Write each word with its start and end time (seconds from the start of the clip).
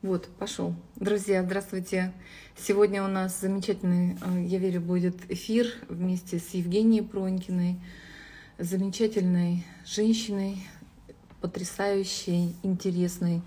Вот, 0.00 0.28
пошел. 0.38 0.76
Друзья, 0.94 1.42
здравствуйте. 1.42 2.12
Сегодня 2.56 3.02
у 3.02 3.08
нас 3.08 3.40
замечательный, 3.40 4.16
э, 4.24 4.44
я 4.44 4.58
верю, 4.58 4.80
будет 4.80 5.16
эфир 5.28 5.66
вместе 5.88 6.38
с 6.38 6.50
Евгенией 6.50 7.02
Пронькиной, 7.02 7.80
замечательной 8.58 9.66
женщиной, 9.84 10.64
потрясающей, 11.40 12.54
интересной, 12.62 13.42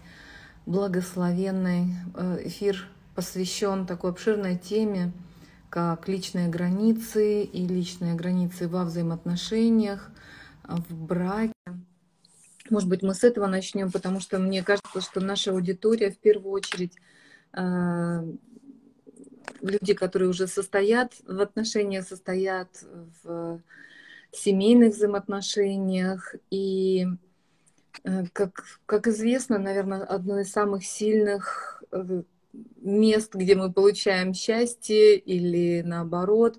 благословенной. 0.66 1.96
Э, 2.16 2.42
эфир 2.44 2.86
посвящен 3.16 3.86
такой 3.86 4.12
обширной 4.12 4.58
теме, 4.58 5.14
как 5.70 6.10
личные 6.10 6.50
границы 6.50 7.44
и 7.44 7.66
личные 7.66 8.16
границы 8.16 8.68
во 8.68 8.84
взаимоотношениях, 8.84 10.12
в 10.68 10.94
браке. 10.94 11.54
Может 12.72 12.88
быть, 12.88 13.04
мы 13.04 13.14
с 13.14 13.26
этого 13.26 13.48
начнем, 13.48 13.92
потому 13.92 14.22
что 14.22 14.40
мне 14.40 14.64
кажется, 14.64 15.02
что 15.02 15.20
наша 15.20 15.52
аудитория 15.52 16.10
в 16.10 16.18
первую 16.18 16.54
очередь 16.54 16.96
э, 17.52 18.24
люди, 19.62 19.94
которые 19.94 20.30
уже 20.30 20.48
состоят 20.48 21.14
в 21.28 21.42
отношениях, 21.42 22.08
состоят 22.08 22.70
в 23.24 23.62
семейных 24.32 24.96
взаимоотношениях. 24.96 26.34
И, 26.50 27.08
э, 28.06 28.24
как, 28.32 28.64
как 28.86 29.08
известно, 29.08 29.60
наверное, 29.60 30.06
одно 30.06 30.40
из 30.40 30.50
самых 30.50 30.86
сильных 30.86 31.84
э, 31.92 32.24
мест, 32.78 33.36
где 33.36 33.56
мы 33.56 33.74
получаем 33.74 34.34
счастье 34.34 35.18
или 35.18 35.82
наоборот 35.82 36.58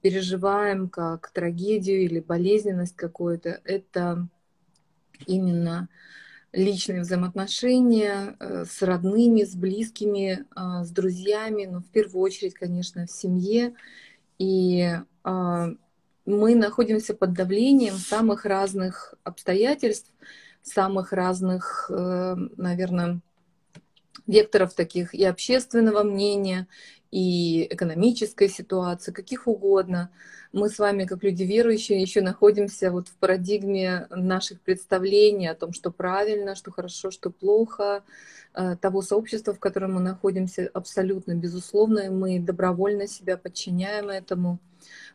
переживаем 0.00 0.88
как 0.88 1.30
трагедию 1.30 2.02
или 2.02 2.18
болезненность 2.18 2.96
какую-то, 2.96 3.60
это 3.62 4.26
именно 5.26 5.88
личные 6.52 7.00
взаимоотношения 7.00 8.36
э, 8.38 8.64
с 8.68 8.82
родными, 8.82 9.42
с 9.42 9.54
близкими, 9.54 10.44
а, 10.54 10.84
с 10.84 10.90
друзьями, 10.90 11.64
но 11.64 11.80
в 11.80 11.88
первую 11.88 12.22
очередь, 12.22 12.54
конечно, 12.54 13.06
в 13.06 13.10
семье. 13.10 13.74
И 14.38 14.86
а, 15.24 15.68
мы 16.26 16.54
находимся 16.54 17.14
под 17.14 17.32
давлением 17.32 17.94
самых 17.94 18.44
разных 18.44 19.14
обстоятельств, 19.24 20.12
самых 20.62 21.12
разных, 21.12 21.90
э, 21.92 22.36
наверное, 22.56 23.20
векторов 24.26 24.74
таких 24.74 25.14
и 25.14 25.24
общественного 25.24 26.04
мнения, 26.04 26.68
и 27.12 27.66
экономической 27.70 28.48
ситуации, 28.48 29.12
каких 29.12 29.46
угодно. 29.46 30.10
Мы 30.52 30.70
с 30.70 30.78
вами, 30.78 31.04
как 31.04 31.22
люди 31.22 31.42
верующие, 31.44 32.00
еще 32.00 32.22
находимся 32.22 32.90
вот 32.90 33.08
в 33.08 33.14
парадигме 33.16 34.06
наших 34.10 34.60
представлений 34.62 35.46
о 35.46 35.54
том, 35.54 35.74
что 35.74 35.90
правильно, 35.90 36.54
что 36.54 36.72
хорошо, 36.72 37.10
что 37.10 37.30
плохо, 37.30 38.02
э, 38.54 38.76
того 38.80 39.02
сообщества, 39.02 39.52
в 39.52 39.60
котором 39.60 39.94
мы 39.94 40.00
находимся, 40.00 40.70
абсолютно 40.72 41.34
безусловно, 41.34 42.10
мы 42.10 42.40
добровольно 42.40 43.06
себя 43.06 43.36
подчиняем 43.36 44.08
этому. 44.08 44.58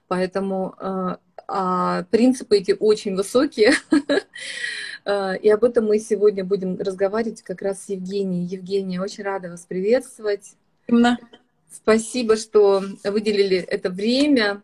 Поэтому 0.08 0.76
э, 0.80 1.16
а 1.48 2.04
принципы 2.12 2.58
эти 2.58 2.76
очень 2.80 3.16
высокие. 3.16 3.74
Э, 5.10 5.38
и 5.38 5.48
об 5.50 5.64
этом 5.64 5.86
мы 5.86 6.00
сегодня 6.00 6.44
будем 6.44 6.78
разговаривать 6.78 7.42
как 7.42 7.62
раз 7.62 7.86
с 7.86 7.90
Евгенией. 7.90 8.46
Евгения, 8.46 9.00
очень 9.00 9.24
рада 9.24 9.50
вас 9.50 9.66
приветствовать. 9.66 10.58
Спасибо, 11.72 12.38
что 12.38 12.84
выделили 13.04 13.58
это 13.58 13.90
время. 13.90 14.62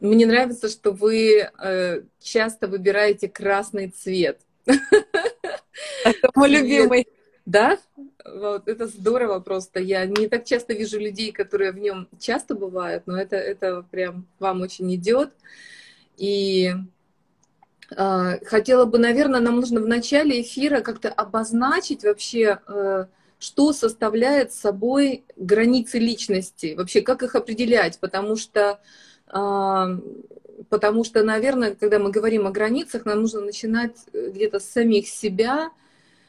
Мне 0.00 0.26
нравится, 0.26 0.68
что 0.68 0.92
вы 0.92 1.48
э, 1.58 2.02
часто 2.20 2.68
выбираете 2.68 3.28
красный 3.28 3.88
цвет. 3.88 4.40
Это 4.66 6.30
мой 6.34 6.50
любимый. 6.50 7.06
Да? 7.46 7.78
Вот, 8.24 8.66
это 8.66 8.88
здорово 8.88 9.38
просто. 9.38 9.80
Я 9.80 10.04
не 10.04 10.28
так 10.28 10.44
часто 10.44 10.74
вижу 10.74 10.98
людей, 10.98 11.30
которые 11.32 11.70
в 11.70 11.78
нем 11.78 12.08
часто 12.18 12.54
бывают, 12.54 13.04
но 13.06 13.16
это, 13.16 13.36
это 13.36 13.84
прям 13.90 14.26
вам 14.40 14.62
очень 14.62 14.92
идет. 14.96 15.30
И 16.16 16.72
э, 17.96 18.44
хотела 18.44 18.84
бы, 18.84 18.98
наверное, 18.98 19.40
нам 19.40 19.56
нужно 19.56 19.80
в 19.80 19.86
начале 19.86 20.42
эфира 20.42 20.80
как-то 20.80 21.08
обозначить 21.08 22.02
вообще, 22.02 22.58
э, 22.66 23.06
что 23.38 23.72
составляет 23.72 24.52
собой 24.52 25.24
границы 25.36 25.98
личности, 25.98 26.74
вообще 26.76 27.02
как 27.02 27.22
их 27.22 27.34
определять, 27.34 27.98
потому 28.00 28.36
что, 28.36 28.80
э, 29.32 30.00
потому 30.68 31.04
что, 31.04 31.22
наверное, 31.22 31.74
когда 31.74 31.98
мы 31.98 32.10
говорим 32.10 32.46
о 32.46 32.50
границах, 32.50 33.04
нам 33.04 33.22
нужно 33.22 33.40
начинать 33.40 33.96
где-то 34.12 34.58
с 34.58 34.64
самих 34.64 35.08
себя, 35.08 35.70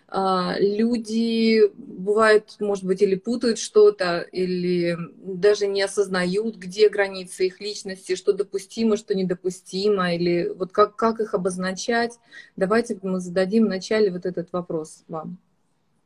а, 0.09 0.56
люди 0.57 1.69
бывают, 1.75 2.56
может 2.62 2.85
быть, 2.85 3.01
или 3.01 3.16
путают 3.16 3.59
что-то, 3.59 4.22
или 4.22 4.97
даже 5.18 5.68
не 5.68 5.81
осознают, 5.81 6.56
где 6.56 6.88
границы 6.88 7.47
их 7.47 7.59
личности, 7.59 8.16
что 8.16 8.31
допустимо, 8.31 8.95
что 8.95 9.13
недопустимо, 9.16 10.16
или 10.16 10.53
вот 10.56 10.72
как, 10.72 10.95
как 10.95 11.19
их 11.19 11.34
обозначать. 11.34 12.19
Давайте 12.56 12.97
мы 13.01 13.19
зададим 13.19 13.66
вначале 13.66 14.09
вот 14.09 14.25
этот 14.25 14.53
вопрос 14.53 15.03
вам. 15.09 15.38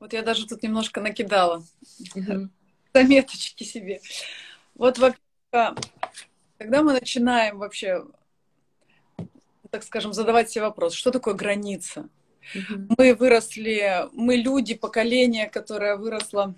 Вот 0.01 0.13
я 0.13 0.23
даже 0.23 0.47
тут 0.47 0.63
немножко 0.63 0.99
накидала 0.99 1.63
угу. 2.15 2.49
заметочки 2.91 3.63
себе. 3.63 4.01
Вот, 4.73 4.99
когда 5.51 6.81
мы 6.81 6.93
начинаем 6.93 7.59
вообще, 7.59 8.03
так 9.69 9.83
скажем, 9.83 10.13
задавать 10.13 10.49
себе 10.49 10.63
вопрос, 10.63 10.95
что 10.95 11.11
такое 11.11 11.35
граница? 11.35 12.09
Угу. 12.55 12.95
Мы 12.97 13.13
выросли, 13.13 14.09
мы 14.11 14.37
люди, 14.37 14.73
поколение, 14.73 15.47
которое 15.47 15.95
выросло 15.97 16.55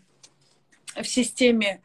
в 0.96 1.04
системе 1.04 1.82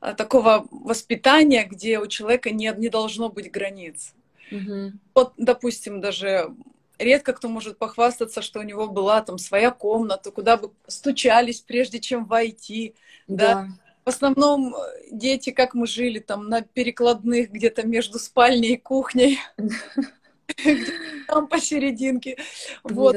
а, 0.00 0.12
такого 0.12 0.68
воспитания, 0.70 1.64
где 1.64 2.00
у 2.00 2.06
человека 2.06 2.50
не, 2.50 2.70
не 2.76 2.90
должно 2.90 3.30
быть 3.30 3.50
границ. 3.50 4.12
Угу. 4.52 4.92
Вот, 5.14 5.32
допустим, 5.38 6.02
даже 6.02 6.54
редко 6.98 7.32
кто 7.32 7.48
может 7.48 7.78
похвастаться, 7.78 8.42
что 8.42 8.60
у 8.60 8.62
него 8.62 8.88
была 8.88 9.22
там 9.22 9.38
своя 9.38 9.70
комната, 9.70 10.30
куда 10.30 10.56
бы 10.56 10.72
стучались, 10.86 11.60
прежде 11.60 12.00
чем 12.00 12.24
войти. 12.24 12.94
Да. 13.26 13.54
да. 13.54 13.68
В 14.04 14.08
основном 14.08 14.74
э, 14.74 14.78
дети, 15.10 15.50
как 15.50 15.74
мы 15.74 15.86
жили, 15.86 16.18
там 16.18 16.48
на 16.48 16.62
перекладных 16.62 17.50
где-то 17.50 17.86
между 17.86 18.18
спальней 18.18 18.74
и 18.74 18.76
кухней, 18.76 19.38
там 21.26 21.46
посерединке. 21.46 22.38
Вот. 22.82 23.16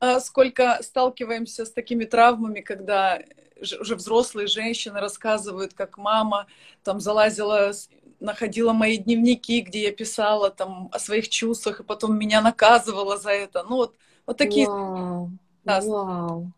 А 0.00 0.18
сколько 0.18 0.78
сталкиваемся 0.82 1.64
с 1.64 1.70
такими 1.70 2.04
травмами, 2.04 2.60
когда 2.60 3.20
уже 3.60 3.94
взрослые 3.94 4.46
женщины 4.46 5.00
рассказывают, 5.00 5.74
как 5.74 5.98
мама 5.98 6.46
там 6.82 7.00
залазила, 7.00 7.72
находила 8.20 8.72
мои 8.72 8.98
дневники, 8.98 9.60
где 9.62 9.82
я 9.84 9.92
писала 9.92 10.50
там 10.50 10.88
о 10.92 10.98
своих 10.98 11.28
чувствах, 11.28 11.80
и 11.80 11.84
потом 11.84 12.18
меня 12.18 12.42
наказывала 12.42 13.16
за 13.16 13.30
это. 13.30 13.64
Ну 13.64 13.76
вот, 13.76 13.96
вот 14.26 14.36
такие 14.36 14.68
Вау. 14.68 15.32
Да, 15.64 15.80
Вау. 15.80 16.52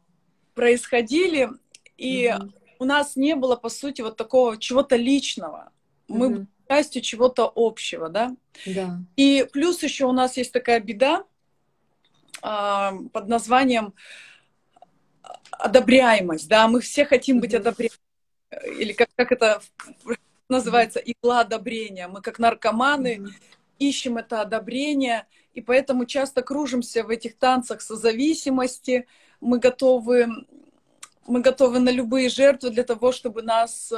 происходили, 0.55 1.51
и 1.97 2.33
угу. 2.35 2.53
у 2.81 2.85
нас 2.85 3.17
не 3.17 3.35
было, 3.37 3.57
по 3.57 3.69
сути, 3.69 4.03
вот 4.03 4.17
такого 4.17 4.59
чего-то 4.59 4.97
личного. 4.97 5.71
Мы 6.09 6.27
угу. 6.29 6.47
частью 6.69 7.03
чего-то 7.03 7.51
общего, 7.55 8.09
да? 8.09 8.37
Да. 8.67 8.99
И 9.17 9.47
плюс 9.53 9.83
еще 9.83 10.07
у 10.07 10.13
нас 10.13 10.37
есть 10.37 10.53
такая 10.53 10.81
беда, 10.81 11.25
а, 12.43 12.93
под 13.13 13.29
названием 13.29 13.95
одобряемость, 15.53 16.49
да, 16.49 16.67
мы 16.67 16.81
все 16.81 17.05
хотим 17.05 17.41
быть 17.41 17.55
одобряемыми, 17.55 17.99
или 18.79 18.93
как, 18.93 19.09
как 19.15 19.31
это 19.33 19.63
называется, 20.53 21.01
игла 21.01 21.41
одобрения. 21.41 22.09
Мы 22.09 22.23
как 22.23 22.39
наркоманы 22.39 23.17
mm-hmm. 23.17 23.31
ищем 23.79 24.19
это 24.19 24.41
одобрение, 24.41 25.27
и 25.55 25.61
поэтому 25.61 26.07
часто 26.07 26.43
кружимся 26.43 27.03
в 27.03 27.11
этих 27.11 27.37
танцах 27.37 27.81
созависимости. 27.81 29.07
Мы 29.41 29.59
готовы, 29.59 30.29
мы 31.27 31.41
готовы 31.41 31.81
на 31.81 31.91
любые 31.91 32.29
жертвы 32.29 32.71
для 32.71 32.85
того, 32.85 33.13
чтобы 33.13 33.43
нас 33.43 33.91
э, 33.91 33.97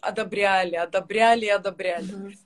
одобряли, 0.00 0.76
одобряли 0.76 1.46
и 1.46 1.50
одобряли. 1.50 2.14
Mm-hmm. 2.14 2.38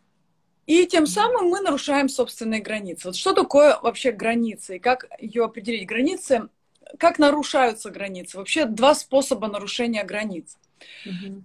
И 0.66 0.86
тем 0.86 1.06
самым 1.06 1.48
мы 1.48 1.60
нарушаем 1.60 2.08
собственные 2.08 2.60
границы. 2.60 3.08
Вот 3.08 3.16
что 3.16 3.32
такое 3.32 3.78
вообще 3.82 4.12
граница 4.12 4.74
и 4.74 4.78
как 4.78 5.06
ее 5.18 5.44
определить? 5.44 5.88
Границы, 5.88 6.48
как 6.98 7.18
нарушаются 7.18 7.90
границы? 7.90 8.38
Вообще 8.38 8.64
два 8.64 8.94
способа 8.94 9.48
нарушения 9.48 10.04
границ. 10.04 10.56
Угу 11.04 11.42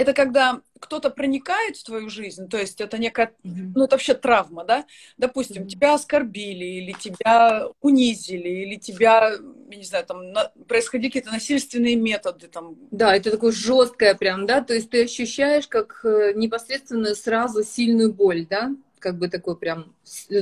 это 0.00 0.14
когда 0.14 0.62
кто-то 0.78 1.10
проникает 1.10 1.76
в 1.76 1.84
твою 1.84 2.08
жизнь, 2.08 2.48
то 2.48 2.56
есть 2.56 2.80
это 2.80 2.96
некая, 2.96 3.34
ну 3.42 3.84
это 3.84 3.96
вообще 3.96 4.14
травма, 4.14 4.64
да? 4.64 4.86
Допустим, 5.18 5.64
mm-hmm. 5.64 5.68
тебя 5.68 5.94
оскорбили, 5.94 6.64
или 6.64 6.92
тебя 6.92 7.66
унизили, 7.82 8.48
или 8.48 8.76
тебя, 8.76 9.32
я 9.70 9.76
не 9.76 9.84
знаю, 9.84 10.06
там 10.06 10.32
на... 10.32 10.50
происходили 10.66 11.10
какие-то 11.10 11.30
насильственные 11.30 11.96
методы, 11.96 12.48
там. 12.48 12.76
Да, 12.90 13.14
это 13.14 13.30
такое 13.30 13.52
жесткое 13.52 14.14
прям, 14.14 14.46
да, 14.46 14.62
то 14.62 14.72
есть 14.72 14.88
ты 14.88 15.04
ощущаешь 15.04 15.68
как 15.68 16.00
э, 16.04 16.32
непосредственно 16.34 17.14
сразу 17.14 17.62
сильную 17.62 18.12
боль, 18.12 18.46
да? 18.48 18.74
как 18.98 19.18
бы 19.18 19.28
такое 19.28 19.54
прям 19.54 19.94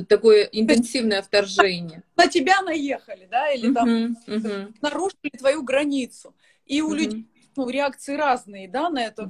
такое 0.09 0.43
интенсивное 0.45 1.23
вторжение. 1.23 2.03
На 2.17 2.27
тебя 2.27 2.61
наехали, 2.63 3.29
да, 3.31 3.53
или 3.53 3.73
там 3.73 3.89
uh-huh, 3.89 4.15
uh-huh. 4.27 4.75
нарушили 4.83 5.31
твою 5.39 5.63
границу. 5.63 6.35
И 6.67 6.83
у 6.83 6.93
людей 6.93 7.29
ну, 7.59 7.69
реакции 7.69 8.17
разные, 8.17 8.69
да, 8.69 8.89
на 8.89 9.05
это. 9.05 9.29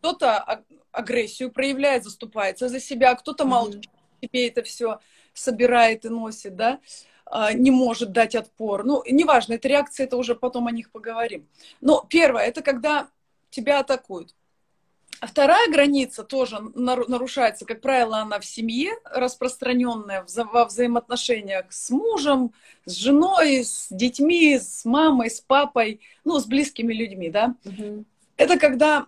Кто-то 0.00 0.62
агрессию 0.92 1.52
проявляет, 1.52 2.04
заступается 2.04 2.68
за 2.68 2.80
себя, 2.80 3.14
кто-то 3.14 3.44
молчит, 3.44 3.88
себе 4.20 4.48
это 4.48 4.62
все 4.62 4.98
собирает 5.32 6.04
и 6.04 6.08
носит, 6.08 6.56
да, 6.56 6.80
а, 7.26 7.52
не 7.52 7.70
может 7.70 8.10
дать 8.12 8.34
отпор. 8.34 8.84
Ну, 8.84 9.02
неважно, 9.06 9.54
это 9.54 9.68
реакция, 9.68 10.06
это 10.06 10.16
уже 10.16 10.34
потом 10.34 10.66
о 10.66 10.72
них 10.72 10.90
поговорим. 10.90 11.48
Но 11.80 12.04
первое, 12.08 12.44
это 12.44 12.60
когда 12.60 13.08
тебя 13.50 13.80
атакуют. 13.80 14.34
А 15.20 15.26
вторая 15.26 15.68
граница 15.68 16.22
тоже 16.22 16.60
нарушается, 16.74 17.64
как 17.64 17.80
правило, 17.80 18.18
она 18.18 18.38
в 18.38 18.44
семье, 18.44 18.92
распространенная 19.04 20.24
во 20.36 20.64
взаимоотношениях 20.64 21.66
с 21.70 21.90
мужем, 21.90 22.52
с 22.84 22.92
женой, 22.92 23.64
с 23.64 23.88
детьми, 23.90 24.58
с 24.58 24.84
мамой, 24.84 25.30
с 25.30 25.40
папой, 25.40 26.00
ну, 26.24 26.38
с 26.38 26.46
близкими 26.46 26.92
людьми, 26.92 27.30
да. 27.30 27.56
Угу. 27.64 28.04
Это 28.36 28.58
когда 28.58 29.06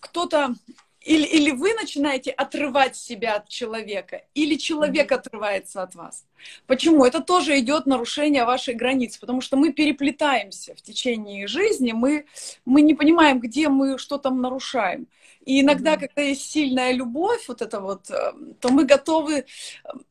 кто-то 0.00 0.54
или, 1.00 1.24
или 1.24 1.50
вы 1.52 1.74
начинаете 1.74 2.30
отрывать 2.30 2.96
себя 2.96 3.36
от 3.36 3.48
человека, 3.48 4.22
или 4.34 4.56
человек 4.56 5.12
отрывается 5.12 5.82
от 5.82 5.94
вас. 5.94 6.26
Почему? 6.66 7.04
Это 7.04 7.20
тоже 7.20 7.58
идет 7.58 7.86
нарушение 7.86 8.44
вашей 8.44 8.74
границы, 8.74 9.20
потому 9.20 9.40
что 9.40 9.56
мы 9.56 9.72
переплетаемся 9.72 10.74
в 10.74 10.82
течение 10.82 11.46
жизни, 11.46 11.92
мы, 11.92 12.26
мы 12.64 12.82
не 12.82 12.94
понимаем, 12.94 13.40
где 13.40 13.68
мы 13.68 13.98
что 13.98 14.18
там 14.18 14.40
нарушаем. 14.40 15.06
И 15.44 15.62
иногда, 15.62 15.94
mm-hmm. 15.94 16.00
когда 16.00 16.22
есть 16.22 16.50
сильная 16.50 16.92
любовь, 16.92 17.48
вот 17.48 17.62
это 17.62 17.80
вот, 17.80 18.10
э, 18.10 18.32
то 18.60 18.68
мы 18.68 18.84
готовы 18.84 19.38
э, 19.38 19.44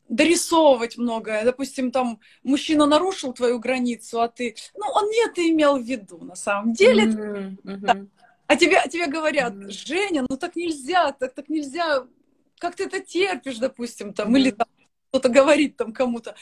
дорисовывать 0.08 0.98
многое. 0.98 1.44
Допустим, 1.44 1.92
там 1.92 2.18
мужчина 2.42 2.86
нарушил 2.86 3.32
твою 3.32 3.60
границу, 3.60 4.20
а 4.20 4.28
ты, 4.28 4.56
ну, 4.76 4.86
он 4.92 5.08
не 5.08 5.26
это 5.26 5.48
имел 5.48 5.78
в 5.78 5.82
виду 5.84 6.18
на 6.24 6.34
самом 6.34 6.72
деле. 6.72 7.04
Mm-hmm. 7.04 7.62
Mm-hmm. 7.62 8.08
А 8.48 8.56
тебе, 8.56 8.78
а 8.78 8.88
тебе 8.88 9.06
говорят, 9.06 9.54
Женя, 9.70 10.24
ну 10.28 10.36
так 10.36 10.56
нельзя, 10.56 11.12
так, 11.12 11.34
так 11.34 11.48
нельзя, 11.50 12.06
как 12.58 12.76
ты 12.76 12.84
это 12.84 13.00
терпишь, 13.00 13.58
допустим, 13.58 14.14
там, 14.14 14.34
или 14.36 14.50
там 14.50 14.66
кто-то 15.10 15.28
говорит 15.28 15.76
там 15.76 15.92
кому-то, 15.92 16.34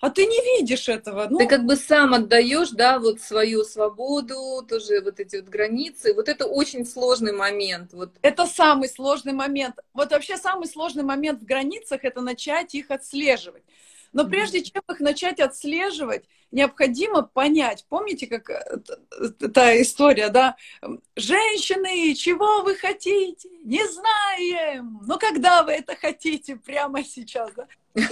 а 0.00 0.10
ты 0.10 0.26
не 0.26 0.58
видишь 0.58 0.88
этого. 0.88 1.26
Ну... 1.28 1.38
Ты 1.38 1.46
как 1.46 1.64
бы 1.64 1.76
сам 1.76 2.14
отдаешь, 2.14 2.70
да, 2.70 2.98
вот 2.98 3.20
свою 3.20 3.64
свободу, 3.64 4.64
тоже 4.68 5.00
вот 5.02 5.20
эти 5.20 5.36
вот 5.36 5.46
границы. 5.46 6.14
Вот 6.14 6.28
это 6.28 6.46
очень 6.46 6.86
сложный 6.86 7.32
момент. 7.32 7.92
Вот. 7.92 8.12
Это 8.22 8.46
самый 8.46 8.88
сложный 8.88 9.32
момент. 9.32 9.76
Вот 9.92 10.12
вообще 10.12 10.36
самый 10.36 10.68
сложный 10.68 11.02
момент 11.02 11.42
в 11.42 11.44
границах 11.44 12.04
это 12.04 12.22
начать 12.22 12.74
их 12.74 12.90
отслеживать. 12.90 13.62
Но 14.14 14.24
прежде 14.24 14.62
чем 14.62 14.80
их 14.88 15.00
начать 15.00 15.40
отслеживать, 15.40 16.24
необходимо 16.52 17.22
понять, 17.22 17.84
помните, 17.88 18.28
как 18.28 18.48
э, 18.48 18.78
та 19.52 19.82
история, 19.82 20.28
да, 20.28 20.56
женщины, 21.16 22.14
чего 22.14 22.62
вы 22.62 22.76
хотите? 22.76 23.48
Не 23.64 23.84
знаем. 23.86 25.00
Но 25.04 25.18
когда 25.18 25.64
вы 25.64 25.72
это 25.72 25.96
хотите 25.96 26.54
прямо 26.56 27.04
сейчас, 27.04 27.50
да? 27.54 27.66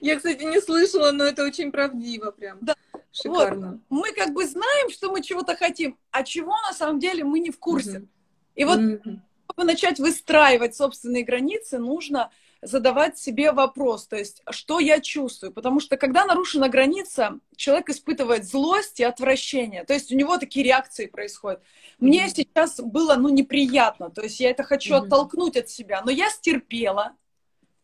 Я, 0.00 0.16
кстати, 0.16 0.44
не 0.44 0.60
слышала, 0.60 1.10
но 1.10 1.24
это 1.24 1.44
очень 1.44 1.72
правдиво 1.72 2.30
прям. 2.30 2.58
Да. 2.60 2.76
Шикарно. 3.10 3.72
Вот. 3.72 3.80
Мы 3.90 4.12
как 4.12 4.32
бы 4.32 4.46
знаем, 4.46 4.90
что 4.90 5.10
мы 5.10 5.20
чего-то 5.20 5.56
хотим, 5.56 5.98
а 6.12 6.22
чего 6.22 6.54
на 6.68 6.72
самом 6.72 7.00
деле 7.00 7.24
мы 7.24 7.40
не 7.40 7.50
в 7.50 7.58
курсе. 7.58 8.06
И 8.54 8.64
вот, 8.64 8.78
чтобы 8.78 9.64
начать 9.64 9.98
выстраивать 9.98 10.76
собственные 10.76 11.24
границы, 11.24 11.78
нужно 11.78 12.30
задавать 12.62 13.18
себе 13.18 13.50
вопрос, 13.50 14.06
то 14.06 14.16
есть, 14.16 14.42
что 14.50 14.78
я 14.78 15.00
чувствую, 15.00 15.52
потому 15.52 15.80
что 15.80 15.96
когда 15.96 16.24
нарушена 16.24 16.68
граница, 16.68 17.40
человек 17.56 17.90
испытывает 17.90 18.44
злость 18.44 19.00
и 19.00 19.04
отвращение, 19.04 19.84
то 19.84 19.92
есть 19.92 20.12
у 20.12 20.16
него 20.16 20.38
такие 20.38 20.64
реакции 20.64 21.06
происходят. 21.06 21.60
Мне 21.98 22.24
mm-hmm. 22.24 22.34
сейчас 22.34 22.80
было, 22.80 23.16
ну, 23.16 23.28
неприятно, 23.30 24.10
то 24.10 24.22
есть 24.22 24.38
я 24.38 24.50
это 24.50 24.62
хочу 24.62 24.94
mm-hmm. 24.94 25.06
оттолкнуть 25.06 25.56
от 25.56 25.68
себя, 25.68 26.02
но 26.02 26.12
я 26.12 26.30
стерпела, 26.30 27.16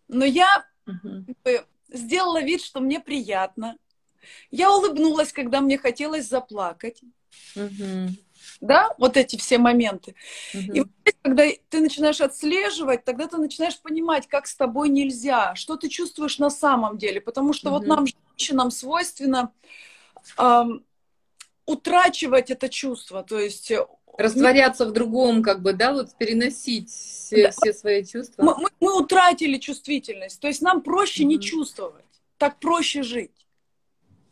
но 0.06 0.25
я 0.25 0.64
mm-hmm. 0.86 1.64
сделала 1.92 2.40
вид, 2.40 2.62
что 2.62 2.78
мне 2.78 3.00
приятно, 3.00 3.76
я 4.52 4.70
улыбнулась, 4.70 5.32
когда 5.32 5.60
мне 5.60 5.76
хотелось 5.76 6.28
заплакать. 6.28 7.02
Mm-hmm 7.56 8.10
да, 8.60 8.94
вот 8.99 9.16
эти 9.16 9.37
все 9.37 9.58
моменты. 9.58 10.14
Угу. 10.55 10.72
И 10.72 10.81
вот 10.81 10.88
когда 11.22 11.44
ты 11.69 11.81
начинаешь 11.81 12.20
отслеживать, 12.20 13.05
тогда 13.05 13.26
ты 13.26 13.37
начинаешь 13.37 13.78
понимать, 13.81 14.26
как 14.26 14.46
с 14.46 14.55
тобой 14.55 14.88
нельзя, 14.88 15.55
что 15.55 15.76
ты 15.76 15.88
чувствуешь 15.88 16.38
на 16.38 16.50
самом 16.50 16.99
деле, 16.99 17.20
потому 17.20 17.52
что 17.52 17.70
угу. 17.70 17.78
вот 17.78 17.87
нам, 17.87 18.06
женщинам, 18.06 18.70
свойственно 18.70 19.52
эм, 20.38 20.84
утрачивать 21.66 22.50
это 22.50 22.69
чувство, 22.69 23.22
то 23.22 23.38
есть 23.38 23.70
э, 23.70 23.87
растворяться 24.16 24.87
в 24.87 24.93
другом, 24.93 25.43
как 25.43 25.62
бы, 25.62 25.72
да, 25.72 25.93
вот 25.93 26.16
переносить 26.16 26.90
все, 26.90 27.44
да. 27.44 27.50
все 27.50 27.72
свои 27.72 28.04
чувства. 28.04 28.43
Мы, 28.43 28.56
мы, 28.56 28.69
мы 28.81 29.00
утратили 29.00 29.58
чувствительность, 29.58 30.40
то 30.40 30.49
есть 30.49 30.62
нам 30.62 30.82
проще 30.82 31.22
угу. 31.22 31.31
не 31.31 31.40
чувствовать, 31.40 32.04
так 32.38 32.58
проще 32.58 33.02
жить. 33.02 33.46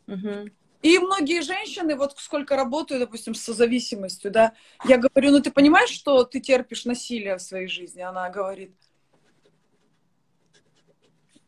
Угу. 0.07 0.49
И 0.81 0.99
многие 0.99 1.41
женщины, 1.41 1.95
вот 1.95 2.13
сколько 2.17 2.55
работаю, 2.55 2.99
допустим, 2.99 3.33
с 3.33 3.41
созависимостью, 3.41 4.31
да, 4.31 4.53
я 4.85 4.97
говорю, 4.97 5.31
ну 5.31 5.41
ты 5.41 5.51
понимаешь, 5.51 5.89
что 5.89 6.23
ты 6.23 6.39
терпишь 6.39 6.85
насилие 6.85 7.37
в 7.37 7.41
своей 7.41 7.67
жизни? 7.67 8.01
Она 8.01 8.29
говорит, 8.29 8.75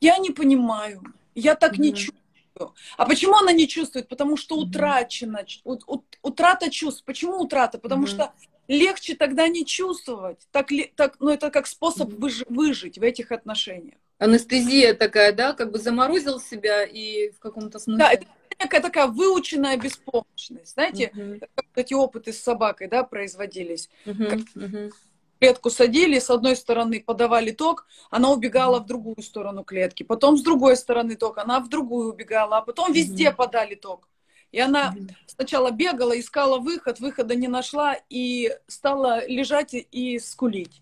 я 0.01 0.17
не 0.17 0.31
понимаю, 0.31 1.03
я 1.35 1.55
так 1.55 1.73
mm-hmm. 1.73 1.81
не 1.81 1.93
чувствую. 1.93 2.75
А 2.97 3.05
почему 3.05 3.35
она 3.35 3.51
не 3.51 3.67
чувствует? 3.67 4.07
Потому 4.07 4.35
что 4.35 4.57
утрачена, 4.57 5.45
у, 5.63 5.77
у, 5.87 6.03
утрата 6.23 6.69
чувств. 6.69 7.03
Почему 7.05 7.37
утрата? 7.37 7.77
Потому 7.77 8.05
mm-hmm. 8.05 8.07
что 8.07 8.33
легче 8.67 9.15
тогда 9.15 9.47
не 9.47 9.65
чувствовать. 9.65 10.47
Так, 10.51 10.69
так, 10.95 11.15
ну, 11.19 11.29
это 11.29 11.51
как 11.51 11.67
способ 11.67 12.09
mm-hmm. 12.09 12.19
выж, 12.19 12.43
выжить 12.49 12.97
в 12.97 13.03
этих 13.03 13.31
отношениях. 13.31 13.97
Анестезия 14.17 14.93
такая, 14.93 15.31
да, 15.31 15.53
как 15.53 15.71
бы 15.71 15.79
заморозил 15.79 16.41
себя 16.41 16.83
и 16.83 17.29
в 17.29 17.39
каком-то 17.39 17.79
смысле. 17.79 17.99
Да, 17.99 18.11
это 18.11 18.25
некая 18.59 18.81
такая 18.81 19.07
выученная 19.07 19.77
беспомощность. 19.77 20.73
Знаете, 20.73 21.11
как 21.55 21.65
эти 21.75 21.93
опыты 21.93 22.33
с 22.33 22.41
собакой, 22.41 22.87
да, 22.87 23.03
производились. 23.03 23.89
Uh-huh. 24.05 24.27
Как 24.27 24.39
uh-huh. 24.39 24.91
Клетку 25.39 25.69
садили, 25.69 26.19
с 26.19 26.29
одной 26.29 26.57
стороны 26.57 27.01
подавали 27.01 27.51
ток, 27.51 27.87
она 28.09 28.29
убегала 28.29 28.79
в 28.79 28.85
другую 28.85 29.21
сторону 29.21 29.63
клетки. 29.63 30.03
Потом 30.03 30.35
с 30.35 30.43
другой 30.43 30.75
стороны 30.75 31.15
ток, 31.15 31.37
она 31.37 31.61
в 31.61 31.69
другую 31.69 32.11
убегала, 32.11 32.57
а 32.57 32.61
потом 32.61 32.91
везде 32.91 33.29
uh-huh. 33.29 33.35
подали 33.35 33.75
ток. 33.75 34.09
И 34.51 34.59
она 34.59 34.93
uh-huh. 34.93 35.11
сначала 35.27 35.71
бегала, 35.71 36.19
искала 36.19 36.59
выход, 36.59 36.99
выхода 36.99 37.35
не 37.35 37.47
нашла 37.47 37.95
и 38.09 38.53
стала 38.67 39.25
лежать 39.27 39.73
и 39.73 40.19
скулить. 40.19 40.81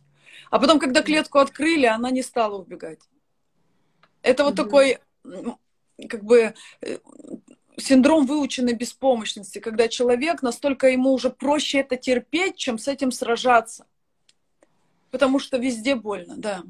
А 0.50 0.60
потом, 0.60 0.79
когда 0.79 1.03
клетку 1.03 1.38
открыли, 1.39 1.86
она 1.86 2.10
не 2.10 2.24
стала 2.24 2.57
убегать. 2.57 3.01
Это 4.24 4.43
вот 4.43 4.53
uh-huh. 4.53 4.63
такой 4.63 5.00
как 6.10 6.24
бы 6.24 6.53
э, 6.81 6.98
синдром 7.81 8.25
выученной 8.25 8.74
беспомощности, 8.74 9.60
когда 9.60 9.88
человек 9.88 10.41
настолько 10.41 10.88
ему 10.88 11.12
уже 11.13 11.29
проще 11.29 11.79
это 11.79 11.96
терпеть, 11.96 12.57
чем 12.57 12.77
с 12.77 12.88
этим 12.88 13.12
сражаться. 13.12 13.86
Потому 15.12 15.39
что 15.39 15.57
везде 15.57 15.96
больно, 15.96 16.36
да. 16.38 16.63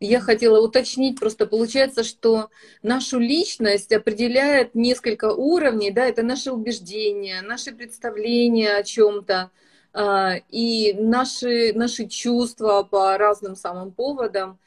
Я 0.00 0.20
хотела 0.20 0.64
уточнить, 0.64 1.18
просто 1.18 1.46
получается, 1.46 2.04
что 2.04 2.50
нашу 2.82 3.18
личность 3.18 3.92
определяет 3.92 4.76
несколько 4.76 5.32
уровней, 5.32 5.90
да, 5.90 6.06
это 6.06 6.22
наши 6.22 6.52
убеждения, 6.52 7.42
наши 7.42 7.72
представления 7.72 8.76
о 8.76 8.84
чем-то, 8.84 9.50
а, 9.92 10.34
и 10.50 10.94
наши, 10.94 11.72
наши 11.74 12.06
чувства 12.06 12.84
по 12.84 13.18
разным 13.18 13.56
самым 13.56 13.90
поводам. 13.90 14.58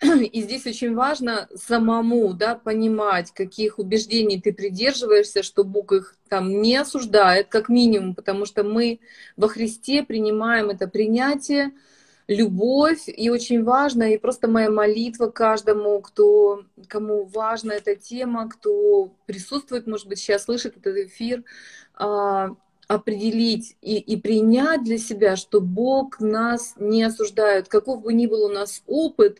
И 0.32 0.42
здесь 0.42 0.66
очень 0.66 0.94
важно 0.94 1.48
самому 1.54 2.34
да, 2.34 2.54
понимать, 2.54 3.32
каких 3.32 3.78
убеждений 3.78 4.40
ты 4.40 4.52
придерживаешься, 4.52 5.42
что 5.42 5.64
Бог 5.64 5.92
их 5.92 6.16
там 6.28 6.60
не 6.60 6.76
осуждает, 6.76 7.48
как 7.48 7.68
минимум, 7.68 8.14
потому 8.14 8.44
что 8.44 8.62
мы 8.62 9.00
во 9.36 9.48
Христе 9.48 10.02
принимаем 10.02 10.68
это 10.70 10.86
принятие, 10.86 11.72
любовь, 12.28 13.04
и 13.06 13.30
очень 13.30 13.62
важно, 13.62 14.12
и 14.12 14.18
просто 14.18 14.48
моя 14.48 14.68
молитва 14.68 15.28
каждому, 15.28 16.00
кто, 16.00 16.64
кому 16.88 17.24
важна 17.24 17.74
эта 17.74 17.94
тема, 17.94 18.48
кто 18.48 19.12
присутствует, 19.26 19.86
может 19.86 20.08
быть, 20.08 20.18
сейчас 20.18 20.44
слышит 20.44 20.76
этот 20.76 20.96
эфир, 20.96 21.44
а, 21.94 22.50
определить 22.88 23.76
и, 23.80 23.98
и 23.98 24.16
принять 24.16 24.84
для 24.84 24.98
себя, 24.98 25.36
что 25.36 25.60
Бог 25.60 26.20
нас 26.20 26.74
не 26.76 27.02
осуждает, 27.02 27.68
каков 27.68 28.02
бы 28.02 28.12
ни 28.12 28.26
был 28.26 28.44
у 28.44 28.48
нас 28.48 28.82
опыт, 28.86 29.38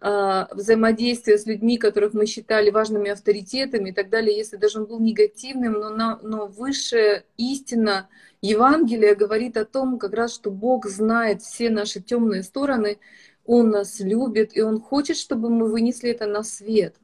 взаимодействия 0.00 1.36
с 1.36 1.44
людьми, 1.44 1.76
которых 1.76 2.14
мы 2.14 2.24
считали 2.24 2.70
важными 2.70 3.10
авторитетами 3.10 3.90
и 3.90 3.92
так 3.92 4.08
далее, 4.08 4.34
если 4.36 4.56
даже 4.56 4.80
он 4.80 4.86
был 4.86 4.98
негативным, 4.98 5.74
но, 5.74 5.90
на, 5.90 6.18
но 6.22 6.46
высшая 6.46 7.24
истина 7.36 8.08
Евангелия 8.40 9.14
говорит 9.14 9.58
о 9.58 9.66
том, 9.66 9.98
как 9.98 10.14
раз, 10.14 10.34
что 10.34 10.50
Бог 10.50 10.86
знает 10.86 11.42
все 11.42 11.68
наши 11.68 12.00
темные 12.00 12.42
стороны, 12.42 12.98
Он 13.44 13.68
нас 13.70 14.00
любит, 14.00 14.56
и 14.56 14.62
Он 14.62 14.80
хочет, 14.80 15.18
чтобы 15.18 15.50
мы 15.50 15.70
вынесли 15.70 16.10
это 16.10 16.26
на 16.26 16.42
свет. 16.42 16.94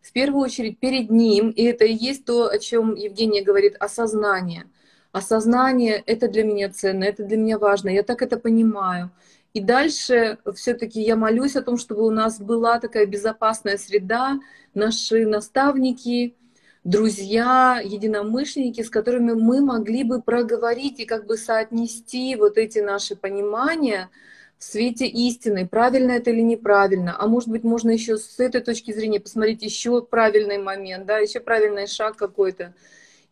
в 0.00 0.12
первую 0.12 0.42
очередь 0.42 0.78
перед 0.78 1.10
ним, 1.10 1.50
и 1.50 1.62
это 1.64 1.84
и 1.84 1.92
есть 1.92 2.24
то, 2.24 2.48
о 2.48 2.58
чем 2.58 2.94
Евгения 2.94 3.42
говорит, 3.42 3.76
осознание. 3.80 4.64
Осознание— 5.12 6.02
это 6.06 6.28
для 6.28 6.44
меня 6.44 6.70
ценно, 6.70 7.04
это 7.04 7.24
для 7.24 7.36
меня 7.36 7.58
важно, 7.58 7.90
я 7.90 8.02
так 8.02 8.22
это 8.22 8.38
понимаю. 8.38 9.10
И 9.56 9.60
дальше 9.60 10.36
все-таки 10.54 11.00
я 11.00 11.16
молюсь 11.16 11.56
о 11.56 11.62
том, 11.62 11.78
чтобы 11.78 12.06
у 12.06 12.10
нас 12.10 12.38
была 12.38 12.78
такая 12.78 13.06
безопасная 13.06 13.78
среда, 13.78 14.38
наши 14.74 15.24
наставники, 15.24 16.36
друзья, 16.84 17.80
единомышленники, 17.82 18.82
с 18.82 18.90
которыми 18.90 19.32
мы 19.32 19.62
могли 19.62 20.04
бы 20.04 20.20
проговорить 20.20 21.00
и 21.00 21.06
как 21.06 21.24
бы 21.24 21.38
соотнести 21.38 22.36
вот 22.36 22.58
эти 22.58 22.80
наши 22.80 23.16
понимания 23.16 24.10
в 24.58 24.64
свете 24.64 25.06
истины, 25.06 25.66
правильно 25.66 26.12
это 26.12 26.32
или 26.32 26.42
неправильно. 26.42 27.16
А 27.18 27.26
может 27.26 27.48
быть, 27.48 27.64
можно 27.64 27.88
еще 27.88 28.18
с 28.18 28.38
этой 28.38 28.60
точки 28.60 28.92
зрения 28.92 29.20
посмотреть 29.20 29.62
еще 29.62 30.02
правильный 30.02 30.58
момент, 30.58 31.06
да, 31.06 31.16
еще 31.16 31.40
правильный 31.40 31.86
шаг 31.86 32.16
какой-то. 32.16 32.74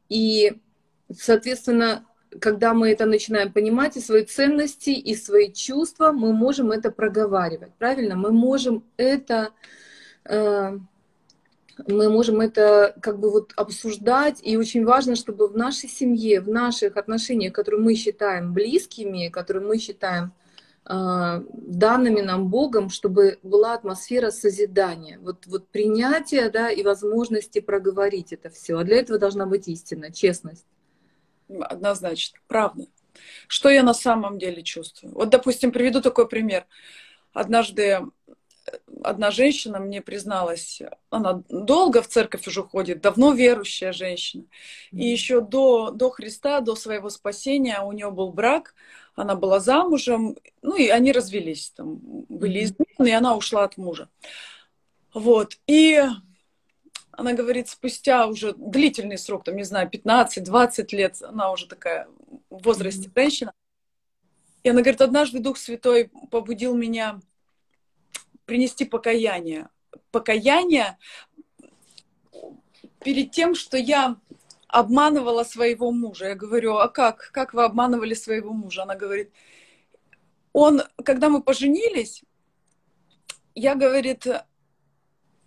И, 0.08 0.54
соответственно, 1.14 2.06
когда 2.40 2.74
мы 2.74 2.90
это 2.90 3.06
начинаем 3.06 3.52
понимать, 3.52 3.96
и 3.96 4.00
свои 4.00 4.24
ценности, 4.24 4.90
и 4.90 5.14
свои 5.14 5.52
чувства, 5.52 6.12
мы 6.12 6.32
можем 6.32 6.70
это 6.70 6.90
проговаривать, 6.90 7.72
правильно? 7.78 8.16
Мы 8.16 8.32
можем 8.32 8.84
это, 8.96 9.50
э, 10.24 10.78
мы 11.86 12.10
можем 12.10 12.40
это 12.40 12.96
как 13.00 13.18
бы 13.18 13.30
вот 13.30 13.52
обсуждать, 13.56 14.40
и 14.42 14.56
очень 14.56 14.84
важно, 14.84 15.16
чтобы 15.16 15.48
в 15.48 15.56
нашей 15.56 15.88
семье, 15.88 16.40
в 16.40 16.48
наших 16.48 16.96
отношениях, 16.96 17.52
которые 17.52 17.80
мы 17.80 17.94
считаем 17.94 18.52
близкими, 18.52 19.28
которые 19.28 19.66
мы 19.66 19.78
считаем 19.78 20.32
э, 20.86 21.42
данными 21.52 22.20
нам 22.20 22.48
Богом, 22.48 22.90
чтобы 22.90 23.38
была 23.42 23.74
атмосфера 23.74 24.30
созидания, 24.30 25.18
вот, 25.20 25.46
вот 25.46 25.68
принятия, 25.68 26.50
да, 26.50 26.70
и 26.70 26.82
возможности 26.82 27.60
проговорить 27.60 28.32
это 28.32 28.50
все. 28.50 28.78
А 28.78 28.84
для 28.84 28.96
этого 28.96 29.18
должна 29.18 29.46
быть 29.46 29.68
истина, 29.68 30.12
честность. 30.12 30.66
Однозначно, 31.48 32.38
правда. 32.46 32.86
Что 33.46 33.68
я 33.68 33.82
на 33.82 33.94
самом 33.94 34.38
деле 34.38 34.62
чувствую? 34.62 35.14
Вот, 35.14 35.30
допустим, 35.30 35.72
приведу 35.72 36.00
такой 36.00 36.28
пример. 36.28 36.66
Однажды 37.32 37.82
э, 37.82 38.00
одна 39.02 39.30
женщина 39.30 39.78
мне 39.78 40.00
призналась, 40.02 40.82
она 41.10 41.42
долго 41.48 42.02
в 42.02 42.08
церковь 42.08 42.46
уже 42.46 42.62
ходит, 42.62 43.00
давно 43.00 43.32
верующая 43.32 43.92
женщина. 43.92 44.44
И 44.90 45.06
еще 45.06 45.40
до, 45.40 45.90
до 45.90 46.10
Христа, 46.10 46.60
до 46.60 46.74
своего 46.74 47.10
спасения 47.10 47.80
у 47.80 47.92
нее 47.92 48.10
был 48.10 48.32
брак, 48.32 48.74
она 49.14 49.34
была 49.34 49.60
замужем, 49.60 50.36
ну 50.62 50.76
и 50.76 50.88
они 50.88 51.12
развелись, 51.12 51.70
там 51.70 51.98
были 52.28 52.64
измены, 52.64 53.08
и 53.08 53.12
она 53.12 53.36
ушла 53.36 53.64
от 53.64 53.76
мужа. 53.76 54.08
Вот. 55.12 55.58
И 55.66 56.02
она 57.16 57.32
говорит, 57.32 57.68
спустя 57.68 58.26
уже 58.26 58.54
длительный 58.54 59.18
срок, 59.18 59.44
там, 59.44 59.56
не 59.56 59.64
знаю, 59.64 59.90
15-20 59.90 60.86
лет, 60.94 61.22
она 61.22 61.50
уже 61.50 61.66
такая 61.66 62.08
в 62.50 62.62
возрасте 62.64 63.08
mm-hmm. 63.08 63.20
женщина. 63.20 63.52
И 64.62 64.68
она 64.70 64.80
говорит, 64.80 65.00
однажды 65.00 65.40
Дух 65.40 65.58
Святой 65.58 66.10
побудил 66.30 66.74
меня 66.74 67.20
принести 68.46 68.84
покаяние. 68.84 69.68
Покаяние 70.10 70.98
перед 73.02 73.30
тем, 73.30 73.54
что 73.54 73.76
я 73.76 74.16
обманывала 74.68 75.44
своего 75.44 75.92
мужа. 75.92 76.28
Я 76.28 76.34
говорю, 76.34 76.76
а 76.76 76.88
как? 76.88 77.30
Как 77.32 77.54
вы 77.54 77.64
обманывали 77.64 78.14
своего 78.14 78.52
мужа? 78.52 78.82
Она 78.82 78.96
говорит, 78.96 79.30
он, 80.52 80.82
когда 81.04 81.28
мы 81.28 81.42
поженились, 81.42 82.24
я, 83.54 83.74
говорит, 83.74 84.26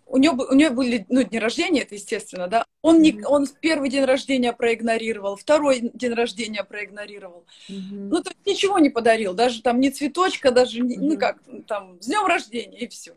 у 0.08 0.16
него, 0.16 0.46
у 0.50 0.54
него 0.54 0.74
были 0.74 1.04
ну, 1.08 1.22
дни 1.22 1.38
рождения, 1.38 1.82
это 1.82 1.94
естественно, 1.94 2.48
да. 2.48 2.64
Он, 2.82 3.02
не, 3.02 3.22
он 3.24 3.46
первый 3.60 3.90
день 3.90 4.04
рождения 4.04 4.52
проигнорировал, 4.52 5.36
второй 5.36 5.90
день 5.92 6.14
рождения 6.14 6.64
проигнорировал. 6.64 7.44
Mm-hmm. 7.68 8.08
Ну, 8.10 8.22
то 8.22 8.30
есть 8.30 8.46
ничего 8.46 8.78
не 8.78 8.88
подарил, 8.88 9.34
даже 9.34 9.62
там 9.62 9.80
ни 9.80 9.90
цветочка, 9.90 10.50
даже 10.50 10.80
mm-hmm. 10.80 10.96
ну 10.98 11.18
как, 11.18 11.38
там, 11.66 12.00
с 12.00 12.06
днем 12.06 12.26
рождения, 12.26 12.78
и 12.78 12.88
все. 12.88 13.16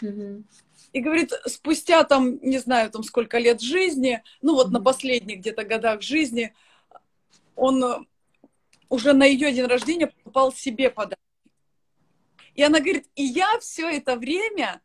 Mm-hmm. 0.00 0.42
И 0.92 1.00
говорит, 1.00 1.32
спустя 1.46 2.02
там, 2.02 2.38
не 2.42 2.58
знаю, 2.58 2.90
там 2.90 3.04
сколько 3.04 3.38
лет 3.38 3.60
жизни, 3.60 4.22
ну 4.42 4.54
вот 4.54 4.68
mm-hmm. 4.68 4.72
на 4.72 4.80
последних 4.80 5.38
где-то 5.38 5.64
годах 5.64 6.02
жизни, 6.02 6.52
он 7.54 8.06
уже 8.88 9.12
на 9.12 9.24
ее 9.24 9.52
день 9.52 9.66
рождения 9.66 10.08
попал 10.24 10.52
себе 10.52 10.90
подарок. 10.90 11.18
И 12.54 12.62
она 12.62 12.80
говорит, 12.80 13.06
и 13.14 13.22
я 13.22 13.58
все 13.60 13.88
это 13.88 14.16
время 14.16 14.82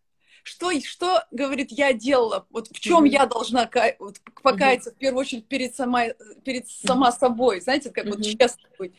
что, 0.47 0.71
что 0.79 1.25
говорит, 1.31 1.71
я 1.71 1.91
делала, 1.91 2.45
вот 2.49 2.69
в 2.69 2.79
чем 2.79 3.03
mm-hmm. 3.03 3.09
я 3.09 3.25
должна 3.25 3.69
вот, 3.99 4.17
покаяться 4.41 4.89
mm-hmm. 4.89 4.95
в 4.95 4.97
первую 4.97 5.21
очередь 5.21 5.47
перед, 5.47 5.75
сама, 5.75 6.05
перед 6.43 6.67
сама 6.69 7.11
собой, 7.11 7.59
знаете, 7.59 7.89
как 7.89 8.05
mm-hmm. 8.05 8.15
вот 8.15 8.23
честно 8.23 8.69
быть. 8.79 8.93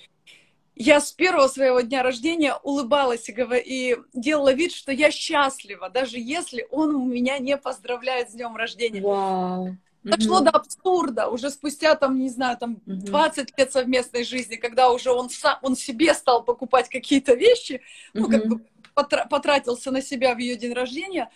Я 0.74 1.00
с 1.00 1.10
первого 1.10 1.48
своего 1.48 1.80
дня 1.80 2.02
рождения 2.02 2.54
улыбалась 2.62 3.28
и, 3.28 3.32
говор... 3.32 3.58
и 3.64 3.96
делала 4.12 4.52
вид, 4.52 4.72
что 4.72 4.92
я 4.92 5.10
счастлива, 5.10 5.88
даже 5.88 6.18
если 6.18 6.68
он 6.70 7.08
меня 7.08 7.38
не 7.38 7.56
поздравляет 7.56 8.30
с 8.30 8.34
днем 8.34 8.54
рождения. 8.54 9.00
Wow. 9.00 9.74
Дошло 10.04 10.40
mm-hmm. 10.40 10.44
до 10.44 10.50
абсурда 10.50 11.28
уже 11.28 11.50
спустя 11.50 11.94
там, 11.94 12.18
не 12.18 12.28
знаю, 12.28 12.56
там 12.58 12.78
mm-hmm. 12.86 13.06
20 13.06 13.58
лет 13.58 13.72
совместной 13.72 14.22
жизни, 14.22 14.56
когда 14.56 14.90
уже 14.90 15.10
он 15.10 15.30
сам, 15.30 15.58
он 15.62 15.74
себе 15.76 16.14
стал 16.14 16.44
покупать 16.44 16.88
какие-то 16.88 17.34
вещи, 17.34 17.72
mm-hmm. 17.72 18.20
ну, 18.20 18.30
как 18.30 18.46
бы 18.46 18.60
потратился 19.04 19.90
на 19.90 20.02
себя 20.02 20.34
в 20.34 20.38
ее 20.38 20.56
день 20.56 20.72
рождения. 20.72 21.30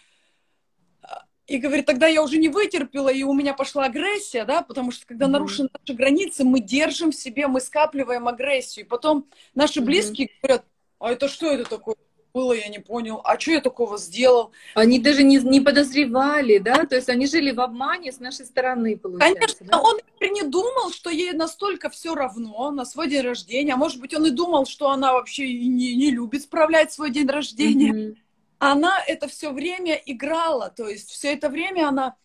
И 1.47 1.59
говорит, 1.59 1.87
тогда 1.87 2.07
я 2.07 2.23
уже 2.23 2.39
не 2.39 2.49
вытерпела, 2.49 3.09
и 3.09 3.25
у 3.25 3.35
меня 3.35 3.53
пошла 3.53 3.85
агрессия, 3.85 4.45
да, 4.45 4.63
потому 4.63 4.93
что 4.93 5.07
когда 5.07 5.27
mm-hmm. 5.27 5.31
нарушены 5.31 5.69
наши 5.79 5.97
границы, 5.97 6.45
мы 6.45 6.61
держим 6.61 7.11
в 7.11 7.17
себе, 7.17 7.49
мы 7.49 7.61
скапливаем 7.61 8.29
агрессию. 8.29 8.85
И 8.85 8.89
потом 8.89 9.29
наши 9.55 9.81
mm-hmm. 9.81 9.85
близкие 9.85 10.31
говорят, 10.41 10.65
а 10.99 11.11
это 11.11 11.29
что 11.29 11.47
это 11.47 11.69
такое? 11.69 11.97
Было, 12.33 12.53
я 12.53 12.69
не 12.69 12.79
понял, 12.79 13.21
а 13.25 13.39
что 13.39 13.53
я 13.53 13.61
такого 13.61 13.99
сделал? 13.99 14.53
Они 14.75 14.99
даже 14.99 15.23
не, 15.23 15.39
не 15.39 15.61
подозревали, 15.61 16.59
да, 16.59 16.87
то 16.87 16.97
есть 16.97 17.09
они 17.09 17.27
жили 17.27 17.53
в 17.53 17.61
обмане 17.61 18.13
с 18.13 18.21
нашей 18.21 18.47
стороны, 18.47 18.97
получается. 18.97 19.35
Конечно, 19.35 19.67
да? 19.67 19.81
он 19.81 19.99
не 20.21 20.43
думал, 20.43 20.91
что 20.93 21.11
ей 21.11 21.33
настолько 21.33 21.91
все 21.91 22.15
равно 22.15 22.71
на 22.71 22.85
свой 22.85 23.09
день 23.09 23.23
рождения, 23.23 23.75
а 23.75 23.77
может 23.77 24.01
быть, 24.01 24.15
он 24.15 24.27
и 24.27 24.31
думал, 24.31 24.67
что 24.67 24.91
она 24.91 25.13
вообще 25.13 25.53
не, 25.53 25.95
не 25.95 26.11
любит 26.11 26.43
справлять 26.43 26.93
свой 26.93 27.11
день 27.11 27.29
рождения. 27.29 27.93
Mm-hmm. 27.93 28.17
Она 28.59 29.03
это 29.07 29.29
все 29.29 29.53
время 29.53 29.95
играла, 30.07 30.71
то 30.71 30.89
есть 30.89 31.11
все 31.11 31.33
это 31.33 31.49
время 31.49 31.89
она 31.89 32.17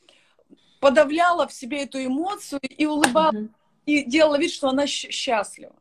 подавляла 0.79 1.47
в 1.47 1.53
себе 1.53 1.83
эту 1.83 2.03
эмоцию 2.03 2.61
и 2.61 2.85
улыбалась, 2.85 3.35
mm-hmm. 3.35 3.49
и 3.87 4.03
делала 4.03 4.37
вид, 4.37 4.51
что 4.51 4.69
она 4.69 4.87
счастлива. 4.87 5.75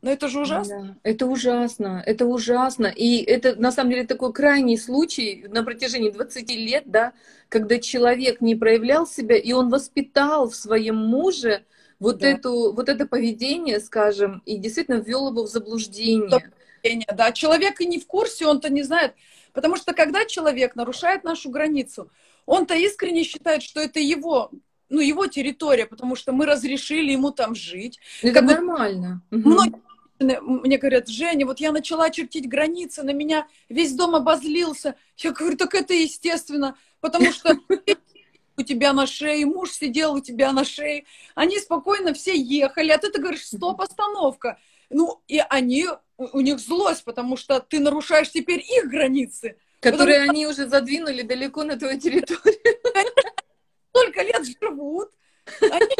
Но 0.00 0.10
это 0.10 0.28
же 0.28 0.40
ужасно. 0.40 0.82
Да, 0.82 1.10
это 1.10 1.26
ужасно, 1.26 2.02
это 2.06 2.26
ужасно. 2.26 2.86
И 2.86 3.22
это 3.22 3.56
на 3.56 3.72
самом 3.72 3.90
деле 3.90 4.06
такой 4.06 4.32
крайний 4.32 4.78
случай 4.78 5.44
на 5.48 5.64
протяжении 5.64 6.10
20 6.10 6.50
лет, 6.50 6.84
да, 6.86 7.12
когда 7.48 7.78
человек 7.78 8.40
не 8.40 8.54
проявлял 8.54 9.06
себя, 9.06 9.36
и 9.36 9.52
он 9.52 9.70
воспитал 9.70 10.48
в 10.48 10.54
своем 10.54 10.96
муже 10.96 11.64
вот, 11.98 12.18
да. 12.18 12.28
эту, 12.28 12.72
вот 12.72 12.88
это 12.88 13.06
поведение, 13.06 13.80
скажем, 13.80 14.40
и 14.46 14.56
действительно 14.56 14.96
ввел 14.96 15.30
его 15.30 15.42
в 15.44 15.48
заблуждение. 15.48 16.52
Да, 17.12 17.32
человек 17.32 17.80
и 17.80 17.86
не 17.86 17.98
в 17.98 18.06
курсе, 18.06 18.46
он-то 18.46 18.70
не 18.70 18.84
знает. 18.84 19.14
Потому 19.52 19.76
что 19.76 19.92
когда 19.94 20.24
человек 20.24 20.76
нарушает 20.76 21.24
нашу 21.24 21.50
границу, 21.50 22.08
он-то 22.46 22.74
искренне 22.74 23.24
считает, 23.24 23.64
что 23.64 23.80
это 23.80 23.98
его 23.98 24.52
ну, 24.90 25.00
его 25.00 25.26
территория, 25.26 25.84
потому 25.84 26.16
что 26.16 26.32
мы 26.32 26.46
разрешили 26.46 27.12
ему 27.12 27.30
там 27.30 27.54
жить. 27.54 28.00
Это 28.22 28.40
как 28.40 28.44
нормально. 28.44 29.20
Многие 29.30 29.82
мне 30.18 30.78
говорят, 30.78 31.08
Женя, 31.08 31.46
вот 31.46 31.60
я 31.60 31.72
начала 31.72 32.10
чертить 32.10 32.48
границы, 32.48 33.02
на 33.02 33.12
меня 33.12 33.46
весь 33.68 33.92
дом 33.94 34.14
обозлился. 34.14 34.96
Я 35.16 35.32
говорю, 35.32 35.56
так 35.56 35.74
это 35.74 35.94
естественно, 35.94 36.76
потому 37.00 37.32
что 37.32 37.56
у 38.56 38.62
тебя 38.62 38.92
на 38.92 39.06
шее, 39.06 39.46
муж 39.46 39.70
сидел 39.70 40.14
у 40.14 40.20
тебя 40.20 40.52
на 40.52 40.64
шее. 40.64 41.04
Они 41.34 41.58
спокойно 41.58 42.14
все 42.14 42.36
ехали, 42.36 42.90
а 42.90 42.98
ты, 42.98 43.10
ты 43.10 43.20
говоришь, 43.20 43.46
стоп, 43.46 43.80
остановка. 43.80 44.58
Ну, 44.90 45.22
и 45.28 45.38
они, 45.48 45.86
у 46.16 46.40
них 46.40 46.58
злость, 46.58 47.04
потому 47.04 47.36
что 47.36 47.60
ты 47.60 47.78
нарушаешь 47.78 48.30
теперь 48.30 48.60
их 48.60 48.88
границы. 48.88 49.56
Которые 49.80 50.20
потому... 50.20 50.30
они 50.30 50.46
уже 50.48 50.66
задвинули 50.66 51.22
далеко 51.22 51.62
на 51.62 51.78
твою 51.78 52.00
территорию. 52.00 52.58
Столько 53.90 54.22
лет 54.22 54.44
живут, 54.60 55.10
они 55.60 55.94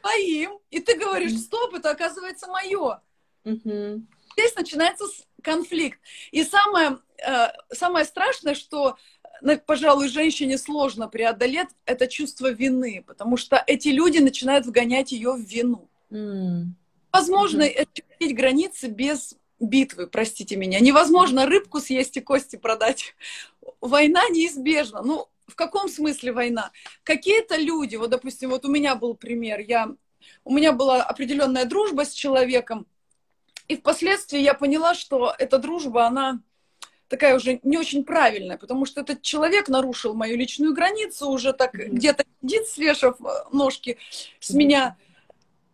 своим, 0.00 0.58
и 0.70 0.80
ты 0.80 0.96
говоришь, 0.96 1.38
стоп, 1.38 1.74
это 1.74 1.90
оказывается 1.90 2.46
мое. 2.46 3.00
Угу. 3.46 4.02
Здесь 4.32 4.54
начинается 4.56 5.04
конфликт. 5.42 5.98
И 6.32 6.42
самое, 6.44 6.98
э, 7.26 7.48
самое 7.72 8.04
страшное, 8.04 8.54
что, 8.54 8.96
пожалуй, 9.66 10.08
женщине 10.08 10.58
сложно 10.58 11.08
преодолеть, 11.08 11.68
это 11.86 12.08
чувство 12.08 12.50
вины, 12.50 13.04
потому 13.06 13.36
что 13.36 13.62
эти 13.66 13.88
люди 13.88 14.18
начинают 14.18 14.66
вгонять 14.66 15.12
ее 15.12 15.32
в 15.32 15.40
вину. 15.40 15.88
Mm. 16.10 16.64
Возможно, 17.12 17.62
mm 17.62 17.86
границы 18.32 18.88
без 18.88 19.36
битвы, 19.60 20.06
простите 20.06 20.56
меня. 20.56 20.80
Невозможно 20.80 21.46
рыбку 21.46 21.80
съесть 21.80 22.16
и 22.16 22.20
кости 22.20 22.56
продать. 22.56 23.14
Война 23.80 24.22
неизбежна. 24.30 25.02
Ну, 25.02 25.28
в 25.46 25.54
каком 25.54 25.88
смысле 25.88 26.32
война? 26.32 26.72
Какие-то 27.04 27.56
люди, 27.56 27.96
вот, 27.96 28.10
допустим, 28.10 28.50
вот 28.50 28.64
у 28.64 28.70
меня 28.70 28.96
был 28.96 29.14
пример, 29.14 29.60
я, 29.60 29.94
у 30.44 30.52
меня 30.52 30.72
была 30.72 31.02
определенная 31.02 31.66
дружба 31.66 32.04
с 32.04 32.12
человеком, 32.12 32.86
и 33.68 33.76
впоследствии 33.76 34.40
я 34.40 34.54
поняла, 34.54 34.94
что 34.94 35.34
эта 35.38 35.58
дружба, 35.58 36.06
она 36.06 36.40
такая 37.08 37.36
уже 37.36 37.60
не 37.62 37.78
очень 37.78 38.04
правильная, 38.04 38.58
потому 38.58 38.84
что 38.84 39.00
этот 39.00 39.22
человек 39.22 39.68
нарушил 39.68 40.14
мою 40.14 40.36
личную 40.36 40.74
границу, 40.74 41.28
уже 41.28 41.52
так 41.52 41.74
mm-hmm. 41.74 41.88
где-то 41.88 42.24
сидит, 42.42 42.66
свешав 42.68 43.20
э, 43.20 43.24
ножки 43.52 43.98
с 44.40 44.50
mm-hmm. 44.50 44.56
меня. 44.56 44.96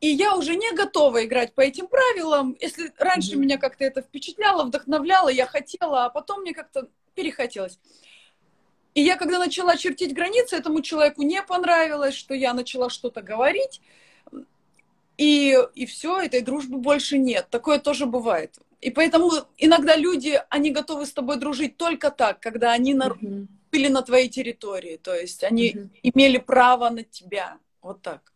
И 0.00 0.08
я 0.08 0.36
уже 0.36 0.56
не 0.56 0.72
готова 0.72 1.24
играть 1.24 1.54
по 1.54 1.60
этим 1.60 1.86
правилам. 1.86 2.56
Если 2.60 2.92
раньше 2.98 3.32
mm-hmm. 3.32 3.38
меня 3.38 3.58
как-то 3.58 3.84
это 3.84 4.02
впечатляло, 4.02 4.64
вдохновляло, 4.64 5.28
я 5.28 5.46
хотела, 5.46 6.06
а 6.06 6.10
потом 6.10 6.40
мне 6.40 6.52
как-то 6.52 6.88
перехотелось. 7.14 7.78
И 8.94 9.00
я, 9.00 9.16
когда 9.16 9.38
начала 9.38 9.76
чертить 9.76 10.12
границы, 10.12 10.56
этому 10.56 10.82
человеку 10.82 11.22
не 11.22 11.42
понравилось, 11.42 12.14
что 12.14 12.34
я 12.34 12.52
начала 12.52 12.90
что-то 12.90 13.22
говорить. 13.22 13.80
И, 15.22 15.56
и 15.76 15.86
все, 15.86 16.20
этой 16.20 16.40
дружбы 16.40 16.78
больше 16.78 17.16
нет. 17.16 17.46
Такое 17.48 17.78
тоже 17.78 18.06
бывает. 18.06 18.58
И 18.80 18.90
поэтому 18.90 19.30
иногда 19.56 19.94
люди, 19.94 20.42
они 20.50 20.72
готовы 20.72 21.06
с 21.06 21.12
тобой 21.12 21.36
дружить 21.36 21.76
только 21.76 22.10
так, 22.10 22.40
когда 22.40 22.72
они 22.72 22.92
на... 22.94 23.06
uh-huh. 23.06 23.46
были 23.70 23.86
на 23.86 24.02
твоей 24.02 24.28
территории. 24.28 24.96
То 24.96 25.14
есть 25.14 25.44
они 25.44 25.70
uh-huh. 25.70 25.88
имели 26.02 26.38
право 26.38 26.90
на 26.90 27.04
тебя. 27.04 27.58
Вот 27.82 28.02
так. 28.02 28.32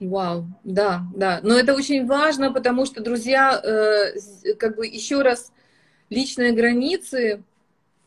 Вау, 0.00 0.46
да, 0.64 1.02
да. 1.14 1.38
Но 1.44 1.56
это 1.56 1.74
очень 1.74 2.04
важно, 2.04 2.52
потому 2.52 2.84
что, 2.84 3.00
друзья, 3.00 3.60
э, 3.62 4.54
как 4.58 4.74
бы 4.74 4.88
еще 4.88 5.22
раз, 5.22 5.52
личные 6.10 6.50
границы 6.50 7.44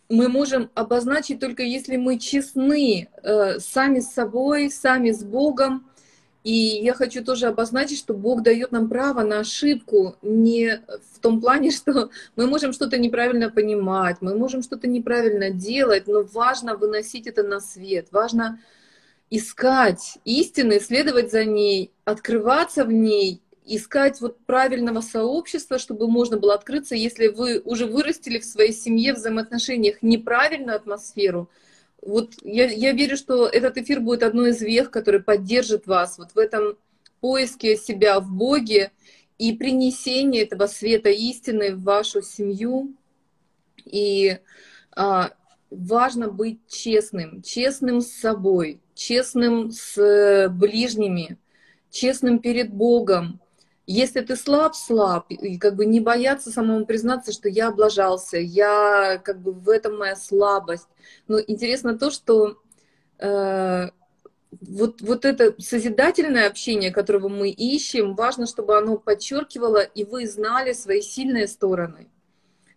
мы 0.10 0.28
можем 0.28 0.70
обозначить 0.76 1.40
только 1.40 1.64
если 1.64 1.96
мы 1.96 2.20
честны 2.20 3.08
э, 3.24 3.60
сами 3.60 4.02
с 4.02 4.12
собой, 4.12 4.70
сами 4.70 5.12
с 5.12 5.24
Богом. 5.24 5.88
И 6.44 6.54
я 6.54 6.94
хочу 6.94 7.24
тоже 7.24 7.48
обозначить, 7.48 8.00
что 8.00 8.14
Бог 8.14 8.42
дает 8.42 8.72
нам 8.72 8.90
право 8.90 9.22
на 9.22 9.40
ошибку 9.40 10.16
не 10.22 10.82
в 11.14 11.20
том 11.20 11.40
плане, 11.40 11.72
что 11.72 12.10
мы 12.36 12.48
можем 12.48 12.74
что-то 12.74 12.98
неправильно 12.98 13.50
понимать, 13.50 14.18
мы 14.22 14.36
можем 14.36 14.64
что-то 14.64 14.88
неправильно 14.88 15.52
делать, 15.52 16.08
но 16.08 16.24
важно 16.24 16.76
выносить 16.76 17.28
это 17.28 17.44
на 17.44 17.60
свет, 17.60 18.08
важно 18.12 18.60
искать 19.30 20.18
истины, 20.26 20.80
следовать 20.80 21.32
за 21.32 21.46
ней, 21.46 21.92
открываться 22.06 22.86
в 22.86 22.92
ней 22.92 23.42
искать 23.66 24.20
вот 24.20 24.40
правильного 24.46 25.02
сообщества, 25.02 25.78
чтобы 25.78 26.10
можно 26.10 26.38
было 26.38 26.56
открыться, 26.56 26.96
если 26.96 27.28
вы 27.28 27.60
уже 27.60 27.86
вырастили 27.86 28.40
в 28.40 28.46
своей 28.46 28.74
семье, 28.74 29.14
взаимоотношениях 29.14 30.02
неправильную 30.02 30.76
атмосферу. 30.76 31.50
Вот 32.02 32.34
я, 32.42 32.66
я 32.66 32.94
верю, 32.94 33.16
что 33.16 33.48
этот 33.48 33.78
эфир 33.78 34.00
будет 34.00 34.24
одной 34.24 34.52
из 34.52 34.62
вех, 34.62 34.90
который 34.90 35.22
поддержит 35.22 35.86
вас 35.86 36.18
вот 36.18 36.32
в 36.34 36.38
этом 36.38 36.78
поиске 37.20 37.78
себя 37.78 38.20
в 38.20 38.32
Боге 38.32 38.92
и 39.38 39.54
принесении 39.54 40.42
этого 40.42 40.68
света 40.68 41.10
истины 41.10 41.76
в 41.76 41.84
вашу 41.84 42.22
семью. 42.22 42.96
И 43.86 44.38
а, 44.96 45.32
важно 45.70 46.28
быть 46.30 46.60
честным, 46.68 47.42
честным 47.42 48.02
с 48.02 48.12
собой, 48.12 48.82
честным 48.96 49.72
с 49.72 50.48
ближними, 50.50 51.38
честным 51.90 52.40
перед 52.40 52.74
Богом, 52.74 53.40
если 53.88 54.22
ты 54.22 54.36
слаб, 54.36 54.76
слаб, 54.76 55.26
и 55.30 55.58
как 55.58 55.76
бы 55.76 55.86
не 55.86 56.00
бояться 56.00 56.52
самому 56.52 56.86
признаться, 56.86 57.32
что 57.32 57.50
я 57.50 57.70
облажался, 57.70 58.38
я 58.38 59.20
как 59.24 59.42
бы 59.42 59.52
в 59.52 59.70
этом 59.70 59.98
моя 59.98 60.16
слабость. 60.16 60.88
Но 61.28 61.40
интересно 61.40 61.98
то, 61.98 62.12
что 62.12 62.58
э, 63.20 63.90
вот, 64.62 65.02
вот 65.02 65.26
это 65.26 65.56
созидательное 65.60 66.48
общение, 66.48 66.92
которого 66.92 67.28
мы 67.28 67.50
ищем, 67.50 68.16
важно, 68.16 68.46
чтобы 68.48 68.78
оно 68.78 68.98
подчеркивало, 68.98 69.82
и 69.82 70.04
вы 70.04 70.28
знали 70.28 70.74
свои 70.74 71.02
сильные 71.02 71.48
стороны 71.48 72.08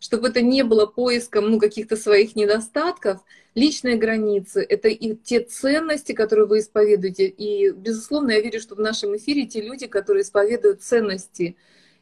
чтобы 0.04 0.28
это 0.28 0.42
не 0.42 0.64
было 0.64 0.84
поиском 0.84 1.50
ну, 1.50 1.58
каких-то 1.58 1.96
своих 1.96 2.36
недостатков, 2.36 3.22
личные 3.54 3.96
границы— 3.96 4.64
это 4.68 4.88
и 4.88 5.14
те 5.14 5.40
ценности, 5.40 6.12
которые 6.12 6.46
вы 6.46 6.58
исповедуете. 6.58 7.26
И, 7.26 7.70
безусловно, 7.70 8.32
я 8.32 8.40
верю, 8.40 8.60
что 8.60 8.74
в 8.74 8.80
нашем 8.80 9.16
эфире 9.16 9.46
те 9.46 9.60
люди, 9.60 9.86
которые 9.86 10.22
исповедуют 10.22 10.82
ценности 10.82 11.56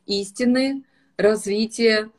истины, 0.06 0.84
развития, 1.16 2.10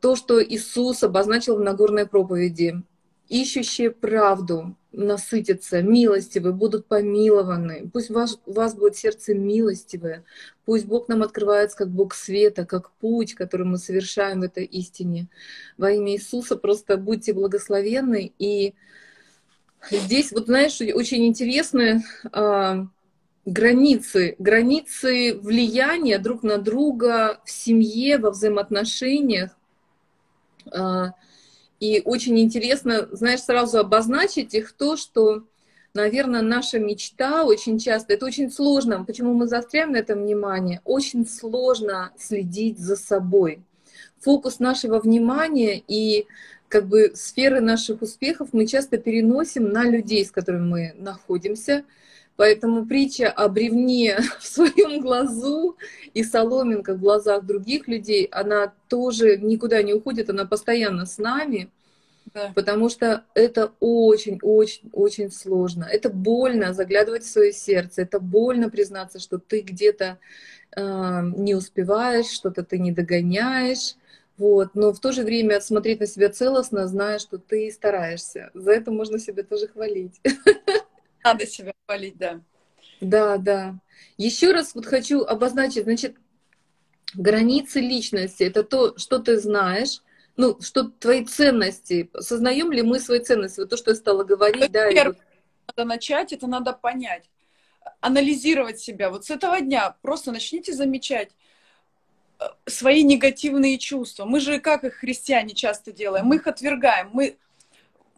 то, 0.00 0.16
что 0.16 0.42
Иисус 0.42 1.02
обозначил 1.02 1.56
в 1.56 1.60
Нагорной 1.60 2.06
проповеди, 2.06 2.82
ищущие 3.28 3.90
правду, 3.90 4.76
насытятся, 4.92 5.82
милостивы, 5.82 6.52
будут 6.52 6.86
помилованы. 6.86 7.88
Пусть 7.92 8.10
у 8.10 8.14
вас, 8.14 8.40
у 8.46 8.52
вас 8.52 8.74
будет 8.74 8.96
сердце 8.96 9.34
милостивое. 9.34 10.24
Пусть 10.64 10.86
Бог 10.86 11.08
нам 11.08 11.22
открывается 11.22 11.76
как 11.76 11.90
Бог 11.90 12.14
света, 12.14 12.64
как 12.64 12.90
путь, 12.92 13.34
который 13.34 13.66
мы 13.66 13.78
совершаем 13.78 14.40
в 14.40 14.44
этой 14.44 14.64
истине. 14.64 15.28
Во 15.76 15.90
имя 15.90 16.12
Иисуса 16.12 16.56
просто 16.56 16.96
будьте 16.96 17.32
благословенны. 17.32 18.32
И 18.38 18.74
здесь, 19.90 20.32
вот 20.32 20.46
знаешь, 20.46 20.80
очень 20.80 21.26
интересные 21.26 22.02
а, 22.32 22.86
границы, 23.44 24.36
границы 24.38 25.38
влияния 25.38 26.18
друг 26.18 26.42
на 26.42 26.58
друга 26.58 27.40
в 27.44 27.50
семье, 27.50 28.18
во 28.18 28.30
взаимоотношениях. 28.30 29.56
А, 30.70 31.12
и 31.80 32.02
очень 32.04 32.38
интересно, 32.40 33.08
знаешь, 33.12 33.40
сразу 33.40 33.78
обозначить 33.78 34.54
их 34.54 34.72
то, 34.72 34.96
что, 34.96 35.44
наверное, 35.94 36.42
наша 36.42 36.78
мечта 36.78 37.44
очень 37.44 37.78
часто, 37.78 38.14
это 38.14 38.26
очень 38.26 38.50
сложно, 38.50 39.04
почему 39.04 39.34
мы 39.34 39.46
застряем 39.46 39.92
на 39.92 39.98
этом 39.98 40.22
внимание, 40.22 40.80
очень 40.84 41.26
сложно 41.26 42.12
следить 42.18 42.78
за 42.78 42.96
собой. 42.96 43.62
Фокус 44.20 44.58
нашего 44.58 44.98
внимания 44.98 45.82
и 45.86 46.26
как 46.68 46.86
бы 46.86 47.12
сферы 47.14 47.60
наших 47.60 48.02
успехов 48.02 48.48
мы 48.52 48.66
часто 48.66 48.98
переносим 48.98 49.70
на 49.70 49.84
людей, 49.84 50.24
с 50.24 50.30
которыми 50.30 50.66
мы 50.66 50.94
находимся, 50.96 51.84
Поэтому 52.38 52.86
притча 52.86 53.32
о 53.32 53.48
бревне 53.48 54.20
в 54.38 54.46
своем 54.46 55.00
глазу 55.00 55.76
и 56.14 56.22
соломинка 56.22 56.94
в 56.94 57.00
глазах 57.00 57.44
других 57.44 57.88
людей, 57.88 58.26
она 58.30 58.72
тоже 58.86 59.38
никуда 59.38 59.82
не 59.82 59.92
уходит, 59.92 60.30
она 60.30 60.44
постоянно 60.44 61.04
с 61.04 61.18
нами, 61.18 61.68
да. 62.32 62.52
потому 62.54 62.90
что 62.90 63.24
это 63.34 63.72
очень-очень-очень 63.80 65.32
сложно. 65.32 65.84
Это 65.84 66.10
больно 66.10 66.72
заглядывать 66.72 67.24
в 67.24 67.30
свое 67.30 67.52
сердце, 67.52 68.02
это 68.02 68.20
больно 68.20 68.70
признаться, 68.70 69.18
что 69.18 69.38
ты 69.38 69.62
где-то 69.62 70.18
э, 70.76 71.22
не 71.36 71.56
успеваешь, 71.56 72.30
что-то 72.30 72.62
ты 72.62 72.78
не 72.78 72.92
догоняешь. 72.92 73.96
Вот. 74.36 74.76
Но 74.76 74.92
в 74.92 75.00
то 75.00 75.10
же 75.10 75.24
время 75.24 75.60
смотреть 75.60 75.98
на 75.98 76.06
себя 76.06 76.28
целостно, 76.28 76.86
зная, 76.86 77.18
что 77.18 77.38
ты 77.38 77.68
стараешься. 77.72 78.52
За 78.54 78.70
это 78.70 78.92
можно 78.92 79.18
себя 79.18 79.42
тоже 79.42 79.66
хвалить. 79.66 80.20
Надо 81.32 81.46
себя 81.46 81.72
хвалить, 81.86 82.16
да. 82.16 82.40
Да, 83.00 83.36
да. 83.38 83.78
Еще 84.16 84.52
раз 84.52 84.74
вот 84.74 84.86
хочу 84.86 85.22
обозначить, 85.22 85.84
значит, 85.84 86.16
границы 87.14 87.80
личности— 87.80 88.42
это 88.44 88.64
то, 88.64 88.96
что 88.98 89.18
ты 89.18 89.38
знаешь, 89.38 90.02
ну, 90.36 90.60
что 90.60 90.84
твои 90.84 91.24
ценности, 91.24 92.10
сознаем 92.18 92.70
ли 92.72 92.82
мы 92.82 93.00
свои 93.00 93.20
ценности, 93.20 93.60
вот 93.60 93.70
то, 93.70 93.76
что 93.76 93.90
я 93.90 93.96
стала 93.96 94.24
говорить, 94.24 94.64
это 94.64 94.72
да. 94.72 94.92
Первое, 94.92 95.16
надо 95.66 95.88
начать, 95.88 96.32
это 96.32 96.46
надо 96.46 96.72
понять, 96.72 97.30
анализировать 98.00 98.78
себя. 98.78 99.10
Вот 99.10 99.24
с 99.24 99.30
этого 99.30 99.60
дня 99.60 99.96
просто 100.02 100.32
начните 100.32 100.72
замечать 100.72 101.30
э, 102.38 102.44
свои 102.66 103.02
негативные 103.02 103.78
чувства. 103.78 104.24
Мы 104.24 104.40
же, 104.40 104.60
как 104.60 104.84
их 104.84 104.94
христиане 104.94 105.54
часто 105.54 105.92
делаем, 105.92 106.26
мы 106.26 106.36
их 106.36 106.46
отвергаем, 106.46 107.10
мы 107.12 107.36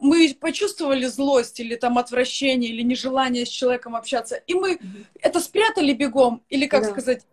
мы 0.01 0.35
почувствовали 0.39 1.05
злость 1.05 1.59
или 1.59 1.75
там 1.75 1.97
отвращение 1.97 2.71
или 2.71 2.81
нежелание 2.81 3.45
с 3.45 3.49
человеком 3.49 3.95
общаться, 3.95 4.35
и 4.35 4.53
мы 4.53 4.73
mm-hmm. 4.73 5.05
это 5.21 5.39
спрятали 5.39 5.93
бегом, 5.93 6.41
или 6.49 6.65
как 6.65 6.83
да. 6.83 6.89
сказать, 6.89 7.25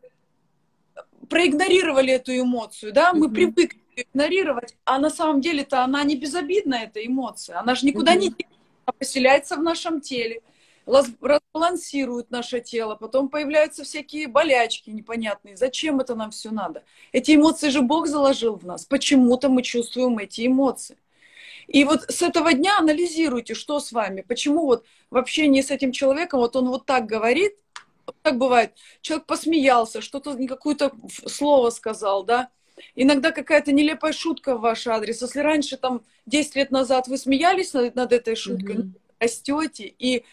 проигнорировали 1.29 2.13
эту 2.13 2.39
эмоцию, 2.39 2.93
да, 2.93 3.13
мы 3.13 3.27
mm-hmm. 3.27 3.35
привыкли 3.35 3.81
игнорировать, 3.97 4.77
а 4.85 4.99
на 4.99 5.11
самом 5.11 5.41
деле-то 5.41 5.83
она 5.83 6.05
не 6.05 6.15
безобидна, 6.15 6.75
эта 6.75 7.05
эмоция, 7.05 7.59
она 7.59 7.75
же 7.75 7.87
никуда 7.87 8.15
mm-hmm. 8.15 8.19
не 8.19 8.47
она 8.85 8.95
поселяется 8.99 9.57
в 9.57 9.63
нашем 9.63 10.01
теле, 10.01 10.41
разбалансирует 10.87 12.31
наше 12.31 12.61
тело, 12.61 12.95
потом 12.95 13.29
появляются 13.29 13.85
всякие 13.85 14.27
болячки 14.27 14.89
непонятные. 14.89 15.57
Зачем 15.57 16.01
это 16.01 16.15
нам 16.15 16.31
все 16.31 16.51
надо? 16.51 16.83
Эти 17.13 17.35
эмоции 17.35 17.69
же 17.69 17.83
Бог 17.83 18.07
заложил 18.07 18.57
в 18.57 18.65
нас. 18.65 18.87
Почему-то 18.87 19.51
мы 19.51 19.63
чувствуем 19.63 20.19
эти 20.19 20.47
эмоции. 20.47 20.97
И 21.69 21.85
вот 21.85 22.05
с 22.09 22.23
этого 22.23 22.55
дня 22.55 22.79
анализируйте, 22.79 23.55
что 23.55 23.79
с 23.79 23.93
вами, 23.93 24.23
почему 24.23 24.67
вот 24.67 24.85
в 25.11 25.17
общении 25.17 25.61
с 25.61 25.71
этим 25.71 25.93
человеком 25.93 26.41
вот 26.41 26.57
он 26.57 26.69
вот 26.69 26.87
так 26.87 27.07
говорит, 27.07 27.53
так 28.23 28.39
бывает, 28.39 28.73
человек 29.03 29.27
посмеялся, 29.27 30.01
что-то, 30.01 30.37
какое-то 30.47 30.93
слово 31.27 31.71
сказал, 31.71 32.25
да, 32.25 32.51
Иногда 32.95 33.33
какая-то 33.33 33.73
нелепая 33.73 34.13
шутка 34.13 34.57
в 34.57 34.61
ваш 34.61 34.87
адрес. 34.87 35.21
Если 35.21 35.41
раньше, 35.41 35.77
там, 35.77 36.03
10 36.27 36.57
лет 36.57 36.71
назад 36.71 37.09
вы 37.09 37.19
смеялись 37.19 37.73
над, 37.73 37.95
над 37.95 38.13
этой 38.13 38.37
шуткой, 38.37 38.77
mm-hmm. 38.77 39.01
растете, 39.19 39.95
и, 39.99 40.25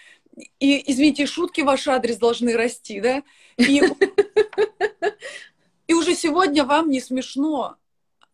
и, 0.59 0.91
извините, 0.91 1.25
шутки 1.25 1.61
в 1.61 1.65
ваш 1.65 1.87
адрес 1.87 2.17
должны 2.17 2.55
расти, 2.55 3.01
да? 3.01 3.23
И, 3.57 3.81
и 5.87 5.93
уже 5.93 6.15
сегодня 6.15 6.63
вам 6.63 6.89
не 6.89 7.01
смешно, 7.01 7.77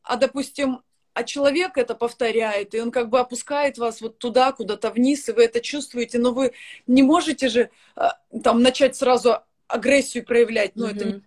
а, 0.04 0.18
допустим, 0.18 0.82
а 1.14 1.24
человек 1.24 1.78
это 1.78 1.96
повторяет, 1.96 2.74
и 2.74 2.80
он 2.80 2.92
как 2.92 3.10
бы 3.10 3.20
опускает 3.20 3.78
вас 3.78 4.02
вот 4.02 4.18
туда, 4.18 4.52
куда-то 4.52 4.92
вниз, 4.92 5.28
и 5.30 5.34
вы 5.34 5.44
это 5.44 5.60
чувствуете, 5.60 6.20
но 6.20 6.34
вы 6.34 6.54
не 6.88 7.04
можете 7.04 7.50
же 7.50 7.70
а, 7.96 8.18
там 8.44 8.62
начать 8.62 8.96
сразу 8.96 9.40
агрессию 9.68 10.26
проявлять, 10.26 10.76
но 10.76 10.90
mm-hmm. 10.90 10.96
это 10.96 11.06
не 11.06 11.22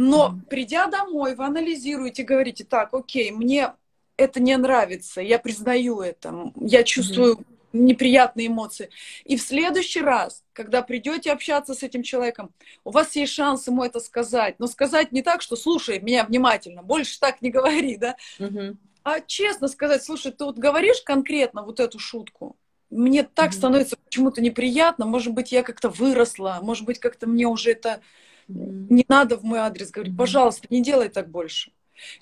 но 0.00 0.28
mm-hmm. 0.28 0.48
придя 0.48 0.86
домой, 0.86 1.34
вы 1.34 1.44
анализируете, 1.44 2.22
говорите, 2.22 2.62
так, 2.64 2.94
окей, 2.94 3.32
мне 3.32 3.72
это 4.16 4.38
не 4.40 4.56
нравится, 4.56 5.20
я 5.20 5.40
признаю 5.40 6.00
это, 6.00 6.52
я 6.54 6.84
чувствую 6.84 7.34
mm-hmm. 7.34 7.57
Неприятные 7.72 8.48
эмоции. 8.48 8.90
И 9.24 9.36
в 9.36 9.42
следующий 9.42 10.00
раз, 10.00 10.42
когда 10.52 10.82
придете 10.82 11.32
общаться 11.32 11.74
с 11.74 11.82
этим 11.82 12.02
человеком, 12.02 12.50
у 12.84 12.90
вас 12.90 13.14
есть 13.16 13.32
шанс 13.32 13.66
ему 13.66 13.84
это 13.84 14.00
сказать. 14.00 14.56
Но 14.58 14.66
сказать 14.66 15.12
не 15.12 15.22
так, 15.22 15.42
что 15.42 15.56
слушай 15.56 16.00
меня 16.00 16.24
внимательно, 16.24 16.82
больше 16.82 17.18
так 17.20 17.42
не 17.42 17.50
говори, 17.50 17.96
да? 17.96 18.16
Mm-hmm. 18.38 18.76
А 19.04 19.20
честно 19.20 19.68
сказать, 19.68 20.02
слушай, 20.02 20.32
ты 20.32 20.44
вот 20.44 20.58
говоришь 20.58 21.02
конкретно 21.02 21.62
вот 21.62 21.80
эту 21.80 21.98
шутку, 21.98 22.56
мне 22.90 23.22
так 23.22 23.50
mm-hmm. 23.50 23.54
становится 23.54 23.96
почему-то 23.96 24.40
неприятно, 24.40 25.06
может 25.06 25.32
быть, 25.32 25.52
я 25.52 25.62
как-то 25.62 25.88
выросла, 25.88 26.58
может 26.62 26.84
быть, 26.84 26.98
как-то 26.98 27.26
мне 27.26 27.46
уже 27.46 27.72
это 27.72 28.00
не 28.48 29.04
надо 29.08 29.36
в 29.36 29.44
мой 29.44 29.58
адрес 29.58 29.90
говорить, 29.90 30.16
пожалуйста, 30.16 30.66
не 30.70 30.82
делай 30.82 31.08
так 31.08 31.28
больше. 31.28 31.70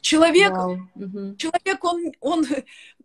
Человек, 0.00 0.52
wow. 0.52 1.36
человек, 1.36 1.84
он, 1.84 2.12
он, 2.20 2.46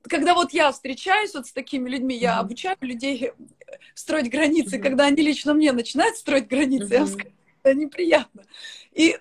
когда 0.04 0.34
вот 0.34 0.54
я 0.54 0.72
встречаюсь 0.72 1.34
вот 1.34 1.48
с 1.48 1.52
такими 1.52 1.90
людьми, 1.90 2.16
я 2.16 2.40
обучаю 2.40 2.78
людей 2.82 3.32
строить 3.94 4.30
границы, 4.30 4.78
uh-huh. 4.78 4.82
когда 4.82 5.06
они 5.06 5.22
лично 5.22 5.54
мне 5.54 5.72
начинают 5.72 6.18
строить 6.18 6.48
границы, 6.48 6.94
uh-huh. 6.94 7.00
я 7.00 7.08
скажу, 7.08 7.32
это 7.64 7.78
неприятно. 7.78 8.44
И, 8.92 9.18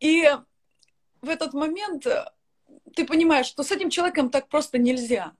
и 0.00 0.28
в 1.20 1.28
этот 1.28 1.52
момент 1.54 2.06
ты 2.94 3.04
понимаешь, 3.04 3.46
что 3.46 3.62
с 3.62 3.70
этим 3.70 3.90
человеком 3.90 4.30
так 4.30 4.48
просто 4.48 4.78
нельзя. 4.78 5.32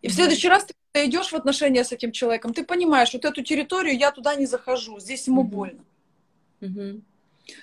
И 0.00 0.08
в 0.08 0.12
следующий 0.12 0.48
раз 0.48 0.66
ты 0.92 1.06
идешь 1.06 1.30
в 1.30 1.34
отношения 1.34 1.84
с 1.84 1.92
этим 1.92 2.12
человеком, 2.12 2.52
ты 2.52 2.64
понимаешь, 2.64 3.12
вот 3.12 3.24
эту 3.24 3.42
территорию 3.42 3.96
я 3.96 4.10
туда 4.10 4.34
не 4.34 4.46
захожу, 4.46 4.98
здесь 4.98 5.26
ему 5.26 5.42
uh-huh. 5.42 5.46
больно. 5.46 5.84
Uh-huh. 6.60 7.02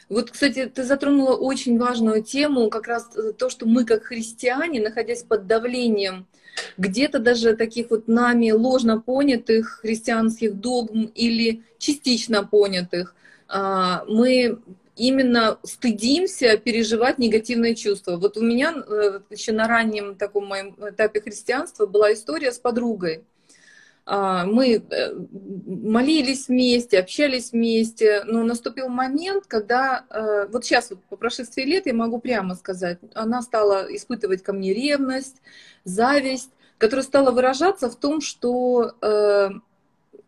Вот, 0.09 0.31
кстати, 0.31 0.65
ты 0.65 0.83
затронула 0.83 1.35
очень 1.35 1.77
важную 1.77 2.23
тему, 2.23 2.69
как 2.69 2.87
раз 2.87 3.09
э, 3.15 3.33
то, 3.33 3.49
что 3.49 3.65
мы 3.65 3.85
как 3.85 4.03
христиане, 4.03 4.81
находясь 4.81 5.23
под 5.23 5.47
давлением 5.47 6.27
где-то 6.77 7.19
даже 7.19 7.55
таких 7.55 7.89
вот 7.89 8.07
нами 8.07 8.51
ложно 8.51 8.99
понятых 8.99 9.79
христианских 9.81 10.59
догм 10.59 11.11
или 11.15 11.63
частично 11.77 12.43
понятых, 12.45 13.15
а, 13.47 14.03
мы 14.07 14.59
именно 14.95 15.57
стыдимся 15.63 16.57
переживать 16.57 17.19
негативные 17.19 17.73
чувства. 17.75 18.17
Вот 18.17 18.35
у 18.35 18.41
меня 18.41 18.73
э, 18.75 19.21
еще 19.29 19.53
на 19.53 19.67
раннем 19.67 20.15
таком 20.15 20.47
моем 20.47 20.75
этапе 20.81 21.21
христианства 21.21 21.85
была 21.85 22.13
история 22.13 22.51
с 22.51 22.59
подругой. 22.59 23.23
А, 24.11 24.43
мы 24.43 24.77
э, 24.89 25.13
молились 25.67 26.47
вместе, 26.47 26.97
общались 26.97 27.51
вместе, 27.51 28.23
но 28.25 28.41
наступил 28.41 28.89
момент, 28.89 29.45
когда, 29.45 30.03
э, 30.09 30.47
вот 30.47 30.65
сейчас, 30.65 30.89
вот 30.89 31.03
по 31.03 31.15
прошествии 31.15 31.61
лет, 31.61 31.85
я 31.85 31.93
могу 31.93 32.19
прямо 32.19 32.55
сказать, 32.55 32.97
она 33.13 33.43
стала 33.43 33.85
испытывать 33.95 34.41
ко 34.41 34.51
мне 34.51 34.73
ревность, 34.73 35.43
зависть, 35.83 36.49
которая 36.79 37.03
стала 37.03 37.29
выражаться 37.29 37.87
в 37.87 37.97
том, 37.97 38.19
что 38.19 38.95
э, 38.99 39.49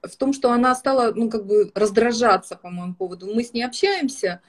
в 0.03 0.15
том, 0.15 0.33
что 0.33 0.51
она 0.51 0.75
стала, 0.75 1.11
ну, 1.15 1.27
как 1.31 1.47
бы 1.47 1.71
раздражаться 1.73 2.57
по 2.57 2.69
моему 2.69 2.93
поводу. 2.93 3.33
Мы 3.33 3.43
с 3.43 3.51
ней 3.51 3.63
общаемся, 3.63 4.41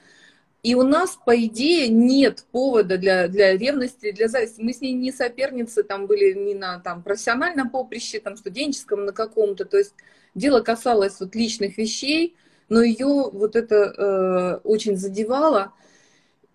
и 0.63 0.75
у 0.75 0.83
нас, 0.83 1.19
по 1.25 1.35
идее, 1.35 1.89
нет 1.89 2.45
повода 2.51 2.97
для, 2.97 3.27
для 3.27 3.57
ревности, 3.57 4.11
для 4.11 4.29
зависти. 4.29 4.61
Мы 4.61 4.73
с 4.73 4.79
ней 4.79 4.93
не 4.93 5.11
соперницы, 5.11 5.83
там 5.83 6.07
были 6.07 6.33
не 6.33 6.55
на 6.55 6.79
там, 6.79 7.03
профессиональном 7.03 7.69
поприще, 7.69 8.21
там, 8.21 8.37
студенческом, 8.37 9.03
на 9.03 9.11
каком-то. 9.11 9.65
То 9.65 9.77
есть 9.77 9.93
дело 10.33 10.61
касалось 10.61 11.19
вот 11.19 11.35
личных 11.35 11.77
вещей, 11.77 12.37
но 12.69 12.81
ее 12.81 13.29
вот 13.29 13.57
это 13.57 13.75
э, 13.75 14.59
очень 14.63 14.95
задевало. 14.95 15.73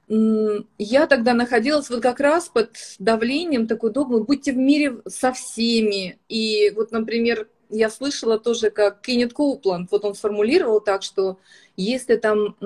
Я 0.08 1.06
тогда 1.06 1.34
находилась 1.34 1.90
вот 1.90 2.00
как 2.00 2.20
раз 2.20 2.48
под 2.48 2.70
давлением 2.98 3.66
такой 3.66 3.92
догмы 3.92 4.24
«будьте 4.24 4.52
в 4.52 4.56
мире 4.56 5.02
со 5.06 5.34
всеми». 5.34 6.18
И 6.30 6.72
вот, 6.74 6.92
например, 6.92 7.46
я 7.70 7.90
слышала 7.90 8.38
тоже, 8.38 8.70
как 8.70 9.00
Кеннет 9.00 9.32
Коупланд, 9.32 9.90
вот 9.90 10.04
он 10.04 10.14
сформулировал 10.14 10.80
так, 10.80 11.02
что 11.02 11.38
если 11.76 12.16
там 12.16 12.56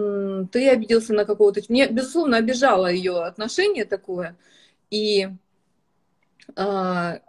ты 0.48 0.68
обиделся 0.68 1.12
на 1.12 1.24
какого-то... 1.24 1.60
Мне, 1.68 1.88
безусловно, 1.88 2.36
обижало 2.36 2.90
ее 2.90 3.22
отношение 3.22 3.84
такое. 3.84 4.36
И 4.90 5.28
а, 6.56 7.20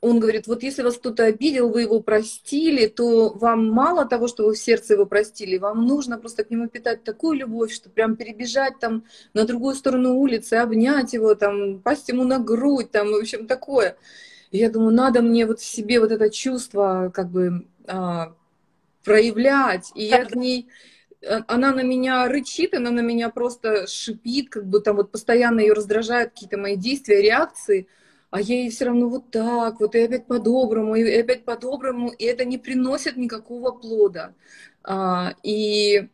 он 0.00 0.20
говорит, 0.20 0.46
вот 0.46 0.62
если 0.62 0.82
вас 0.82 0.96
кто-то 0.96 1.24
обидел, 1.24 1.68
вы 1.70 1.82
его 1.82 2.00
простили, 2.00 2.86
то 2.86 3.30
вам 3.30 3.68
мало 3.70 4.04
того, 4.06 4.28
что 4.28 4.44
вы 4.44 4.54
в 4.54 4.58
сердце 4.58 4.94
его 4.94 5.06
простили, 5.06 5.58
вам 5.58 5.86
нужно 5.86 6.18
просто 6.18 6.44
к 6.44 6.50
нему 6.50 6.68
питать 6.68 7.04
такую 7.04 7.38
любовь, 7.38 7.72
что 7.72 7.90
прям 7.90 8.16
перебежать 8.16 8.78
там 8.80 9.04
на 9.34 9.44
другую 9.44 9.74
сторону 9.74 10.14
улицы, 10.16 10.54
обнять 10.54 11.12
его, 11.12 11.34
там, 11.34 11.80
пасть 11.80 12.08
ему 12.08 12.24
на 12.24 12.38
грудь, 12.38 12.90
там, 12.90 13.10
в 13.10 13.16
общем, 13.16 13.46
такое. 13.46 13.96
И 14.50 14.58
я 14.58 14.70
думаю, 14.70 14.94
надо 14.94 15.22
мне 15.22 15.46
вот 15.46 15.60
в 15.60 15.64
себе 15.64 16.00
вот 16.00 16.10
это 16.10 16.30
чувство 16.30 17.10
как 17.14 17.30
бы 17.30 17.66
а, 17.86 18.34
проявлять. 19.04 19.92
И 19.94 20.04
я 20.04 20.24
к 20.24 20.34
ней 20.34 20.68
а, 21.26 21.44
она 21.48 21.72
на 21.72 21.82
меня 21.82 22.28
рычит, 22.28 22.74
она 22.74 22.90
на 22.90 23.00
меня 23.00 23.30
просто 23.30 23.86
шипит, 23.86 24.50
как 24.50 24.66
бы 24.66 24.80
там 24.80 24.96
вот 24.96 25.10
постоянно 25.10 25.60
ее 25.60 25.72
раздражают 25.72 26.30
какие-то 26.30 26.58
мои 26.58 26.76
действия, 26.76 27.22
реакции, 27.22 27.88
а 28.30 28.40
я 28.40 28.56
ей 28.56 28.70
все 28.70 28.86
равно 28.86 29.08
вот 29.08 29.30
так, 29.30 29.80
вот 29.80 29.94
и 29.94 30.00
опять 30.00 30.26
по-доброму, 30.26 30.94
и 30.94 31.20
опять 31.20 31.44
по-доброму, 31.44 32.10
и 32.10 32.24
это 32.24 32.44
не 32.44 32.58
приносит 32.58 33.16
никакого 33.16 33.72
плода. 33.72 34.34
А, 34.82 35.34
и 35.42 36.08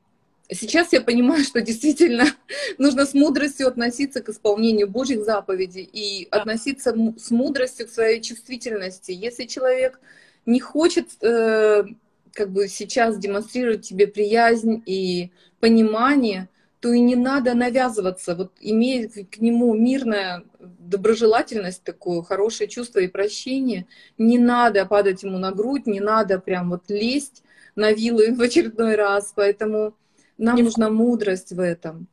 сейчас 0.50 0.92
я 0.92 1.00
понимаю, 1.00 1.44
что 1.44 1.61
действительно 1.61 2.26
нужно 2.78 3.07
с 3.07 3.14
мудростью 3.14 3.68
относиться 3.68 4.22
к 4.22 4.28
исполнению 4.28 4.88
Божьих 4.88 5.24
заповедей 5.24 5.83
и 5.83 6.28
относиться 6.31 6.94
с 7.16 7.31
мудростью 7.31 7.87
к 7.87 7.90
своей 7.90 8.20
чувствительности. 8.20 9.12
Если 9.12 9.44
человек 9.44 10.00
не 10.46 10.61
хочет 10.61 11.09
э, 11.22 11.85
как 12.33 12.50
бы 12.50 12.68
сейчас 12.68 13.18
демонстрирует 13.18 13.83
тебе 13.83 14.07
приязнь 14.07 14.83
и 14.87 15.31
понимание, 15.61 16.48
то 16.81 16.92
и 16.92 16.98
не 16.98 17.14
надо 17.14 17.55
навязываться. 17.55 18.35
Вот 18.35 18.52
имея 18.61 19.09
к 19.09 19.38
нему 19.38 19.72
мирная 19.74 20.42
доброжелательность, 20.59 21.85
такое 21.85 22.22
хорошее 22.22 22.68
чувство 22.68 22.98
и 22.98 23.09
прощение, 23.09 23.87
не 24.18 24.38
надо 24.38 24.85
падать 24.87 25.22
ему 25.22 25.38
на 25.38 25.52
грудь, 25.52 25.87
не 25.87 26.00
надо 26.00 26.40
прям 26.40 26.70
вот 26.70 26.85
лезть 26.88 27.44
на 27.76 27.92
вилы 27.92 28.35
в 28.35 28.40
очередной 28.40 28.96
раз. 28.96 29.33
Поэтому 29.37 29.94
нам 30.42 30.57
не 30.57 30.62
нужна 30.62 30.90
мудрость 30.90 31.52
в 31.52 31.61
этом. 31.61 32.09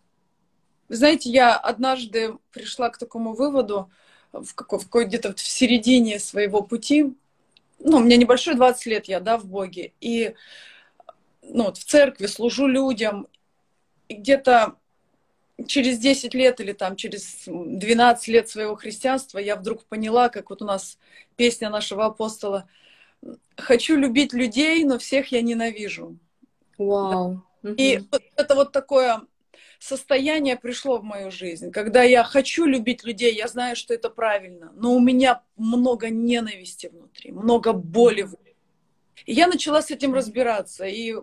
Вы 0.88 0.96
знаете, 0.96 1.30
я 1.30 1.56
однажды 1.56 2.38
пришла 2.52 2.90
к 2.90 2.98
такому 2.98 3.34
выводу, 3.34 3.90
в, 4.32 4.54
какой, 4.54 4.80
в 4.80 4.84
какой 4.84 5.06
где-то 5.06 5.34
в 5.34 5.40
середине 5.40 6.20
своего 6.20 6.62
пути, 6.62 7.14
ну, 7.80 7.98
у 7.98 8.00
меня 8.02 8.18
небольшой 8.18 8.56
20 8.56 8.86
лет 8.86 9.06
я, 9.06 9.20
да, 9.20 9.38
в 9.38 9.46
Боге, 9.46 9.94
и 10.00 10.36
ну, 11.42 11.66
вот 11.66 11.78
в 11.78 11.86
церкви 11.86 12.28
служу 12.28 12.68
людям, 12.68 13.28
и 14.08 14.16
где-то 14.16 14.76
через 15.68 15.98
10 15.98 16.34
лет 16.34 16.60
или 16.60 16.74
там 16.74 16.96
через 16.96 17.44
12 17.48 18.28
лет 18.28 18.50
своего 18.50 18.76
христианства 18.76 19.40
я 19.40 19.56
вдруг 19.56 19.86
поняла, 19.86 20.30
как 20.30 20.50
вот 20.50 20.62
у 20.62 20.66
нас 20.66 20.98
песня 21.36 21.70
нашего 21.70 22.06
апостола 22.06 22.68
«Хочу 23.58 23.96
любить 23.96 24.34
людей, 24.34 24.84
но 24.84 25.00
всех 25.00 25.32
я 25.32 25.42
ненавижу». 25.42 26.18
Вау. 26.78 27.44
И 27.64 28.02
вот 28.12 28.22
это 28.36 28.56
вот 28.56 28.72
такое 28.72 29.22
состояние 29.80 30.58
пришло 30.58 30.98
в 30.98 31.04
мою 31.04 31.32
жизнь, 31.32 31.72
когда 31.72 32.04
я 32.04 32.24
хочу 32.24 32.66
любить 32.66 33.04
людей, 33.04 33.34
я 33.34 33.48
знаю, 33.48 33.76
что 33.76 33.94
это 33.94 34.10
правильно, 34.10 34.72
но 34.76 34.94
у 34.94 35.00
меня 35.00 35.42
много 35.56 36.10
ненависти 36.10 36.88
внутри, 36.88 37.32
много 37.32 37.74
боли 37.74 38.24
внутри. 38.24 38.50
И 39.26 39.34
я 39.34 39.48
начала 39.48 39.82
с 39.82 39.92
этим 39.92 40.14
разбираться. 40.14 40.86
И 40.86 41.16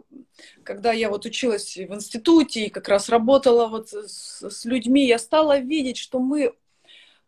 когда 0.63 0.93
я 0.93 1.09
вот 1.11 1.25
училась 1.25 1.77
в 1.77 1.95
институте 1.95 2.67
и 2.67 2.71
как 2.71 2.89
раз 2.89 3.09
работала 3.09 3.67
вот 3.69 3.89
с, 3.91 4.43
с 4.49 4.65
людьми, 4.65 5.07
я 5.07 5.19
стала 5.19 5.59
видеть, 5.59 5.97
что 5.97 6.19
мы 6.21 6.55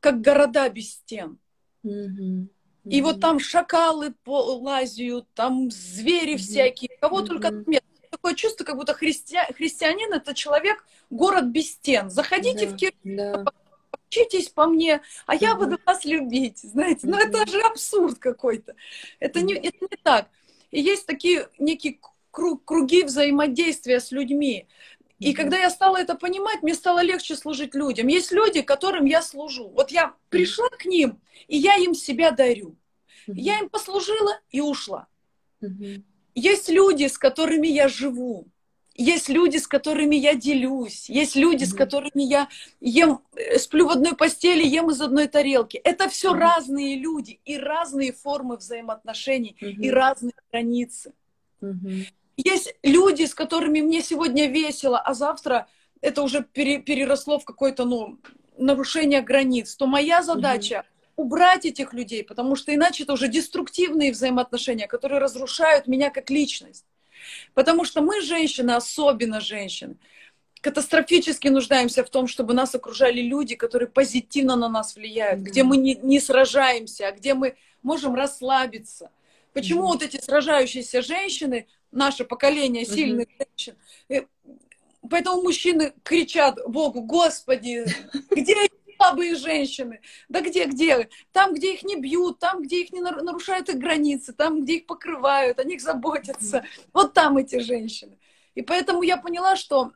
как 0.01 0.21
города 0.21 0.69
без 0.69 0.93
стен. 0.93 1.39
Mm-hmm. 1.85 2.49
И 2.85 3.03
вот 3.03 3.21
там 3.21 3.41
шакалы 3.41 4.15
лазят, 4.27 5.27
там 5.35 5.71
звери 5.71 6.35
mm-hmm. 6.35 6.39
всякие, 6.39 6.91
кого 7.01 7.21
mm-hmm. 7.21 7.27
только 7.27 7.51
нет 7.67 7.85
такое 8.11 8.35
чувство, 8.35 8.65
как 8.65 8.77
будто 8.77 8.95
христиа... 8.95 9.47
христианин 9.55 10.13
это 10.13 10.35
человек, 10.35 10.85
город 11.11 11.47
без 11.47 11.73
стен. 11.73 12.11
Заходите 12.11 12.67
да, 12.67 12.73
в 12.73 12.77
кирпич, 12.77 13.17
да. 13.17 13.45
учитесь 14.09 14.49
по 14.49 14.67
мне, 14.67 15.03
а 15.27 15.35
я 15.35 15.55
буду 15.55 15.79
вас 15.85 16.05
любить, 16.05 16.59
знаете. 16.59 17.07
Ну, 17.07 17.17
это 17.19 17.47
же 17.51 17.61
абсурд 17.61 18.19
какой-то. 18.19 18.75
Это 19.21 19.41
не, 19.43 19.55
это 19.55 19.79
не 19.81 19.97
так. 20.03 20.29
и 20.71 20.81
есть 20.81 21.07
такие 21.07 21.49
некие 21.59 21.99
круг, 22.31 22.65
круги 22.65 23.03
взаимодействия 23.03 24.01
с 24.01 24.11
людьми. 24.11 24.67
И 25.19 25.35
когда 25.35 25.59
я 25.59 25.71
стала 25.71 25.97
это 25.97 26.15
понимать, 26.15 26.63
мне 26.63 26.75
стало 26.75 27.01
легче 27.03 27.35
служить 27.35 27.75
людям. 27.75 28.07
Есть 28.07 28.31
люди, 28.31 28.63
которым 28.63 29.05
я 29.05 29.21
служу. 29.21 29.69
Вот 29.69 29.91
я 29.91 30.15
пришла 30.29 30.69
к 30.69 30.85
ним, 30.85 31.21
и 31.49 31.57
я 31.57 31.75
им 31.77 31.95
себя 31.95 32.31
дарю. 32.31 32.77
Я 33.27 33.59
им 33.59 33.69
послужила 33.69 34.39
и 34.51 34.61
ушла. 34.61 35.09
Есть 36.39 36.69
люди, 36.69 37.07
с 37.09 37.19
которыми 37.19 37.67
я 37.67 37.89
живу. 37.89 38.47
Есть 38.95 39.29
люди, 39.29 39.59
с 39.59 39.67
которыми 39.67 40.17
я 40.17 40.35
делюсь. 40.35 41.09
Есть 41.09 41.37
люди, 41.37 41.65
с 41.65 41.73
которыми 41.73 42.23
я 42.23 42.49
ем, 42.81 43.21
э, 43.35 43.59
сплю 43.59 43.87
в 43.87 43.91
одной 43.91 44.15
постели, 44.17 44.65
ем 44.65 44.91
из 44.91 45.01
одной 45.01 45.29
тарелки. 45.29 45.77
Это 45.77 46.09
все 46.09 46.35
разные 46.35 46.97
люди 46.97 47.41
и 47.45 47.57
разные 47.59 48.13
формы 48.13 48.57
взаимоотношений 48.57 49.57
и 49.61 49.91
разные 49.91 50.35
границы. 50.51 51.13
Есть 52.37 52.75
люди, 52.85 53.25
с 53.25 53.35
которыми 53.35 53.81
мне 53.81 54.01
сегодня 54.01 54.47
весело, 54.47 54.99
а 54.99 55.15
завтра 55.15 55.67
это 56.01 56.23
уже 56.23 56.45
пере, 56.45 56.79
переросло 56.79 57.39
в 57.41 57.45
какое-то 57.45 57.85
ну, 57.85 58.19
нарушение 58.57 59.23
границ, 59.23 59.75
то 59.75 59.87
моя 59.87 60.23
задача 60.23 60.79
угу. 60.79 60.98
Убрать 61.19 61.67
этих 61.67 61.93
людей, 61.93 62.23
потому 62.23 62.55
что 62.55 62.73
иначе 62.73 63.03
это 63.03 63.13
уже 63.13 63.29
деструктивные 63.29 64.13
взаимоотношения, 64.13 64.87
которые 64.87 65.19
разрушают 65.19 65.89
меня 65.89 66.11
как 66.11 66.31
личность. 66.31 66.87
Потому 67.55 67.85
что 67.85 68.01
мы, 68.03 68.21
женщины, 68.21 68.71
особенно 68.71 69.41
женщины, 69.41 69.97
катастрофически 70.61 71.49
нуждаемся 71.49 72.05
в 72.05 72.11
том, 72.11 72.29
чтобы 72.29 72.55
нас 72.55 72.75
окружали 72.75 73.21
люди, 73.21 73.57
которые 73.57 73.89
позитивно 73.89 74.55
на 74.55 74.69
нас 74.69 74.95
влияют, 74.95 75.41
mm 75.41 75.45
где 75.45 75.65
мы 75.65 75.77
не, 75.77 75.97
не 75.97 76.21
сражаемся, 76.21 77.09
а 77.09 77.13
где 77.13 77.35
мы 77.35 77.57
можем 77.83 78.15
расслабиться. 78.15 79.11
Почему 79.53 79.83
mm 79.83 79.87
вот 79.87 80.03
эти 80.05 80.21
сражающиеся 80.21 81.03
женщины 81.03 81.67
наше 81.91 82.25
поколение 82.25 82.85
сильных 82.85 83.27
mm-hmm. 83.27 83.47
женщин. 83.57 83.75
И 84.09 84.27
поэтому 85.11 85.43
мужчины 85.43 85.93
кричат 86.05 86.59
Богу, 86.67 87.03
Господи, 87.03 87.87
где 88.31 88.55
слабые 88.99 89.37
женщины? 89.37 90.01
Да 90.29 90.41
где, 90.41 90.67
где? 90.67 91.09
Там, 91.33 91.55
где 91.55 91.75
их 91.75 91.83
не 91.83 91.97
бьют, 91.97 92.39
там, 92.39 92.63
где 92.63 92.83
их 92.83 92.93
не 92.93 93.01
нарушают 93.01 93.69
их 93.69 93.77
границы, 93.79 94.33
там, 94.33 94.63
где 94.63 94.77
их 94.77 94.87
покрывают, 94.87 95.59
о 95.59 95.65
них 95.65 95.81
заботятся. 95.81 96.65
Вот 96.93 97.15
там 97.15 97.39
эти 97.39 97.61
женщины. 97.61 98.19
И 98.55 98.63
поэтому 98.63 99.03
я 99.03 99.17
поняла, 99.17 99.57
что 99.57 99.93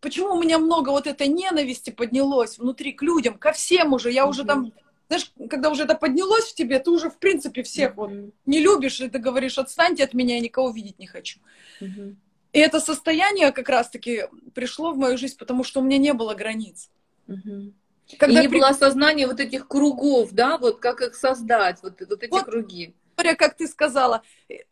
почему 0.00 0.34
у 0.34 0.42
меня 0.42 0.58
много 0.58 0.90
вот 0.90 1.06
этой 1.06 1.28
ненависти 1.28 1.90
поднялось 1.90 2.58
внутри 2.58 2.92
к 2.92 3.02
людям, 3.02 3.38
ко 3.38 3.52
всем 3.52 3.92
уже. 3.92 4.10
Я 4.10 4.26
уже 4.26 4.44
там 4.44 4.72
знаешь, 5.06 5.32
когда 5.50 5.70
уже 5.70 5.84
это 5.84 5.94
поднялось 5.94 6.46
в 6.46 6.54
тебе, 6.54 6.78
ты 6.78 6.90
уже, 6.90 7.10
в 7.10 7.18
принципе, 7.18 7.62
всех 7.62 7.92
mm-hmm. 7.92 7.94
вот 7.96 8.32
не 8.46 8.60
любишь, 8.60 9.00
и 9.00 9.08
ты 9.08 9.18
говоришь, 9.18 9.58
отстаньте 9.58 10.02
от 10.02 10.14
меня, 10.14 10.36
я 10.36 10.40
никого 10.40 10.70
видеть 10.70 10.98
не 10.98 11.06
хочу. 11.06 11.40
Mm-hmm. 11.80 12.16
И 12.54 12.58
это 12.58 12.80
состояние 12.80 13.52
как 13.52 13.68
раз-таки 13.68 14.24
пришло 14.54 14.92
в 14.92 14.96
мою 14.96 15.18
жизнь, 15.18 15.36
потому 15.36 15.62
что 15.62 15.80
у 15.80 15.82
меня 15.82 15.98
не 15.98 16.14
было 16.14 16.34
границ. 16.34 16.90
Mm-hmm. 17.28 17.72
Когда 18.18 18.40
и 18.40 18.42
не 18.42 18.48
при... 18.48 18.58
было 18.58 18.68
осознания 18.68 19.26
вот 19.26 19.40
этих 19.40 19.66
кругов, 19.66 20.32
да, 20.32 20.58
вот 20.58 20.80
как 20.80 21.00
их 21.00 21.14
создать, 21.14 21.82
вот, 21.82 22.00
вот 22.00 22.22
эти 22.22 22.30
вот, 22.30 22.44
круги. 22.44 22.94
Как 23.16 23.56
ты 23.56 23.66
сказала, 23.66 24.22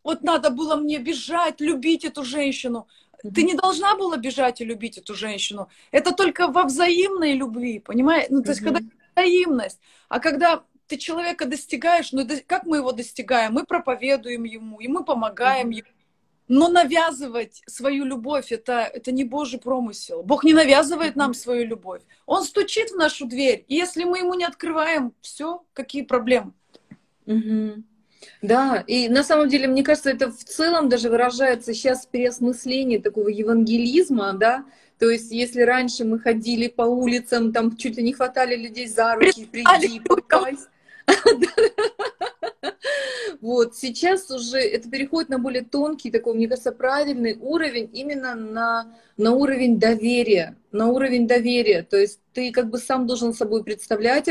вот 0.03 0.23
надо 0.23 0.51
было 0.51 0.77
мне 0.77 0.99
бежать, 0.99 1.61
любить 1.61 2.05
эту 2.05 2.25
женщину. 2.25 2.88
Ты 3.23 3.45
не 3.45 3.55
должна 3.55 3.97
была 3.97 4.16
бежать 4.16 4.61
и 4.61 4.64
любить 4.64 4.99
эту 4.99 5.14
женщину. 5.14 5.68
Это 5.92 6.12
только 6.12 6.49
во 6.49 6.64
взаимной 6.64 7.35
любви, 7.35 7.79
понимаешь? 7.79 8.27
Ну, 8.31 8.42
то 8.42 8.51
есть, 8.51 8.62
когда 8.62 8.81
взаимность. 9.14 9.81
А 10.09 10.18
когда 10.18 10.64
ты 10.87 10.99
человека 10.99 11.47
достигаешь, 11.47 12.12
ну 12.12 12.27
как 12.47 12.64
мы 12.64 12.79
его 12.79 12.92
достигаем? 12.92 13.53
Мы 13.53 13.64
проповедуем 13.64 14.45
ему, 14.45 14.81
и 14.81 14.88
мы 14.88 15.05
помогаем 15.05 15.71
ему. 15.71 15.88
Но 16.55 16.69
навязывать 16.69 17.62
свою 17.67 18.05
любовь 18.05 18.53
это, 18.53 18.83
это 18.83 19.11
не 19.11 19.25
Божий 19.25 19.59
промысел. 19.59 20.23
Бог 20.23 20.45
не 20.45 20.53
навязывает 20.53 21.17
нам 21.17 21.33
свою 21.33 21.67
любовь. 21.67 22.03
Он 22.27 22.45
стучит 22.45 22.91
в 22.91 22.97
нашу 22.97 23.25
дверь. 23.25 23.65
И 23.69 23.75
если 23.75 24.05
мы 24.05 24.19
ему 24.19 24.35
не 24.35 24.45
открываем, 24.45 25.15
все, 25.23 25.62
какие 25.73 26.03
проблемы? 26.03 26.53
Угу. 27.25 27.85
Да, 28.43 28.85
и 28.87 29.09
на 29.09 29.25
самом 29.25 29.49
деле, 29.49 29.67
мне 29.67 29.83
кажется, 29.83 30.11
это 30.11 30.31
в 30.31 30.45
целом 30.45 30.91
даже 30.91 31.09
выражается 31.09 31.73
сейчас 31.73 32.05
переосмысление 32.05 33.01
такого 33.01 33.29
евангелизма, 33.29 34.35
да, 34.35 34.67
то 34.99 35.09
есть, 35.09 35.33
если 35.33 35.62
раньше 35.62 36.05
мы 36.05 36.21
ходили 36.21 36.69
по 36.69 36.83
улицам, 36.83 37.53
там 37.53 37.79
чуть 37.79 37.97
ли 37.97 38.03
не 38.03 38.12
хватали 38.12 38.57
людей 38.57 38.87
за 38.87 39.15
руки, 39.15 39.47
приди, 39.47 40.01
покайся. 40.01 40.69
Вот, 43.43 43.75
сейчас 43.77 44.31
уже 44.31 44.59
это 44.59 44.88
переходит 44.88 45.29
на 45.29 45.38
более 45.41 45.65
тонкий, 45.65 46.12
такой, 46.12 46.35
мне 46.35 46.47
кажется, 46.47 46.71
правильный 46.71 47.37
уровень, 47.41 47.91
именно 47.93 48.37
на, 48.37 48.97
на 49.17 49.33
уровень 49.33 49.81
доверия, 49.81 50.57
на 50.71 50.87
уровень 50.87 51.27
доверия. 51.27 51.83
То 51.83 51.97
есть 51.97 52.21
ты 52.35 52.53
как 52.53 52.71
бы 52.71 52.79
сам 52.79 53.09
должен 53.09 53.35
собой 53.35 53.65
представлять 53.65 54.29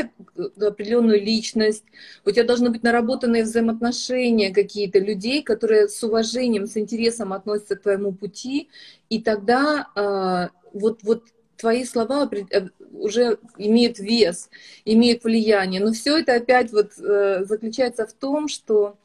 определенную 0.58 1.22
личность, 1.22 1.84
у 2.24 2.30
тебя 2.30 2.44
должны 2.44 2.70
быть 2.70 2.82
наработанные 2.82 3.42
взаимоотношения 3.42 4.50
какие-то 4.50 4.98
людей, 4.98 5.42
которые 5.42 5.90
с 5.90 6.02
уважением, 6.02 6.66
с 6.66 6.78
интересом 6.78 7.34
относятся 7.34 7.76
к 7.76 7.82
твоему 7.82 8.12
пути, 8.12 8.70
и 9.10 9.20
тогда 9.20 9.88
э, 9.94 10.48
вот, 10.72 11.02
вот 11.02 11.24
твои 11.62 11.84
слова 11.84 12.28
э, 12.32 12.68
уже 12.92 13.38
имеют 13.56 14.00
вес, 14.00 14.50
имеют 14.84 15.22
влияние. 15.22 15.80
Но 15.80 15.92
все 15.92 16.18
это 16.18 16.34
опять 16.34 16.72
вот 16.72 16.98
э, 16.98 17.44
заключается 17.44 18.04
в 18.04 18.12
том, 18.12 18.48
что 18.48 18.98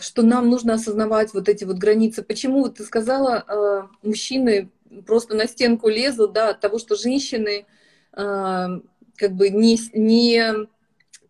что 0.00 0.22
нам 0.22 0.50
нужно 0.50 0.74
осознавать 0.74 1.32
вот 1.32 1.48
эти 1.48 1.64
вот 1.64 1.76
границы. 1.76 2.22
Почему 2.22 2.68
ты 2.68 2.82
сказала, 2.82 3.44
э, 3.46 3.82
мужчины 4.02 4.70
просто 5.06 5.34
на 5.36 5.46
стенку 5.46 5.88
лезут, 5.88 6.32
да, 6.32 6.50
от 6.50 6.60
того, 6.60 6.78
что 6.78 6.96
женщины 6.96 7.66
как 8.10 9.32
бы 9.32 9.50
не, 9.50 9.78
не 9.92 10.66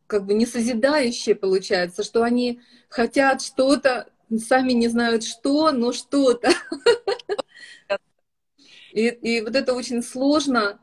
как 0.06 0.24
бы 0.24 0.32
не 0.32 0.46
созидающие 0.46 1.34
получается, 1.34 2.02
что 2.02 2.22
они 2.22 2.60
хотят 2.88 3.42
что-то, 3.42 4.08
сами 4.48 4.72
не 4.72 4.88
знают 4.88 5.24
что, 5.24 5.70
но 5.72 5.92
что-то. 5.92 6.50
И, 8.92 9.08
и 9.08 9.40
вот 9.40 9.54
это 9.56 9.74
очень 9.74 10.02
сложно. 10.02 10.80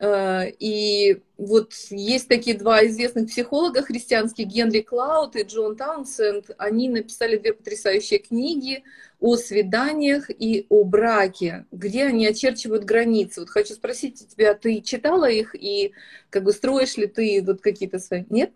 Э, 0.00 0.48
и 0.58 1.22
вот 1.36 1.72
есть 1.90 2.28
такие 2.28 2.56
два 2.56 2.86
известных 2.86 3.28
психолога 3.28 3.82
христианских, 3.82 4.46
Генри 4.46 4.80
Клауд 4.80 5.36
и 5.36 5.42
Джон 5.42 5.76
Таунсенд. 5.76 6.50
Они 6.58 6.88
написали 6.88 7.36
две 7.36 7.52
потрясающие 7.52 8.20
книги 8.20 8.84
о 9.20 9.36
свиданиях 9.36 10.30
и 10.30 10.66
о 10.68 10.84
браке, 10.84 11.66
где 11.72 12.04
они 12.04 12.26
очерчивают 12.26 12.84
границы. 12.84 13.40
Вот 13.40 13.50
хочу 13.50 13.74
спросить 13.74 14.28
тебя, 14.28 14.54
ты 14.54 14.80
читала 14.80 15.28
их 15.28 15.54
и 15.54 15.92
как 16.30 16.44
бы 16.44 16.52
строишь 16.52 16.96
ли 16.96 17.06
ты 17.06 17.42
вот 17.44 17.60
какие-то 17.60 17.98
свои... 17.98 18.24
Нет? 18.30 18.52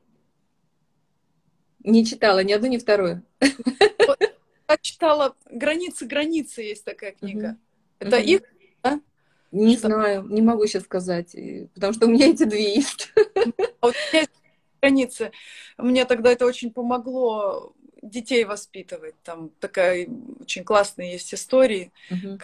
Не 1.85 2.07
читала 2.07 2.45
ни 2.45 2.53
одну, 2.53 2.69
ни 2.69 2.79
вторую. 2.79 3.25
Я 3.41 4.79
читала 4.81 5.37
«Границы, 5.51 6.07
границы» 6.07 6.62
есть 6.62 6.85
такая 6.85 7.12
книга. 7.12 7.59
Это 7.99 8.17
их? 8.17 8.43
Не 9.53 9.77
что? 9.77 9.88
знаю, 9.88 10.27
не 10.29 10.41
могу 10.41 10.67
сейчас 10.67 10.85
сказать, 10.85 11.37
потому 11.75 11.93
что 11.93 12.07
у 12.07 12.11
меня 12.11 12.29
эти 12.29 12.45
две 12.45 12.75
есть. 12.75 13.12
А 13.81 13.87
вот 13.87 13.95
у 13.97 14.17
меня 14.17 14.27
границы. 14.81 15.33
Мне 15.77 16.05
тогда 16.05 16.31
это 16.31 16.47
очень 16.47 16.71
помогло 16.71 17.75
детей 18.01 18.45
воспитывать. 18.45 19.15
Там 19.23 19.51
такая 19.61 20.09
очень 20.41 20.65
классная 20.65 21.12
есть 21.12 21.33
история. 21.35 21.91
Угу. 22.11 22.38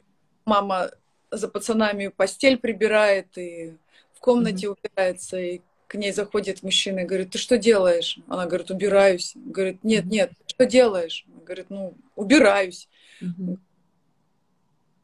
Мама 0.45 0.91
за 1.31 1.49
пацанами 1.49 2.09
постель 2.09 2.59
прибирает 2.59 3.37
и 3.39 3.77
в 4.15 4.21
комнате 4.21 4.69
угу. 4.69 4.79
убирается, 4.81 5.39
и 5.39 5.61
к 5.87 5.95
ней 5.95 6.13
заходит 6.13 6.63
мужчина 6.63 7.01
и 7.01 7.05
говорит, 7.05 7.31
ты 7.31 7.39
что 7.39 7.57
делаешь? 7.57 8.19
Она 8.29 8.47
говорит, 8.47 8.71
убираюсь. 8.71 9.33
Говорит, 9.35 9.83
нет, 9.83 10.05
нет, 10.07 10.33
что 10.47 10.67
делаешь? 10.67 11.25
Говорит, 11.45 11.67
ну, 11.71 11.95
убираюсь. 12.15 12.89
Угу. 13.21 13.59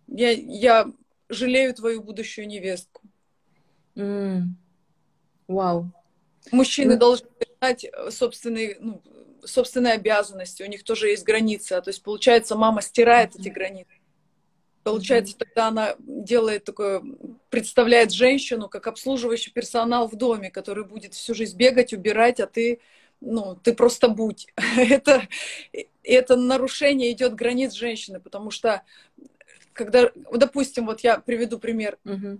Я, 0.09 0.31
я 0.31 0.93
жалею 1.29 1.75
твою 1.75 2.03
будущую 2.03 2.47
невестку. 2.47 3.03
Mm. 3.97 4.43
Вау. 5.49 5.91
Мужчины 6.51 6.95
mm. 6.95 6.97
должны 6.97 7.29
знать 7.59 7.85
э, 7.85 8.11
собственные, 8.11 8.77
ну, 8.81 9.03
собственные 9.45 9.95
обязанности, 9.95 10.63
у 10.63 10.67
них 10.67 10.85
тоже 10.85 11.09
есть 11.09 11.25
границы. 11.25 11.75
А 11.75 11.81
то 11.81 11.91
есть, 11.91 12.03
получается, 12.03 12.57
мама 12.57 12.83
стирает 12.83 13.35
mm. 13.35 13.41
эти 13.41 13.49
границы. 13.49 13.93
Получается, 14.83 15.35
mm. 15.35 15.39
тогда 15.39 15.69
она 15.69 15.97
делает 15.99 16.65
такое, 16.65 17.03
представляет 17.49 18.13
женщину 18.13 18.69
как 18.69 18.87
обслуживающий 18.87 19.53
персонал 19.53 20.09
в 20.09 20.17
доме, 20.17 20.51
который 20.51 20.85
будет 20.85 21.15
всю 21.15 21.35
жизнь 21.35 21.57
бегать, 21.57 21.93
убирать, 21.93 22.41
а 22.41 22.47
ты, 22.47 22.81
ну, 23.21 23.57
ты 23.57 23.75
просто 23.75 24.09
будь. 24.09 24.47
это, 24.77 25.27
это 26.03 26.37
нарушение 26.37 27.13
идет 27.13 27.35
границ 27.35 27.73
женщины, 27.73 28.21
потому 28.21 28.51
что 28.51 28.83
когда, 29.75 30.11
допустим, 30.33 30.87
вот 30.87 31.01
я 31.01 31.19
приведу 31.19 31.59
пример. 31.59 31.99
Угу. 32.05 32.39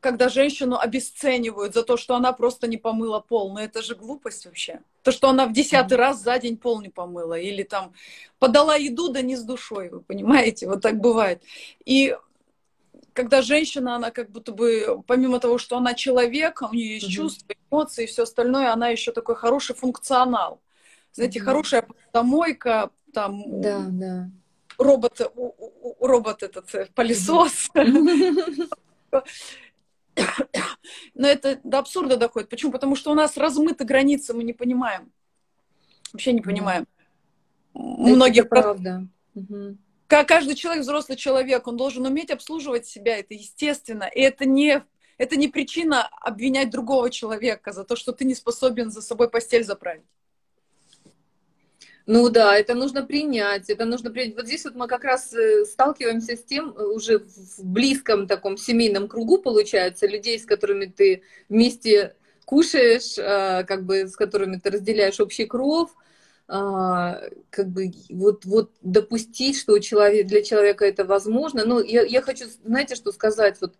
когда 0.00 0.30
женщину 0.30 0.78
обесценивают 0.78 1.74
за 1.74 1.82
то, 1.82 1.98
что 1.98 2.14
она 2.14 2.32
просто 2.32 2.66
не 2.66 2.78
помыла 2.78 3.20
пол. 3.20 3.52
Но 3.52 3.60
это 3.60 3.82
же 3.82 3.94
глупость 3.94 4.46
вообще. 4.46 4.80
То, 5.02 5.12
что 5.12 5.28
она 5.28 5.46
в 5.46 5.52
десятый 5.52 5.98
раз 5.98 6.22
за 6.22 6.38
день 6.38 6.56
пол 6.56 6.80
не 6.80 6.88
помыла. 6.88 7.38
Или 7.38 7.64
там 7.64 7.92
подала 8.38 8.76
еду, 8.76 9.08
да 9.12 9.20
не 9.20 9.36
с 9.36 9.42
душой, 9.42 9.90
вы 9.90 10.00
понимаете? 10.00 10.66
Вот 10.66 10.80
так 10.80 11.00
бывает. 11.00 11.42
И 11.84 12.16
когда 13.12 13.42
женщина, 13.42 13.96
она 13.96 14.10
как 14.10 14.30
будто 14.30 14.52
бы, 14.52 15.02
помимо 15.06 15.38
того, 15.38 15.58
что 15.58 15.76
она 15.76 15.92
человек, 15.94 16.62
у 16.62 16.74
нее 16.74 16.94
есть 16.94 17.06
mm-hmm. 17.06 17.10
чувства, 17.10 17.54
эмоции 17.70 18.04
и 18.04 18.06
все 18.06 18.22
остальное, 18.22 18.72
она 18.72 18.88
еще 18.88 19.12
такой 19.12 19.36
хороший 19.36 19.74
функционал. 19.76 20.60
Знаете, 21.12 21.40
mm-hmm. 21.40 21.44
хорошая 21.44 21.86
домойка, 22.12 22.90
там 23.12 23.60
да, 23.60 23.86
да. 23.88 24.30
Робот, 24.80 25.20
робот 26.00 26.42
этот 26.42 26.74
э, 26.74 26.86
пылесос. 26.94 27.70
Но 31.14 31.26
это 31.28 31.60
до 31.62 31.78
абсурда 31.78 32.16
доходит. 32.16 32.48
Почему? 32.48 32.72
Потому 32.72 32.96
что 32.96 33.12
у 33.12 33.14
нас 33.14 33.36
размыты 33.36 33.84
границы, 33.84 34.34
мы 34.34 34.42
не 34.42 34.52
понимаем. 34.52 35.12
Вообще 36.12 36.32
не 36.32 36.40
понимаем. 36.40 36.86
Многих 37.74 38.48
правда. 38.48 39.06
Как 40.06 40.26
каждый 40.26 40.56
человек, 40.56 40.82
взрослый 40.82 41.16
человек, 41.16 41.68
он 41.68 41.76
должен 41.76 42.04
уметь 42.04 42.30
обслуживать 42.30 42.86
себя, 42.86 43.18
это 43.18 43.34
естественно. 43.34 44.10
И 44.12 44.20
это 44.20 44.44
не, 44.44 44.82
это 45.18 45.36
не 45.36 45.46
причина 45.46 46.08
обвинять 46.20 46.70
другого 46.70 47.10
человека 47.10 47.72
за 47.72 47.84
то, 47.84 47.94
что 47.94 48.10
ты 48.12 48.24
не 48.24 48.34
способен 48.34 48.90
за 48.90 49.02
собой 49.02 49.30
постель 49.30 49.62
заправить. 49.62 50.02
Ну 52.12 52.28
да, 52.28 52.56
это 52.56 52.74
нужно 52.74 53.06
принять, 53.06 53.70
это 53.70 53.84
нужно 53.84 54.10
принять. 54.10 54.34
Вот 54.34 54.46
здесь 54.46 54.64
вот 54.64 54.74
мы 54.74 54.88
как 54.88 55.04
раз 55.04 55.32
э, 55.32 55.64
сталкиваемся 55.64 56.36
с 56.36 56.42
тем, 56.42 56.74
э, 56.76 56.82
уже 56.82 57.20
в 57.20 57.64
близком 57.64 58.26
таком 58.26 58.56
семейном 58.56 59.06
кругу, 59.06 59.38
получается, 59.38 60.08
людей, 60.08 60.36
с 60.36 60.44
которыми 60.44 60.86
ты 60.86 61.22
вместе 61.48 62.16
кушаешь, 62.46 63.16
э, 63.16 63.62
как 63.62 63.84
бы 63.84 64.08
с 64.08 64.16
которыми 64.16 64.56
ты 64.56 64.70
разделяешь 64.70 65.20
общий 65.20 65.46
кров, 65.46 65.94
как 66.48 67.68
бы 67.68 67.92
вот, 68.08 68.44
вот 68.44 68.72
допустить, 68.82 69.56
что 69.56 69.74
у 69.74 69.78
человека, 69.78 70.28
для 70.28 70.42
человека 70.42 70.84
это 70.84 71.04
возможно. 71.04 71.64
Ну, 71.64 71.80
я, 71.80 72.02
я 72.02 72.22
хочу, 72.22 72.46
знаете, 72.64 72.96
что 72.96 73.12
сказать, 73.12 73.58
вот 73.60 73.76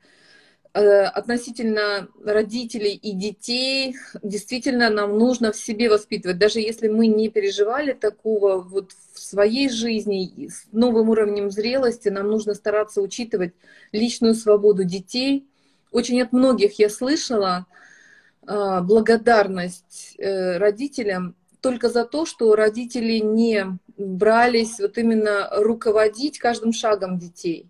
относительно 0.72 2.08
родителей 2.24 2.94
и 2.94 3.12
детей, 3.12 3.96
действительно 4.22 4.88
нам 4.88 5.18
нужно 5.18 5.50
в 5.50 5.56
себе 5.56 5.90
воспитывать. 5.90 6.38
Даже 6.38 6.60
если 6.60 6.88
мы 6.88 7.08
не 7.08 7.28
переживали 7.28 7.92
такого 7.92 8.60
вот 8.60 8.92
в 9.12 9.18
своей 9.18 9.68
жизни, 9.68 10.48
с 10.48 10.66
новым 10.70 11.08
уровнем 11.08 11.50
зрелости, 11.50 12.08
нам 12.08 12.28
нужно 12.28 12.54
стараться 12.54 13.02
учитывать 13.02 13.52
личную 13.90 14.34
свободу 14.34 14.84
детей. 14.84 15.48
Очень 15.90 16.22
от 16.22 16.32
многих 16.32 16.78
я 16.78 16.88
слышала 16.88 17.66
э, 18.46 18.80
благодарность 18.82 20.14
э, 20.18 20.56
родителям 20.58 21.34
только 21.60 21.88
за 21.88 22.04
то, 22.04 22.26
что 22.26 22.54
родители 22.54 23.18
не 23.18 23.78
брались 23.98 24.78
вот 24.78 24.96
именно 24.98 25.48
руководить 25.56 26.38
каждым 26.38 26.72
шагом 26.72 27.18
детей. 27.18 27.68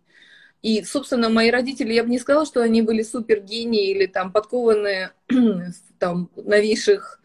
И, 0.62 0.82
собственно, 0.84 1.30
мои 1.30 1.50
родители, 1.50 1.92
я 1.92 2.04
бы 2.04 2.10
не 2.10 2.18
сказала, 2.18 2.44
что 2.44 2.60
они 2.60 2.82
были 2.82 3.02
супергении 3.02 3.90
или 3.90 4.06
там 4.06 4.30
подкованные 4.30 5.12
там 5.98 6.30
новейших 6.36 7.20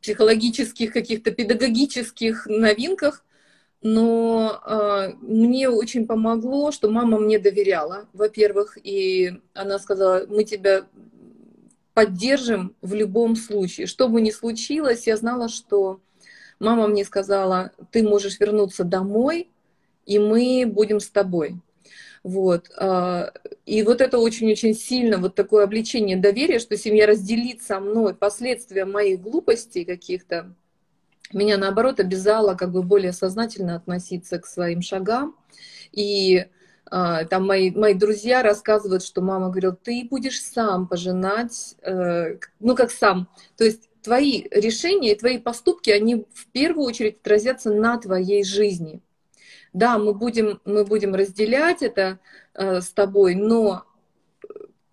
психологических 0.00 0.92
каких-то 0.92 1.32
педагогических 1.32 2.46
новинках, 2.46 3.24
но 3.82 4.60
э, 4.64 5.14
мне 5.20 5.68
очень 5.68 6.06
помогло, 6.06 6.70
что 6.70 6.90
мама 6.90 7.18
мне 7.18 7.38
доверяла, 7.38 8.06
во-первых, 8.12 8.78
и 8.82 9.40
она 9.52 9.78
сказала, 9.78 10.26
мы 10.28 10.44
тебя 10.44 10.86
поддержим 11.92 12.76
в 12.82 12.94
любом 12.94 13.36
случае. 13.36 13.86
Что 13.86 14.08
бы 14.08 14.20
ни 14.20 14.30
случилось, 14.30 15.06
я 15.06 15.16
знала, 15.16 15.48
что 15.48 16.00
мама 16.60 16.86
мне 16.88 17.04
сказала, 17.04 17.72
ты 17.90 18.02
можешь 18.02 18.38
вернуться 18.38 18.84
домой, 18.84 19.50
и 20.04 20.18
мы 20.18 20.64
будем 20.66 21.00
с 21.00 21.08
тобой. 21.08 21.56
Вот. 22.26 22.72
А, 22.76 23.32
и 23.66 23.84
вот 23.84 24.00
это 24.00 24.18
очень-очень 24.18 24.74
сильно, 24.74 25.18
вот 25.18 25.36
такое 25.36 25.62
обличение 25.62 26.16
доверия, 26.16 26.58
что 26.58 26.76
семья 26.76 27.06
разделит 27.06 27.62
со 27.62 27.78
мной 27.78 28.16
последствия 28.16 28.84
моих 28.84 29.20
глупостей 29.20 29.84
каких-то, 29.84 30.52
меня, 31.32 31.56
наоборот, 31.56 32.00
обязало 32.00 32.56
как 32.56 32.72
бы 32.72 32.82
более 32.82 33.12
сознательно 33.12 33.76
относиться 33.76 34.40
к 34.40 34.46
своим 34.46 34.82
шагам. 34.82 35.36
И 35.92 36.46
а, 36.90 37.26
там 37.26 37.46
мои, 37.46 37.70
мои 37.70 37.94
друзья 37.94 38.42
рассказывают, 38.42 39.04
что 39.04 39.22
мама 39.22 39.50
говорила, 39.50 39.76
ты 39.76 40.08
будешь 40.10 40.42
сам 40.42 40.88
пожинать, 40.88 41.76
э, 41.82 42.38
ну 42.58 42.74
как 42.74 42.90
сам, 42.90 43.28
то 43.56 43.62
есть 43.62 43.88
твои 44.02 44.48
решения, 44.50 45.14
твои 45.14 45.38
поступки, 45.38 45.90
они 45.90 46.26
в 46.34 46.48
первую 46.50 46.86
очередь 46.86 47.20
отразятся 47.20 47.72
на 47.72 47.98
твоей 47.98 48.42
жизни. 48.42 49.00
Да, 49.76 49.98
мы 49.98 50.14
будем, 50.14 50.58
мы 50.64 50.86
будем 50.86 51.14
разделять 51.14 51.82
это 51.82 52.18
э, 52.54 52.80
с 52.80 52.92
тобой, 52.92 53.34
но 53.34 53.84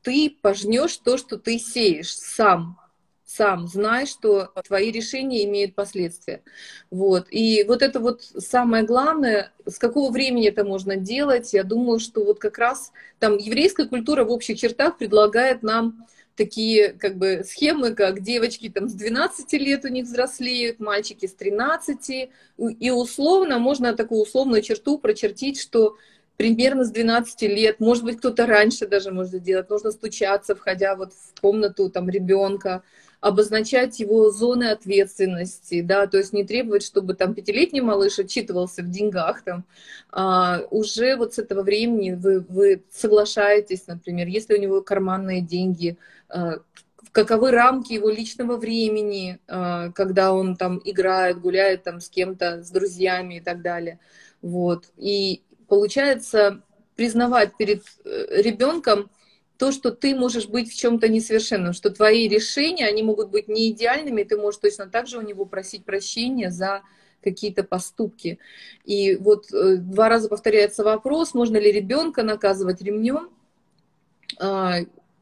ты 0.02 0.38
пожнешь 0.42 0.98
то, 0.98 1.16
что 1.16 1.38
ты 1.38 1.58
сеешь 1.58 2.14
сам, 2.14 2.78
сам, 3.24 3.70
знай, 3.70 4.06
что 4.06 4.52
твои 4.68 4.92
решения 4.92 5.46
имеют 5.46 5.74
последствия. 5.74 6.44
Вот. 6.92 7.28
И 7.30 7.64
вот 7.66 7.82
это 7.82 8.02
вот 8.02 8.24
самое 8.24 8.84
главное, 8.84 9.54
с 9.66 9.80
какого 9.80 10.12
времени 10.12 10.50
это 10.50 10.66
можно 10.66 10.98
делать, 10.98 11.54
я 11.54 11.64
думаю, 11.64 12.00
что 12.00 12.26
вот 12.26 12.40
как 12.40 12.58
раз 12.58 12.92
там 13.20 13.38
еврейская 13.38 13.86
культура 13.86 14.26
в 14.26 14.32
общих 14.32 14.60
чертах 14.60 14.98
предлагает 14.98 15.64
нам 15.64 16.06
такие 16.36 16.94
как 16.94 17.18
бы 17.18 17.44
схемы, 17.46 17.94
как 17.94 18.22
девочки 18.22 18.70
там 18.70 18.90
с 18.90 18.94
12 18.94 19.54
лет 19.54 19.86
у 19.86 19.90
них 19.90 20.06
взрослеют, 20.06 20.80
мальчики 20.80 21.26
с 21.26 21.34
13, 21.34 22.30
и 22.58 22.92
условно 22.92 23.60
можно 23.60 23.94
такую 23.94 24.22
условную 24.22 24.62
черту 24.62 24.98
прочертить, 24.98 25.60
что 25.60 25.96
примерно 26.38 26.84
с 26.84 26.92
12 26.92 27.42
лет, 27.44 27.80
может 27.80 28.04
быть, 28.04 28.18
кто-то 28.18 28.46
раньше 28.46 28.88
даже 28.88 29.12
может 29.12 29.34
сделать, 29.34 29.70
нужно 29.70 29.92
стучаться, 29.92 30.56
входя 30.56 30.96
вот 30.96 31.14
в 31.14 31.40
комнату 31.42 31.90
там 31.90 32.10
ребенка, 32.10 32.84
обозначать 33.24 34.02
его 34.02 34.32
зоны 34.32 34.66
ответственности, 34.66 35.80
да, 35.80 36.08
то 36.08 36.18
есть 36.18 36.34
не 36.34 36.44
требовать, 36.44 36.84
чтобы 36.84 37.14
там 37.14 37.34
пятилетний 37.34 37.80
малыш 37.80 38.20
отчитывался 38.20 38.84
в 38.84 38.90
деньгах 38.90 39.44
там, 39.44 39.64
а 40.12 40.64
уже 40.72 41.16
вот 41.16 41.34
с 41.34 41.40
этого 41.40 41.64
времени 41.64 42.12
вы, 42.12 42.42
вы 42.42 42.84
соглашаетесь, 42.92 43.88
например, 43.88 44.28
если 44.28 44.56
у 44.56 44.60
него 44.60 44.82
карманные 44.82 45.40
деньги, 45.40 45.98
каковы 47.14 47.52
рамки 47.52 47.94
его 47.94 48.10
личного 48.10 48.58
времени, 48.58 49.40
а, 49.48 49.92
когда 49.92 50.34
он 50.34 50.56
там 50.56 50.82
играет, 50.84 51.40
гуляет 51.40 51.84
там 51.84 52.02
с 52.02 52.10
кем-то, 52.10 52.64
с 52.64 52.72
друзьями 52.72 53.36
и 53.36 53.40
так 53.40 53.62
далее. 53.62 54.00
Вот. 54.42 54.86
И 54.98 55.44
получается 55.68 56.62
признавать 56.96 57.56
перед 57.56 57.84
э, 58.04 58.42
ребенком, 58.42 59.10
то, 59.58 59.72
что 59.72 59.92
ты 59.92 60.16
можешь 60.16 60.48
быть 60.48 60.72
в 60.72 60.76
чем-то 60.76 61.08
несовершенным, 61.08 61.74
что 61.74 61.92
твои 61.92 62.28
решения, 62.28 62.88
они 62.88 63.04
могут 63.04 63.30
быть 63.30 63.48
не 63.48 63.72
идеальными, 63.72 64.24
ты 64.24 64.36
можешь 64.36 64.60
точно 64.60 64.88
так 64.88 65.08
же 65.08 65.20
у 65.20 65.22
него 65.22 65.46
просить 65.46 65.86
прощения 65.86 66.50
за 66.50 66.82
какие-то 67.24 67.64
поступки. 67.64 68.40
И 68.86 69.16
вот 69.16 69.54
э, 69.54 69.78
два 69.78 70.10
раза 70.10 70.30
повторяется 70.30 70.84
вопрос, 70.84 71.36
можно 71.36 71.58
ли 71.58 71.72
ребенка 71.72 72.24
наказывать 72.24 72.82
ремнем. 72.82 73.30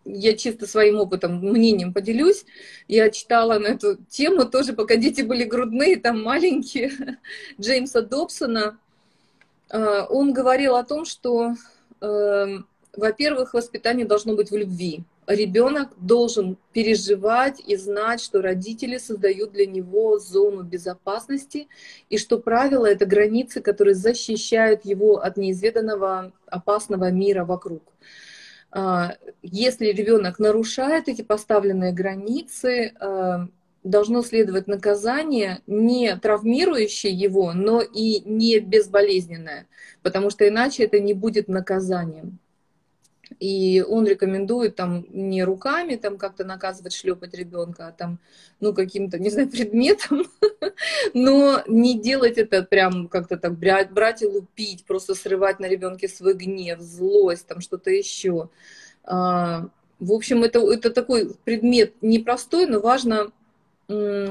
Я 0.04 0.36
чисто 0.36 0.68
своим 0.68 1.00
опытом, 1.00 1.40
мнением 1.40 1.94
поделюсь. 1.94 2.46
Я 2.88 3.10
читала 3.10 3.60
на 3.60 3.68
эту 3.68 3.98
тему 4.10 4.46
тоже, 4.46 4.74
пока 4.74 4.96
дети 4.96 5.22
были 5.22 5.44
грудные, 5.44 5.98
там 5.98 6.24
маленькие, 6.24 6.92
Джеймса 7.60 8.02
Добсона. 8.02 8.80
А, 9.70 10.06
он 10.06 10.34
говорил 10.34 10.76
о 10.76 10.84
том, 10.84 11.06
что 11.06 11.56
эм, 12.02 12.66
во-первых, 12.96 13.54
воспитание 13.54 14.06
должно 14.06 14.36
быть 14.36 14.52
в 14.52 14.58
любви. 14.58 15.04
Ребенок 15.28 15.90
должен 15.98 16.58
переживать 16.74 17.62
и 17.66 17.78
знать, 17.78 18.22
что 18.22 18.42
родители 18.42 18.98
создают 18.98 19.52
для 19.54 19.66
него 19.66 20.20
зону 20.20 20.64
безопасности, 20.64 21.68
и 22.10 22.18
что 22.18 22.38
правила— 22.40 22.86
это 22.88 23.06
границы, 23.06 23.62
которые 23.62 23.96
защищают 23.96 24.84
его 24.84 25.20
от 25.20 25.38
неизведанного 25.38 26.34
опасного 26.48 27.12
мира 27.12 27.46
вокруг. 27.46 27.82
А, 28.72 29.16
если 29.42 29.88
ребенок 29.88 30.40
нарушает 30.40 31.10
эти 31.10 31.22
поставленные 31.22 31.92
границы, 31.92 32.94
а, 33.00 33.48
должно 33.84 34.22
следовать 34.22 34.68
наказание 34.68 35.62
не 35.68 36.16
травмирующее 36.16 37.12
его, 37.14 37.54
но 37.54 37.82
и 37.82 38.22
не 38.22 38.60
безболезненное, 38.60 39.68
потому 40.04 40.30
что 40.30 40.48
иначе 40.48 40.84
это 40.84 41.00
не 41.00 41.14
будет 41.14 41.48
наказанием. 41.48 42.40
И 43.40 43.84
он 43.88 44.06
рекомендует 44.06 44.76
там 44.76 45.06
не 45.10 45.44
руками 45.44 45.96
там 45.96 46.18
как-то 46.18 46.44
наказывать, 46.44 46.94
шлепать 46.94 47.34
ребенка, 47.34 47.88
а 47.88 47.92
там, 47.92 48.20
ну, 48.60 48.74
каким-то, 48.74 49.20
не 49.20 49.30
знаю, 49.30 49.50
предметом, 49.52 50.24
но 51.14 51.64
не 51.68 52.00
делать 52.00 52.38
это 52.38 52.64
прям 52.64 53.08
как-то 53.08 53.38
так 53.38 53.58
брать, 53.58 54.22
и 54.22 54.26
лупить, 54.26 54.86
просто 54.86 55.16
срывать 55.16 55.60
на 55.60 55.68
ребенке 55.68 56.08
свой 56.08 56.34
гнев, 56.34 56.80
злость, 56.80 57.48
там 57.48 57.62
что-то 57.62 57.90
еще. 57.90 58.50
А, 59.04 59.70
В 60.00 60.12
общем, 60.12 60.44
это, 60.44 60.60
это 60.72 60.92
такой 60.92 61.34
предмет 61.44 61.94
непростой, 62.02 62.66
но 62.68 62.80
важно, 62.80 63.32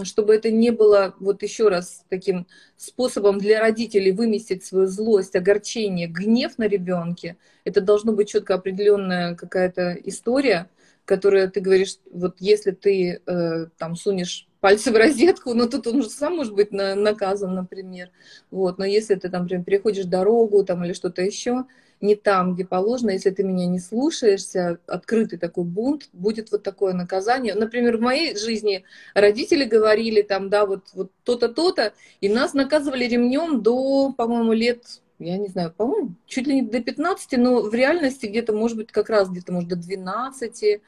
чтобы 0.05 0.35
это 0.35 0.51
не 0.51 0.71
было, 0.71 1.15
вот 1.21 1.43
еще 1.43 1.69
раз, 1.69 2.05
таким 2.09 2.47
способом 2.77 3.39
для 3.39 3.61
родителей 3.61 4.13
выместить 4.13 4.65
свою 4.65 4.87
злость, 4.87 5.37
огорчение, 5.37 6.07
гнев 6.07 6.59
на 6.59 6.67
ребенке. 6.69 7.37
Это 7.65 7.81
должно 7.81 8.13
быть 8.13 8.29
четко 8.29 8.55
определенная 8.55 9.35
какая-то 9.35 9.97
история, 10.05 10.69
которая 11.05 11.49
ты 11.49 11.61
говоришь, 11.61 11.97
вот 12.13 12.37
если 12.39 12.71
ты 12.71 13.21
э, 13.27 13.67
там 13.79 13.97
сунешь 13.97 14.47
пальцы 14.61 14.93
в 14.93 14.97
розетку, 14.97 15.55
но 15.55 15.67
тут 15.67 15.87
он 15.87 16.03
же 16.03 16.09
сам 16.09 16.37
может 16.37 16.55
быть 16.55 16.71
на, 16.71 16.95
наказан, 16.95 17.55
например. 17.55 18.11
Вот. 18.51 18.79
Но 18.79 18.85
если 18.85 19.15
ты 19.15 19.29
там, 19.29 19.43
например, 19.43 19.65
переходишь 19.65 20.05
дорогу 20.05 20.65
там, 20.65 20.85
или 20.85 20.93
что-то 20.93 21.23
еще, 21.23 21.65
не 22.01 22.15
там, 22.15 22.55
где 22.55 22.65
положено, 22.65 23.11
если 23.11 23.31
ты 23.31 23.43
меня 23.43 23.67
не 23.67 23.79
слушаешься, 23.79 24.79
открытый 24.87 25.39
такой 25.39 25.65
бунт, 25.65 26.09
будет 26.13 26.51
вот 26.51 26.63
такое 26.63 26.93
наказание. 26.93 27.55
Например, 27.55 27.97
в 27.97 28.01
моей 28.01 28.37
жизни 28.37 28.85
родители 29.15 29.65
говорили 29.65 30.23
там, 30.23 30.49
да, 30.49 30.67
вот, 30.67 30.89
вот 30.95 31.11
то-то, 31.25 31.49
то-то, 31.49 31.93
и 32.21 32.29
нас 32.29 32.55
наказывали 32.55 33.05
ремнем 33.05 33.63
до, 33.63 34.13
по-моему, 34.13 34.53
лет 34.53 34.85
я 35.21 35.37
не 35.37 35.49
знаю, 35.49 35.71
по-моему, 35.77 36.15
чуть 36.27 36.47
ли 36.47 36.57
не 36.57 36.63
до 36.63 36.81
15, 36.81 37.33
но 37.39 37.61
в 37.61 37.75
реальности 37.75 38.25
где-то, 38.25 38.55
может 38.55 38.79
быть, 38.79 38.91
как 38.91 39.11
раз 39.11 39.29
где-то, 39.29 39.53
может, 39.53 39.69
до 39.69 39.77
12. 39.77 40.81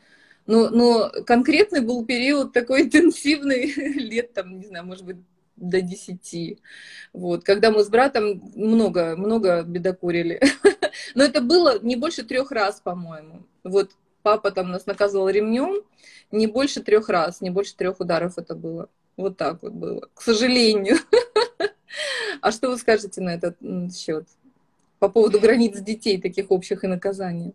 Но, 0.46 0.70
но 0.70 1.10
конкретный 1.26 1.82
был 1.82 2.04
период 2.06 2.52
такой 2.54 2.82
интенсивный, 2.84 3.66
лет 3.94 4.32
там, 4.32 4.58
не 4.58 4.66
знаю, 4.66 4.86
может 4.86 5.04
быть, 5.04 5.18
до 5.56 5.82
10. 5.82 6.58
Вот, 7.12 7.44
когда 7.44 7.70
мы 7.70 7.84
с 7.84 7.88
братом 7.88 8.50
много, 8.54 9.16
много 9.16 9.62
бедокурили. 9.62 10.40
Но 11.14 11.24
это 11.24 11.40
было 11.40 11.78
не 11.80 11.96
больше 11.96 12.22
трех 12.22 12.50
раз, 12.50 12.80
по-моему. 12.80 13.42
Вот 13.64 13.92
папа 14.22 14.50
там 14.50 14.70
нас 14.70 14.86
наказывал 14.86 15.28
ремнем, 15.28 15.82
не 16.30 16.46
больше 16.46 16.82
трех 16.82 17.08
раз, 17.08 17.40
не 17.40 17.50
больше 17.50 17.76
трех 17.76 18.00
ударов 18.00 18.38
это 18.38 18.54
было. 18.54 18.88
Вот 19.16 19.36
так 19.36 19.62
вот 19.62 19.72
было, 19.72 20.08
к 20.14 20.22
сожалению. 20.22 20.96
А 22.40 22.50
что 22.50 22.70
вы 22.70 22.78
скажете 22.78 23.20
на 23.20 23.34
этот 23.34 23.56
счет? 23.94 24.26
По 24.98 25.08
поводу 25.08 25.38
границ 25.38 25.78
детей, 25.78 26.20
таких 26.20 26.50
общих 26.50 26.82
и 26.82 26.88
наказаний? 26.88 27.52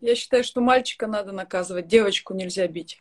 Я 0.00 0.14
считаю, 0.16 0.42
что 0.42 0.60
мальчика 0.60 1.06
надо 1.06 1.32
наказывать, 1.32 1.86
девочку 1.86 2.34
нельзя 2.34 2.66
бить. 2.66 3.00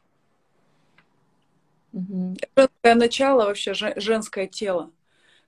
Угу. 1.94 2.38
Женское 2.56 2.96
начало, 2.96 3.46
вообще 3.46 3.74
женское 3.74 4.48
тело. 4.48 4.92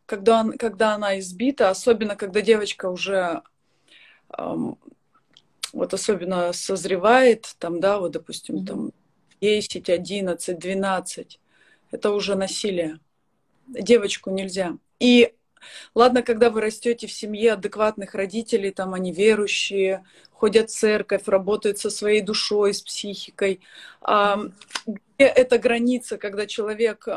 Когда, 0.05 0.41
он, 0.41 0.57
когда 0.57 0.95
она 0.95 1.19
избита, 1.19 1.69
особенно 1.69 2.15
когда 2.15 2.41
девочка 2.41 2.89
уже 2.89 3.43
вот 5.73 5.93
особенно 5.93 6.53
созревает, 6.53 7.55
там, 7.59 7.79
да, 7.79 7.99
вот, 7.99 8.11
допустим, 8.11 8.65
там 8.65 8.91
10, 9.41 9.89
11, 9.89 10.59
12, 10.59 11.39
это 11.91 12.11
уже 12.11 12.35
насилие. 12.35 12.99
Девочку 13.67 14.29
нельзя. 14.29 14.77
И 14.99 15.33
Ладно, 15.95 16.23
когда 16.23 16.49
вы 16.49 16.61
растете 16.61 17.07
в 17.07 17.11
семье 17.11 17.53
адекватных 17.53 18.15
родителей, 18.15 18.71
там 18.71 18.93
они 18.93 19.11
верующие, 19.11 20.03
ходят 20.31 20.69
в 20.69 20.73
церковь, 20.73 21.23
работают 21.27 21.77
со 21.79 21.89
своей 21.89 22.21
душой, 22.21 22.73
с 22.73 22.81
психикой. 22.81 23.61
А, 24.01 24.39
где 24.85 24.99
эта 25.25 25.57
граница, 25.57 26.17
когда 26.17 26.45
человек, 26.47 27.07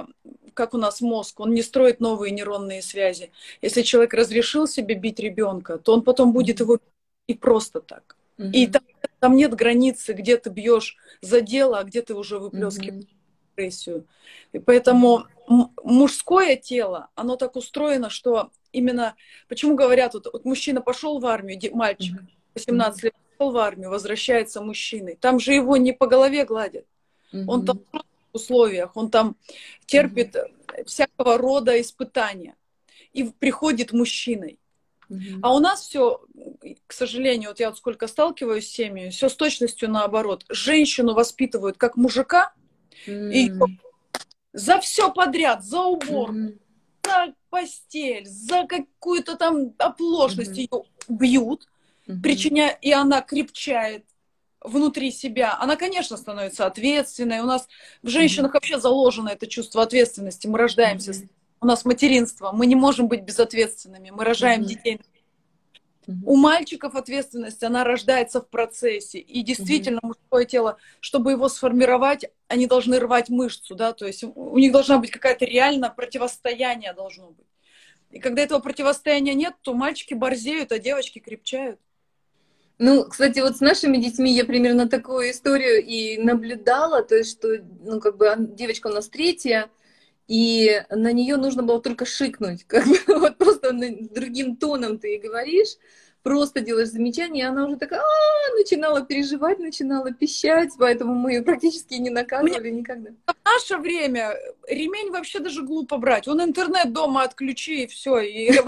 как 0.55 0.75
у 0.75 0.79
нас 0.79 1.01
мозг, 1.01 1.41
он 1.41 1.55
не 1.55 1.63
строит 1.63 2.01
новые 2.01 2.31
нейронные 2.31 2.83
связи. 2.83 3.31
Если 3.63 3.83
человек 3.83 4.15
разрешил 4.15 4.67
себе 4.67 4.95
бить 4.95 5.19
ребенка, 5.19 5.79
то 5.79 5.93
он 5.93 6.03
потом 6.03 6.33
будет 6.33 6.61
его 6.61 6.79
и 7.27 7.35
просто 7.35 7.81
так. 7.81 8.17
Mm-hmm. 8.39 8.51
И 8.53 8.67
там, 8.67 8.83
там 9.19 9.37
нет 9.37 9.55
границы, 9.55 10.13
где 10.13 10.37
ты 10.37 10.51
бьешь 10.51 10.97
за 11.21 11.41
дело, 11.41 11.79
а 11.79 11.85
где 11.85 12.03
ты 12.03 12.15
уже 12.15 12.39
выплескиваешь. 12.39 13.05
Mm-hmm 13.05 13.17
агрессию. 13.57 14.07
И 14.53 14.59
поэтому 14.59 15.27
мужское 15.49 16.57
тело, 16.57 17.09
оно 17.15 17.37
так 17.37 17.57
устроено, 17.57 18.11
что 18.11 18.51
именно, 18.73 19.15
почему 19.49 19.77
говорят, 19.77 20.15
вот, 20.15 20.29
вот 20.33 20.45
мужчина 20.45 20.81
пошел 20.81 21.19
в 21.19 21.27
армию, 21.27 21.59
мальчик, 21.75 22.21
18 22.55 23.05
лет 23.05 23.15
пошел 23.37 23.53
в 23.53 23.57
армию, 23.57 23.91
возвращается 23.91 24.61
мужчиной, 24.61 25.17
там 25.21 25.39
же 25.39 25.53
его 25.53 25.77
не 25.77 25.93
по 25.93 26.07
голове 26.07 26.45
гладят. 26.45 26.87
Он 27.47 27.65
там 27.67 27.81
в 27.93 28.37
условиях, 28.37 28.97
он 28.97 29.11
там 29.11 29.37
терпит 29.87 30.37
всякого 30.87 31.39
рода 31.39 31.79
испытания 31.81 32.55
и 33.13 33.25
приходит 33.25 33.93
мужчиной. 33.93 34.59
Mm-hmm. 35.11 35.41
А 35.43 35.55
у 35.55 35.59
нас 35.61 35.83
все, 35.83 36.21
к 36.87 36.93
сожалению, 36.93 37.51
вот 37.51 37.61
я 37.61 37.71
вот 37.71 37.79
сколько 37.79 38.07
сталкиваюсь 38.07 38.69
с 38.69 38.73
семьей, 38.73 39.11
все 39.11 39.29
с 39.29 39.37
точностью 39.37 39.91
наоборот. 39.91 40.45
Женщину 40.49 41.15
воспитывают 41.15 41.77
как 41.77 41.97
мужика, 41.97 42.53
Mm. 43.07 43.33
И 43.33 43.53
за 44.53 44.81
все 44.81 45.13
подряд, 45.13 45.65
за 45.65 45.83
убор, 45.83 46.33
mm. 46.33 46.59
за 47.05 47.35
постель, 47.51 48.27
за 48.27 48.67
какую-то 48.67 49.37
там 49.37 49.75
оплошность 49.79 50.59
mm-hmm. 50.59 50.69
ее 50.73 50.85
бьют, 51.09 51.69
mm-hmm. 52.07 52.23
причиняя, 52.23 52.79
и 52.81 52.93
она 52.93 53.21
крепчает 53.21 54.05
внутри 54.61 55.13
себя. 55.13 55.57
Она, 55.61 55.77
конечно, 55.77 56.17
становится 56.17 56.67
ответственной. 56.67 57.41
У 57.41 57.45
нас 57.45 57.69
в 58.03 58.09
женщинах 58.09 58.51
mm-hmm. 58.51 58.55
вообще 58.55 58.81
заложено 58.81 59.29
это 59.29 59.47
чувство 59.47 59.83
ответственности. 59.83 60.47
Мы 60.47 60.59
рождаемся, 60.59 61.13
mm-hmm. 61.13 61.29
У 61.61 61.67
нас 61.67 61.85
материнство, 61.85 62.53
мы 62.53 62.67
не 62.67 62.75
можем 62.75 63.09
быть 63.09 63.23
безответственными. 63.23 64.11
Мы 64.11 64.25
рожаем 64.25 64.63
mm-hmm. 64.63 64.67
детей 64.67 65.01
у 66.25 66.37
мальчиков 66.37 66.95
ответственность, 66.95 67.63
она 67.63 67.85
рождается 67.85 68.41
в 68.41 68.49
процессе. 68.49 69.19
И 69.19 69.43
действительно, 69.43 69.99
угу. 70.03 70.09
мужское 70.09 70.45
тело, 70.45 70.77
чтобы 71.01 71.33
его 71.33 71.49
сформировать, 71.49 72.27
они 72.49 72.67
должны 72.67 72.99
рвать 72.99 73.29
мышцу, 73.29 73.75
да, 73.75 73.93
то 73.93 74.07
есть 74.07 74.25
у 74.25 74.59
них 74.59 74.73
должна 74.73 74.99
быть 74.99 75.11
какая-то 75.11 75.45
реально 75.45 75.91
противостояние 75.91 76.93
должно 76.93 77.31
быть. 77.31 77.47
И 78.11 78.21
когда 78.21 78.43
этого 78.43 78.61
противостояния 78.61 79.35
нет, 79.35 79.55
то 79.63 79.75
мальчики 79.75 80.15
борзеют, 80.15 80.71
а 80.73 80.79
девочки 80.79 81.19
крепчают. 81.19 81.81
Ну, 82.79 83.05
кстати, 83.05 83.41
вот 83.41 83.57
с 83.57 83.61
нашими 83.61 83.97
детьми 83.97 84.33
я 84.33 84.45
примерно 84.45 84.89
такую 84.89 85.31
историю 85.31 85.85
и 85.85 86.19
наблюдала, 86.19 87.03
то 87.03 87.17
есть, 87.17 87.39
что, 87.39 87.57
ну, 87.81 88.01
как 88.01 88.17
бы 88.17 88.37
девочка 88.39 88.89
у 88.89 88.93
нас 88.93 89.09
третья, 89.09 89.71
и 90.29 90.83
на 90.91 91.13
нее 91.13 91.37
нужно 91.37 91.63
было 91.63 91.81
только 91.81 92.05
шикнуть, 92.05 92.65
как 92.65 92.87
бы 92.87 92.97
вот 93.07 93.39
просто 93.39 93.73
другим 93.73 94.57
тоном 94.57 94.99
ты 94.99 95.09
ей 95.09 95.21
говоришь, 95.21 95.77
просто 96.23 96.61
делаешь 96.61 96.89
замечание, 96.89 97.45
и 97.45 97.47
она 97.47 97.67
уже 97.67 97.77
такая 97.77 98.01
а, 98.01 98.57
начинала 98.59 99.01
переживать, 99.03 99.61
начинала 99.61 100.11
пищать, 100.13 100.71
поэтому 100.77 101.15
мы 101.15 101.35
ее 101.35 101.43
практически 101.43 101.95
не 101.95 102.11
наказывали 102.11 102.71
Мне... 102.71 102.81
никогда. 102.81 103.11
В 103.27 103.35
наше 103.45 103.77
время 103.77 104.35
ремень 104.67 105.13
вообще 105.13 105.39
даже 105.39 105.63
глупо 105.63 105.99
брать. 105.99 106.27
Он 106.27 106.43
интернет 106.43 106.93
дома 106.93 107.23
отключи, 107.23 107.85
и 107.85 107.87
все. 107.87 108.19
И... 108.19 108.51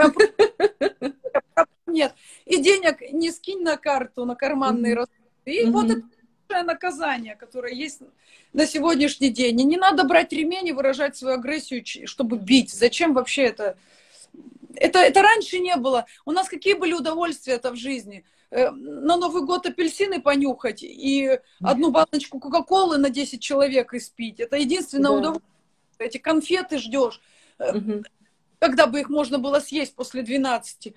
Нет. 1.88 2.14
И 2.46 2.62
денег 2.62 3.00
не 3.12 3.32
скинь 3.32 3.62
на 3.62 3.76
карту, 3.76 4.24
на 4.24 4.36
карманные 4.36 4.94
расходы. 4.94 5.18
И 5.44 5.64
вот 5.64 5.90
это 5.90 6.02
наказание, 6.50 7.36
которое 7.36 7.74
есть 7.74 8.00
на 8.52 8.66
сегодняшний 8.66 9.30
день. 9.30 9.60
И 9.60 9.64
не 9.64 9.76
надо 9.76 10.04
брать 10.04 10.32
ремень 10.32 10.68
и 10.68 10.72
выражать 10.72 11.16
свою 11.16 11.36
агрессию, 11.36 11.84
чтобы 12.06 12.38
бить. 12.38 12.72
Зачем 12.72 13.14
вообще 13.14 13.42
это? 13.44 13.76
Это, 14.74 14.98
это 15.00 15.22
раньше 15.22 15.58
не 15.58 15.76
было. 15.76 16.06
У 16.24 16.32
нас 16.32 16.48
какие 16.48 16.74
были 16.74 16.92
удовольствия 16.92 17.54
это 17.54 17.70
в 17.72 17.76
жизни? 17.76 18.24
Э, 18.50 18.70
на 18.70 19.16
Новый 19.16 19.44
год 19.44 19.66
апельсины 19.66 20.20
понюхать 20.20 20.82
и 20.82 21.38
одну 21.60 21.90
баночку 21.90 22.40
Кока-Колы 22.40 22.98
на 22.98 23.10
10 23.10 23.40
человек 23.40 23.92
испить. 23.94 24.40
Это 24.40 24.56
единственное 24.56 25.10
да. 25.10 25.16
удовольствие. 25.16 25.52
Эти 25.98 26.18
конфеты 26.18 26.78
ждешь. 26.78 27.20
Угу. 27.58 28.04
Когда 28.60 28.86
бы 28.86 29.00
их 29.00 29.08
можно 29.08 29.38
было 29.38 29.60
съесть 29.60 29.94
после 29.94 30.22
12. 30.22 30.94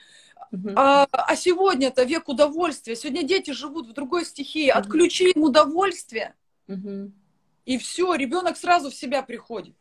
А, 0.75 1.07
а 1.11 1.35
сегодня 1.35 1.87
это 1.87 2.03
век 2.03 2.27
удовольствия. 2.27 2.95
Сегодня 2.95 3.23
дети 3.23 3.51
живут 3.51 3.87
в 3.87 3.93
другой 3.93 4.25
стихии. 4.25 4.69
Отключи 4.69 5.31
им 5.31 5.43
удовольствие, 5.43 6.35
uh-huh. 6.67 7.11
и 7.65 7.77
все, 7.77 8.15
ребенок 8.15 8.57
сразу 8.57 8.89
в 8.89 8.95
себя 8.95 9.21
приходит. 9.21 9.75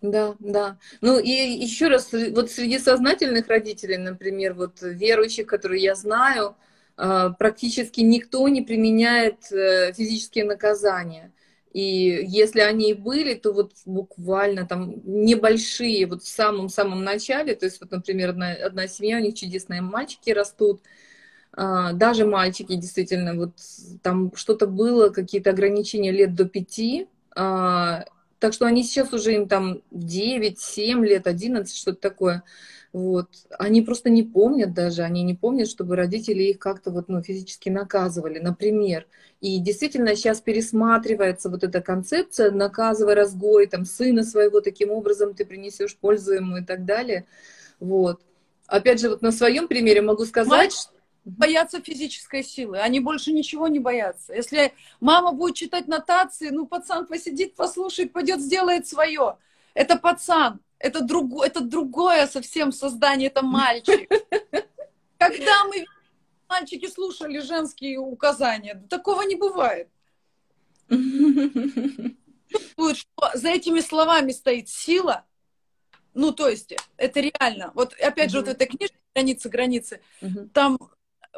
Да, 0.00 0.36
да. 0.38 0.78
Ну 1.00 1.18
и 1.18 1.30
еще 1.30 1.88
раз, 1.88 2.12
вот 2.12 2.50
среди 2.52 2.78
сознательных 2.78 3.48
родителей, 3.48 3.96
например, 3.96 4.54
вот 4.54 4.80
верующих, 4.80 5.46
которые 5.46 5.82
я 5.82 5.96
знаю, 5.96 6.56
а, 6.96 7.30
практически 7.30 8.00
никто 8.00 8.46
не 8.48 8.62
применяет 8.62 9.50
э, 9.50 9.92
физические 9.92 10.44
наказания. 10.44 11.32
И 11.72 12.24
если 12.26 12.60
они 12.60 12.90
и 12.90 12.94
были, 12.94 13.34
то 13.34 13.52
вот 13.52 13.72
буквально 13.84 14.66
там 14.66 14.94
небольшие, 15.04 16.06
вот 16.06 16.22
в 16.22 16.28
самом-самом 16.28 17.04
начале, 17.04 17.54
то 17.54 17.66
есть 17.66 17.80
вот, 17.80 17.90
например, 17.90 18.30
одна, 18.30 18.52
одна 18.52 18.88
семья, 18.88 19.18
у 19.18 19.20
них 19.20 19.34
чудесные 19.34 19.82
мальчики 19.82 20.30
растут, 20.30 20.80
а, 21.52 21.92
даже 21.92 22.26
мальчики 22.26 22.74
действительно, 22.76 23.34
вот 23.34 23.52
там 24.02 24.32
что-то 24.34 24.66
было, 24.66 25.10
какие-то 25.10 25.50
ограничения 25.50 26.12
лет 26.12 26.34
до 26.34 26.46
пяти, 26.46 27.08
а, 27.34 28.04
Так 28.38 28.52
что 28.52 28.66
они 28.66 28.84
сейчас 28.84 29.12
уже 29.12 29.34
им 29.34 29.48
там 29.48 29.82
9, 29.90 30.60
7 30.60 31.04
лет, 31.04 31.26
11, 31.26 31.76
что-то 31.76 32.00
такое. 32.00 32.44
Вот. 32.92 33.28
Они 33.58 33.82
просто 33.82 34.10
не 34.10 34.22
помнят 34.22 34.72
даже, 34.72 35.02
они 35.02 35.22
не 35.22 35.34
помнят, 35.34 35.68
чтобы 35.68 35.96
родители 35.96 36.44
их 36.44 36.58
как-то 36.58 36.90
вот, 36.90 37.08
ну, 37.08 37.22
физически 37.22 37.68
наказывали, 37.68 38.38
например. 38.38 39.06
И 39.40 39.58
действительно 39.58 40.16
сейчас 40.16 40.40
пересматривается 40.40 41.50
вот 41.50 41.64
эта 41.64 41.80
концепция 41.80 42.50
«наказывай 42.50 43.14
разгой», 43.14 43.66
там, 43.66 43.84
сына 43.84 44.24
своего 44.24 44.60
таким 44.60 44.90
образом 44.90 45.34
ты 45.34 45.44
принесешь 45.44 45.96
пользу 45.96 46.32
ему 46.32 46.56
и 46.58 46.64
так 46.64 46.84
далее. 46.84 47.26
Вот. 47.78 48.20
Опять 48.66 49.00
же, 49.00 49.10
вот 49.10 49.22
на 49.22 49.32
своем 49.32 49.68
примере 49.68 50.00
могу 50.02 50.24
сказать, 50.24 50.72
Мать 50.72 50.90
боятся 51.28 51.80
физической 51.80 52.42
силы, 52.42 52.78
они 52.78 53.00
больше 53.00 53.32
ничего 53.32 53.68
не 53.68 53.78
боятся. 53.78 54.34
Если 54.34 54.72
мама 55.00 55.32
будет 55.32 55.56
читать 55.56 55.88
нотации, 55.88 56.50
ну, 56.50 56.66
пацан 56.66 57.06
посидит, 57.06 57.54
послушает, 57.54 58.12
пойдет, 58.12 58.40
сделает 58.40 58.86
свое. 58.86 59.36
Это 59.74 59.96
пацан, 59.96 60.60
это, 60.78 61.02
друг, 61.02 61.44
это 61.44 61.60
другое 61.60 62.26
совсем 62.26 62.72
создание, 62.72 63.28
это 63.28 63.42
мальчик. 63.42 64.08
Когда 65.18 65.64
мы 65.64 65.84
мальчики 66.48 66.88
слушали 66.88 67.40
женские 67.40 67.98
указания, 67.98 68.82
такого 68.88 69.22
не 69.22 69.34
бывает. 69.34 69.88
Что 70.88 73.30
за 73.34 73.48
этими 73.48 73.80
словами 73.80 74.32
стоит 74.32 74.68
сила, 74.68 75.24
ну, 76.14 76.32
то 76.32 76.48
есть, 76.48 76.74
это 76.96 77.20
реально. 77.20 77.72
Вот 77.74 77.94
опять 78.00 78.30
же, 78.30 78.38
вот 78.38 78.48
эта 78.48 78.66
книжка 78.66 78.96
«Границы, 79.14 79.48
границы», 79.48 80.00
там 80.52 80.78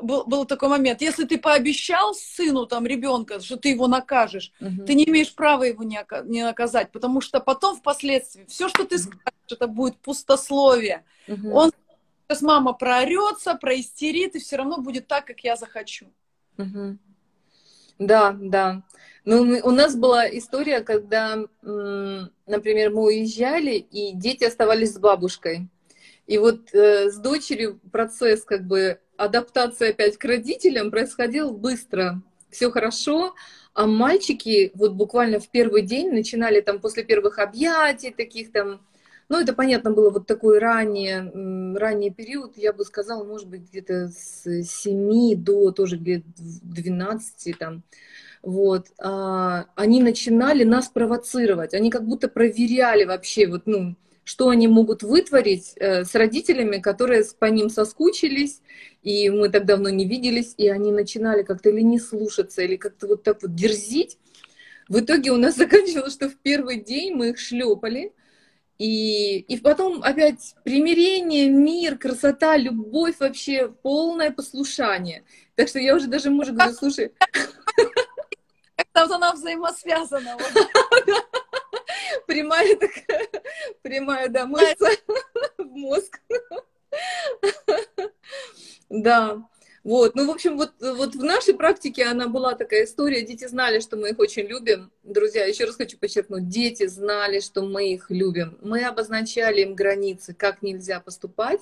был, 0.00 0.24
был 0.24 0.44
такой 0.44 0.68
момент, 0.68 1.00
если 1.00 1.24
ты 1.24 1.38
пообещал 1.38 2.14
сыну, 2.14 2.66
там, 2.66 2.86
ребенка, 2.86 3.40
что 3.40 3.56
ты 3.56 3.70
его 3.70 3.86
накажешь, 3.86 4.52
угу. 4.60 4.84
ты 4.84 4.94
не 4.94 5.04
имеешь 5.08 5.34
права 5.34 5.64
его 5.64 5.82
не, 5.82 6.00
не 6.24 6.42
наказать, 6.42 6.92
потому 6.92 7.20
что 7.20 7.40
потом, 7.40 7.76
впоследствии, 7.76 8.44
все, 8.46 8.68
что 8.68 8.84
ты 8.84 8.98
скажешь, 8.98 9.22
это 9.50 9.66
будет 9.66 9.96
пустословие. 9.98 11.04
Угу. 11.28 11.50
Он 11.52 11.72
сейчас 12.28 12.42
мама 12.42 12.72
проорется, 12.72 13.54
проистерит, 13.54 14.36
и 14.36 14.38
все 14.38 14.56
равно 14.56 14.78
будет 14.78 15.06
так, 15.06 15.26
как 15.26 15.40
я 15.40 15.56
захочу. 15.56 16.06
Угу. 16.58 16.98
Да, 17.98 18.36
да. 18.40 18.82
Ну, 19.24 19.44
мы, 19.44 19.60
у 19.60 19.70
нас 19.70 19.94
была 19.94 20.26
история, 20.28 20.80
когда, 20.80 21.36
например, 21.62 22.90
мы 22.90 23.04
уезжали, 23.04 23.72
и 23.72 24.12
дети 24.14 24.44
оставались 24.44 24.94
с 24.94 24.98
бабушкой. 24.98 25.68
И 26.26 26.38
вот 26.38 26.72
э, 26.72 27.10
с 27.10 27.16
дочерью 27.18 27.80
процесс 27.90 28.44
как 28.44 28.64
бы 28.66 29.00
адаптация 29.20 29.90
опять 29.90 30.16
к 30.16 30.24
родителям 30.24 30.90
происходил 30.90 31.52
быстро. 31.52 32.22
Все 32.48 32.70
хорошо, 32.70 33.34
а 33.74 33.86
мальчики 33.86 34.72
вот 34.74 34.94
буквально 34.94 35.38
в 35.38 35.48
первый 35.48 35.82
день 35.82 36.10
начинали 36.10 36.60
там 36.60 36.80
после 36.80 37.04
первых 37.04 37.38
объятий 37.38 38.10
таких 38.10 38.50
там, 38.50 38.80
ну 39.28 39.38
это 39.38 39.52
понятно 39.52 39.92
было 39.92 40.10
вот 40.10 40.26
такой 40.26 40.58
ранний, 40.58 41.76
ранний 41.78 42.10
период, 42.10 42.56
я 42.56 42.72
бы 42.72 42.84
сказала, 42.84 43.22
может 43.22 43.48
быть 43.48 43.68
где-то 43.68 44.08
с 44.08 44.62
7 44.62 45.36
до 45.36 45.70
тоже 45.70 45.96
где-то 45.96 46.26
12 46.36 47.58
там, 47.58 47.82
вот, 48.42 48.86
а, 48.98 49.66
они 49.76 50.02
начинали 50.02 50.64
нас 50.64 50.88
провоцировать, 50.88 51.74
они 51.74 51.90
как 51.90 52.06
будто 52.06 52.26
проверяли 52.26 53.04
вообще 53.04 53.46
вот, 53.46 53.66
ну, 53.66 53.96
что 54.30 54.48
они 54.48 54.68
могут 54.68 55.02
вытворить 55.02 55.72
э, 55.74 56.04
с 56.04 56.14
родителями, 56.14 56.78
которые 56.78 57.24
по 57.36 57.46
ним 57.46 57.68
соскучились, 57.68 58.60
и 59.02 59.28
мы 59.28 59.48
так 59.48 59.66
давно 59.66 59.88
не 59.88 60.06
виделись, 60.06 60.54
и 60.56 60.68
они 60.68 60.92
начинали 60.92 61.42
как-то 61.42 61.70
или 61.70 61.80
не 61.80 61.98
слушаться, 61.98 62.62
или 62.62 62.76
как-то 62.76 63.08
вот 63.08 63.24
так 63.24 63.42
вот 63.42 63.56
дерзить. 63.56 64.18
В 64.88 65.00
итоге 65.00 65.32
у 65.32 65.36
нас 65.36 65.56
заканчивалось, 65.64 66.12
что 66.12 66.28
в 66.28 66.36
первый 66.36 66.80
день 66.80 67.12
мы 67.12 67.30
их 67.30 67.40
шлепали, 67.40 68.12
и, 68.78 69.38
и 69.38 69.58
потом 69.58 70.00
опять 70.00 70.54
примирение, 70.62 71.50
мир, 71.50 71.98
красота, 71.98 72.56
любовь 72.56 73.16
вообще, 73.18 73.68
полное 73.68 74.30
послушание. 74.30 75.24
Так 75.56 75.66
что 75.66 75.80
я 75.80 75.96
уже 75.96 76.06
даже 76.06 76.30
мужу 76.30 76.52
говорю, 76.52 76.72
слушай... 76.74 77.12
Как-то 78.76 79.16
она 79.16 79.32
взаимосвязана. 79.32 80.36
Прямая 82.26 82.76
такая, 82.76 83.28
прямая, 83.82 84.28
да, 84.28 84.46
мышца 84.46 84.90
в 85.58 85.64
мозг. 85.64 86.20
Да. 88.88 89.42
Вот, 89.82 90.14
ну, 90.14 90.26
в 90.26 90.30
общем, 90.30 90.58
вот, 90.58 90.72
вот 90.78 91.14
в 91.14 91.24
нашей 91.24 91.54
практике 91.54 92.04
она 92.04 92.28
была 92.28 92.54
такая 92.54 92.84
история, 92.84 93.22
дети 93.22 93.46
знали, 93.46 93.80
что 93.80 93.96
мы 93.96 94.10
их 94.10 94.18
очень 94.18 94.42
любим. 94.42 94.92
Друзья, 95.02 95.46
еще 95.46 95.64
раз 95.64 95.76
хочу 95.76 95.96
подчеркнуть, 95.96 96.48
дети 96.48 96.86
знали, 96.86 97.40
что 97.40 97.62
мы 97.62 97.94
их 97.94 98.10
любим. 98.10 98.58
Мы 98.60 98.84
обозначали 98.84 99.62
им 99.62 99.74
границы, 99.74 100.34
как 100.34 100.60
нельзя 100.60 101.00
поступать, 101.00 101.60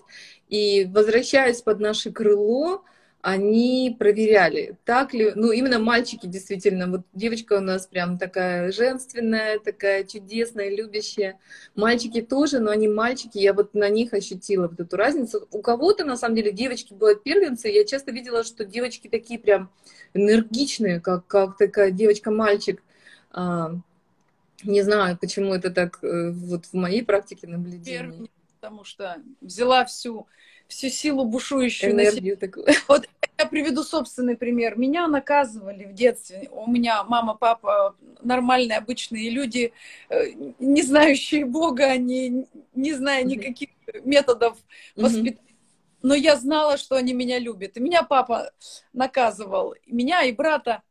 и 0.49 0.85
возвращаясь 0.93 1.63
под 1.63 1.79
наше 1.79 2.11
крыло, 2.11 2.83
они 3.21 3.97
проверяли, 3.99 4.79
так 4.85 5.13
ли, 5.13 5.33
ну, 5.35 5.51
именно 5.51 5.81
мальчики 5.81 6.27
действительно, 6.27 6.87
вот 6.87 7.01
девочка 7.13 7.55
у 7.55 7.61
нас 7.61 7.87
прям 7.87 8.17
такая 8.17 8.71
женственная, 8.71 9.59
такая 9.59 10.05
чудесная, 10.05 10.75
любящая. 10.75 11.39
Мальчики 11.75 12.23
тоже, 12.23 12.61
но 12.61 12.71
они 12.71 12.87
мальчики, 12.87 13.39
я 13.39 13.55
вот 13.55 13.75
на 13.75 13.89
них 13.89 14.15
ощутила 14.15 14.69
вот 14.69 14.79
эту 14.79 14.97
разницу. 14.97 15.49
У 15.51 15.61
кого-то, 15.61 16.05
на 16.05 16.17
самом 16.17 16.37
деле, 16.37 16.53
девочки 16.53 16.95
бывают 16.95 17.25
первенцы, 17.25 17.69
я 17.69 17.85
часто 17.85 18.13
видела, 18.13 18.45
что 18.45 18.65
девочки 18.65 19.09
такие 19.09 19.41
прям 19.41 19.71
энергичные, 20.15 21.01
как, 21.01 21.27
как 21.27 21.57
такая 21.57 21.91
девочка-мальчик. 21.91 22.83
А, 23.33 23.73
не 24.63 24.83
знаю, 24.83 25.19
почему 25.21 25.55
это 25.55 25.71
так 25.71 25.99
э, 26.03 26.31
вот 26.31 26.67
в 26.67 26.75
моей 26.75 27.05
практике 27.05 27.49
наблюдения. 27.49 28.29
Потому 28.61 28.85
что 28.85 29.17
взяла 29.41 29.85
всю 29.85 30.27
всю 30.69 30.91
силу 30.91 31.25
бушующую 31.25 31.93
энергию 31.93 32.37
такую. 32.37 32.67
Вот 32.89 33.09
я 33.39 33.47
приведу 33.47 33.83
собственный 33.83 34.37
пример. 34.37 34.79
Меня 34.79 35.09
наказывали 35.09 35.85
в 35.85 35.95
детстве. 35.95 36.49
У 36.53 36.71
меня 36.71 37.03
мама, 37.05 37.35
папа 37.35 37.97
нормальные, 38.23 38.79
обычные 38.79 39.31
люди, 39.31 39.73
э, 40.11 40.31
не 40.59 40.83
знающие 40.83 41.45
Бога, 41.47 41.87
они 41.87 42.47
не 42.75 42.93
зная 42.93 43.25
никаких 43.25 43.71
методов 44.05 44.59
воспитания. 44.97 45.39
Но 46.03 46.15
я 46.15 46.37
знала, 46.37 46.77
что 46.77 46.97
они 46.97 47.13
меня 47.13 47.39
любят. 47.39 47.77
И 47.77 47.81
меня 47.81 48.03
папа 48.03 48.53
наказывал, 48.93 49.75
меня 49.87 50.23
и 50.23 50.33
брата. 50.33 50.83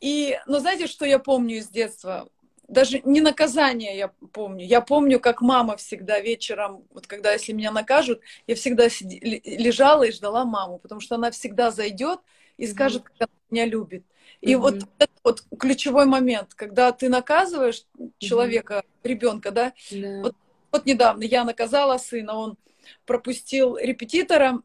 И, 0.00 0.38
но 0.46 0.58
знаете, 0.60 0.86
что 0.86 1.04
я 1.04 1.18
помню 1.18 1.58
из 1.58 1.68
детства? 1.68 2.28
Даже 2.70 3.00
не 3.04 3.20
наказание 3.20 3.96
я 3.96 4.08
помню. 4.32 4.64
Я 4.64 4.80
помню, 4.80 5.18
как 5.20 5.40
мама 5.40 5.76
всегда 5.76 6.20
вечером, 6.20 6.84
вот 6.90 7.06
когда 7.06 7.32
если 7.32 7.52
меня 7.52 7.72
накажут, 7.72 8.20
я 8.46 8.54
всегда 8.54 8.88
сиди, 8.88 9.42
лежала 9.44 10.04
и 10.04 10.12
ждала 10.12 10.44
маму, 10.44 10.78
потому 10.78 11.00
что 11.00 11.16
она 11.16 11.30
всегда 11.30 11.70
зайдет 11.70 12.20
и 12.56 12.66
скажет, 12.66 13.02
как 13.02 13.14
она 13.18 13.28
меня 13.50 13.66
любит. 13.66 14.04
И 14.40 14.52
mm-hmm. 14.52 14.58
вот 14.58 14.74
этот 14.98 15.20
вот 15.24 15.42
ключевой 15.58 16.06
момент, 16.06 16.54
когда 16.54 16.92
ты 16.92 17.08
наказываешь 17.08 17.84
человека, 18.18 18.84
mm-hmm. 18.84 19.08
ребенка, 19.08 19.50
да, 19.50 19.72
yeah. 19.90 20.22
вот, 20.22 20.36
вот 20.70 20.86
недавно 20.86 21.24
я 21.24 21.44
наказала 21.44 21.98
сына, 21.98 22.34
он 22.34 22.56
пропустил 23.04 23.76
репетитора, 23.76 24.62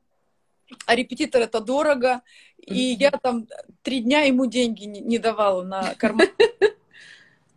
а 0.86 0.96
репетитор 0.96 1.42
это 1.42 1.60
дорого, 1.60 2.22
mm-hmm. 2.60 2.74
и 2.74 2.94
я 2.94 3.12
там 3.12 3.48
три 3.82 4.02
дня 4.02 4.22
ему 4.22 4.46
деньги 4.46 4.86
не, 4.86 5.02
не 5.02 5.18
давала 5.18 5.64
на 5.64 5.96
карман. 5.96 6.28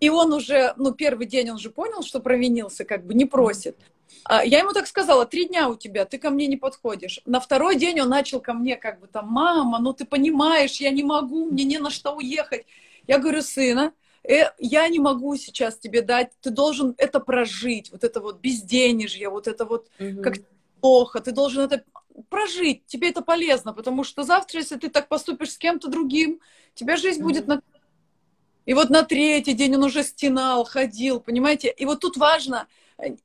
И 0.00 0.08
он 0.08 0.32
уже, 0.32 0.74
ну, 0.76 0.92
первый 0.92 1.26
день 1.26 1.50
он 1.50 1.58
же 1.58 1.70
понял, 1.70 2.02
что 2.02 2.20
провинился, 2.20 2.84
как 2.84 3.04
бы 3.04 3.14
не 3.14 3.24
просит. 3.24 3.76
А 4.24 4.44
я 4.44 4.60
ему 4.60 4.72
так 4.72 4.86
сказала, 4.86 5.26
три 5.26 5.46
дня 5.46 5.68
у 5.68 5.76
тебя, 5.76 6.04
ты 6.04 6.18
ко 6.18 6.30
мне 6.30 6.46
не 6.46 6.56
подходишь. 6.56 7.20
На 7.24 7.40
второй 7.40 7.76
день 7.76 8.00
он 8.00 8.08
начал 8.08 8.40
ко 8.40 8.52
мне 8.52 8.76
как 8.76 9.00
бы 9.00 9.06
там, 9.06 9.28
мама, 9.28 9.78
ну 9.78 9.92
ты 9.92 10.04
понимаешь, 10.04 10.80
я 10.80 10.90
не 10.90 11.02
могу, 11.02 11.50
мне 11.50 11.64
не 11.64 11.78
на 11.78 11.90
что 11.90 12.12
уехать. 12.14 12.66
Я 13.06 13.18
говорю, 13.18 13.42
сына, 13.42 13.92
э, 14.22 14.50
я 14.58 14.88
не 14.88 14.98
могу 14.98 15.36
сейчас 15.36 15.78
тебе 15.78 16.02
дать, 16.02 16.30
ты 16.40 16.50
должен 16.50 16.94
это 16.98 17.20
прожить, 17.20 17.90
вот 17.90 18.04
это 18.04 18.20
вот 18.20 18.40
безденежье, 18.40 19.28
вот 19.28 19.48
это 19.48 19.64
вот 19.64 19.88
угу. 19.98 20.22
как 20.22 20.34
плохо, 20.80 21.20
ты 21.20 21.32
должен 21.32 21.62
это 21.62 21.84
прожить, 22.28 22.84
тебе 22.86 23.10
это 23.10 23.22
полезно, 23.22 23.72
потому 23.72 24.04
что 24.04 24.24
завтра, 24.24 24.60
если 24.60 24.76
ты 24.76 24.88
так 24.88 25.08
поступишь 25.08 25.52
с 25.52 25.58
кем-то 25.58 25.88
другим, 25.88 26.40
тебя 26.74 26.96
жизнь 26.96 27.20
угу. 27.20 27.28
будет 27.28 27.46
на 27.46 27.62
и 28.68 28.74
вот 28.74 28.90
на 28.90 29.02
третий 29.02 29.54
день 29.54 29.76
он 29.76 29.84
уже 29.84 30.02
стенал, 30.02 30.62
ходил, 30.64 31.20
понимаете? 31.20 31.70
И 31.70 31.86
вот 31.86 32.00
тут 32.00 32.18
важно 32.18 32.66
э, 32.98 33.16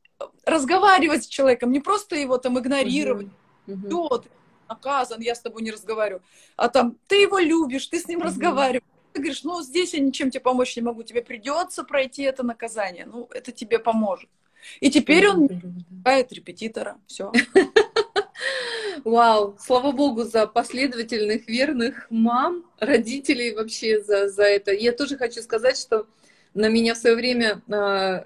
разговаривать 0.46 1.26
с 1.26 1.28
человеком, 1.28 1.74
не 1.74 1.82
просто 1.82 2.16
его 2.16 2.38
там 2.38 2.58
игнорировать. 2.58 3.28
Угу. 3.68 3.88
Угу. 3.90 4.20
ты 4.20 4.30
наказан, 4.70 5.20
я 5.20 5.36
с 5.36 5.42
тобой 5.42 5.64
не 5.64 5.72
разговариваю. 5.72 6.22
А 6.56 6.70
там, 6.70 6.96
ты 7.08 7.18
его 7.18 7.40
любишь, 7.40 7.88
ты 7.88 8.00
с 8.00 8.08
ним 8.08 8.20
угу. 8.20 8.28
разговариваешь. 8.28 8.84
Ты 9.12 9.20
говоришь, 9.20 9.44
ну, 9.44 9.62
здесь 9.62 9.94
я 9.94 10.00
ничем 10.00 10.32
тебе 10.32 10.40
помочь 10.40 10.78
не 10.78 10.82
могу, 10.82 11.04
тебе 11.04 11.22
придется 11.22 11.84
пройти 11.84 12.24
это 12.24 12.44
наказание. 12.44 13.06
Ну, 13.06 13.28
это 13.30 13.52
тебе 13.52 13.80
поможет. 13.80 14.30
И 14.80 14.90
теперь 14.90 15.28
он 15.28 15.48
играет 15.48 16.32
репетитора. 16.32 17.00
Все. 17.06 17.34
Вау, 19.04 19.56
слава 19.60 19.92
богу 19.92 20.24
за 20.24 20.46
последовательных, 20.48 21.48
верных 21.48 22.08
мам, 22.10 22.64
родителей 22.80 23.54
вообще 23.54 24.02
за, 24.02 24.30
за 24.30 24.44
это. 24.44 24.72
Я 24.72 24.92
тоже 24.92 25.18
хочу 25.18 25.42
сказать, 25.42 25.78
что 25.78 26.06
на 26.54 26.70
меня 26.70 26.94
в 26.94 26.98
свое 26.98 27.16
время 27.16 27.62
э, 27.68 28.24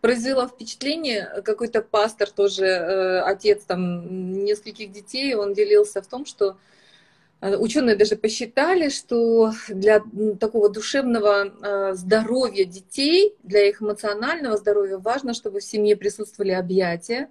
произвело 0.00 0.48
впечатление 0.48 1.42
какой-то 1.44 1.82
пастор, 1.82 2.28
тоже 2.30 2.64
э, 2.64 3.20
отец 3.20 3.62
там 3.64 4.44
нескольких 4.44 4.90
детей, 4.90 5.34
он 5.34 5.54
делился 5.54 6.02
в 6.02 6.06
том, 6.06 6.26
что 6.26 6.56
э, 7.40 7.56
Ученые 7.56 7.94
даже 7.94 8.16
посчитали, 8.16 8.88
что 8.88 9.52
для 9.68 10.02
такого 10.40 10.68
душевного 10.68 11.46
э, 11.46 11.94
здоровья 11.94 12.64
детей, 12.64 13.36
для 13.44 13.68
их 13.68 13.80
эмоционального 13.80 14.56
здоровья 14.56 14.98
важно, 14.98 15.34
чтобы 15.34 15.60
в 15.60 15.64
семье 15.64 15.96
присутствовали 15.96 16.52
объятия, 16.52 17.28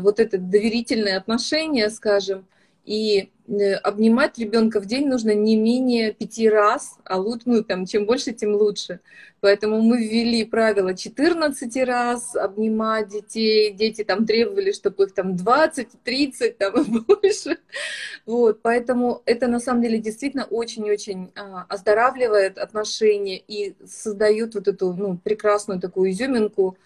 вот 0.00 0.20
это 0.20 0.38
доверительные 0.38 1.16
отношения, 1.16 1.90
скажем, 1.90 2.46
и 2.86 3.30
э, 3.48 3.74
обнимать 3.74 4.38
ребенка 4.38 4.80
в 4.80 4.86
день 4.86 5.08
нужно 5.08 5.34
не 5.34 5.56
менее 5.56 6.12
пяти 6.12 6.48
раз, 6.48 6.96
а 7.04 7.18
лучше, 7.18 7.42
ну, 7.46 7.64
там, 7.64 7.84
чем 7.84 8.06
больше, 8.06 8.32
тем 8.32 8.54
лучше. 8.54 9.00
Поэтому 9.40 9.82
мы 9.82 10.06
ввели 10.06 10.44
правило 10.44 10.94
14 10.94 11.76
раз 11.84 12.36
обнимать 12.36 13.08
детей. 13.08 13.72
Дети 13.72 14.04
там 14.04 14.24
требовали, 14.24 14.70
чтобы 14.70 15.04
их 15.04 15.14
там 15.14 15.36
20, 15.36 15.88
30, 16.04 16.58
там 16.58 16.80
и 16.80 17.00
больше. 17.00 17.58
Вот, 18.24 18.62
поэтому 18.62 19.22
это 19.26 19.48
на 19.48 19.58
самом 19.58 19.82
деле 19.82 19.98
действительно 19.98 20.44
очень-очень 20.44 21.32
а, 21.34 21.66
оздоравливает 21.68 22.56
отношения 22.56 23.38
и 23.38 23.74
создает 23.84 24.54
вот 24.54 24.68
эту 24.68 24.94
ну, 24.94 25.18
прекрасную 25.18 25.80
такую 25.80 26.12
изюминку. 26.12 26.78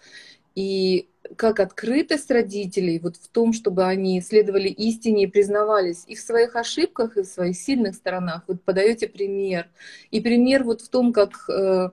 И 0.55 1.07
как 1.35 1.59
открытость 1.59 2.31
родителей 2.31 2.99
вот 2.99 3.17
в 3.17 3.27
том, 3.27 3.53
чтобы 3.53 3.85
они 3.85 4.21
следовали 4.21 4.69
истине 4.69 5.23
и 5.23 5.27
признавались 5.27 6.03
и 6.07 6.15
в 6.15 6.19
своих 6.19 6.55
ошибках, 6.55 7.17
и 7.17 7.21
в 7.21 7.27
своих 7.27 7.57
сильных 7.57 7.95
сторонах. 7.95 8.43
Вот 8.47 8.63
подаете 8.63 9.07
пример. 9.07 9.67
И 10.09 10.19
пример 10.19 10.63
вот 10.63 10.81
в 10.81 10.89
том, 10.89 11.13
как 11.13 11.47
э, 11.49 11.89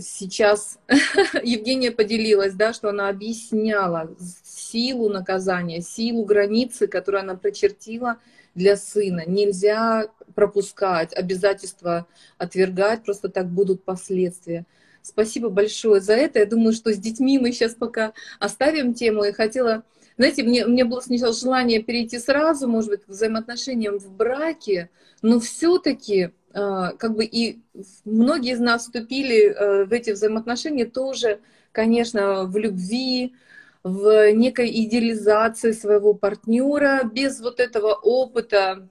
сейчас 0.00 0.78
Евгения 1.42 1.90
поделилась, 1.90 2.54
да, 2.54 2.72
что 2.72 2.88
она 2.88 3.08
объясняла 3.08 4.14
силу 4.44 5.08
наказания, 5.08 5.80
силу 5.80 6.24
границы, 6.24 6.86
которую 6.86 7.22
она 7.22 7.34
прочертила 7.34 8.18
для 8.54 8.76
сына. 8.76 9.24
Нельзя 9.26 10.08
пропускать, 10.34 11.14
обязательства 11.14 12.06
отвергать, 12.38 13.04
просто 13.04 13.28
так 13.28 13.48
будут 13.48 13.84
последствия. 13.84 14.66
Спасибо 15.10 15.48
большое 15.48 16.00
за 16.00 16.14
это. 16.14 16.38
Я 16.38 16.46
думаю, 16.46 16.72
что 16.72 16.92
с 16.92 16.96
детьми 16.96 17.38
мы 17.38 17.50
сейчас 17.50 17.74
пока 17.74 18.12
оставим 18.38 18.94
тему. 18.94 19.24
И 19.24 19.32
хотела, 19.32 19.82
знаете, 20.16 20.44
мне, 20.44 20.64
мне 20.66 20.84
было 20.84 21.00
сначала 21.00 21.32
желание 21.32 21.82
перейти 21.82 22.18
сразу, 22.20 22.68
может 22.68 22.90
быть, 22.90 23.04
к 23.04 23.08
взаимоотношениям 23.08 23.98
в 23.98 24.08
браке, 24.12 24.88
но 25.20 25.40
все-таки 25.40 26.30
а, 26.54 26.92
как 26.92 27.16
бы 27.16 27.24
и 27.24 27.60
многие 28.04 28.52
из 28.52 28.60
нас 28.60 28.84
вступили 28.84 29.50
э, 29.50 29.84
в 29.84 29.92
эти 29.92 30.10
взаимоотношения 30.10 30.86
тоже, 30.86 31.40
конечно, 31.72 32.44
в 32.44 32.56
любви, 32.56 33.34
в 33.82 34.32
некой 34.32 34.70
идеализации 34.84 35.72
своего 35.72 36.14
партнера, 36.14 37.02
без 37.02 37.40
вот 37.40 37.58
этого 37.58 37.94
опыта 37.94 38.88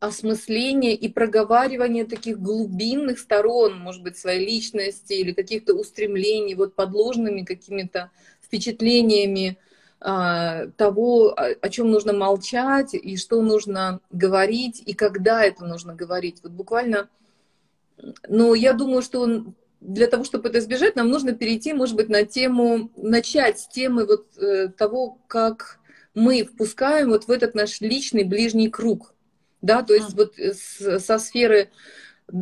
осмысление 0.00 0.94
и 0.94 1.08
проговаривание 1.08 2.04
таких 2.04 2.40
глубинных 2.40 3.18
сторон, 3.18 3.78
может 3.78 4.02
быть, 4.02 4.16
своей 4.16 4.46
личности 4.46 5.14
или 5.14 5.32
каких-то 5.32 5.74
устремлений, 5.74 6.54
вот 6.54 6.74
подложными 6.74 7.42
какими-то 7.42 8.10
впечатлениями 8.40 9.58
а, 10.00 10.66
того, 10.76 11.34
о 11.36 11.68
чем 11.68 11.90
нужно 11.90 12.12
молчать 12.12 12.94
и 12.94 13.16
что 13.16 13.40
нужно 13.42 14.00
говорить 14.10 14.82
и 14.84 14.94
когда 14.94 15.44
это 15.44 15.64
нужно 15.64 15.94
говорить. 15.94 16.40
Вот 16.42 16.52
буквально, 16.52 17.08
но 18.28 18.54
я 18.54 18.72
думаю, 18.72 19.02
что 19.02 19.44
для 19.80 20.06
того, 20.06 20.22
чтобы 20.24 20.48
это 20.48 20.60
избежать, 20.60 20.94
нам 20.94 21.08
нужно 21.08 21.32
перейти, 21.32 21.72
может 21.72 21.96
быть, 21.96 22.08
на 22.08 22.24
тему, 22.24 22.90
начать 22.96 23.58
с 23.58 23.66
темы 23.66 24.06
вот 24.06 24.26
э, 24.38 24.68
того, 24.68 25.18
как 25.26 25.80
мы 26.14 26.44
впускаем 26.44 27.08
вот 27.08 27.24
в 27.24 27.30
этот 27.30 27.54
наш 27.54 27.80
личный 27.80 28.22
ближний 28.22 28.68
круг 28.68 29.12
да, 29.62 29.82
то 29.82 29.94
есть 29.94 30.14
вот 30.14 30.38
э, 30.38 30.52
со 30.54 31.18
сферы 31.18 31.70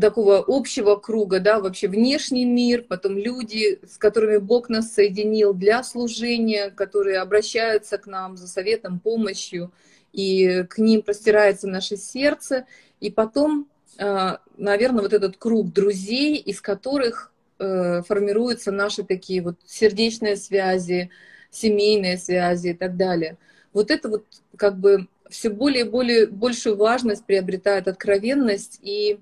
такого 0.00 0.44
общего 0.46 0.96
круга, 0.96 1.40
да, 1.40 1.60
вообще 1.60 1.88
внешний 1.88 2.44
мир, 2.44 2.84
потом 2.88 3.16
люди, 3.16 3.80
с 3.86 3.98
которыми 3.98 4.38
Бог 4.38 4.68
нас 4.68 4.92
соединил 4.92 5.52
для 5.52 5.82
служения, 5.82 6.70
которые 6.70 7.18
обращаются 7.18 7.98
к 7.98 8.06
нам 8.06 8.36
за 8.36 8.48
советом, 8.48 9.00
помощью, 9.00 9.72
и 10.12 10.64
к 10.64 10.78
ним 10.78 11.02
простирается 11.02 11.68
наше 11.68 11.96
сердце, 11.96 12.66
и 13.00 13.10
потом, 13.10 13.68
э, 13.98 14.36
наверное, 14.56 15.02
вот 15.02 15.12
этот 15.12 15.36
круг 15.36 15.72
друзей, 15.72 16.36
из 16.36 16.60
которых 16.60 17.32
э, 17.58 18.02
формируются 18.02 18.72
наши 18.72 19.02
такие 19.02 19.42
вот 19.42 19.56
сердечные 19.66 20.36
связи, 20.36 21.10
семейные 21.50 22.16
связи 22.16 22.68
и 22.68 22.74
так 22.74 22.96
далее. 22.96 23.36
Вот 23.72 23.90
это 23.90 24.08
вот 24.08 24.24
как 24.56 24.78
бы 24.78 25.06
все 25.30 25.50
более 25.50 25.84
и 25.84 25.88
более 25.88 26.26
большую 26.26 26.76
важность 26.76 27.24
приобретает 27.24 27.88
откровенность 27.88 28.78
и 28.82 29.20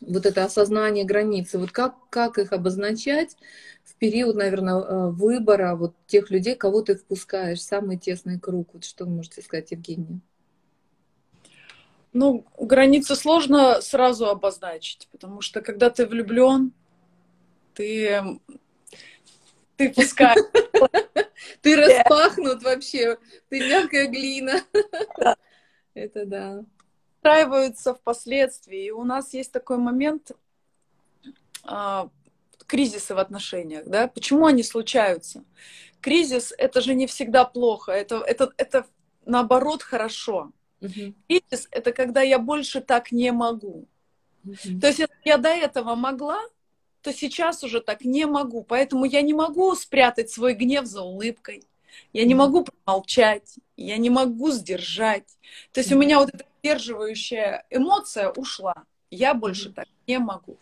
вот 0.00 0.26
это 0.26 0.44
осознание 0.44 1.04
границы. 1.04 1.58
Вот 1.58 1.72
как, 1.72 1.96
как 2.10 2.38
их 2.38 2.52
обозначать 2.52 3.36
в 3.84 3.96
период, 3.96 4.36
наверное, 4.36 4.80
э, 4.80 5.10
выбора 5.10 5.74
вот 5.74 5.94
тех 6.06 6.30
людей, 6.30 6.54
кого 6.54 6.82
ты 6.82 6.94
впускаешь, 6.94 7.60
самый 7.60 7.96
тесный 7.98 8.38
круг. 8.38 8.68
Вот 8.72 8.84
что 8.84 9.04
вы 9.04 9.12
можете 9.16 9.42
сказать, 9.42 9.72
Евгения? 9.72 10.20
Ну, 12.12 12.44
границы 12.58 13.14
сложно 13.14 13.80
сразу 13.80 14.26
обозначить, 14.26 15.08
потому 15.12 15.40
что 15.40 15.60
когда 15.60 15.90
ты 15.90 16.06
влюблен, 16.06 16.72
ты, 17.74 18.20
ты 19.80 19.88
пускаешь 19.94 20.36
Ты 21.62 21.74
распахнут 21.74 22.62
вообще, 22.62 23.16
ты 23.48 23.60
мягкая 23.60 24.08
глина. 24.08 24.62
Это 25.94 26.26
да. 26.26 26.64
Устраиваются 27.16 27.94
впоследствии. 27.94 28.86
И 28.86 28.90
у 28.90 29.04
нас 29.04 29.32
есть 29.32 29.52
такой 29.52 29.78
момент 29.78 30.32
а, 31.64 32.10
кризисы 32.66 33.14
в 33.14 33.18
отношениях, 33.18 33.86
да? 33.86 34.06
Почему 34.06 34.46
они 34.46 34.62
случаются? 34.62 35.44
Кризис 36.02 36.52
это 36.58 36.82
же 36.82 36.94
не 36.94 37.06
всегда 37.06 37.46
плохо, 37.46 37.92
это, 37.92 38.16
это, 38.26 38.52
это 38.58 38.86
наоборот 39.24 39.82
хорошо. 39.82 40.52
Угу. 40.82 41.14
Кризис 41.26 41.68
это 41.70 41.92
когда 41.92 42.20
я 42.20 42.38
больше 42.38 42.82
так 42.82 43.12
не 43.12 43.32
могу. 43.32 43.88
Угу. 44.44 44.80
То 44.80 44.86
есть 44.88 45.00
я 45.24 45.38
до 45.38 45.48
этого 45.48 45.94
могла, 45.94 46.38
то 47.02 47.12
сейчас 47.12 47.64
уже 47.64 47.80
так 47.80 48.04
не 48.04 48.26
могу. 48.26 48.62
Поэтому 48.62 49.04
я 49.04 49.22
не 49.22 49.34
могу 49.34 49.74
спрятать 49.74 50.30
свой 50.30 50.54
гнев 50.54 50.86
за 50.86 51.02
улыбкой. 51.02 51.64
Я 52.12 52.24
не 52.24 52.34
могу 52.34 52.64
промолчать, 52.64 53.56
я 53.76 53.96
не 53.96 54.10
могу 54.10 54.50
сдержать. 54.50 55.26
То 55.72 55.80
есть 55.80 55.92
у 55.92 55.98
меня 55.98 56.18
вот 56.18 56.30
эта 56.32 56.44
сдерживающая 56.62 57.64
эмоция 57.70 58.30
ушла. 58.30 58.74
Я 59.10 59.34
больше 59.34 59.70
так 59.70 59.86
не 60.06 60.18
могу. 60.18 60.56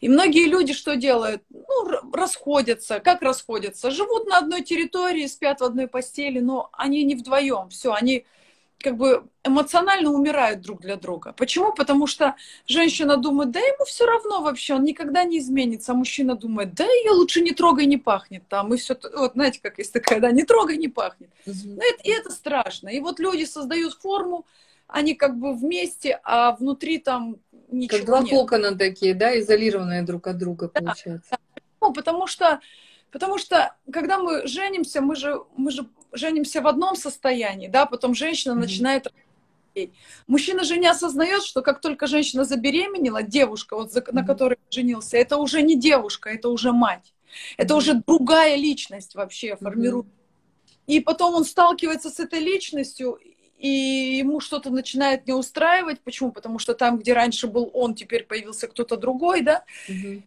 И 0.00 0.08
многие 0.08 0.48
люди 0.48 0.72
что 0.72 0.96
делают? 0.96 1.42
Ну, 1.50 2.12
расходятся. 2.12 3.00
Как 3.00 3.22
расходятся? 3.22 3.90
Живут 3.90 4.26
на 4.26 4.38
одной 4.38 4.62
территории, 4.62 5.26
спят 5.26 5.60
в 5.60 5.64
одной 5.64 5.86
постели, 5.86 6.40
но 6.40 6.70
они 6.72 7.04
не 7.04 7.14
вдвоем. 7.14 7.68
Все, 7.68 7.92
они 7.92 8.26
как 8.82 8.96
бы 8.96 9.24
эмоционально 9.44 10.10
умирают 10.10 10.60
друг 10.60 10.80
для 10.80 10.96
друга. 10.96 11.32
Почему? 11.32 11.72
Потому 11.72 12.06
что 12.06 12.34
женщина 12.66 13.16
думает, 13.16 13.50
да 13.50 13.60
ему 13.60 13.84
все 13.84 14.04
равно 14.06 14.42
вообще, 14.42 14.74
он 14.74 14.84
никогда 14.84 15.24
не 15.24 15.38
изменится. 15.38 15.92
А 15.92 15.94
мужчина 15.94 16.36
думает, 16.36 16.74
да 16.74 16.84
ее 16.84 17.12
лучше 17.12 17.40
не 17.40 17.52
трогай, 17.52 17.86
не 17.86 17.96
пахнет. 17.96 18.46
Там 18.48 18.74
и 18.74 18.76
все, 18.76 18.96
вот 19.14 19.32
знаете, 19.32 19.60
как 19.62 19.78
есть 19.78 19.92
такая, 19.92 20.20
да, 20.20 20.30
не 20.30 20.44
трогай, 20.44 20.76
не 20.76 20.88
пахнет. 20.88 21.30
Угу. 21.46 21.80
Это, 21.80 22.02
и 22.04 22.10
это 22.10 22.30
страшно. 22.30 22.88
И 22.88 23.00
вот 23.00 23.18
люди 23.20 23.44
создают 23.44 23.94
форму, 23.94 24.46
они 24.86 25.14
как 25.14 25.38
бы 25.38 25.54
вместе, 25.54 26.20
а 26.24 26.54
внутри 26.56 26.98
там 26.98 27.36
ничего 27.70 27.98
Как 27.98 28.06
два 28.06 28.20
нет. 28.20 28.30
кокона 28.30 28.76
такие, 28.76 29.14
да, 29.14 29.38
изолированные 29.38 30.02
друг 30.02 30.26
от 30.26 30.38
друга, 30.38 30.70
да, 30.74 30.80
получается. 30.80 31.38
Ну, 31.80 31.92
потому 31.92 32.26
что 32.26 32.60
Потому 33.12 33.36
что, 33.36 33.76
когда 33.92 34.18
мы 34.18 34.46
женимся, 34.46 35.02
мы 35.02 35.14
же, 35.14 35.42
мы 35.54 35.70
же 35.70 35.86
женимся 36.12 36.60
в 36.60 36.66
одном 36.66 36.96
состоянии, 36.96 37.68
да, 37.68 37.86
потом 37.86 38.14
женщина 38.14 38.52
mm-hmm. 38.52 38.56
начинает 38.56 39.12
Мужчина 40.26 40.64
же 40.64 40.76
не 40.76 40.86
осознает, 40.86 41.42
что 41.42 41.62
как 41.62 41.80
только 41.80 42.06
женщина 42.06 42.44
забеременела, 42.44 43.22
девушка, 43.22 43.74
вот 43.74 43.90
за, 43.90 44.04
на 44.12 44.22
которой 44.22 44.58
женился, 44.70 45.16
это 45.16 45.38
уже 45.38 45.62
не 45.62 45.78
девушка, 45.78 46.28
это 46.28 46.50
уже 46.50 46.72
мать. 46.72 47.14
Это 47.56 47.74
уже 47.74 47.94
другая 48.06 48.56
личность 48.56 49.14
вообще 49.14 49.56
формирует. 49.56 50.06
И 50.86 51.00
потом 51.00 51.34
он 51.34 51.44
сталкивается 51.44 52.10
с 52.10 52.20
этой 52.20 52.40
личностью, 52.40 53.18
и 53.56 54.18
ему 54.18 54.40
что-то 54.40 54.70
начинает 54.70 55.26
не 55.26 55.32
устраивать. 55.32 56.00
Почему? 56.00 56.32
Потому 56.32 56.58
что 56.58 56.74
там, 56.74 56.98
где 56.98 57.14
раньше 57.14 57.46
был 57.46 57.70
он, 57.72 57.94
теперь 57.94 58.24
появился 58.24 58.68
кто-то 58.68 58.96
другой, 58.96 59.40
да. 59.40 59.64
Mm-hmm. 59.88 60.22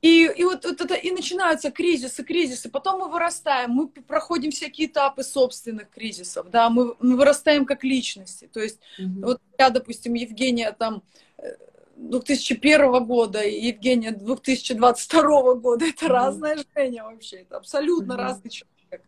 И, 0.00 0.26
и 0.26 0.44
вот, 0.44 0.64
вот 0.64 0.80
это 0.80 0.94
и 0.94 1.10
начинаются 1.10 1.70
кризисы, 1.70 2.22
кризисы. 2.22 2.68
Потом 2.68 3.00
мы 3.00 3.10
вырастаем, 3.10 3.70
мы 3.70 3.88
проходим 3.88 4.52
всякие 4.52 4.86
этапы 4.86 5.24
собственных 5.24 5.90
кризисов, 5.90 6.50
да, 6.50 6.70
мы, 6.70 6.94
мы 7.00 7.16
вырастаем 7.16 7.64
как 7.64 7.82
личности. 7.82 8.48
То 8.52 8.60
есть 8.60 8.78
mm-hmm. 8.98 9.24
вот 9.24 9.40
я, 9.58 9.70
допустим, 9.70 10.14
Евгения 10.14 10.70
там 10.70 11.02
э, 11.38 11.56
2001 11.96 13.04
года 13.04 13.42
и 13.42 13.66
Евгения 13.66 14.12
2022 14.12 15.54
года. 15.54 15.84
Это 15.84 16.06
mm-hmm. 16.06 16.08
разная 16.08 16.58
Женя 16.76 17.04
вообще. 17.04 17.38
Это 17.38 17.56
абсолютно 17.56 18.12
mm-hmm. 18.12 18.16
разный 18.16 18.50
человек. 18.50 19.04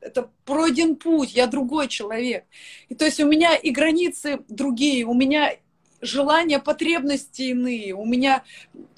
Это 0.00 0.30
пройден 0.46 0.96
путь, 0.96 1.34
я 1.34 1.46
другой 1.46 1.88
человек. 1.88 2.44
И 2.88 2.94
то 2.94 3.04
есть 3.04 3.20
у 3.20 3.26
меня 3.26 3.54
и 3.54 3.70
границы 3.70 4.40
другие, 4.48 5.04
у 5.04 5.12
меня 5.12 5.52
желания, 6.00 6.58
потребности 6.58 7.42
иные, 7.42 7.94
у 7.94 8.06
меня 8.06 8.42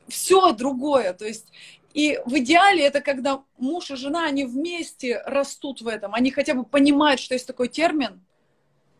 все 0.08 0.52
другое. 0.52 1.12
То 1.12 1.26
есть 1.26 1.46
и 1.94 2.18
в 2.24 2.38
идеале 2.38 2.84
это 2.84 3.00
когда 3.00 3.42
муж 3.58 3.90
и 3.90 3.96
жена, 3.96 4.24
они 4.24 4.44
вместе 4.44 5.22
растут 5.26 5.82
в 5.82 5.88
этом, 5.88 6.14
они 6.14 6.30
хотя 6.30 6.54
бы 6.54 6.64
понимают, 6.64 7.20
что 7.20 7.34
есть 7.34 7.46
такой 7.46 7.68
термин 7.68 8.20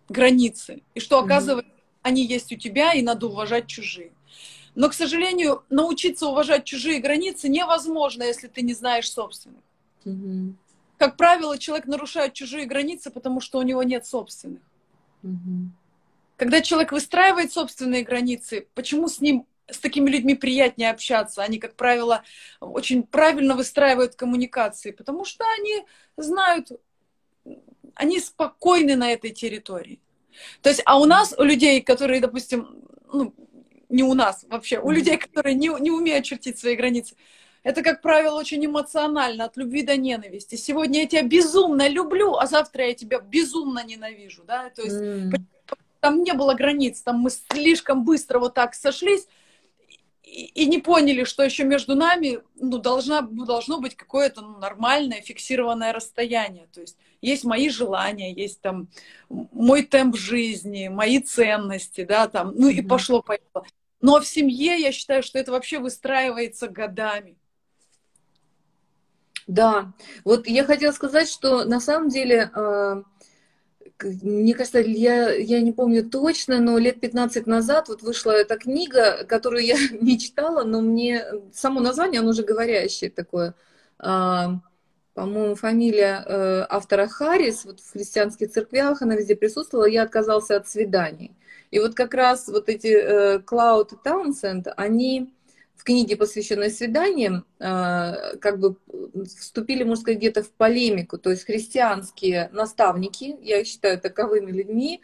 границы, 0.09 0.83
и 0.95 1.01
что, 1.01 1.19
оказывается, 1.19 1.71
mm-hmm. 1.71 1.99
они 2.03 2.25
есть 2.27 2.53
у 2.53 2.57
тебя, 2.57 2.93
и 2.93 3.03
надо 3.03 3.27
уважать 3.27 3.67
чужие. 3.67 4.13
Но, 4.75 4.89
к 4.89 4.95
сожалению, 4.95 5.65
научиться 5.71 6.27
уважать 6.27 6.65
чужие 6.65 6.99
границы 6.99 7.49
невозможно, 7.49 8.23
если 8.25 8.49
ты 8.49 8.63
не 8.63 8.75
знаешь 8.75 9.11
собственных. 9.11 9.63
Mm-hmm. 10.05 10.55
Как 10.99 11.17
правило, 11.17 11.59
человек 11.59 11.87
нарушает 11.87 12.35
чужие 12.35 12.67
границы, 12.67 13.11
потому 13.11 13.41
что 13.41 13.59
у 13.59 13.63
него 13.63 13.83
нет 13.83 14.07
собственных. 14.07 14.63
Mm-hmm. 15.23 15.69
Когда 16.37 16.61
человек 16.61 16.93
выстраивает 16.93 17.53
собственные 17.53 18.03
границы, 18.03 18.67
почему 18.75 19.09
с 19.09 19.21
ним 19.21 19.47
с 19.73 19.79
такими 19.79 20.11
людьми 20.11 20.35
приятнее 20.35 20.91
общаться. 20.91 21.43
Они, 21.43 21.59
как 21.59 21.75
правило, 21.75 22.23
очень 22.61 23.03
правильно 23.03 23.55
выстраивают 23.55 24.15
коммуникации, 24.15 24.91
потому 24.91 25.25
что 25.25 25.45
они 25.59 25.85
знают, 26.17 26.69
они 27.95 28.21
спокойны 28.21 28.97
на 28.97 29.13
этой 29.13 29.31
территории. 29.31 30.01
То 30.63 30.71
есть, 30.71 30.83
а 30.85 30.99
у 30.99 31.05
нас, 31.05 31.35
у 31.37 31.43
людей, 31.43 31.81
которые, 31.83 32.21
допустим, 32.21 32.85
ну, 33.13 33.35
не 33.89 34.03
у 34.03 34.15
нас 34.15 34.45
вообще, 34.49 34.79
у 34.79 34.91
людей, 34.91 35.19
которые 35.19 35.55
не, 35.55 35.69
не 35.81 35.91
умеют 35.91 36.25
чертить 36.25 36.59
свои 36.59 36.77
границы, 36.77 37.15
это, 37.63 37.83
как 37.83 38.03
правило, 38.03 38.39
очень 38.39 38.65
эмоционально, 38.65 39.45
от 39.45 39.57
любви 39.57 39.83
до 39.83 39.97
ненависти. 39.97 40.57
Сегодня 40.57 41.03
я 41.03 41.07
тебя 41.07 41.23
безумно 41.23 41.89
люблю, 41.89 42.35
а 42.35 42.47
завтра 42.47 42.89
я 42.89 42.95
тебя 42.95 43.21
безумно 43.21 43.85
ненавижу, 43.85 44.43
да, 44.45 44.71
то 44.71 44.83
есть 44.83 44.97
mm. 44.97 45.37
там 46.01 46.23
не 46.25 46.33
было 46.33 46.55
границ, 46.55 47.03
там 47.03 47.19
мы 47.19 47.31
слишком 47.31 48.05
быстро 48.05 48.41
вот 48.41 48.55
так 48.55 48.75
сошлись, 48.75 49.29
и, 50.23 50.67
не 50.67 50.79
поняли, 50.79 51.25
что 51.25 51.43
еще 51.43 51.65
между 51.65 51.95
нами 51.95 52.41
ну, 52.55 52.79
должна, 52.79 53.23
должно 53.23 53.81
быть 53.81 53.97
какое-то 53.97 54.41
ну, 54.41 54.59
нормальное 54.59 55.21
фиксированное 55.21 55.93
расстояние. 55.93 56.69
То 56.73 56.81
есть 56.81 56.97
есть 57.21 57.45
мои 57.45 57.69
желания, 57.69 58.33
есть 58.33 58.61
там 58.61 58.89
мой 59.29 59.83
темп 59.83 60.17
жизни, 60.17 60.89
мои 60.89 61.19
ценности, 61.19 62.05
да, 62.05 62.29
там, 62.29 62.55
ну 62.57 62.69
и 62.69 62.81
пошло-поехало. 62.83 63.67
Но 64.01 64.21
в 64.21 64.27
семье 64.27 64.81
я 64.81 64.93
считаю, 64.93 65.23
что 65.23 65.39
это 65.39 65.53
вообще 65.53 65.79
выстраивается 65.79 66.69
годами. 66.69 67.37
Да, 69.47 69.93
вот 70.25 70.47
я 70.47 70.65
хотела 70.65 70.93
сказать, 70.93 71.29
что 71.29 71.65
на 71.65 71.81
самом 71.81 72.09
деле 72.09 72.51
э, 72.55 73.03
мне 74.05 74.55
кажется, 74.55 74.81
я, 74.81 75.33
я 75.33 75.61
не 75.61 75.73
помню 75.73 76.09
точно, 76.09 76.61
но 76.61 76.79
лет 76.79 77.01
15 77.01 77.47
назад 77.47 77.89
вот 77.89 78.03
вышла 78.03 78.33
эта 78.33 78.57
книга, 78.57 79.25
которую 79.25 79.65
я 79.65 79.77
не 80.01 80.19
читала, 80.19 80.65
но 80.65 80.81
мне 80.81 81.25
само 81.53 81.81
название, 81.81 82.21
оно 82.21 82.31
уже 82.31 82.43
говорящее 82.43 83.11
такое. 83.11 83.55
А, 83.99 84.61
по-моему, 85.15 85.55
фамилия 85.55 86.25
э, 86.27 86.67
автора 86.69 87.07
Харрис, 87.07 87.65
вот 87.65 87.81
в 87.81 87.93
христианских 87.93 88.51
церквях 88.51 89.03
она 89.03 89.15
везде 89.15 89.37
присутствовала, 89.37 89.87
я 89.87 90.03
отказался 90.03 90.57
от 90.57 90.69
свиданий. 90.69 91.37
И 91.71 91.79
вот 91.79 91.95
как 91.95 92.15
раз 92.15 92.49
вот 92.49 92.69
эти 92.69 92.89
э, 92.89 93.39
Клауд 93.41 93.93
и 93.93 93.97
Таунсенд, 94.03 94.69
они 94.77 95.33
в 95.77 95.85
книге, 95.85 96.17
посвященной 96.17 96.71
свиданиям, 96.71 97.45
э, 97.59 98.37
как 98.39 98.59
бы 98.59 98.77
вступили, 99.39 99.83
можно 99.83 100.03
сказать, 100.03 100.19
где-то 100.19 100.43
в 100.43 100.51
полемику. 100.51 101.19
То 101.19 101.31
есть 101.31 101.45
христианские 101.45 102.51
наставники, 102.53 103.37
я 103.43 103.61
их 103.61 103.67
считаю 103.67 104.01
таковыми 104.01 104.53
людьми, 104.53 105.01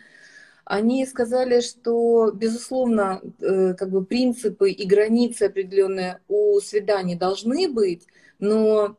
они 0.64 1.06
сказали, 1.06 1.60
что, 1.60 2.30
безусловно, 2.30 3.22
э, 3.40 3.74
как 3.74 3.90
бы 3.90 4.04
принципы 4.04 4.70
и 4.70 4.86
границы 4.86 5.44
определенные 5.44 6.20
у 6.28 6.60
свиданий 6.60 7.16
должны 7.16 7.68
быть, 7.68 8.06
но 8.38 8.96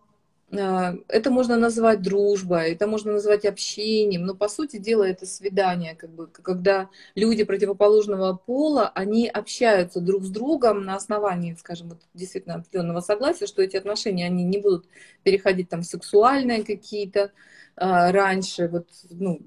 это 0.52 1.30
можно 1.30 1.58
назвать 1.58 2.02
дружбой, 2.02 2.72
это 2.72 2.88
можно 2.88 3.14
назвать 3.14 3.46
общением, 3.46 4.26
но 4.26 4.34
по 4.34 4.50
сути 4.50 4.78
дела 4.78 5.04
это 5.04 5.26
свидание, 5.28 5.96
как 5.96 6.10
бы, 6.10 6.28
когда 6.28 6.90
люди 7.14 7.44
противоположного 7.44 8.34
пола, 8.34 8.92
они 8.96 9.28
общаются 9.28 10.02
друг 10.02 10.24
с 10.24 10.30
другом 10.30 10.86
на 10.86 10.96
основании, 10.96 11.56
скажем, 11.60 11.90
вот, 11.90 12.00
действительно 12.16 12.56
определенного 12.56 13.02
согласия, 13.02 13.46
что 13.46 13.62
эти 13.62 13.78
отношения, 13.78 14.26
они 14.26 14.44
не 14.44 14.58
будут 14.58 14.88
переходить 15.24 15.70
там 15.70 15.82
в 15.82 15.86
сексуальные 15.86 16.64
какие-то 16.64 17.32
а, 17.76 18.12
раньше, 18.12 18.68
вот, 18.68 18.88
ну, 19.12 19.40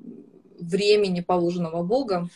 времени, 0.60 1.20
положенного 1.20 1.82
Богом. 1.82 2.30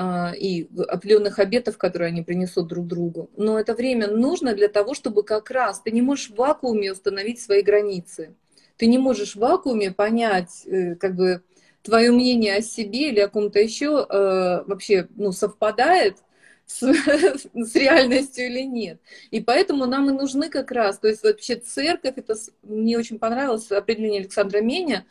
А, 0.00 0.32
и 0.32 0.68
определенных 0.86 1.40
обетов, 1.40 1.76
которые 1.76 2.10
они 2.10 2.22
принесут 2.22 2.68
друг 2.68 2.86
другу. 2.86 3.30
Но 3.36 3.58
это 3.58 3.74
время 3.74 4.06
нужно 4.06 4.54
для 4.54 4.68
того, 4.68 4.94
чтобы 4.94 5.24
как 5.24 5.50
раз 5.50 5.80
ты 5.80 5.90
не 5.90 6.02
можешь 6.02 6.30
в 6.30 6.36
вакууме 6.36 6.92
установить 6.92 7.40
свои 7.40 7.62
границы. 7.62 8.36
Ты 8.76 8.86
не 8.86 8.96
можешь 8.96 9.34
в 9.34 9.40
вакууме 9.40 9.90
понять, 9.90 10.62
э, 10.66 10.94
как 10.94 11.16
бы 11.16 11.42
твое 11.82 12.12
мнение 12.12 12.58
о 12.58 12.62
себе 12.62 13.08
или 13.08 13.18
о 13.18 13.28
ком-то 13.28 13.58
еще 13.58 14.06
э, 14.08 14.62
вообще 14.68 15.08
ну, 15.16 15.32
совпадает 15.32 16.18
с, 16.64 16.80
с 17.52 17.74
реальностью 17.74 18.46
или 18.46 18.62
нет. 18.62 19.00
И 19.32 19.40
поэтому 19.40 19.86
нам 19.86 20.08
и 20.10 20.12
нужны 20.12 20.48
как 20.48 20.70
раз, 20.70 21.00
то 21.00 21.08
есть 21.08 21.24
вообще 21.24 21.56
церковь, 21.56 22.14
это 22.18 22.36
мне 22.62 22.96
очень 22.96 23.18
понравилось 23.18 23.68
определение 23.72 24.20
Александра 24.20 24.60
Меня, 24.60 25.06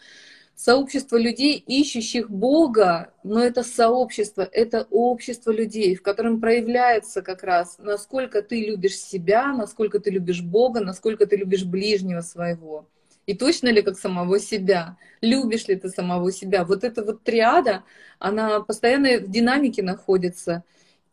сообщество 0.58 1.18
людей, 1.18 1.64
ищущих 1.68 2.32
Бога, 2.32 3.14
но 3.24 3.40
это 3.44 3.62
сообщество, 3.62 4.42
это 4.42 4.88
общество 4.90 5.52
людей, 5.52 5.96
в 5.96 6.02
котором 6.02 6.42
проявляется 6.42 7.22
как 7.22 7.44
раз, 7.44 7.78
насколько 7.78 8.42
ты 8.42 8.66
любишь 8.66 8.98
себя, 8.98 9.54
насколько 9.54 10.00
ты 10.00 10.10
любишь 10.10 10.42
Бога, 10.42 10.80
насколько 10.80 11.28
ты 11.28 11.36
любишь 11.36 11.64
ближнего 11.64 12.22
своего. 12.22 12.88
И 13.28 13.36
точно 13.36 13.68
ли 13.68 13.84
как 13.84 14.00
самого 14.00 14.40
себя? 14.40 14.98
Любишь 15.22 15.68
ли 15.68 15.76
ты 15.76 15.90
самого 15.90 16.32
себя? 16.32 16.66
Вот 16.66 16.84
эта 16.84 17.04
вот 17.04 17.24
триада, 17.24 17.84
она 18.18 18.62
постоянно 18.62 19.20
в 19.20 19.30
динамике 19.30 19.84
находится. 19.84 20.64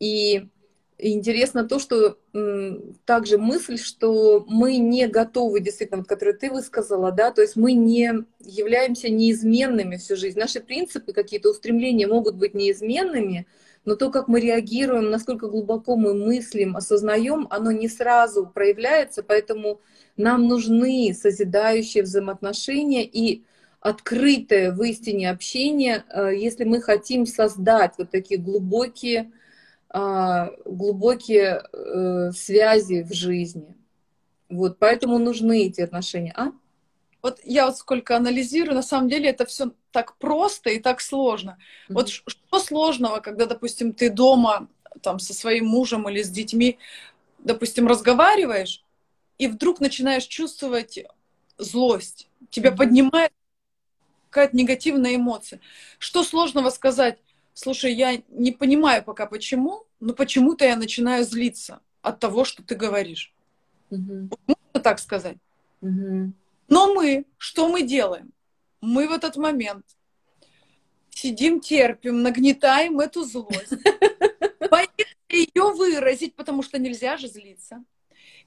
И 0.00 0.48
интересно 1.12 1.64
то, 1.64 1.78
что 1.78 2.18
также 3.04 3.38
мысль, 3.38 3.78
что 3.78 4.44
мы 4.48 4.76
не 4.78 5.06
готовы, 5.06 5.60
действительно, 5.60 5.98
вот, 5.98 6.08
которую 6.08 6.38
ты 6.38 6.50
высказала, 6.50 7.12
да, 7.12 7.30
то 7.30 7.42
есть 7.42 7.56
мы 7.56 7.72
не 7.72 8.24
являемся 8.40 9.10
неизменными 9.10 9.96
всю 9.96 10.16
жизнь. 10.16 10.38
Наши 10.38 10.60
принципы, 10.60 11.12
какие-то 11.12 11.50
устремления 11.50 12.06
могут 12.06 12.36
быть 12.36 12.54
неизменными, 12.54 13.46
но 13.84 13.96
то, 13.96 14.10
как 14.10 14.28
мы 14.28 14.40
реагируем, 14.40 15.10
насколько 15.10 15.48
глубоко 15.48 15.96
мы 15.96 16.14
мыслим, 16.14 16.76
осознаем, 16.76 17.46
оно 17.50 17.70
не 17.70 17.88
сразу 17.88 18.46
проявляется, 18.46 19.22
поэтому 19.22 19.80
нам 20.16 20.48
нужны 20.48 21.14
созидающие 21.14 22.02
взаимоотношения 22.02 23.04
и 23.04 23.42
открытое 23.80 24.72
в 24.72 24.82
истине 24.82 25.30
общение, 25.30 26.04
э, 26.08 26.30
если 26.34 26.64
мы 26.64 26.80
хотим 26.80 27.26
создать 27.26 27.92
вот 27.98 28.10
такие 28.10 28.40
глубокие 28.40 29.30
глубокие 29.94 31.62
э, 31.72 32.32
связи 32.32 33.02
в 33.02 33.12
жизни. 33.12 33.76
Вот, 34.48 34.78
поэтому 34.78 35.18
нужны 35.18 35.66
эти 35.66 35.80
отношения. 35.80 36.32
А? 36.36 36.52
Вот 37.22 37.40
я 37.44 37.66
вот 37.66 37.78
сколько 37.78 38.16
анализирую, 38.16 38.74
на 38.74 38.82
самом 38.82 39.08
деле 39.08 39.30
это 39.30 39.46
все 39.46 39.70
так 39.92 40.16
просто 40.16 40.70
и 40.70 40.80
так 40.80 41.00
сложно. 41.00 41.58
Mm-hmm. 41.88 41.94
Вот 41.94 42.08
что 42.08 42.58
сложного, 42.58 43.20
когда, 43.20 43.46
допустим, 43.46 43.92
ты 43.92 44.10
дома 44.10 44.68
там 45.00 45.20
со 45.20 45.32
своим 45.32 45.66
мужем 45.66 46.08
или 46.08 46.22
с 46.22 46.28
детьми, 46.28 46.78
допустим, 47.38 47.86
разговариваешь, 47.86 48.84
и 49.38 49.46
вдруг 49.46 49.80
начинаешь 49.80 50.26
чувствовать 50.26 50.98
злость, 51.56 52.28
тебя 52.50 52.70
mm-hmm. 52.70 52.76
поднимает 52.76 53.32
какая-то 54.28 54.56
негативная 54.56 55.14
эмоция. 55.14 55.60
Что 55.98 56.24
сложного 56.24 56.70
сказать? 56.70 57.18
Слушай, 57.54 57.94
я 57.94 58.22
не 58.28 58.52
понимаю 58.52 59.02
пока 59.02 59.26
почему, 59.26 59.86
но 60.00 60.12
почему-то 60.12 60.64
я 60.64 60.76
начинаю 60.76 61.24
злиться 61.24 61.80
от 62.02 62.20
того, 62.20 62.44
что 62.44 62.62
ты 62.62 62.74
говоришь. 62.74 63.32
Угу. 63.90 64.28
Можно 64.46 64.80
так 64.82 64.98
сказать? 64.98 65.38
Угу. 65.80 66.32
Но 66.68 66.94
мы, 66.94 67.24
что 67.38 67.68
мы 67.68 67.82
делаем? 67.82 68.32
Мы 68.80 69.08
в 69.08 69.12
этот 69.12 69.36
момент 69.36 69.86
сидим, 71.10 71.60
терпим, 71.60 72.22
нагнетаем 72.22 73.00
эту 73.00 73.24
злость, 73.24 73.70
боимся 74.70 75.06
ее 75.30 75.72
выразить, 75.72 76.34
потому 76.34 76.62
что 76.62 76.78
нельзя 76.78 77.16
же 77.16 77.28
злиться. 77.28 77.82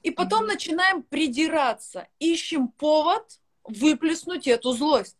И 0.02 0.10
потом 0.10 0.46
начинаем 0.46 1.02
придираться, 1.02 2.06
ищем 2.20 2.68
повод 2.68 3.40
выплеснуть 3.64 4.46
эту 4.46 4.72
злость. 4.72 5.16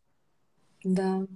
Да. 0.84 1.26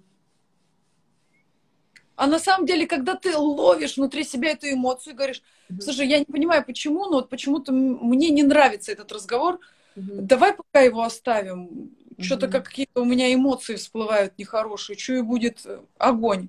А 2.16 2.26
на 2.26 2.38
самом 2.38 2.66
деле, 2.66 2.86
когда 2.86 3.14
ты 3.14 3.36
ловишь 3.36 3.96
внутри 3.96 4.24
себя 4.24 4.50
эту 4.50 4.70
эмоцию 4.70 5.14
и 5.14 5.16
говоришь, 5.16 5.42
Слушай, 5.80 6.08
я 6.08 6.18
не 6.18 6.24
понимаю, 6.24 6.64
почему, 6.64 7.06
но 7.06 7.12
вот 7.16 7.28
почему-то 7.28 7.72
мне 7.72 8.30
не 8.30 8.42
нравится 8.42 8.92
этот 8.92 9.12
разговор. 9.12 9.60
Давай 9.96 10.54
пока 10.54 10.80
его 10.80 11.02
оставим. 11.02 11.90
Что-то 12.18 12.48
какие-то 12.48 13.00
у 13.00 13.04
меня 13.04 13.32
эмоции 13.32 13.76
всплывают 13.76 14.38
нехорошие. 14.38 14.96
И 14.96 15.22
будет 15.22 15.62
э, 15.64 15.80
огонь. 15.98 16.48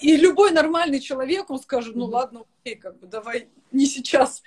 И 0.00 0.16
любой 0.16 0.52
нормальный 0.52 1.00
человек, 1.00 1.50
он 1.50 1.58
скажет, 1.58 1.96
ну 1.96 2.04
ладно, 2.04 2.44
окей, 2.60 2.76
как 2.76 3.00
бы 3.00 3.08
давай 3.08 3.48
не 3.72 3.86
сейчас. 3.86 4.42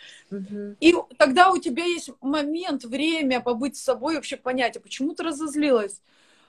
И 0.80 0.96
тогда 1.18 1.52
у 1.52 1.58
тебя 1.58 1.84
есть 1.84 2.12
момент, 2.22 2.86
время 2.86 3.42
побыть 3.42 3.76
с 3.76 3.84
собой, 3.84 4.16
вообще 4.16 4.38
понять, 4.38 4.78
а 4.78 4.80
почему 4.80 5.14
ты 5.14 5.24
разозлилась? 5.24 6.02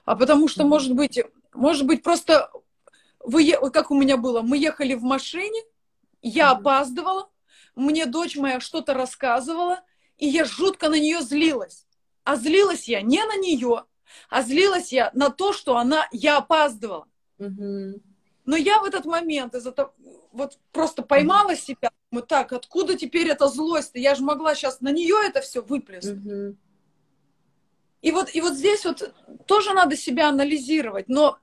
А 0.05 0.15
потому 0.15 0.47
что, 0.47 0.65
может 0.65 0.93
быть, 0.93 1.19
может 1.53 1.85
быть, 1.85 2.01
просто 2.01 2.49
вы, 3.27 3.71
как 3.71 3.91
у 3.91 3.95
меня 3.95 4.17
было, 4.17 4.41
мы 4.41 4.57
ехали 4.57 4.93
в 4.95 5.03
машине, 5.03 5.61
я 6.21 6.51
опаздывала, 6.51 7.29
мне 7.75 8.05
дочь 8.05 8.37
моя 8.37 8.59
что-то 8.59 8.93
рассказывала, 8.93 9.81
и 10.17 10.27
я 10.27 10.45
жутко 10.45 10.89
на 10.89 10.95
нее 10.95 11.21
злилась. 11.21 11.85
А 12.23 12.35
злилась 12.35 12.87
я 12.87 13.01
не 13.01 13.23
на 13.23 13.37
нее, 13.37 13.83
а 14.29 14.41
злилась 14.41 14.91
я 14.91 15.11
на 15.13 15.29
то, 15.29 15.53
что 15.53 15.77
она, 15.77 16.07
я 16.11 16.37
опаздывала. 16.37 17.07
Но 17.37 18.55
я 18.55 18.79
в 18.79 18.85
этот 18.85 19.05
момент 19.05 19.53
из-за 19.55 19.73
того, 19.73 19.93
вот 20.31 20.57
просто 20.71 21.03
поймала 21.03 21.55
себя, 21.55 21.91
вот 22.11 22.27
так, 22.27 22.53
откуда 22.53 22.97
теперь 22.97 23.27
эта 23.27 23.49
злость? 23.49 23.91
Я 23.93 24.15
же 24.15 24.23
могла 24.23 24.55
сейчас 24.55 24.79
на 24.79 24.91
нее 24.91 25.15
это 25.25 25.41
все 25.41 25.61
выплеснуть. 25.61 26.55
И 28.01 28.11
вот, 28.11 28.33
и 28.33 28.39
вот 28.39 28.53
здесь 28.53 28.85
вот 28.85 29.13
тоже 29.45 29.73
надо 29.73 29.97
себя 29.97 30.29
анализировать. 30.29 31.09
Но 31.09 31.39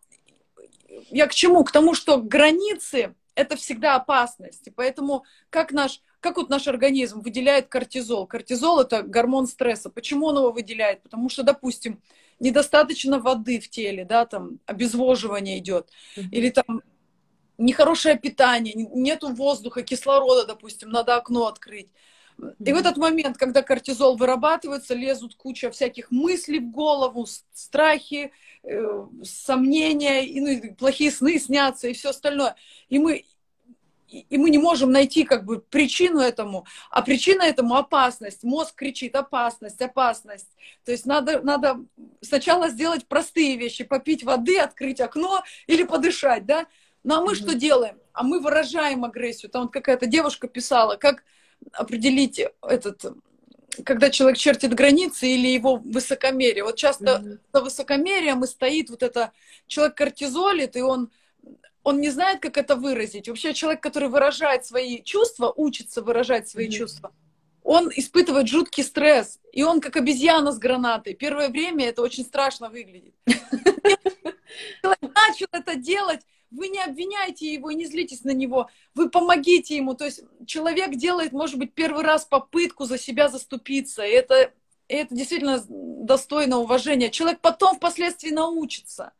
я 1.10 1.26
к 1.26 1.34
чему? 1.34 1.64
К 1.64 1.72
тому, 1.72 1.94
что 1.94 2.18
границы 2.18 3.14
это 3.34 3.56
всегда 3.56 3.96
опасность. 3.96 4.66
И 4.66 4.70
поэтому 4.70 5.24
как 5.50 5.72
наш, 5.72 6.00
как 6.20 6.36
вот 6.36 6.48
наш 6.48 6.68
организм 6.68 7.20
выделяет 7.20 7.68
кортизол? 7.68 8.26
Кортизол 8.26 8.80
это 8.80 9.02
гормон 9.02 9.46
стресса. 9.46 9.90
Почему 9.90 10.26
он 10.26 10.38
его 10.38 10.52
выделяет? 10.52 11.02
Потому 11.02 11.28
что, 11.28 11.42
допустим, 11.42 12.00
недостаточно 12.40 13.18
воды 13.18 13.60
в 13.60 13.68
теле, 13.68 14.04
да, 14.04 14.26
там 14.26 14.58
обезвоживание 14.66 15.58
идет, 15.58 15.90
или 16.16 16.50
там 16.50 16.82
нехорошее 17.58 18.18
питание, 18.18 18.74
нету 18.74 19.28
воздуха, 19.28 19.82
кислорода, 19.82 20.46
допустим, 20.46 20.90
надо 20.90 21.16
окно 21.16 21.46
открыть. 21.46 21.88
И 22.38 22.72
в 22.72 22.76
этот 22.76 22.96
момент, 22.96 23.38
когда 23.38 23.62
кортизол 23.62 24.16
вырабатывается, 24.16 24.94
лезут 24.94 25.34
куча 25.34 25.70
всяких 25.70 26.10
мыслей 26.10 26.58
в 26.58 26.70
голову, 26.70 27.26
страхи, 27.52 28.32
э, 28.62 29.06
сомнения, 29.22 30.26
и, 30.26 30.40
ну, 30.40 30.74
плохие 30.74 31.10
сны 31.10 31.38
снятся 31.38 31.88
и 31.88 31.92
все 31.92 32.10
остальное. 32.10 32.56
И 32.88 32.98
мы, 32.98 33.24
и 34.08 34.36
мы 34.36 34.50
не 34.50 34.58
можем 34.58 34.90
найти 34.90 35.24
как 35.24 35.44
бы 35.44 35.60
причину 35.60 36.20
этому, 36.20 36.66
а 36.90 37.02
причина 37.02 37.42
этому 37.42 37.76
опасность. 37.76 38.42
Мозг 38.42 38.74
кричит 38.74 39.14
опасность, 39.14 39.80
опасность. 39.80 40.50
То 40.84 40.92
есть 40.92 41.06
надо, 41.06 41.40
надо 41.40 41.84
сначала 42.20 42.68
сделать 42.68 43.06
простые 43.06 43.56
вещи, 43.56 43.84
попить 43.84 44.24
воды, 44.24 44.58
открыть 44.58 45.00
окно 45.00 45.42
или 45.66 45.84
подышать, 45.84 46.46
да. 46.46 46.66
Ну 47.04 47.14
а 47.14 47.20
мы 47.20 47.32
mm-hmm. 47.32 47.36
что 47.36 47.54
делаем? 47.54 47.98
А 48.12 48.22
мы 48.22 48.40
выражаем 48.40 49.04
агрессию. 49.04 49.50
Там 49.50 49.62
вот 49.62 49.72
какая-то 49.72 50.06
девушка 50.06 50.48
писала, 50.48 50.96
как 50.96 51.22
определить 51.72 52.40
этот, 52.62 53.04
когда 53.84 54.10
человек 54.10 54.38
чертит 54.38 54.74
границы 54.74 55.28
или 55.28 55.48
его 55.48 55.76
высокомерие. 55.76 56.64
Вот 56.64 56.76
часто 56.76 57.04
mm-hmm. 57.04 57.38
за 57.52 57.60
высокомерием 57.60 58.44
и 58.44 58.46
стоит 58.46 58.90
вот 58.90 59.02
это, 59.02 59.32
человек 59.66 59.96
кортизолит, 59.96 60.76
и 60.76 60.82
он, 60.82 61.10
он 61.82 62.00
не 62.00 62.10
знает, 62.10 62.40
как 62.40 62.56
это 62.56 62.76
выразить. 62.76 63.28
Вообще 63.28 63.54
человек, 63.54 63.82
который 63.82 64.08
выражает 64.08 64.64
свои 64.64 65.02
чувства, 65.02 65.52
учится 65.54 66.02
выражать 66.02 66.48
свои 66.48 66.68
mm-hmm. 66.68 66.70
чувства, 66.70 67.12
он 67.64 67.90
испытывает 67.96 68.46
жуткий 68.46 68.84
стресс, 68.84 69.40
и 69.50 69.62
он 69.62 69.80
как 69.80 69.96
обезьяна 69.96 70.52
с 70.52 70.58
гранатой. 70.58 71.14
Первое 71.14 71.48
время 71.48 71.86
это 71.86 72.02
очень 72.02 72.24
страшно 72.24 72.68
выглядит. 72.68 73.14
Человек 74.82 75.00
начал 75.02 75.46
это 75.50 75.74
делать, 75.74 76.20
вы 76.54 76.68
не 76.68 76.80
обвиняйте 76.80 77.52
его, 77.52 77.70
не 77.72 77.86
злитесь 77.86 78.24
на 78.24 78.30
него, 78.30 78.68
вы 78.94 79.10
помогите 79.10 79.76
ему. 79.76 79.94
То 79.94 80.04
есть 80.04 80.22
человек 80.46 80.96
делает, 80.96 81.32
может 81.32 81.58
быть, 81.58 81.74
первый 81.74 82.04
раз 82.04 82.24
попытку 82.24 82.84
за 82.84 82.98
себя 82.98 83.28
заступиться. 83.28 84.04
И 84.04 84.10
это, 84.10 84.52
и 84.88 84.94
это 84.94 85.14
действительно 85.14 85.62
достойно 85.68 86.58
уважения. 86.58 87.10
Человек 87.10 87.40
потом 87.40 87.76
впоследствии 87.76 88.30
научится. 88.30 89.12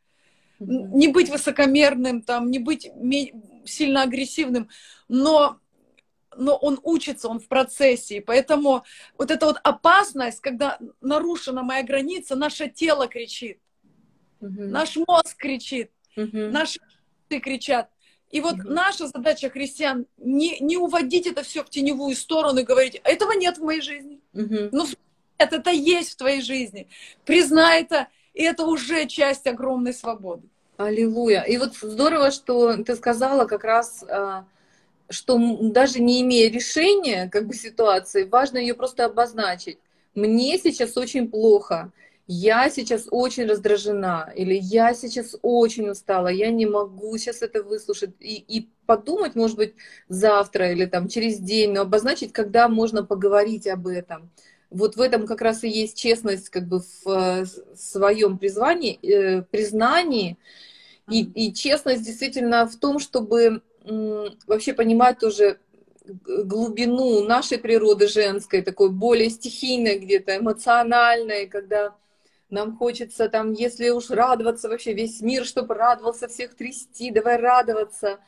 Не 0.61 1.09
быть 1.09 1.31
высокомерным, 1.31 2.23
там, 2.23 2.51
не 2.51 2.59
быть 2.59 2.91
сильно 3.65 4.03
агрессивным, 4.03 4.69
но 5.09 5.59
но 6.37 6.57
он 6.57 6.81
учится, 6.83 7.29
он 7.29 7.39
в 7.39 7.47
процессе. 7.47 8.17
И 8.17 8.21
поэтому 8.21 8.83
вот 9.17 9.31
эта 9.31 9.47
вот 9.47 9.61
опасность, 9.63 10.41
когда 10.41 10.79
нарушена 11.01 11.63
моя 11.63 11.85
граница, 11.85 12.35
наше 12.35 12.69
тело 12.69 13.07
кричит, 13.07 13.61
угу. 14.41 14.63
наш 14.63 14.97
мозг 14.97 15.37
кричит, 15.37 15.93
угу. 16.17 16.51
наши 16.51 16.81
кричат. 17.41 17.89
И 18.31 18.41
вот 18.41 18.57
наша 18.65 19.07
задача 19.07 19.49
христиан 19.49 20.07
не, 20.19 20.59
не 20.59 20.77
уводить 20.77 21.27
это 21.27 21.45
все 21.45 21.63
в 21.63 21.71
теневую 21.71 22.17
сторону 22.17 22.61
и 22.61 22.65
говорить, 22.65 23.01
этого 23.05 23.33
нет 23.33 23.59
в 23.59 23.63
моей 23.63 23.81
жизни. 23.81 24.21
Угу. 24.33 24.71
Ну, 24.73 24.87
это, 25.39 25.57
это 25.57 25.71
есть 25.71 26.13
в 26.13 26.17
твоей 26.17 26.43
жизни. 26.43 26.89
Признай 27.25 27.83
это, 27.83 28.09
и 28.33 28.43
это 28.43 28.65
уже 28.65 29.07
часть 29.07 29.47
огромной 29.47 29.95
свободы. 29.95 30.43
Аллилуйя. 30.77 31.43
И 31.43 31.57
вот 31.57 31.75
здорово, 31.77 32.33
что 32.33 32.77
ты 32.83 32.97
сказала 32.97 33.45
как 33.45 33.63
раз, 33.63 34.05
а, 34.09 34.45
что 35.09 35.39
даже 35.61 36.01
не 36.01 36.23
имея 36.23 36.51
решения 36.51 37.29
как 37.31 37.47
бы 37.47 37.55
ситуации, 37.55 38.25
важно 38.25 38.59
ее 38.59 38.75
просто 38.75 39.05
обозначить. 39.05 39.79
Мне 40.15 40.59
сейчас 40.59 40.97
очень 40.97 41.29
плохо 41.29 41.93
я 42.27 42.71
сейчас 42.71 43.07
очень 43.11 43.47
раздражена, 43.47 44.33
или 44.35 44.55
я 44.55 44.95
сейчас 44.95 45.37
очень 45.43 45.91
устала, 45.91 46.29
я 46.29 46.51
не 46.51 46.65
могу 46.65 47.17
сейчас 47.19 47.43
это 47.43 47.63
выслушать, 47.63 48.15
и, 48.19 48.37
и 48.37 48.71
подумать, 48.87 49.35
может 49.35 49.57
быть, 49.57 49.75
завтра 50.09 50.73
или 50.73 50.87
там 50.87 51.09
через 51.09 51.39
день, 51.39 51.73
но 51.73 51.83
обозначить, 51.83 52.33
когда 52.33 52.69
можно 52.69 53.05
поговорить 53.05 53.67
об 53.67 53.87
этом. 53.87 54.31
Вот 54.71 54.97
в 54.97 55.01
этом 55.01 55.27
как 55.27 55.43
раз 55.43 55.65
и 55.65 55.69
есть 55.69 55.99
честность 55.99 56.49
как 56.49 56.67
бы 56.67 56.81
в 56.81 57.07
э, 57.07 57.45
своем 57.77 58.39
призвании, 58.39 58.99
э, 59.03 59.43
признании, 59.43 60.39
и, 61.11 61.23
и 61.23 61.53
честность 61.53 62.05
действительно 62.05 62.67
в 62.67 62.77
том, 62.77 62.99
чтобы 62.99 63.63
вообще 64.47 64.73
понимать 64.73 65.19
тоже 65.19 65.59
глубину 66.07 67.23
нашей 67.25 67.59
природы 67.59 68.09
женской, 68.09 68.63
такой 68.63 68.91
более 68.91 69.29
стихийной 69.29 69.99
где-то, 69.99 70.39
эмоциональной, 70.39 71.47
когда 71.47 71.95
нам 72.55 72.77
хочется 72.77 73.29
там, 73.29 73.53
если 73.53 73.91
уж 73.91 74.11
радоваться 74.11 74.69
вообще, 74.69 74.95
весь 74.95 75.21
мир, 75.21 75.45
чтобы 75.45 75.75
радовался, 75.75 76.29
всех 76.29 76.55
трясти, 76.55 77.11
давай 77.11 77.37
радоваться. 77.37 78.21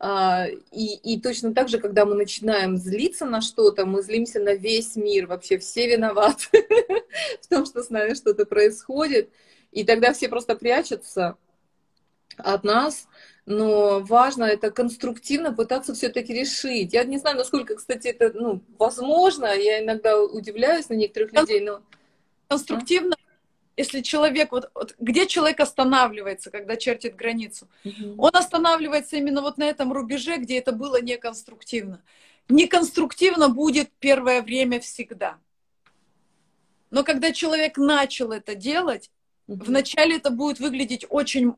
А, 0.00 0.46
и, 0.72 0.96
и 0.96 1.20
точно 1.20 1.54
так 1.54 1.68
же, 1.68 1.78
когда 1.78 2.04
мы 2.04 2.14
начинаем 2.14 2.76
злиться 2.76 3.26
на 3.26 3.40
что-то, 3.40 3.86
мы 3.86 4.02
злимся 4.02 4.40
на 4.40 4.54
весь 4.54 4.96
мир, 4.96 5.26
вообще 5.26 5.58
все 5.58 5.86
виноваты 5.86 6.66
в 7.42 7.46
том, 7.46 7.64
что 7.66 7.82
с 7.82 7.90
нами 7.90 8.14
что-то 8.14 8.46
происходит. 8.46 9.30
И 9.70 9.84
тогда 9.84 10.12
все 10.12 10.28
просто 10.28 10.56
прячутся 10.56 11.36
от 12.38 12.64
нас, 12.64 13.06
но 13.46 14.00
важно 14.00 14.44
это 14.44 14.70
конструктивно 14.70 15.52
пытаться 15.52 15.94
все-таки 15.94 16.32
решить. 16.32 16.92
Я 16.92 17.04
не 17.04 17.18
знаю, 17.18 17.36
насколько, 17.36 17.74
кстати, 17.76 18.08
это 18.08 18.32
ну, 18.34 18.62
возможно. 18.78 19.46
Я 19.46 19.82
иногда 19.82 20.20
удивляюсь 20.20 20.88
на 20.88 20.94
некоторых 20.94 21.32
людей, 21.32 21.60
но 21.60 21.82
конструктивно 22.48 23.16
если 23.76 24.00
человек, 24.02 24.52
вот, 24.52 24.70
вот 24.74 24.94
где 24.98 25.26
человек 25.26 25.60
останавливается, 25.60 26.50
когда 26.50 26.76
чертит 26.76 27.16
границу, 27.16 27.68
угу. 27.84 28.14
он 28.18 28.30
останавливается 28.32 29.16
именно 29.16 29.40
вот 29.40 29.58
на 29.58 29.64
этом 29.64 29.92
рубеже, 29.92 30.36
где 30.36 30.58
это 30.58 30.72
было 30.72 31.00
неконструктивно. 31.00 32.02
Неконструктивно 32.48 33.48
будет 33.48 33.90
первое 33.98 34.42
время 34.42 34.80
всегда. 34.80 35.38
Но 36.90 37.02
когда 37.02 37.32
человек 37.32 37.76
начал 37.76 38.30
это 38.30 38.54
делать, 38.54 39.10
угу. 39.48 39.64
вначале 39.64 40.16
это 40.16 40.30
будет 40.30 40.60
выглядеть 40.60 41.04
очень, 41.08 41.54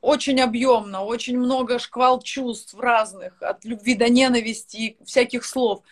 очень 0.00 0.40
объемно, 0.40 1.04
очень 1.04 1.38
много 1.38 1.78
шквал 1.78 2.22
чувств 2.22 2.74
разных, 2.78 3.40
от 3.42 3.64
любви 3.64 3.94
до 3.94 4.08
ненависти, 4.08 4.96
всяких 5.04 5.44
слов. 5.44 5.82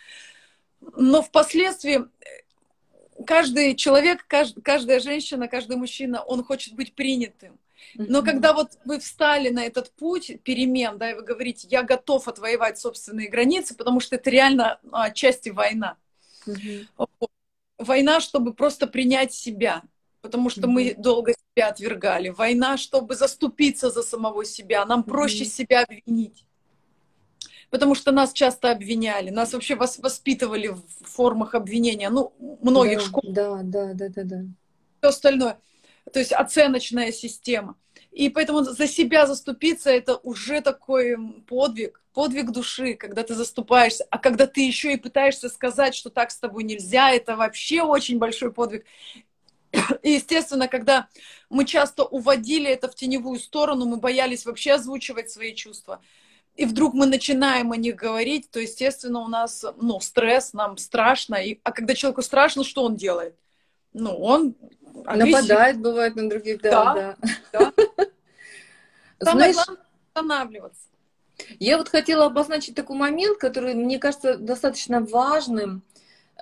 Но 0.95 1.21
впоследствии 1.21 2.05
каждый 3.25 3.75
человек, 3.75 4.25
каждая 4.27 4.99
женщина, 4.99 5.47
каждый 5.47 5.77
мужчина, 5.77 6.23
он 6.23 6.43
хочет 6.43 6.75
быть 6.75 6.93
принятым. 6.95 7.59
Но 7.95 8.23
когда 8.23 8.53
вот 8.53 8.71
вы 8.85 8.99
встали 8.99 9.49
на 9.49 9.65
этот 9.65 9.91
путь 9.91 10.41
перемен, 10.43 10.97
да, 10.97 11.11
и 11.11 11.13
вы 11.13 11.21
говорите, 11.21 11.67
я 11.69 11.83
готов 11.83 12.27
отвоевать 12.27 12.79
собственные 12.79 13.29
границы, 13.29 13.75
потому 13.75 13.99
что 13.99 14.15
это 14.15 14.29
реально 14.29 14.79
ну, 14.83 14.97
отчасти 14.97 15.49
война. 15.49 15.97
Mm-hmm. 16.47 17.07
Война, 17.77 18.19
чтобы 18.19 18.53
просто 18.53 18.87
принять 18.87 19.33
себя, 19.33 19.83
потому 20.21 20.49
что 20.49 20.61
mm-hmm. 20.61 20.67
мы 20.67 20.95
долго 20.95 21.33
себя 21.33 21.67
отвергали. 21.67 22.29
Война, 22.29 22.77
чтобы 22.77 23.15
заступиться 23.15 23.89
за 23.89 24.01
самого 24.01 24.45
себя. 24.45 24.85
Нам 24.85 25.03
проще 25.03 25.45
себя 25.45 25.83
обвинить. 25.83 26.45
Потому 27.73 27.95
что 27.95 28.11
нас 28.11 28.33
часто 28.33 28.69
обвиняли, 28.69 29.31
нас 29.31 29.51
вообще 29.51 29.73
воспитывали 29.75 30.67
в 30.67 30.83
формах 31.01 31.55
обвинения, 31.55 32.11
ну, 32.11 32.31
многих 32.61 32.99
да, 32.99 33.03
школ. 33.03 33.23
Да, 33.25 33.61
да, 33.63 33.93
да, 33.93 34.09
да, 34.09 34.23
да. 34.23 34.41
Все 34.99 35.09
остальное. 35.09 35.57
То 36.13 36.19
есть 36.19 36.33
оценочная 36.33 37.11
система. 37.11 37.75
И 38.11 38.29
поэтому 38.29 38.61
за 38.61 38.87
себя 38.87 39.25
заступиться 39.25 39.89
это 39.89 40.17
уже 40.17 40.61
такой 40.61 41.17
подвиг, 41.47 41.99
подвиг 42.13 42.51
души, 42.51 42.93
когда 42.93 43.23
ты 43.23 43.33
заступаешься. 43.33 44.05
А 44.11 44.19
когда 44.19 44.45
ты 44.45 44.61
еще 44.61 44.93
и 44.93 44.97
пытаешься 44.97 45.49
сказать, 45.49 45.95
что 45.95 46.11
так 46.11 46.29
с 46.29 46.37
тобой 46.37 46.65
нельзя, 46.65 47.09
это 47.09 47.35
вообще 47.35 47.81
очень 47.81 48.19
большой 48.19 48.53
подвиг. 48.53 48.85
И, 50.03 50.11
естественно, 50.11 50.67
когда 50.67 51.07
мы 51.49 51.65
часто 51.65 52.03
уводили 52.03 52.69
это 52.69 52.87
в 52.87 52.93
теневую 52.93 53.39
сторону, 53.39 53.85
мы 53.87 53.97
боялись 53.97 54.45
вообще 54.45 54.73
озвучивать 54.73 55.31
свои 55.31 55.55
чувства. 55.55 56.03
И 56.55 56.65
вдруг 56.65 56.93
мы 56.93 57.07
начинаем 57.07 57.71
о 57.71 57.77
них 57.77 57.95
говорить, 57.95 58.49
то, 58.51 58.59
естественно, 58.59 59.19
у 59.21 59.27
нас 59.27 59.65
ну, 59.81 59.99
стресс, 59.99 60.53
нам 60.53 60.77
страшно. 60.77 61.35
И, 61.35 61.59
а 61.63 61.71
когда 61.71 61.95
человеку 61.95 62.21
страшно, 62.21 62.63
что 62.63 62.83
он 62.83 62.95
делает? 62.95 63.35
Ну, 63.93 64.15
он 64.15 64.55
агрессив. 65.05 65.41
Нападает, 65.41 65.79
бывает, 65.79 66.15
на 66.15 66.29
других, 66.29 66.61
да, 66.61 66.93
да. 66.93 67.15
да. 67.51 67.73
Самое 69.23 69.53
Знаешь, 69.53 69.55
главное 69.55 69.85
останавливаться. 70.13 70.87
Я 71.59 71.77
вот 71.77 71.89
хотела 71.89 72.25
обозначить 72.25 72.75
такой 72.75 72.97
момент, 72.97 73.39
который, 73.39 73.73
мне 73.73 73.97
кажется, 73.97 74.37
достаточно 74.37 75.01
важным. 75.01 75.81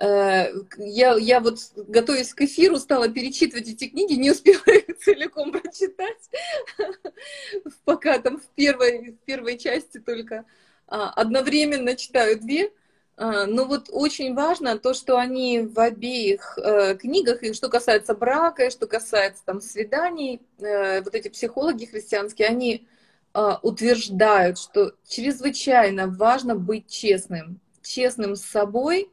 Э, 0.00 0.46
я, 0.78 1.14
я 1.16 1.40
вот, 1.40 1.58
готовясь 1.76 2.34
к 2.34 2.42
эфиру, 2.42 2.78
стала 2.78 3.08
перечитывать 3.08 3.68
эти 3.68 3.88
книги, 3.88 4.14
не 4.14 4.30
успела 4.30 4.62
их 4.66 4.98
целиком 5.04 5.52
прочитать, 5.52 6.30
пока 7.84 8.18
там 8.18 8.38
в 8.40 8.46
первой, 8.54 9.12
в 9.12 9.18
первой 9.24 9.58
части 9.58 9.98
только 9.98 10.44
а, 10.88 11.10
одновременно 11.10 11.94
читаю 11.96 12.40
две. 12.40 12.72
А, 13.16 13.46
но 13.46 13.66
вот 13.66 13.88
очень 13.90 14.34
важно 14.34 14.78
то, 14.78 14.94
что 14.94 15.18
они 15.18 15.60
в 15.60 15.78
обеих 15.78 16.58
э, 16.58 16.96
книгах, 16.96 17.42
и 17.42 17.52
что 17.52 17.68
касается 17.68 18.14
брака, 18.14 18.66
и 18.66 18.70
что 18.70 18.86
касается 18.86 19.44
там 19.44 19.60
свиданий, 19.60 20.40
э, 20.58 21.02
вот 21.02 21.14
эти 21.14 21.28
психологи 21.28 21.84
христианские, 21.84 22.48
они 22.48 22.88
э, 23.34 23.50
утверждают, 23.62 24.58
что 24.58 24.92
чрезвычайно 25.06 26.06
важно 26.08 26.56
быть 26.56 26.88
честным, 26.88 27.60
честным 27.82 28.34
с 28.34 28.42
собой 28.42 29.10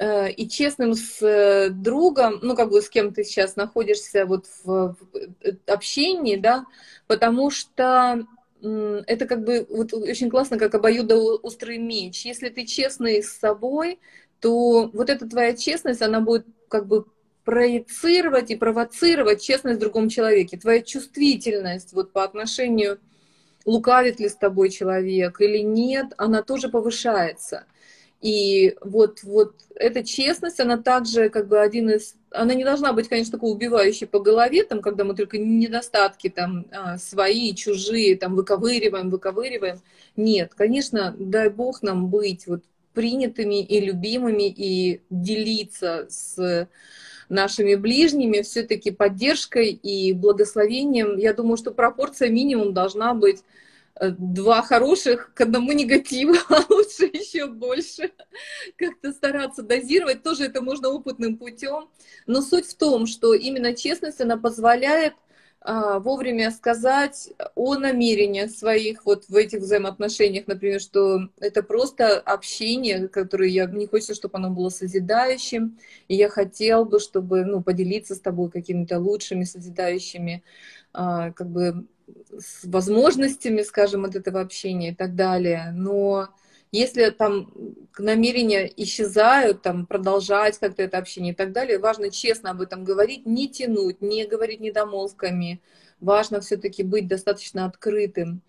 и 0.00 0.48
честным 0.48 0.94
с 0.94 1.22
э, 1.22 1.70
другом, 1.70 2.40
ну 2.42 2.56
как 2.56 2.70
бы 2.70 2.82
с 2.82 2.88
кем 2.88 3.12
ты 3.12 3.22
сейчас 3.22 3.54
находишься 3.54 4.26
вот 4.26 4.46
в, 4.64 4.96
в 4.96 4.96
э, 5.40 5.52
общении, 5.66 6.36
да, 6.36 6.66
потому 7.06 7.50
что 7.50 8.26
это 8.60 9.26
как 9.26 9.44
бы 9.44 9.66
вот 9.68 9.92
очень 9.92 10.30
классно, 10.30 10.58
как 10.58 10.74
обоюдоострый 10.74 11.76
меч. 11.76 12.24
Если 12.24 12.48
ты 12.48 12.64
честный 12.64 13.22
с 13.22 13.30
собой, 13.30 14.00
то 14.40 14.90
вот 14.92 15.10
эта 15.10 15.28
твоя 15.28 15.54
честность, 15.54 16.00
она 16.00 16.20
будет 16.20 16.46
как 16.68 16.86
бы 16.86 17.04
проецировать 17.44 18.50
и 18.50 18.56
провоцировать 18.56 19.42
честность 19.42 19.76
в 19.76 19.80
другом 19.80 20.08
человеке. 20.08 20.56
Твоя 20.56 20.80
чувствительность 20.80 21.92
вот 21.92 22.12
по 22.12 22.24
отношению, 22.24 22.98
лукавит 23.66 24.18
ли 24.18 24.28
с 24.28 24.34
тобой 24.34 24.70
человек 24.70 25.40
или 25.40 25.58
нет, 25.58 26.14
она 26.16 26.42
тоже 26.42 26.68
повышается. 26.68 27.66
И 28.24 28.74
вот, 28.80 29.22
вот 29.22 29.52
эта 29.74 30.02
честность, 30.02 30.58
она 30.58 30.78
также 30.78 31.28
как 31.28 31.46
бы 31.46 31.60
один 31.60 31.90
из... 31.90 32.14
Она 32.30 32.54
не 32.54 32.64
должна 32.64 32.94
быть, 32.94 33.06
конечно, 33.06 33.32
такой 33.32 33.52
убивающей 33.52 34.06
по 34.06 34.18
голове, 34.18 34.64
там, 34.64 34.80
когда 34.80 35.04
мы 35.04 35.14
только 35.14 35.36
недостатки 35.36 36.30
там 36.30 36.64
а, 36.72 36.96
свои, 36.96 37.54
чужие, 37.54 38.16
там, 38.16 38.34
выковыриваем, 38.34 39.10
выковыриваем. 39.10 39.82
Нет, 40.16 40.54
конечно, 40.54 41.14
дай 41.18 41.50
Бог 41.50 41.82
нам 41.82 42.08
быть 42.08 42.46
вот 42.46 42.64
принятыми 42.94 43.62
и 43.62 43.78
любимыми 43.78 44.48
и 44.48 45.02
делиться 45.10 46.06
с 46.08 46.66
нашими 47.28 47.74
ближними 47.74 48.40
все-таки 48.40 48.90
поддержкой 48.90 49.68
и 49.68 50.14
благословением. 50.14 51.18
Я 51.18 51.34
думаю, 51.34 51.58
что 51.58 51.72
пропорция 51.72 52.30
минимум 52.30 52.72
должна 52.72 53.12
быть 53.12 53.42
два 54.00 54.62
хороших 54.62 55.32
к 55.34 55.40
одному 55.42 55.72
негативу, 55.72 56.34
а 56.48 56.62
лучше 56.68 57.04
еще 57.04 57.46
больше. 57.46 58.10
Как-то 58.76 59.12
стараться 59.12 59.62
дозировать, 59.62 60.22
тоже 60.22 60.44
это 60.44 60.60
можно 60.62 60.88
опытным 60.88 61.36
путем. 61.36 61.88
Но 62.26 62.42
суть 62.42 62.66
в 62.66 62.76
том, 62.76 63.06
что 63.06 63.34
именно 63.34 63.74
честность, 63.74 64.20
она 64.20 64.36
позволяет 64.36 65.14
а, 65.66 65.98
вовремя 65.98 66.50
сказать 66.50 67.30
о 67.54 67.76
намерениях 67.76 68.50
своих 68.50 69.06
вот 69.06 69.24
в 69.28 69.34
этих 69.34 69.60
взаимоотношениях, 69.60 70.46
например, 70.46 70.78
что 70.78 71.30
это 71.40 71.62
просто 71.62 72.20
общение, 72.20 73.08
которое 73.08 73.48
я 73.48 73.64
не 73.64 73.86
хочется, 73.86 74.14
чтобы 74.14 74.36
оно 74.36 74.50
было 74.50 74.68
созидающим, 74.68 75.78
и 76.08 76.16
я 76.16 76.28
хотел 76.28 76.84
бы, 76.84 77.00
чтобы 77.00 77.46
ну, 77.46 77.62
поделиться 77.62 78.14
с 78.14 78.20
тобой 78.20 78.50
какими-то 78.50 78.98
лучшими 78.98 79.44
созидающими 79.44 80.44
а, 80.92 81.32
как 81.32 81.48
бы 81.48 81.86
с 82.38 82.64
возможностями, 82.64 83.62
скажем, 83.62 84.04
от 84.04 84.16
этого 84.16 84.40
общения 84.40 84.90
и 84.90 84.94
так 84.94 85.14
далее. 85.14 85.72
Но 85.72 86.28
если 86.72 87.10
там 87.10 87.52
намерения 87.98 88.70
исчезают, 88.76 89.62
там 89.62 89.86
продолжать 89.86 90.58
как-то 90.58 90.82
это 90.82 90.98
общение 90.98 91.32
и 91.32 91.36
так 91.36 91.52
далее, 91.52 91.78
важно 91.78 92.10
честно 92.10 92.50
об 92.50 92.60
этом 92.60 92.84
говорить, 92.84 93.26
не 93.26 93.48
тянуть, 93.48 94.00
не 94.00 94.26
говорить 94.26 94.60
недомолвками. 94.60 95.60
Важно 96.00 96.40
все-таки 96.40 96.82
быть 96.82 97.06
достаточно 97.06 97.66
открытым. 97.66 98.42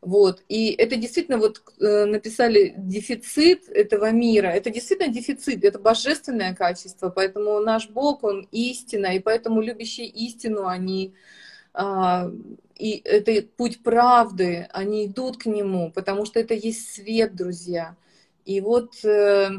Вот. 0.00 0.42
И 0.48 0.70
это 0.70 0.96
действительно, 0.96 1.38
вот 1.38 1.62
э, 1.80 2.04
написали 2.04 2.74
дефицит 2.76 3.68
этого 3.68 4.10
мира. 4.10 4.48
Это 4.48 4.70
действительно 4.70 5.12
дефицит, 5.12 5.64
это 5.64 5.78
божественное 5.78 6.54
качество. 6.54 7.10
Поэтому 7.10 7.60
наш 7.60 7.88
Бог, 7.88 8.22
Он 8.24 8.48
истина, 8.52 9.16
и 9.16 9.18
поэтому 9.18 9.60
любящие 9.60 10.06
истину, 10.06 10.66
они 10.66 11.14
и 11.74 13.02
это 13.04 13.46
путь 13.56 13.82
правды, 13.82 14.68
они 14.72 15.06
идут 15.06 15.38
к 15.38 15.46
нему, 15.46 15.90
потому 15.90 16.24
что 16.24 16.40
это 16.40 16.54
есть 16.54 16.94
свет, 16.94 17.34
друзья. 17.34 17.96
И 18.44 18.60
вот 18.60 19.04
э, 19.04 19.50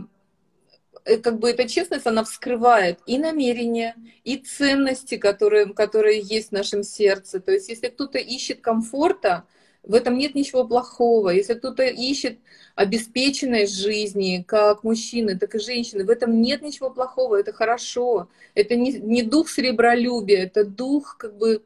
э, 1.05 1.17
как 1.17 1.39
бы 1.39 1.49
эта 1.49 1.67
честность, 1.67 2.07
она 2.07 2.23
вскрывает 2.23 2.99
и 3.05 3.17
намерения, 3.17 3.95
и 4.23 4.37
ценности, 4.37 5.17
которые, 5.17 5.73
которые 5.73 6.21
есть 6.21 6.49
в 6.49 6.53
нашем 6.53 6.81
сердце. 6.83 7.39
То 7.39 7.51
есть 7.51 7.69
если 7.69 7.89
кто-то 7.89 8.17
ищет 8.17 8.61
комфорта, 8.61 9.45
в 9.83 9.93
этом 9.93 10.17
нет 10.17 10.33
ничего 10.33 10.65
плохого. 10.65 11.29
Если 11.29 11.53
кто-то 11.53 11.83
ищет 11.83 12.39
обеспеченность 12.75 13.75
жизни, 13.75 14.43
как 14.47 14.83
мужчины, 14.83 15.37
так 15.37 15.55
и 15.55 15.59
женщины, 15.59 16.05
в 16.05 16.09
этом 16.09 16.41
нет 16.41 16.61
ничего 16.61 16.89
плохого, 16.89 17.35
это 17.35 17.53
хорошо. 17.53 18.29
Это 18.55 18.75
не, 18.75 18.93
не 18.93 19.23
дух 19.23 19.49
сребролюбия, 19.49 20.43
это 20.43 20.63
дух 20.63 21.17
как 21.17 21.37
бы 21.37 21.63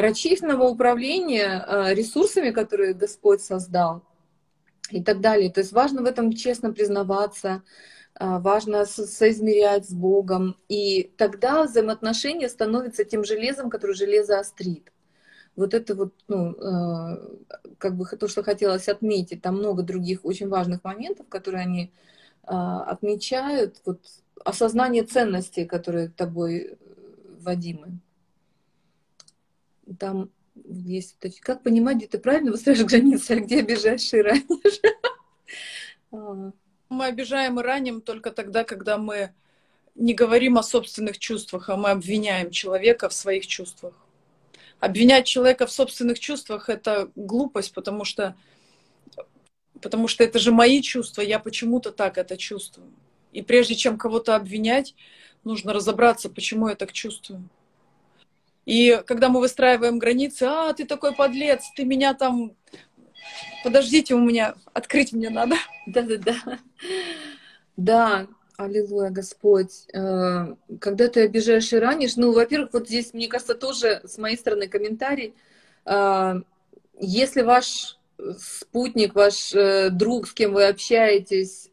рачительного 0.00 0.64
управления 0.64 1.64
э, 1.66 1.94
ресурсами, 1.94 2.50
которые 2.50 2.94
Господь 2.94 3.42
создал 3.42 4.02
и 4.90 5.02
так 5.02 5.20
далее. 5.20 5.50
То 5.50 5.60
есть 5.60 5.72
важно 5.72 6.02
в 6.02 6.06
этом 6.06 6.32
честно 6.32 6.72
признаваться, 6.72 7.62
э, 8.18 8.38
важно 8.38 8.84
соизмерять 8.86 9.88
с 9.88 9.92
Богом, 9.92 10.56
и 10.68 11.12
тогда 11.16 11.64
взаимоотношения 11.64 12.48
становятся 12.48 13.04
тем 13.04 13.24
железом, 13.24 13.70
который 13.70 13.94
железо 13.94 14.38
острит. 14.38 14.92
Вот 15.56 15.74
это 15.74 15.94
вот, 15.94 16.14
ну, 16.28 16.52
э, 16.52 17.36
как 17.78 17.96
бы 17.96 18.04
то, 18.04 18.28
что 18.28 18.42
хотелось 18.42 18.88
отметить. 18.88 19.42
Там 19.42 19.58
много 19.58 19.82
других 19.82 20.24
очень 20.24 20.48
важных 20.48 20.84
моментов, 20.84 21.28
которые 21.28 21.62
они 21.62 21.92
отмечают. 22.42 23.76
Вот 23.84 24.00
осознание 24.44 25.04
ценностей, 25.04 25.66
которые 25.66 26.08
тобой 26.08 26.78
вводимы 27.38 28.00
там 29.98 30.30
есть, 30.64 31.16
как 31.40 31.62
понимать, 31.62 31.98
где 31.98 32.06
ты 32.06 32.18
правильно 32.18 32.50
выстраиваешь 32.50 32.86
границы, 32.86 33.32
а 33.32 33.40
где 33.40 33.60
обижаешь 33.60 34.12
и 34.12 34.20
ранишь. 34.20 34.80
А. 36.12 36.50
Мы 36.88 37.04
обижаем 37.04 37.60
и 37.60 37.62
раним 37.62 38.00
только 38.00 38.32
тогда, 38.32 38.64
когда 38.64 38.98
мы 38.98 39.32
не 39.94 40.12
говорим 40.12 40.58
о 40.58 40.64
собственных 40.64 41.18
чувствах, 41.18 41.68
а 41.68 41.76
мы 41.76 41.90
обвиняем 41.90 42.50
человека 42.50 43.08
в 43.08 43.14
своих 43.14 43.46
чувствах. 43.46 43.94
Обвинять 44.80 45.26
человека 45.26 45.66
в 45.66 45.72
собственных 45.72 46.18
чувствах— 46.18 46.68
это 46.68 47.10
глупость, 47.14 47.74
потому 47.74 48.04
что, 48.04 48.34
потому 49.80 50.08
что 50.08 50.24
это 50.24 50.40
же 50.40 50.50
мои 50.50 50.82
чувства, 50.82 51.22
я 51.22 51.38
почему-то 51.38 51.92
так 51.92 52.18
это 52.18 52.36
чувствую. 52.36 52.90
И 53.30 53.42
прежде 53.42 53.76
чем 53.76 53.96
кого-то 53.96 54.34
обвинять, 54.34 54.94
нужно 55.44 55.72
разобраться, 55.72 56.28
почему 56.28 56.68
я 56.68 56.74
так 56.74 56.92
чувствую. 56.92 57.48
И 58.66 59.02
когда 59.06 59.28
мы 59.28 59.40
выстраиваем 59.40 59.98
границы, 59.98 60.44
а, 60.44 60.72
ты 60.72 60.84
такой 60.84 61.14
подлец, 61.14 61.64
ты 61.74 61.84
меня 61.84 62.14
там... 62.14 62.52
Подождите, 63.64 64.14
у 64.14 64.20
меня... 64.20 64.54
Открыть 64.72 65.12
мне 65.12 65.30
надо. 65.30 65.56
Да-да-да. 65.86 66.58
Да, 67.76 68.26
Аллилуйя, 68.60 69.10
Господь. 69.10 69.86
Э, 69.94 70.54
когда 70.80 71.08
ты 71.08 71.22
обижаешь 71.22 71.72
и 71.72 71.78
ранишь, 71.78 72.16
ну, 72.16 72.32
во-первых, 72.32 72.74
вот 72.74 72.88
здесь, 72.88 73.14
мне 73.14 73.26
кажется, 73.26 73.54
тоже 73.54 74.02
с 74.04 74.18
моей 74.18 74.36
стороны 74.36 74.68
комментарий. 74.68 75.34
Э, 75.86 76.42
если 76.98 77.40
ваш 77.40 77.98
спутник, 78.38 79.14
ваш 79.14 79.54
э, 79.54 79.88
друг, 79.88 80.28
с 80.28 80.34
кем 80.34 80.52
вы 80.52 80.66
общаетесь, 80.66 81.70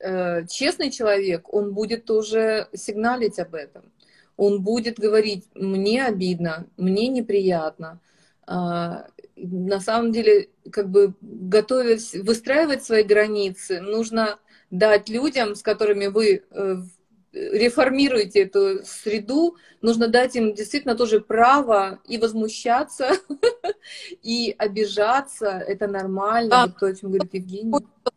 честный 0.49 0.89
человек, 0.91 1.53
он 1.53 1.73
будет 1.73 2.05
тоже 2.05 2.69
сигналить 2.73 3.37
об 3.39 3.53
этом. 3.53 3.91
Он 4.37 4.61
будет 4.61 4.99
говорить, 4.99 5.45
мне 5.55 6.05
обидно, 6.05 6.67
мне 6.77 7.07
неприятно. 7.07 7.99
А, 8.45 9.07
на 9.35 9.79
самом 9.79 10.11
деле, 10.11 10.49
как 10.71 10.89
бы 10.89 11.13
готовясь 11.21 12.13
выстраивать 12.13 12.83
свои 12.83 13.03
границы, 13.03 13.81
нужно 13.81 14.39
дать 14.71 15.09
людям, 15.09 15.55
с 15.55 15.61
которыми 15.61 16.07
вы 16.07 16.43
э, 16.49 16.75
реформируете 17.33 18.43
эту 18.43 18.83
среду, 18.85 19.57
нужно 19.81 20.07
дать 20.07 20.35
им 20.35 20.53
действительно 20.53 20.95
тоже 20.95 21.19
право 21.19 21.99
и 22.07 22.17
возмущаться, 22.17 23.11
и 24.21 24.55
обижаться. 24.57 25.47
Это 25.49 25.87
нормально, 25.87 26.63
а, 26.63 26.67
то, 26.69 26.87
о 26.87 26.95
чем 26.95 27.11
говорит 27.11 27.33
Евгений. 27.33 27.73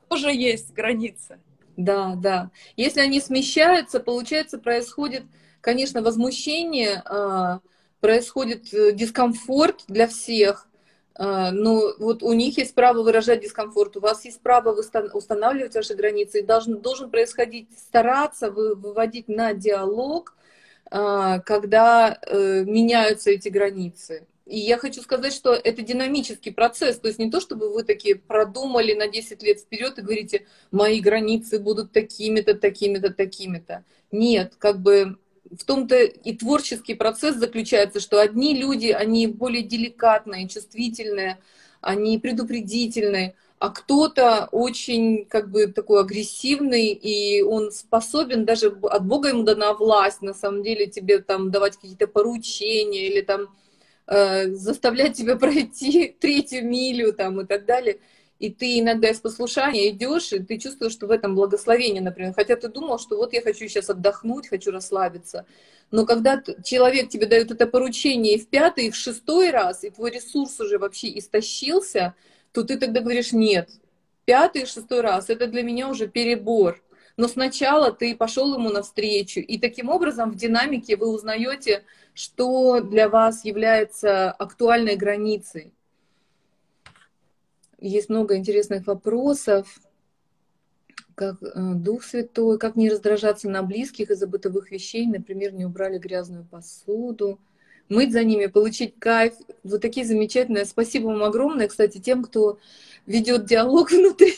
Тоже 0.08 0.32
есть 0.32 0.72
границы. 0.72 1.38
Да, 1.76 2.14
да. 2.14 2.50
Если 2.76 3.00
они 3.00 3.20
смещаются, 3.20 4.00
получается, 4.00 4.58
происходит, 4.58 5.24
конечно, 5.60 6.02
возмущение, 6.02 7.02
а, 7.04 7.60
происходит 8.00 8.72
э, 8.72 8.92
дискомфорт 8.92 9.84
для 9.86 10.06
всех, 10.08 10.66
а, 11.14 11.50
но 11.50 11.92
вот 11.98 12.22
у 12.22 12.32
них 12.32 12.56
есть 12.56 12.74
право 12.74 13.02
выражать 13.02 13.42
дискомфорт, 13.42 13.96
у 13.96 14.00
вас 14.00 14.24
есть 14.24 14.40
право 14.40 14.74
устанавливать 15.12 15.74
ваши 15.74 15.94
границы, 15.94 16.40
и 16.40 16.42
должен, 16.42 16.80
должен 16.80 17.10
происходить, 17.10 17.68
стараться 17.78 18.50
выводить 18.50 19.28
на 19.28 19.52
диалог, 19.52 20.34
а, 20.90 21.40
когда 21.40 22.18
э, 22.22 22.64
меняются 22.64 23.30
эти 23.30 23.48
границы. 23.48 24.26
И 24.46 24.58
я 24.58 24.78
хочу 24.78 25.00
сказать, 25.02 25.32
что 25.32 25.52
это 25.52 25.82
динамический 25.82 26.52
процесс, 26.52 26.98
то 26.98 27.06
есть 27.06 27.20
не 27.20 27.30
то, 27.30 27.38
чтобы 27.38 27.72
вы 27.72 27.84
такие 27.84 28.16
продумали 28.16 28.94
на 28.94 29.06
10 29.06 29.42
лет 29.44 29.60
вперед 29.60 29.98
и 29.98 30.02
говорите, 30.02 30.46
мои 30.72 31.00
границы 31.00 31.60
будут 31.60 31.92
такими-то, 31.92 32.54
такими-то, 32.54 33.12
такими-то. 33.12 33.84
Нет, 34.10 34.54
как 34.58 34.80
бы 34.80 35.18
в 35.50 35.64
том-то 35.64 36.02
и 36.02 36.36
творческий 36.36 36.94
процесс 36.94 37.36
заключается, 37.36 38.00
что 38.00 38.20
одни 38.20 38.56
люди, 38.56 38.88
они 38.88 39.26
более 39.26 39.62
деликатные, 39.62 40.48
чувствительные, 40.48 41.38
они 41.80 42.18
предупредительные, 42.18 43.34
а 43.58 43.70
кто-то 43.70 44.48
очень 44.52 45.26
как 45.26 45.50
бы 45.50 45.66
такой 45.66 46.00
агрессивный, 46.00 46.88
и 46.92 47.42
он 47.42 47.72
способен, 47.72 48.44
даже 48.44 48.68
от 48.68 49.04
Бога 49.04 49.28
ему 49.28 49.42
дана 49.42 49.74
власть, 49.74 50.22
на 50.22 50.34
самом 50.34 50.62
деле, 50.62 50.86
тебе 50.86 51.18
там 51.18 51.50
давать 51.50 51.76
какие-то 51.76 52.06
поручения 52.06 53.08
или 53.08 53.20
там 53.20 53.48
э, 54.06 54.52
заставлять 54.54 55.16
тебя 55.16 55.36
пройти 55.38 56.14
третью 56.18 56.66
милю 56.66 57.12
там 57.12 57.40
и 57.40 57.46
так 57.46 57.66
далее 57.66 57.98
и 58.40 58.50
ты 58.50 58.80
иногда 58.80 59.10
из 59.10 59.20
послушания 59.20 59.90
идешь, 59.90 60.32
и 60.32 60.38
ты 60.38 60.58
чувствуешь, 60.58 60.92
что 60.92 61.06
в 61.06 61.10
этом 61.10 61.34
благословение, 61.34 62.00
например. 62.00 62.32
Хотя 62.34 62.56
ты 62.56 62.68
думал, 62.68 62.98
что 62.98 63.18
вот 63.18 63.34
я 63.34 63.42
хочу 63.42 63.68
сейчас 63.68 63.90
отдохнуть, 63.90 64.48
хочу 64.48 64.70
расслабиться. 64.70 65.44
Но 65.90 66.06
когда 66.06 66.42
человек 66.64 67.10
тебе 67.10 67.26
дает 67.26 67.50
это 67.50 67.66
поручение 67.66 68.36
и 68.36 68.40
в 68.40 68.48
пятый, 68.48 68.86
и 68.86 68.90
в 68.90 68.96
шестой 68.96 69.50
раз, 69.50 69.84
и 69.84 69.90
твой 69.90 70.10
ресурс 70.10 70.58
уже 70.58 70.78
вообще 70.78 71.18
истощился, 71.18 72.14
то 72.52 72.64
ты 72.64 72.78
тогда 72.78 73.00
говоришь, 73.00 73.32
нет, 73.32 73.68
пятый 74.24 74.64
шестой 74.64 75.02
раз, 75.02 75.28
это 75.28 75.46
для 75.46 75.62
меня 75.62 75.90
уже 75.90 76.08
перебор. 76.08 76.82
Но 77.18 77.28
сначала 77.28 77.92
ты 77.92 78.16
пошел 78.16 78.54
ему 78.54 78.70
навстречу, 78.70 79.40
и 79.40 79.58
таким 79.58 79.90
образом 79.90 80.30
в 80.30 80.36
динамике 80.36 80.96
вы 80.96 81.08
узнаете, 81.08 81.84
что 82.14 82.80
для 82.80 83.10
вас 83.10 83.44
является 83.44 84.30
актуальной 84.30 84.96
границей. 84.96 85.74
Есть 87.80 88.10
много 88.10 88.36
интересных 88.36 88.86
вопросов. 88.86 89.80
Как 91.14 91.42
э, 91.42 91.72
Дух 91.74 92.04
Святой, 92.04 92.58
как 92.58 92.76
не 92.76 92.90
раздражаться 92.90 93.48
на 93.48 93.62
близких 93.62 94.10
из-за 94.10 94.26
бытовых 94.26 94.70
вещей, 94.70 95.06
например, 95.06 95.54
не 95.54 95.64
убрали 95.64 95.98
грязную 95.98 96.44
посуду, 96.44 97.40
мыть 97.88 98.12
за 98.12 98.22
ними, 98.22 98.46
получить 98.46 98.98
кайф. 98.98 99.34
Вот 99.64 99.80
такие 99.80 100.06
замечательные. 100.06 100.66
Спасибо 100.66 101.06
вам 101.06 101.22
огромное, 101.22 101.68
кстати, 101.68 101.98
тем, 101.98 102.22
кто 102.22 102.58
ведет 103.06 103.46
диалог 103.46 103.90
внутри 103.90 104.34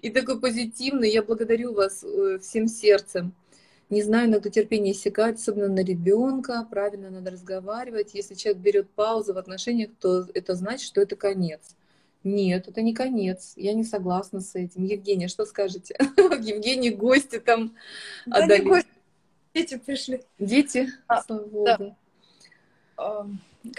и 0.00 0.10
такой 0.10 0.40
позитивный. 0.40 1.10
Я 1.10 1.24
благодарю 1.24 1.74
вас 1.74 2.04
э, 2.04 2.38
всем 2.40 2.68
сердцем. 2.68 3.34
Не 3.90 4.02
знаю, 4.02 4.28
иногда 4.28 4.48
терпение 4.48 4.94
иссякает, 4.94 5.36
особенно 5.36 5.68
на 5.68 5.84
ребенка. 5.84 6.66
Правильно 6.70 7.10
надо 7.10 7.32
разговаривать. 7.32 8.14
Если 8.14 8.34
человек 8.34 8.62
берет 8.62 8.90
паузу 8.90 9.34
в 9.34 9.38
отношениях, 9.38 9.90
то 10.00 10.26
это 10.34 10.54
значит, 10.54 10.86
что 10.86 11.00
это 11.00 11.16
конец. 11.16 11.74
Нет, 12.24 12.68
это 12.68 12.80
не 12.80 12.94
конец. 12.94 13.52
Я 13.56 13.74
не 13.74 13.84
согласна 13.84 14.40
с 14.40 14.54
этим. 14.54 14.84
Евгения, 14.84 15.28
что 15.28 15.44
скажете? 15.44 15.94
Евгений, 16.16 16.90
гости 16.90 17.38
там 17.38 17.76
да 18.24 18.38
отдали. 18.38 18.62
Не 18.62 18.68
гости. 18.68 18.88
Дети 19.54 19.76
пришли. 19.76 20.22
Дети? 20.38 20.88
А, 21.06 21.22
да. 21.28 21.94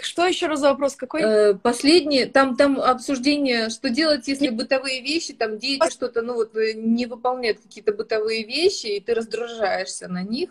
Что 0.00 0.26
еще 0.26 0.46
раз 0.46 0.60
за 0.60 0.70
вопрос? 0.70 0.96
Какой? 0.96 1.22
Э, 1.22 1.54
последний, 1.54 2.26
там, 2.26 2.56
там 2.56 2.80
обсуждение, 2.80 3.70
что 3.70 3.88
делать, 3.88 4.26
если 4.26 4.48
бытовые 4.48 5.00
вещи, 5.00 5.32
там 5.32 5.58
дети 5.58 5.90
что-то, 5.90 6.22
ну 6.22 6.34
вот, 6.34 6.56
э, 6.56 6.72
не 6.72 7.06
выполняют 7.06 7.60
какие-то 7.60 7.92
бытовые 7.92 8.44
вещи, 8.44 8.86
и 8.86 9.00
ты 9.00 9.14
раздражаешься 9.14 10.08
на 10.08 10.22
них. 10.22 10.50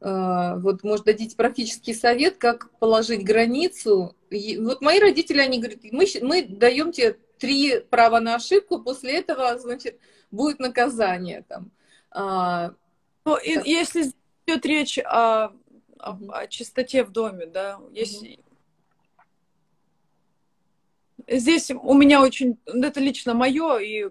Э, 0.00 0.54
вот, 0.58 0.84
может, 0.84 1.06
дадите 1.06 1.34
практический 1.34 1.92
совет, 1.92 2.36
как 2.38 2.70
положить 2.78 3.24
границу. 3.24 4.14
Вот 4.30 4.80
мои 4.80 5.00
родители, 5.00 5.40
они 5.40 5.58
говорят, 5.58 5.80
мы, 5.90 6.06
мы 6.22 6.42
даем 6.42 6.92
тебе 6.92 7.16
три 7.38 7.80
права 7.80 8.20
на 8.20 8.34
ошибку, 8.36 8.80
после 8.80 9.18
этого, 9.18 9.58
значит, 9.58 9.98
будет 10.30 10.58
наказание 10.58 11.44
там. 11.48 11.70
А, 12.10 12.74
ну, 13.24 13.36
и, 13.36 13.68
если 13.68 14.12
идет 14.46 14.66
речь 14.66 14.98
о, 14.98 15.52
о, 15.98 16.18
о 16.30 16.46
чистоте 16.48 17.04
в 17.04 17.10
доме, 17.10 17.46
да, 17.46 17.78
если... 17.92 18.40
Здесь 21.26 21.70
у 21.70 21.92
меня 21.92 22.22
очень, 22.22 22.58
это 22.64 23.00
лично 23.00 23.34
мое, 23.34 23.78
и 23.78 24.10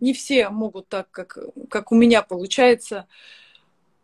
не 0.00 0.12
все 0.12 0.48
могут 0.48 0.88
так, 0.88 1.10
как, 1.10 1.38
как 1.70 1.92
у 1.92 1.94
меня 1.94 2.22
получается. 2.22 3.06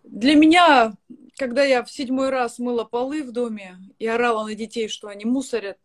Для 0.04 0.34
меня, 0.34 0.94
когда 1.36 1.64
я 1.64 1.82
в 1.82 1.90
седьмой 1.90 2.30
раз 2.30 2.58
мыла 2.58 2.84
полы 2.84 3.24
в 3.24 3.32
доме 3.32 3.78
и 3.98 4.06
орала 4.06 4.44
на 4.44 4.54
детей, 4.54 4.86
что 4.86 5.08
они 5.08 5.24
мусорят, 5.24 5.78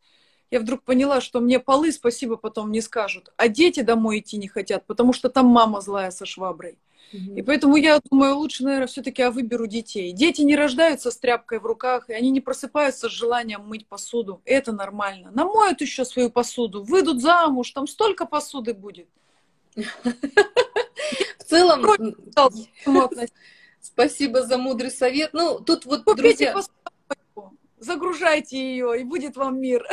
я 0.51 0.59
вдруг 0.59 0.83
поняла, 0.83 1.21
что 1.21 1.39
мне 1.39 1.59
полы 1.59 1.91
спасибо 1.91 2.37
потом 2.37 2.71
не 2.71 2.81
скажут, 2.81 3.31
а 3.37 3.47
дети 3.47 3.81
домой 3.81 4.19
идти 4.19 4.37
не 4.37 4.47
хотят, 4.47 4.85
потому 4.85 5.13
что 5.13 5.29
там 5.29 5.45
мама 5.45 5.81
злая 5.81 6.11
со 6.11 6.25
шваброй. 6.25 6.77
И 7.11 7.41
поэтому 7.41 7.75
я 7.75 7.99
думаю, 8.11 8.35
лучше, 8.35 8.63
наверное, 8.63 8.85
все-таки 8.87 9.23
я 9.23 9.31
выберу 9.31 9.65
детей. 9.65 10.11
Дети 10.11 10.41
не 10.41 10.55
рождаются 10.55 11.09
с 11.09 11.17
тряпкой 11.17 11.59
в 11.59 11.65
руках, 11.65 12.07
и 12.09 12.13
они 12.13 12.29
не 12.29 12.39
просыпаются 12.39 13.09
с 13.09 13.11
желанием 13.11 13.67
мыть 13.67 13.87
посуду. 13.87 14.41
Это 14.45 14.71
нормально. 14.73 15.31
Намоют 15.31 15.81
еще 15.81 16.05
свою 16.05 16.29
посуду, 16.29 16.83
выйдут 16.83 17.19
замуж, 17.19 17.71
там 17.71 17.87
столько 17.87 18.25
посуды 18.25 18.75
будет. 18.75 19.07
В 19.75 21.43
целом, 21.47 21.83
спасибо 23.81 24.43
за 24.43 24.59
мудрый 24.59 24.91
совет. 24.91 25.33
Ну, 25.33 25.59
тут 25.59 25.85
вот, 25.85 26.05
друзья... 26.05 26.55
Загружайте 27.79 28.57
ее, 28.57 28.99
и 28.99 29.03
будет 29.05 29.37
вам 29.37 29.59
мир. 29.59 29.87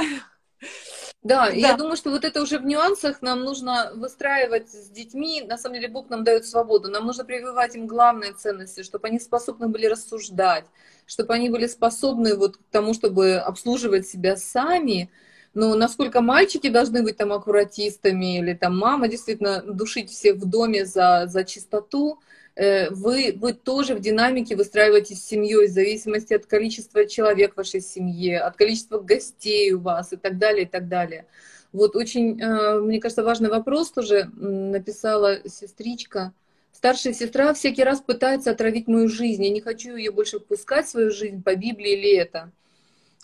Да, 1.23 1.47
да, 1.47 1.53
я 1.53 1.77
думаю, 1.77 1.97
что 1.97 2.11
вот 2.11 2.25
это 2.25 2.41
уже 2.41 2.59
в 2.59 2.65
нюансах 2.65 3.21
нам 3.21 3.41
нужно 3.41 3.91
выстраивать 3.95 4.71
с 4.71 4.91
детьми. 4.91 5.43
На 5.43 5.59
самом 5.59 5.75
деле 5.75 5.89
Бог 5.89 6.09
нам 6.09 6.23
дает 6.23 6.47
свободу. 6.47 6.89
Нам 6.89 7.05
нужно 7.05 7.25
прививать 7.25 7.75
им 7.75 7.89
главные 7.89 8.33
ценности, 8.33 8.85
чтобы 8.85 9.09
они 9.09 9.19
способны 9.19 9.67
были 9.67 9.87
рассуждать, 9.87 10.67
чтобы 11.05 11.35
они 11.35 11.49
были 11.49 11.67
способны 11.67 12.37
вот 12.37 12.59
к 12.59 12.61
тому, 12.71 12.95
чтобы 12.95 13.37
обслуживать 13.37 14.07
себя 14.07 14.37
сами. 14.37 15.11
Но 15.53 15.75
насколько 15.75 16.21
мальчики 16.21 16.69
должны 16.69 17.03
быть 17.03 17.17
там 17.17 17.33
аккуратистами 17.33 18.39
или 18.39 18.55
там 18.55 18.79
мама 18.79 19.09
действительно 19.09 19.63
душить 19.63 20.11
всех 20.11 20.37
в 20.37 20.49
доме 20.49 20.85
за, 20.85 21.25
за 21.27 21.43
чистоту, 21.45 22.21
вы, 22.57 23.35
вы 23.37 23.53
тоже 23.53 23.95
в 23.95 24.01
динамике 24.01 24.57
выстраиваетесь 24.57 25.23
с 25.23 25.27
семьей 25.27 25.67
в 25.67 25.71
зависимости 25.71 26.33
от 26.33 26.47
количества 26.47 27.07
человек 27.07 27.53
в 27.53 27.59
вашей 27.59 27.83
семье, 27.83 28.41
от 28.41 28.57
количества 28.57 28.99
гостей 28.99 29.73
у 29.73 29.81
вас 29.81 30.13
и 30.13 30.17
так 30.17 30.39
далее, 30.39 30.65
и 30.65 30.69
так 30.69 30.89
далее. 30.89 31.27
Вот 31.73 31.95
очень, 31.95 32.41
э, 32.41 32.81
мне 32.81 33.01
кажется, 33.01 33.23
важный 33.23 33.51
вопрос 33.51 33.91
тоже 33.91 34.31
написала 34.35 35.41
сестричка. 35.47 36.33
Старшая 36.73 37.13
сестра 37.13 37.53
всякий 37.53 37.85
раз 37.85 38.01
пытается 38.01 38.51
отравить 38.51 38.87
мою 38.87 39.09
жизнь. 39.09 39.45
Я 39.45 39.51
не 39.51 39.61
хочу 39.61 39.97
ее 39.97 40.11
больше 40.11 40.39
впускать 40.39 40.87
в 40.87 40.91
свою 40.91 41.11
жизнь, 41.11 41.43
по 41.43 41.55
Библии 41.55 41.93
или 41.93 42.17
это. 42.17 42.51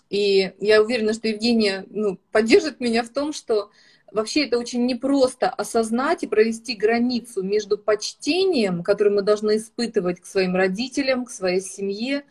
И 0.09 0.53
я 0.59 0.83
уверена, 0.83 1.13
что 1.13 1.27
Евгения 1.27 1.85
ну, 1.89 2.19
поддержит 2.31 2.79
меня 2.79 3.01
в 3.01 3.09
том, 3.09 3.33
что 3.33 3.71
вообще 4.13 4.45
это 4.45 4.57
очень 4.57 4.85
непросто 4.85 5.49
осознать 5.49 6.23
и 6.23 6.27
провести 6.27 6.75
границу 6.75 7.43
между 7.43 7.77
почтением, 7.77 8.83
которое 8.83 9.09
мы 9.09 9.21
должны 9.21 9.57
испытывать 9.57 10.21
к 10.21 10.25
своим 10.25 10.55
родителям, 10.55 11.25
к 11.25 11.31
своей 11.31 11.61
семье, 11.61 12.23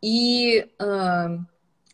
и 0.00 0.66
э, 0.78 1.38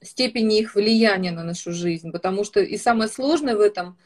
степени 0.02 0.60
их 0.60 0.74
влияния 0.74 1.32
на 1.32 1.44
нашу 1.44 1.72
жизнь. 1.72 2.12
Потому 2.12 2.44
что 2.44 2.60
и 2.60 2.76
самое 2.76 3.10
сложное 3.10 3.56
в 3.56 3.60
этом 3.60 3.98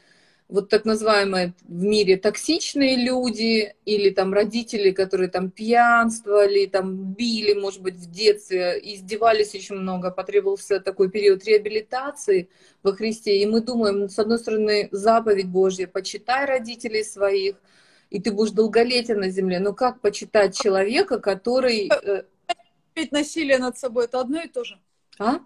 вот 0.49 0.69
так 0.69 0.85
называемые 0.85 1.55
в 1.67 1.83
мире 1.83 2.17
токсичные 2.17 2.97
люди 2.97 3.75
или 3.85 4.11
там 4.11 4.33
родители, 4.33 4.93
которые 4.93 5.29
там 5.29 5.51
пьянствовали, 5.51 6.67
там 6.67 7.15
били, 7.15 7.55
может 7.55 7.83
быть, 7.83 7.97
в 7.97 8.11
детстве, 8.11 8.79
издевались 8.81 9.55
очень 9.55 9.75
много, 9.75 10.13
потребовался 10.13 10.79
такой 10.79 11.11
период 11.11 11.45
реабилитации 11.45 12.49
во 12.85 12.93
Христе. 12.93 13.43
И 13.43 13.47
мы 13.47 13.61
думаем, 13.61 14.09
с 14.09 14.19
одной 14.21 14.39
стороны, 14.39 14.89
заповедь 14.93 15.49
Божья, 15.49 15.89
почитай 15.89 16.45
родителей 16.45 17.03
своих, 17.03 17.57
и 18.11 18.21
ты 18.21 18.31
будешь 18.31 18.53
долголетен 18.53 19.19
на 19.19 19.31
земле. 19.31 19.59
Но 19.59 19.73
как 19.73 20.01
почитать 20.01 20.57
человека, 20.57 21.19
который... 21.19 21.91
Ведь 22.95 23.09
э, 23.13 23.17
насилие 23.17 23.59
над 23.59 23.77
собой 23.79 24.05
это 24.05 24.21
одно 24.21 24.41
и 24.41 24.49
то 24.49 24.63
же. 24.63 24.79
А? 25.19 25.41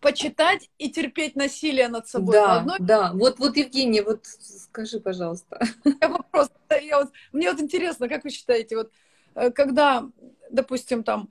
Почитать 0.00 0.70
и 0.78 0.90
терпеть 0.90 1.36
насилие 1.36 1.88
над 1.88 2.08
собой. 2.08 2.34
Да, 2.34 2.60
одной... 2.60 2.76
да. 2.80 3.12
Вот, 3.14 3.38
вот, 3.38 3.56
Евгения, 3.56 4.02
вот 4.02 4.26
скажи, 4.26 5.00
пожалуйста. 5.00 5.60
Я 6.00 6.08
вопрос. 6.08 6.50
Я 6.70 7.00
вот, 7.00 7.12
мне 7.32 7.50
вот 7.50 7.60
интересно, 7.60 8.08
как 8.08 8.24
вы 8.24 8.30
считаете, 8.30 8.76
вот 8.76 8.92
э, 9.34 9.50
когда, 9.50 10.08
допустим, 10.50 11.02
там 11.02 11.28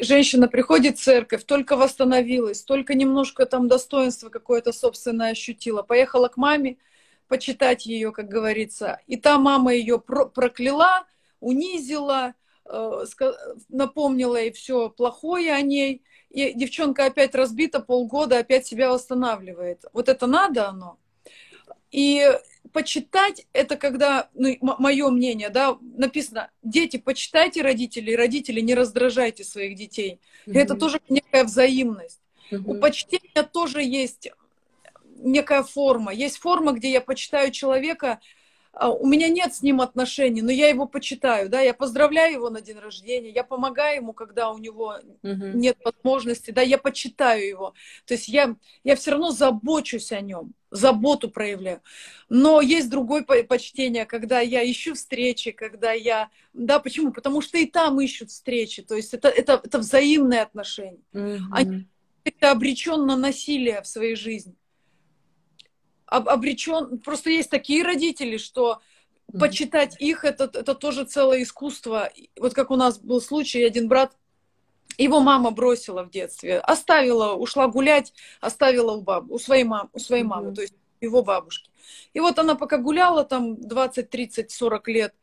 женщина 0.00 0.48
приходит 0.48 0.98
в 0.98 1.02
церковь, 1.02 1.44
только 1.44 1.76
восстановилась, 1.76 2.62
только 2.62 2.94
немножко 2.94 3.46
там 3.46 3.68
достоинства 3.68 4.28
какое-то 4.28 4.72
собственное 4.72 5.30
ощутила, 5.30 5.82
поехала 5.82 6.28
к 6.28 6.36
маме 6.36 6.76
почитать 7.28 7.86
ее, 7.86 8.12
как 8.12 8.28
говорится, 8.28 9.00
и 9.06 9.16
та 9.16 9.38
мама 9.38 9.72
ее 9.74 9.98
прокляла, 9.98 11.06
унизила, 11.40 12.34
э, 12.66 13.04
напомнила 13.68 14.36
ей 14.36 14.52
все 14.52 14.90
плохое 14.90 15.54
о 15.54 15.62
ней, 15.62 16.02
и 16.34 16.52
девчонка 16.52 17.06
опять 17.06 17.34
разбита 17.34 17.80
полгода, 17.80 18.38
опять 18.38 18.66
себя 18.66 18.90
восстанавливает. 18.90 19.84
Вот 19.92 20.08
это 20.08 20.26
надо 20.26 20.68
оно. 20.68 20.98
И 21.92 22.26
почитать 22.72 23.46
это 23.52 23.76
когда, 23.76 24.28
ну, 24.34 24.56
мое 24.60 25.08
мнение, 25.10 25.48
да, 25.48 25.78
написано, 25.80 26.50
дети, 26.64 26.96
почитайте 26.96 27.62
родителей, 27.62 28.16
родители, 28.16 28.60
не 28.60 28.74
раздражайте 28.74 29.44
своих 29.44 29.76
детей. 29.76 30.18
Mm-hmm. 30.46 30.58
это 30.58 30.74
тоже 30.74 31.00
некая 31.08 31.44
взаимность. 31.44 32.20
Mm-hmm. 32.50 32.62
У 32.66 32.80
почтения 32.80 33.42
тоже 33.44 33.82
есть 33.82 34.28
некая 35.18 35.62
форма. 35.62 36.12
Есть 36.12 36.38
форма, 36.38 36.72
где 36.72 36.90
я 36.90 37.00
почитаю 37.00 37.52
человека, 37.52 38.18
у 38.80 39.06
меня 39.06 39.28
нет 39.28 39.54
с 39.54 39.62
ним 39.62 39.80
отношений, 39.80 40.42
но 40.42 40.50
я 40.50 40.68
его 40.68 40.86
почитаю, 40.86 41.48
да, 41.48 41.60
я 41.60 41.74
поздравляю 41.74 42.34
его 42.34 42.50
на 42.50 42.60
день 42.60 42.78
рождения, 42.78 43.30
я 43.30 43.44
помогаю 43.44 43.96
ему, 43.96 44.12
когда 44.12 44.50
у 44.50 44.58
него 44.58 44.96
uh-huh. 45.22 45.52
нет 45.54 45.78
возможности, 45.84 46.50
да, 46.50 46.62
я 46.62 46.78
почитаю 46.78 47.46
его. 47.46 47.74
То 48.04 48.14
есть 48.14 48.28
я, 48.28 48.56
я 48.82 48.96
все 48.96 49.12
равно 49.12 49.30
забочусь 49.30 50.10
о 50.12 50.20
нем, 50.20 50.54
заботу 50.70 51.30
проявляю. 51.30 51.82
Но 52.28 52.60
есть 52.60 52.90
другое 52.90 53.22
почтение, 53.22 54.06
когда 54.06 54.40
я 54.40 54.68
ищу 54.68 54.94
встречи, 54.94 55.52
когда 55.52 55.92
я... 55.92 56.30
Да, 56.52 56.80
почему? 56.80 57.12
Потому 57.12 57.42
что 57.42 57.58
и 57.58 57.66
там 57.66 58.00
ищут 58.00 58.30
встречи. 58.30 58.82
То 58.82 58.96
есть 58.96 59.14
это, 59.14 59.28
это, 59.28 59.60
это 59.62 59.78
взаимные 59.78 60.42
отношения. 60.42 61.02
Uh-huh. 61.12 61.38
Они 61.52 61.86
это 62.24 62.50
обречен 62.50 63.06
на 63.06 63.16
насилие 63.16 63.82
в 63.82 63.86
своей 63.86 64.16
жизни 64.16 64.54
обречен. 66.06 66.98
Просто 66.98 67.30
есть 67.30 67.50
такие 67.50 67.82
родители, 67.82 68.36
что 68.36 68.80
почитать 69.38 70.00
их 70.00 70.24
это, 70.24 70.44
это 70.44 70.74
тоже 70.74 71.04
целое 71.04 71.42
искусство. 71.42 72.10
Вот 72.38 72.54
как 72.54 72.70
у 72.70 72.76
нас 72.76 72.98
был 72.98 73.20
случай, 73.20 73.64
один 73.64 73.88
брат, 73.88 74.16
его 74.98 75.20
мама 75.20 75.50
бросила 75.50 76.04
в 76.04 76.10
детстве, 76.10 76.58
оставила, 76.58 77.34
ушла 77.34 77.66
гулять, 77.66 78.12
оставила 78.40 78.92
у, 78.92 79.02
баб, 79.02 79.30
у 79.30 79.38
своей, 79.38 79.64
мам, 79.64 79.90
у 79.92 79.98
своей 79.98 80.22
мамы, 80.22 80.50
mm-hmm. 80.50 80.54
то 80.54 80.62
есть 80.62 80.74
его 81.00 81.22
бабушки. 81.22 81.70
И 82.12 82.20
вот 82.20 82.38
она 82.38 82.54
пока 82.54 82.78
гуляла 82.78 83.24
там 83.24 83.60
20, 83.60 84.08
30, 84.08 84.50
40 84.50 84.88
лет, 84.88 85.14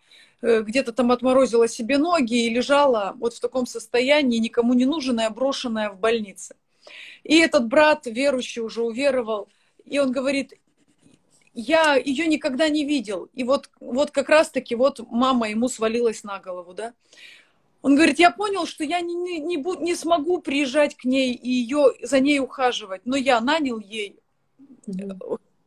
э, 0.42 0.62
где-то 0.62 0.92
там 0.92 1.12
отморозила 1.12 1.68
себе 1.68 1.98
ноги 1.98 2.46
и 2.46 2.50
лежала 2.50 3.14
вот 3.18 3.34
в 3.34 3.40
таком 3.40 3.66
состоянии, 3.66 4.40
никому 4.40 4.74
не 4.74 4.86
нужная, 4.86 5.30
брошенная 5.30 5.90
в 5.90 6.00
больнице. 6.00 6.56
И 7.24 7.38
этот 7.38 7.68
брат, 7.68 8.06
верующий, 8.06 8.62
уже 8.62 8.82
уверовал, 8.82 9.48
и 9.86 10.00
он 10.00 10.12
говорит, 10.12 10.54
я 11.54 11.96
ее 11.96 12.28
никогда 12.28 12.70
не 12.70 12.86
видел. 12.86 13.30
И 13.34 13.44
вот, 13.44 13.70
вот 13.80 14.12
как 14.12 14.30
раз-таки 14.30 14.76
вот 14.76 15.00
мама 15.10 15.50
ему 15.50 15.68
свалилась 15.68 16.24
на 16.24 16.40
голову, 16.40 16.74
да. 16.74 16.94
Он 17.82 17.96
говорит, 17.96 18.20
я 18.20 18.30
понял, 18.30 18.68
что 18.68 18.84
я 18.84 19.02
не, 19.02 19.16
не, 19.16 19.40
не, 19.40 19.84
не 19.84 19.96
смогу 19.96 20.40
приезжать 20.40 20.96
к 20.96 21.04
ней 21.06 21.34
и 21.34 21.50
ее, 21.50 21.94
за 22.02 22.20
ней 22.20 22.40
ухаживать, 22.40 23.02
но 23.06 23.16
я 23.16 23.42
нанял 23.42 23.80
ей 23.80 24.20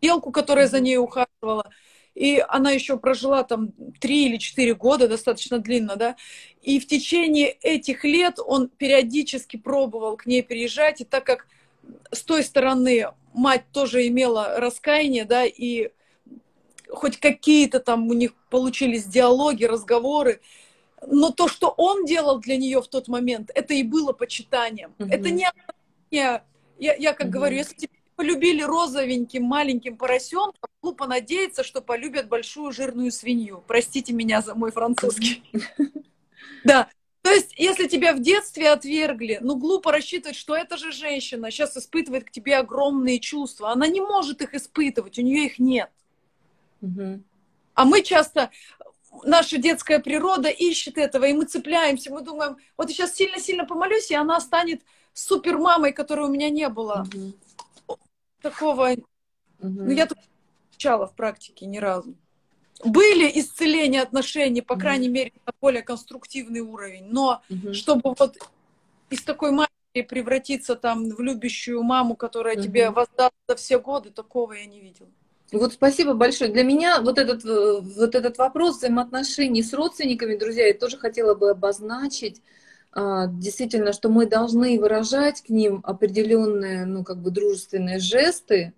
девку, 0.01 0.31
которая 0.31 0.69
за 0.69 0.79
ней 0.79 0.97
ухаживала, 0.97 1.73
и 2.15 2.45
она 2.49 2.71
еще 2.71 2.99
прожила 2.99 3.43
там 3.43 3.73
три 3.99 4.27
или 4.27 4.37
четыре 4.37 4.75
года, 4.75 5.09
достаточно 5.09 5.59
длинно, 5.59 5.97
да, 5.97 6.17
и 6.63 6.79
в 6.79 6.87
течение 6.87 7.49
этих 7.51 8.05
лет 8.05 8.39
он 8.39 8.69
периодически 8.69 9.57
пробовал 9.57 10.17
к 10.17 10.27
ней 10.27 10.45
приезжать, 10.45 11.01
и 11.01 11.05
так 11.05 11.25
как 11.25 11.49
с 12.11 12.23
той 12.23 12.45
стороны 12.45 13.09
мать 13.33 13.65
тоже 13.73 14.07
имела 14.07 14.61
раскаяние, 14.61 15.25
да, 15.25 15.45
и 15.45 15.91
хоть 16.89 17.19
какие-то 17.19 17.81
там 17.81 18.09
у 18.09 18.13
них 18.13 18.35
получились 18.51 19.05
диалоги, 19.05 19.65
разговоры, 19.65 20.41
но 21.07 21.31
то, 21.31 21.49
что 21.49 21.69
он 21.77 22.05
делал 22.05 22.39
для 22.39 22.57
нее 22.57 22.81
в 22.81 22.89
тот 22.89 23.09
момент, 23.09 23.51
это 23.55 23.75
и 23.75 23.83
было 23.83 24.13
почитанием. 24.13 24.95
Mm-hmm. 24.99 25.11
Это 25.11 25.31
не 25.31 25.49
я, 26.11 26.45
я 26.79 27.13
как 27.13 27.27
mm-hmm. 27.27 27.31
говорю, 27.31 27.57
если 27.57 27.75
тебя 27.75 27.93
полюбили 28.17 28.63
розовеньким 28.63 29.43
маленьким 29.43 29.97
поросенком, 29.97 30.71
глупо 30.83 31.07
надеяться, 31.07 31.65
что 31.65 31.81
полюбят 31.81 32.29
большую 32.29 32.73
жирную 32.73 33.11
свинью. 33.11 33.65
Простите 33.67 34.13
меня 34.13 34.41
за 34.41 34.55
мой 34.55 34.71
французский. 34.71 35.43
Да, 36.63 36.89
то 37.25 37.33
есть, 37.33 37.55
если 37.57 37.89
тебя 37.89 38.13
в 38.13 38.21
детстве 38.21 38.69
отвергли, 38.69 39.39
ну, 39.41 39.57
глупо 39.57 39.91
рассчитывать, 39.91 40.37
что 40.37 40.55
эта 40.55 40.77
же 40.77 40.93
женщина 40.93 41.51
сейчас 41.51 41.75
испытывает 41.75 42.25
к 42.25 42.31
тебе 42.31 42.59
огромные 42.59 43.19
чувства. 43.19 43.71
Она 43.71 43.87
не 43.87 44.03
может 44.03 44.43
их 44.43 44.53
испытывать, 44.53 45.19
у 45.19 45.23
нее 45.23 45.47
их 45.47 45.59
нет. 45.59 45.91
Угу. 46.83 47.23
А 47.73 47.85
мы 47.87 48.03
часто, 48.03 48.51
наша 49.25 49.57
детская 49.57 50.01
природа 50.01 50.51
ищет 50.51 50.99
этого, 50.99 51.25
и 51.25 51.33
мы 51.33 51.47
цепляемся, 51.47 52.13
мы 52.13 52.21
думаем, 52.21 52.59
вот 52.77 52.91
я 52.91 52.95
сейчас 52.95 53.15
сильно-сильно 53.15 53.65
помолюсь, 53.65 54.11
и 54.11 54.15
она 54.15 54.39
станет 54.39 54.83
супермамой, 55.15 55.95
которой 55.95 56.29
у 56.29 56.31
меня 56.31 56.51
не 56.51 56.69
было. 56.69 57.07
Угу. 57.09 57.97
Такого... 58.43 58.91
Угу. 58.93 59.03
Ну, 59.61 59.91
я 59.93 60.05
тут 60.05 60.19
встречала 60.69 61.07
в 61.07 61.17
практике 61.17 61.65
ни 61.65 61.79
разу 61.79 62.15
были 62.85 63.31
исцеления 63.41 64.03
отношений, 64.03 64.63
по 64.63 64.77
крайней 64.77 65.09
mm-hmm. 65.09 65.13
мере, 65.13 65.33
на 65.47 65.53
более 65.61 65.83
конструктивный 65.83 66.61
уровень, 66.61 67.07
но 67.07 67.43
mm-hmm. 67.49 67.73
чтобы 67.73 68.15
вот 68.19 68.37
из 69.11 69.23
такой 69.23 69.51
матери 69.51 70.03
превратиться 70.09 70.77
там 70.77 71.11
в 71.11 71.21
любящую 71.21 71.83
маму, 71.83 72.17
которая 72.17 72.57
mm-hmm. 72.57 72.63
тебе 72.63 72.91
воздаст 72.91 73.35
за 73.49 73.57
все 73.57 73.81
годы, 73.81 74.11
такого 74.11 74.53
я 74.53 74.67
не 74.67 74.81
видела. 74.81 75.09
Вот 75.53 75.73
спасибо 75.73 76.15
большое. 76.15 76.51
Для 76.51 76.65
меня 76.65 77.01
вот 77.01 77.19
этот, 77.19 77.45
э, 77.45 77.81
вот 77.81 78.15
этот 78.15 78.39
вопрос 78.39 78.79
взаимоотношений 78.79 79.63
с 79.63 79.73
родственниками, 79.73 80.37
друзья, 80.37 80.67
я 80.67 80.75
тоже 80.75 80.99
хотела 80.99 81.35
бы 81.35 81.51
обозначить, 81.51 82.41
а, 82.93 83.27
действительно, 83.27 83.93
что 83.93 84.09
мы 84.09 84.27
должны 84.27 84.79
выражать 84.79 85.43
к 85.43 85.49
ним 85.49 85.81
определенные, 85.85 86.87
ну, 86.87 87.05
как 87.05 87.19
бы 87.19 87.31
дружественные 87.31 87.99
жесты, 87.99 88.73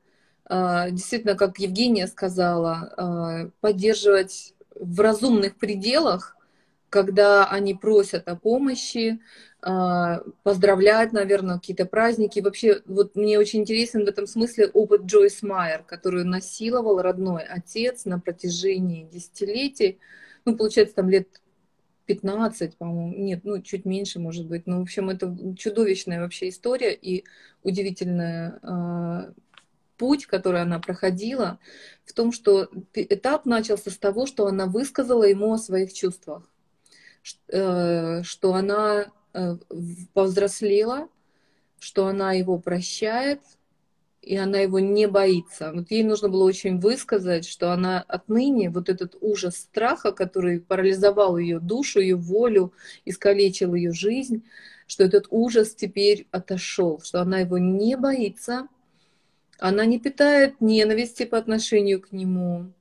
действительно, 0.49 1.35
как 1.35 1.59
Евгения 1.59 2.07
сказала, 2.07 2.93
а, 2.97 3.51
поддерживать 3.61 4.55
в 4.75 5.01
разумных 5.01 5.57
пределах, 5.57 6.37
когда 6.89 7.47
они 7.47 7.75
просят 7.75 8.29
о 8.29 8.37
помощи, 8.37 9.21
а, 9.61 10.23
поздравлять, 10.45 11.13
наверное, 11.13 11.57
какие-то 11.57 11.85
праздники. 11.87 12.41
Вообще, 12.41 12.83
вот 12.87 13.17
мне 13.17 13.39
очень 13.39 13.61
интересен 13.61 14.05
в 14.05 14.09
этом 14.09 14.27
смысле 14.27 14.69
опыт 14.69 15.03
Джойс 15.03 15.43
Майер, 15.43 15.83
которую 15.83 16.27
насиловал 16.27 17.03
родной 17.03 17.43
отец 17.43 18.05
на 18.05 18.21
протяжении 18.21 19.05
десятилетий, 19.05 19.99
ну, 20.45 20.57
получается, 20.57 20.95
там 20.95 21.11
лет 21.11 21.27
15, 22.07 22.77
по-моему, 22.77 23.15
нет, 23.17 23.41
ну, 23.43 23.61
чуть 23.61 23.85
меньше, 23.85 24.21
может 24.21 24.47
быть. 24.47 24.69
Ну, 24.69 24.79
в 24.79 24.83
общем, 24.83 25.11
это 25.11 25.37
чудовищная 25.59 26.21
вообще 26.21 26.51
история 26.51 26.95
и 26.95 27.25
удивительная 27.65 28.61
путь, 29.97 30.27
который 30.27 30.63
она 30.63 30.79
проходила, 30.79 31.59
в 32.05 32.13
том, 32.13 32.33
что 32.33 32.69
этап 32.95 33.47
начался 33.47 33.91
с 33.91 33.99
того, 33.99 34.27
что 34.27 34.47
она 34.47 34.67
высказала 34.67 35.25
ему 35.25 35.53
о 35.53 35.59
своих 35.59 35.93
чувствах, 35.93 36.49
э, 37.49 38.23
что 38.23 38.55
она 38.55 39.07
э, 39.33 39.57
повзрослела, 40.15 41.09
что 41.79 42.07
она 42.07 42.33
его 42.33 42.59
прощает, 42.59 43.41
и 44.27 44.37
она 44.37 44.59
его 44.59 44.81
не 44.81 45.07
боится. 45.07 45.71
Вот 45.73 45.91
ей 45.93 46.03
нужно 46.03 46.29
было 46.29 46.43
очень 46.43 46.81
высказать, 46.81 47.47
что 47.47 47.73
она 47.73 48.03
отныне, 48.03 48.71
вот 48.71 48.89
этот 48.89 49.17
ужас 49.21 49.57
страха, 49.57 50.11
который 50.11 50.61
парализовал 50.61 51.39
ее 51.39 51.61
душу, 51.61 52.01
ее 52.01 52.17
волю, 52.17 52.73
искалечил 53.05 53.75
ее 53.75 53.93
жизнь, 53.93 54.43
что 54.89 55.05
этот 55.05 55.27
ужас 55.31 55.77
теперь 55.77 56.27
отошел, 56.33 57.01
что 57.05 57.21
она 57.21 57.39
его 57.39 57.59
не 57.59 57.97
боится, 57.97 58.67
Она 59.59 59.87
не 59.87 59.99
питает 59.99 60.61
ненависти 60.61 61.25
по 61.25 61.39
отношению 61.39 62.01
к 62.01 62.13
нему. 62.13 62.73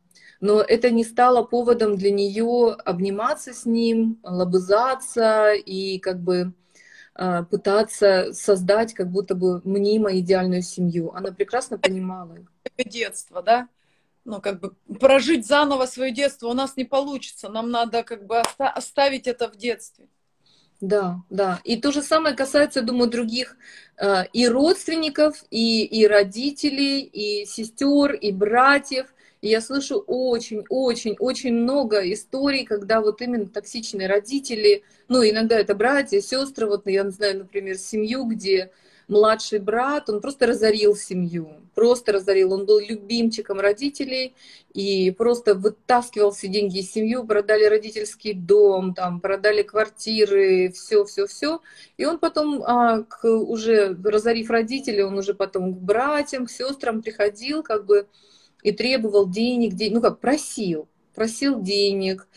Но 0.41 0.61
это 0.61 0.91
не 0.91 1.03
стало 1.03 1.43
поводом 1.43 1.95
для 1.95 2.11
нее 2.11 2.73
обниматься 2.85 3.53
с 3.53 3.65
ним, 3.65 4.19
лобызаться 4.23 5.53
и 5.53 5.99
как 5.99 6.19
бы 6.19 6.53
а, 7.13 7.43
пытаться 7.43 8.33
создать 8.33 8.93
как 8.93 9.09
будто 9.09 9.35
бы 9.35 9.61
мнимо 9.63 10.17
идеальную 10.19 10.61
семью. 10.61 11.13
Она 11.15 11.31
прекрасно 11.31 11.77
понимала. 11.77 12.37
Детство, 12.77 13.41
да? 13.41 13.69
Ну, 14.25 14.41
как 14.41 14.59
бы 14.59 14.75
прожить 14.99 15.47
заново 15.47 15.85
свое 15.85 16.11
детство 16.11 16.47
у 16.47 16.53
нас 16.53 16.75
не 16.75 16.83
получится. 16.83 17.47
Нам 17.47 17.69
надо 17.71 18.03
как 18.03 18.25
бы 18.25 18.39
оставить 18.57 19.27
это 19.27 19.49
в 19.49 19.55
детстве. 19.55 20.07
Да, 20.85 21.23
да. 21.31 21.61
И 21.63 21.77
то 21.77 21.91
же 21.91 22.03
самое 22.03 22.35
касается, 22.35 22.83
думаю, 22.83 23.09
других 23.09 23.57
э, 23.97 24.25
и 24.33 24.47
родственников, 24.47 25.43
и, 25.49 25.83
и 25.83 26.05
родителей, 26.05 27.01
и 27.01 27.45
сестер, 27.47 28.13
и 28.13 28.31
братьев. 28.31 29.07
И 29.41 29.49
я 29.49 29.61
слышу 29.61 29.97
очень, 30.05 30.63
очень, 30.69 31.15
очень 31.17 31.53
много 31.53 32.01
историй, 32.13 32.65
когда 32.65 33.01
вот 33.01 33.19
именно 33.23 33.47
токсичные 33.47 34.07
родители, 34.07 34.83
ну, 35.07 35.23
иногда 35.27 35.59
это 35.59 35.73
братья, 35.73 36.21
сестры, 36.21 36.67
вот 36.67 36.85
я 36.85 37.09
знаю, 37.09 37.39
например, 37.39 37.77
семью, 37.79 38.25
где 38.25 38.71
младший 39.07 39.59
брат, 39.59 40.09
он 40.09 40.21
просто 40.21 40.47
разорил 40.47 40.95
семью, 40.95 41.49
просто 41.73 42.11
разорил. 42.11 42.53
Он 42.53 42.65
был 42.65 42.79
любимчиком 42.79 43.59
родителей 43.59 44.35
и 44.73 45.11
просто 45.11 45.53
вытаскивал 45.53 46.31
все 46.31 46.47
деньги 46.47 46.79
из 46.79 46.91
семьи, 46.91 47.17
продали 47.25 47.65
родительский 47.65 48.33
дом, 48.33 48.93
там, 48.93 49.19
продали 49.19 49.61
квартиры, 49.61 50.71
все, 50.71 51.05
все, 51.05 51.27
все. 51.27 51.61
И 51.97 52.05
он 52.05 52.19
потом, 52.19 52.63
а, 52.63 53.03
к, 53.03 53.25
уже 53.25 53.95
разорив 54.03 54.49
родителей, 54.49 55.03
он 55.03 55.17
уже 55.17 55.33
потом 55.33 55.73
к 55.73 55.77
братьям, 55.77 56.45
к 56.45 56.51
сестрам 56.51 57.01
приходил, 57.01 57.63
как 57.63 57.85
бы, 57.85 58.07
и 58.63 58.71
требовал 58.71 59.29
денег, 59.29 59.75
день, 59.75 59.93
ну 59.93 60.01
как, 60.01 60.19
просил, 60.19 60.87
просил 61.13 61.61
денег, 61.61 62.27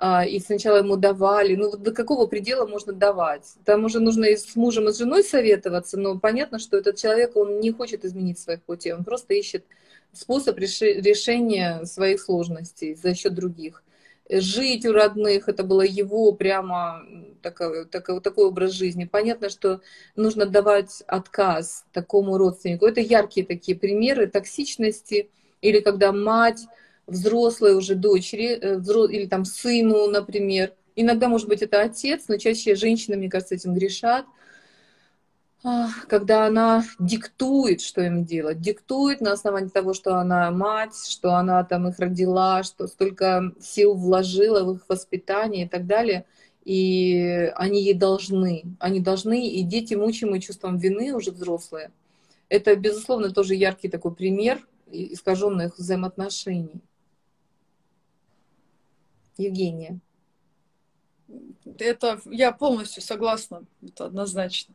и 0.00 0.40
сначала 0.40 0.78
ему 0.78 0.96
давали. 0.96 1.54
Ну 1.54 1.70
вот 1.70 1.82
до 1.82 1.92
какого 1.92 2.26
предела 2.26 2.66
можно 2.66 2.92
давать? 2.92 3.54
Там 3.64 3.84
уже 3.84 4.00
нужно 4.00 4.24
и 4.24 4.36
с 4.36 4.56
мужем, 4.56 4.88
и 4.88 4.92
с 4.92 4.98
женой 4.98 5.22
советоваться, 5.22 5.98
но 5.98 6.18
понятно, 6.18 6.58
что 6.58 6.76
этот 6.76 6.96
человек, 6.96 7.36
он 7.36 7.60
не 7.60 7.70
хочет 7.70 8.04
изменить 8.04 8.38
своих 8.38 8.62
путей, 8.62 8.92
он 8.92 9.04
просто 9.04 9.34
ищет 9.34 9.64
способ 10.12 10.58
решения 10.58 11.84
своих 11.84 12.20
сложностей 12.20 12.94
за 12.94 13.14
счет 13.14 13.34
других. 13.34 13.82
Жить 14.30 14.86
у 14.86 14.92
родных, 14.92 15.48
это 15.48 15.64
было 15.64 15.82
его 15.82 16.32
прямо 16.32 17.02
такой, 17.42 17.84
такой, 17.84 18.20
такой 18.20 18.46
образ 18.46 18.72
жизни. 18.72 19.04
Понятно, 19.04 19.50
что 19.50 19.80
нужно 20.16 20.46
давать 20.46 21.02
отказ 21.06 21.84
такому 21.92 22.38
родственнику. 22.38 22.86
Это 22.86 23.00
яркие 23.00 23.46
такие 23.46 23.76
примеры 23.76 24.26
токсичности, 24.26 25.28
или 25.60 25.80
когда 25.80 26.10
мать 26.10 26.66
взрослой 27.06 27.74
уже 27.74 27.94
дочери 27.94 28.58
э, 28.60 29.12
или 29.12 29.26
там 29.26 29.44
сыну, 29.44 30.08
например. 30.08 30.72
Иногда, 30.96 31.28
может 31.28 31.48
быть, 31.48 31.62
это 31.62 31.80
отец, 31.80 32.24
но 32.28 32.36
чаще 32.36 32.76
женщины, 32.76 33.16
мне 33.16 33.28
кажется, 33.28 33.54
этим 33.54 33.74
грешат. 33.74 34.26
Когда 36.08 36.46
она 36.46 36.84
диктует, 36.98 37.80
что 37.80 38.02
им 38.02 38.26
делать, 38.26 38.60
диктует 38.60 39.22
на 39.22 39.32
основании 39.32 39.70
того, 39.70 39.94
что 39.94 40.16
она 40.16 40.50
мать, 40.50 40.94
что 41.08 41.36
она 41.36 41.64
там 41.64 41.88
их 41.88 41.98
родила, 41.98 42.62
что 42.62 42.86
столько 42.86 43.50
сил 43.60 43.94
вложила 43.94 44.62
в 44.62 44.76
их 44.76 44.84
воспитание 44.88 45.64
и 45.64 45.68
так 45.68 45.86
далее. 45.86 46.26
И 46.66 47.50
они 47.56 47.82
ей 47.82 47.94
должны, 47.94 48.64
они 48.78 49.00
должны, 49.00 49.48
и 49.48 49.62
дети, 49.62 49.94
мучимые 49.94 50.40
чувством 50.40 50.76
вины, 50.76 51.14
уже 51.14 51.30
взрослые. 51.30 51.90
Это, 52.50 52.76
безусловно, 52.76 53.30
тоже 53.30 53.54
яркий 53.54 53.88
такой 53.88 54.14
пример 54.14 54.60
искаженных 54.90 55.78
взаимоотношений. 55.78 56.82
Евгения. 59.36 60.00
Это 61.78 62.20
я 62.26 62.52
полностью 62.52 63.02
согласна, 63.02 63.64
это 63.82 64.06
однозначно. 64.06 64.74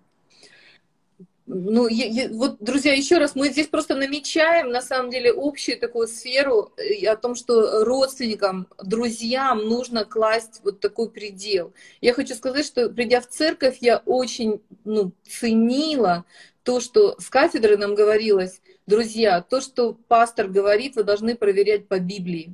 Ну, 1.52 1.88
я, 1.88 2.06
я, 2.06 2.30
вот, 2.30 2.58
друзья, 2.60 2.94
еще 2.94 3.18
раз, 3.18 3.34
мы 3.34 3.50
здесь 3.50 3.66
просто 3.66 3.96
намечаем, 3.96 4.70
на 4.70 4.84
самом 4.84 5.10
деле, 5.10 5.34
общую 5.36 5.80
такую 5.80 6.08
сферу 6.08 6.72
э, 6.78 7.08
о 7.08 7.18
том, 7.18 7.34
что 7.34 7.84
родственникам, 7.84 8.68
друзьям 8.84 9.68
нужно 9.68 10.06
класть 10.06 10.62
вот 10.64 10.80
такой 10.80 11.10
предел. 11.10 11.74
Я 12.02 12.14
хочу 12.14 12.36
сказать, 12.36 12.68
что 12.68 12.88
придя 12.92 13.20
в 13.20 13.28
церковь, 13.28 13.78
я 13.82 13.98
очень 14.06 14.62
ну, 14.86 15.12
ценила 15.28 16.24
то, 16.62 16.80
что 16.80 17.20
с 17.20 17.30
кафедры 17.32 17.78
нам 17.78 17.96
говорилось, 17.96 18.62
друзья, 18.86 19.42
то, 19.42 19.60
что 19.60 19.98
пастор 20.08 20.50
говорит, 20.50 20.98
вы 20.98 21.04
должны 21.04 21.36
проверять 21.36 21.88
по 21.88 21.98
Библии 21.98 22.54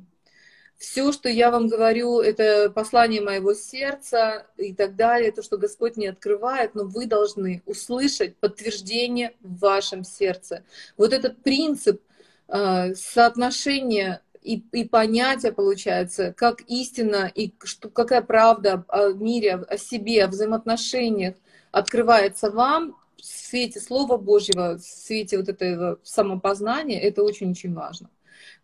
все, 0.78 1.10
что 1.12 1.28
я 1.28 1.50
вам 1.50 1.68
говорю, 1.68 2.20
это 2.20 2.70
послание 2.70 3.22
моего 3.22 3.54
сердца 3.54 4.46
и 4.56 4.74
так 4.74 4.94
далее, 4.94 5.32
то, 5.32 5.42
что 5.42 5.56
Господь 5.56 5.96
не 5.96 6.06
открывает, 6.06 6.74
но 6.74 6.84
вы 6.84 7.06
должны 7.06 7.62
услышать 7.64 8.36
подтверждение 8.36 9.32
в 9.40 9.58
вашем 9.58 10.04
сердце. 10.04 10.64
Вот 10.96 11.12
этот 11.12 11.42
принцип 11.42 12.02
э, 12.48 12.94
соотношения 12.94 14.20
и, 14.42 14.62
и 14.72 14.84
понятия, 14.84 15.50
получается, 15.50 16.32
как 16.36 16.60
истина 16.68 17.30
и 17.34 17.52
что, 17.64 17.88
какая 17.88 18.22
правда 18.22 18.84
о 18.88 19.12
мире, 19.12 19.54
о 19.54 19.78
себе, 19.78 20.24
о 20.24 20.28
взаимоотношениях 20.28 21.34
открывается 21.72 22.50
вам 22.50 22.96
в 23.16 23.24
свете 23.24 23.80
Слова 23.80 24.18
Божьего, 24.18 24.76
в 24.76 24.82
свете 24.82 25.38
вот 25.38 25.48
этого 25.48 25.98
самопознания, 26.04 27.00
это 27.00 27.22
очень-очень 27.22 27.74
важно. 27.74 28.08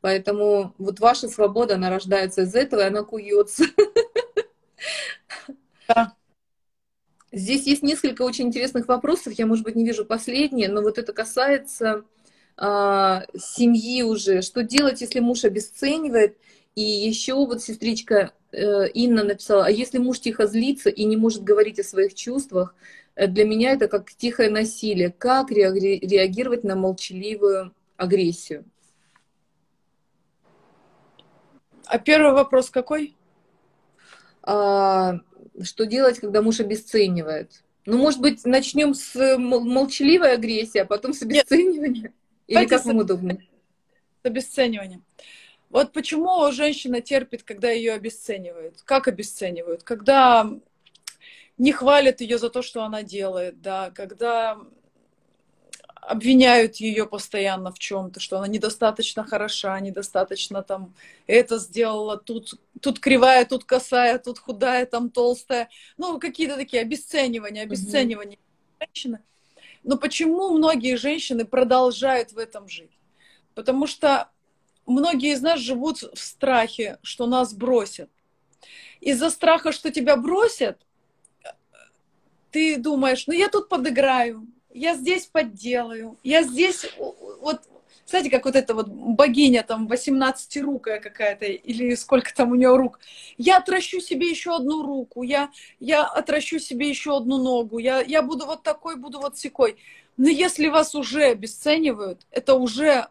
Поэтому 0.03 0.75
вот 0.79 0.99
ваша 0.99 1.29
свобода, 1.29 1.77
она 1.77 1.89
рождается 1.89 2.43
из 2.43 2.55
этого, 2.55 2.81
и 2.81 2.89
она 2.89 3.05
куется. 3.05 3.65
Да. 5.89 6.15
Здесь 7.31 7.67
есть 7.67 7.83
несколько 7.83 8.23
очень 8.23 8.47
интересных 8.49 8.89
вопросов. 8.89 9.33
Я, 9.35 9.47
может 9.47 9.65
быть, 9.65 9.77
не 9.77 9.85
вижу 9.85 10.05
последние, 10.05 10.69
но 10.69 10.83
вот 10.83 10.99
это 10.99 11.13
касается 11.13 12.05
а, 12.57 13.25
семьи 13.39 14.03
уже. 14.03 14.43
Что 14.43 14.63
делать, 14.63 15.01
если 15.01 15.21
муж 15.21 15.45
обесценивает? 15.45 16.37
И 16.75 16.83
еще 16.83 17.35
вот 17.35 17.63
сестричка 17.63 18.33
э, 18.51 18.89
Инна 18.95 19.25
написала, 19.25 19.67
а 19.67 19.71
если 19.71 19.99
муж 19.99 20.21
тихо 20.21 20.47
злится 20.47 20.89
и 20.89 21.05
не 21.05 21.17
может 21.17 21.45
говорить 21.45 21.79
о 21.79 21.85
своих 21.85 22.15
чувствах, 22.15 22.75
э, 23.15 23.27
для 23.27 23.45
меня 23.45 23.73
это 23.73 23.89
как 23.89 24.11
тихое 24.13 24.51
насилие. 24.51 25.11
Как 25.11 25.51
реагировать 25.51 26.65
на 26.65 26.75
молчаливую 26.75 27.75
агрессию? 27.97 28.65
А 31.87 31.99
первый 31.99 32.33
вопрос 32.33 32.71
какой? 32.71 33.17
А, 34.43 35.19
что 35.63 35.87
делать, 35.87 36.19
когда 36.19 36.43
муж 36.43 36.61
обесценивает? 36.61 37.63
Ну, 37.87 37.99
может 37.99 38.21
быть, 38.21 38.45
начнем 38.45 38.95
с 38.95 39.39
молчаливой 39.39 40.35
агрессии, 40.35 40.79
а 40.79 40.85
потом 40.85 41.13
с 41.13 41.23
обесценивания? 41.23 42.03
Нет. 42.03 42.13
Или 42.47 42.67
как 42.67 42.85
вам 42.85 42.99
удобно? 42.99 43.39
С 44.23 44.27
обесценивания. 44.27 45.01
Вот 45.71 45.93
почему 45.93 46.53
женщина 46.53 47.01
терпит, 47.01 47.43
когда 47.43 47.71
ее 47.71 47.95
обесценивают. 47.95 48.83
Как 48.85 49.09
обесценивают? 49.09 49.83
Когда 49.83 50.51
не 51.57 51.73
хвалят 51.73 52.21
ее 52.21 52.39
за 52.39 52.51
то, 52.51 52.63
что 52.63 52.83
она 52.85 53.03
делает, 53.03 53.61
да, 53.63 53.91
когда 53.91 54.59
обвиняют 56.03 56.77
ее 56.77 57.07
постоянно 57.07 57.73
в 57.73 57.79
чем-то, 57.79 58.19
что 58.19 58.39
она 58.39 58.49
недостаточно 58.49 59.25
хороша, 59.25 59.79
недостаточно 59.79 60.63
там 60.63 60.95
это 61.29 61.59
сделала, 61.59 62.17
тут, 62.19 62.55
тут 62.81 62.99
кривая, 62.99 63.45
тут 63.45 63.65
косая, 63.65 64.19
тут 64.19 64.41
худая, 64.41 64.85
там 64.85 65.11
толстая. 65.11 65.71
Ну, 65.97 66.19
какие-то 66.19 66.57
такие 66.57 66.83
обесценивания, 66.83 67.63
обесценивания 67.63 68.37
mm-hmm. 68.37 68.87
женщины. 68.87 69.21
Но 69.85 69.97
почему 69.97 70.51
многие 70.51 70.97
женщины 70.97 71.45
продолжают 71.45 72.33
в 72.33 72.39
этом 72.39 72.69
жить? 72.69 72.99
Потому 73.55 73.87
что 73.87 74.29
многие 74.87 75.33
из 75.33 75.41
нас 75.41 75.61
живут 75.61 75.99
в 75.99 76.19
страхе, 76.19 76.99
что 77.03 77.27
нас 77.27 77.55
бросят. 77.55 78.11
Из-за 79.01 79.31
страха, 79.31 79.71
что 79.71 79.93
тебя 79.93 80.17
бросят, 80.17 80.85
ты 82.51 82.77
думаешь, 82.77 83.27
ну 83.29 83.33
я 83.33 83.49
тут 83.49 83.69
подыграю, 83.69 84.49
я 84.75 84.95
здесь 84.95 85.27
подделаю, 85.27 86.19
я 86.23 86.43
здесь, 86.43 86.87
вот, 87.41 87.63
знаете, 88.07 88.31
как 88.31 88.45
вот 88.45 88.57
эта 88.57 88.75
вот 88.75 88.89
богиня 88.89 89.63
там 89.63 89.87
18-рукая 89.89 91.01
какая-то, 91.01 91.47
или 91.47 91.95
сколько 91.95 92.35
там 92.35 92.53
у 92.53 92.55
нее 92.55 92.77
рук, 92.77 93.01
я 93.39 93.59
отращу 93.59 94.01
себе 94.01 94.29
еще 94.29 94.57
одну 94.57 94.83
руку, 94.83 95.23
я, 95.23 95.51
я 95.81 96.05
отращу 96.05 96.59
себе 96.59 96.89
еще 96.89 97.17
одну 97.17 97.43
ногу, 97.43 97.79
я, 97.79 98.01
я 98.01 98.23
буду 98.23 98.47
вот 98.47 98.63
такой, 98.63 98.97
буду 98.97 99.21
вот 99.21 99.39
секой. 99.39 99.77
Но 100.17 100.29
если 100.29 100.69
вас 100.69 100.95
уже 100.95 101.25
обесценивают, 101.25 102.27
это 102.31 102.55
уже, 102.55 103.09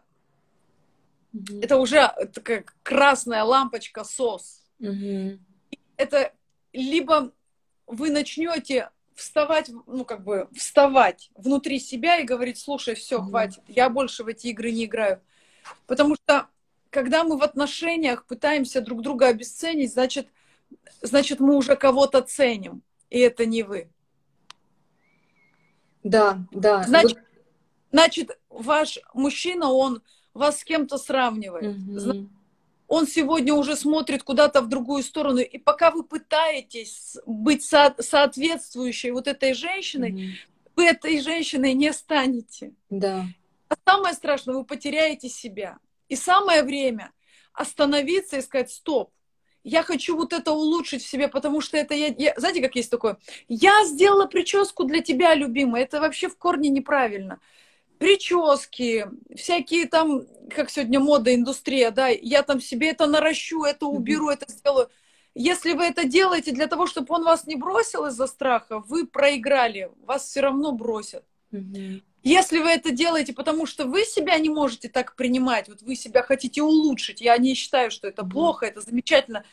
mm-hmm. 1.34 1.64
это 1.64 1.78
уже 1.78 2.08
такая 2.32 2.64
красная 2.82 3.42
лампочка 3.42 4.04
СОС. 4.04 4.62
Mm-hmm. 4.80 5.38
Это 5.96 6.32
либо 6.72 7.32
вы 7.86 8.10
начнете 8.10 8.90
вставать, 9.22 9.70
ну, 9.86 10.04
как 10.04 10.24
бы, 10.24 10.48
вставать 10.54 11.30
внутри 11.34 11.78
себя 11.80 12.18
и 12.18 12.24
говорить, 12.24 12.58
слушай, 12.58 12.94
все, 12.94 13.18
mm-hmm. 13.18 13.28
хватит, 13.28 13.62
я 13.68 13.88
больше 13.88 14.24
в 14.24 14.28
эти 14.28 14.48
игры 14.48 14.70
не 14.70 14.84
играю. 14.84 15.20
Потому 15.86 16.16
что, 16.16 16.48
когда 16.90 17.24
мы 17.24 17.38
в 17.38 17.42
отношениях 17.42 18.26
пытаемся 18.26 18.80
друг 18.80 19.02
друга 19.02 19.28
обесценить, 19.28 19.92
значит, 19.92 20.28
значит, 21.00 21.40
мы 21.40 21.56
уже 21.56 21.76
кого-то 21.76 22.20
ценим, 22.20 22.82
и 23.10 23.18
это 23.18 23.46
не 23.46 23.62
вы. 23.62 23.88
Да, 26.02 26.44
да. 26.50 26.82
Значит, 26.82 27.18
вот... 27.18 27.26
значит 27.92 28.38
ваш 28.48 28.98
мужчина, 29.14 29.70
он 29.70 30.02
вас 30.34 30.60
с 30.60 30.64
кем-то 30.64 30.98
сравнивает. 30.98 31.76
Mm-hmm 31.76 32.28
он 32.92 33.06
сегодня 33.06 33.54
уже 33.54 33.74
смотрит 33.74 34.22
куда-то 34.22 34.60
в 34.60 34.68
другую 34.68 35.02
сторону. 35.02 35.38
И 35.38 35.56
пока 35.56 35.90
вы 35.90 36.02
пытаетесь 36.02 37.16
быть 37.24 37.64
со- 37.64 37.96
соответствующей 37.98 39.12
вот 39.12 39.28
этой 39.28 39.54
женщиной, 39.54 40.10
mm-hmm. 40.10 40.32
вы 40.76 40.84
этой 40.84 41.18
женщиной 41.22 41.72
не 41.72 41.90
станете. 41.94 42.74
Да. 42.90 43.24
А 43.70 43.76
самое 43.86 44.14
страшное, 44.14 44.56
вы 44.56 44.66
потеряете 44.66 45.30
себя. 45.30 45.78
И 46.10 46.16
самое 46.16 46.62
время 46.64 47.12
остановиться 47.54 48.36
и 48.36 48.42
сказать, 48.42 48.70
стоп, 48.70 49.10
я 49.64 49.82
хочу 49.82 50.14
вот 50.14 50.34
это 50.34 50.52
улучшить 50.52 51.02
в 51.02 51.08
себе, 51.08 51.28
потому 51.28 51.62
что 51.62 51.78
это 51.78 51.94
я, 51.94 52.08
я... 52.18 52.34
Знаете, 52.36 52.60
как 52.60 52.76
есть 52.76 52.90
такое? 52.90 53.16
Я 53.48 53.86
сделала 53.86 54.26
прическу 54.26 54.84
для 54.84 55.00
тебя, 55.00 55.34
любимая. 55.34 55.84
Это 55.84 55.98
вообще 55.98 56.28
в 56.28 56.36
корне 56.36 56.68
неправильно 56.68 57.40
прически, 58.02 59.06
всякие 59.36 59.86
там, 59.86 60.22
как 60.50 60.70
сегодня 60.70 60.98
мода, 60.98 61.32
индустрия, 61.32 61.92
да, 61.92 62.08
я 62.08 62.42
там 62.42 62.60
себе 62.60 62.90
это 62.90 63.06
наращу, 63.06 63.62
это 63.62 63.86
уберу, 63.86 64.28
это 64.28 64.44
сделаю. 64.50 64.88
Если 65.36 65.72
вы 65.72 65.84
это 65.84 66.04
делаете 66.04 66.50
для 66.50 66.66
того, 66.66 66.88
чтобы 66.88 67.14
он 67.14 67.22
вас 67.22 67.46
не 67.46 67.54
бросил 67.54 68.06
из-за 68.06 68.26
страха, 68.26 68.80
вы 68.80 69.06
проиграли, 69.06 69.88
вас 70.04 70.24
все 70.24 70.40
равно 70.40 70.72
бросят. 70.72 71.24
Если 72.24 72.58
вы 72.58 72.70
это 72.70 72.90
делаете, 72.90 73.32
потому 73.34 73.66
что 73.66 73.84
вы 73.84 74.02
себя 74.02 74.36
не 74.38 74.48
можете 74.48 74.88
так 74.88 75.14
принимать, 75.14 75.68
вот 75.68 75.82
вы 75.82 75.94
себя 75.94 76.24
хотите 76.24 76.60
улучшить, 76.60 77.20
я 77.20 77.38
не 77.38 77.54
считаю, 77.54 77.92
что 77.92 78.08
это 78.08 78.24
плохо, 78.24 78.66
это 78.66 78.80
замечательно. 78.80 79.44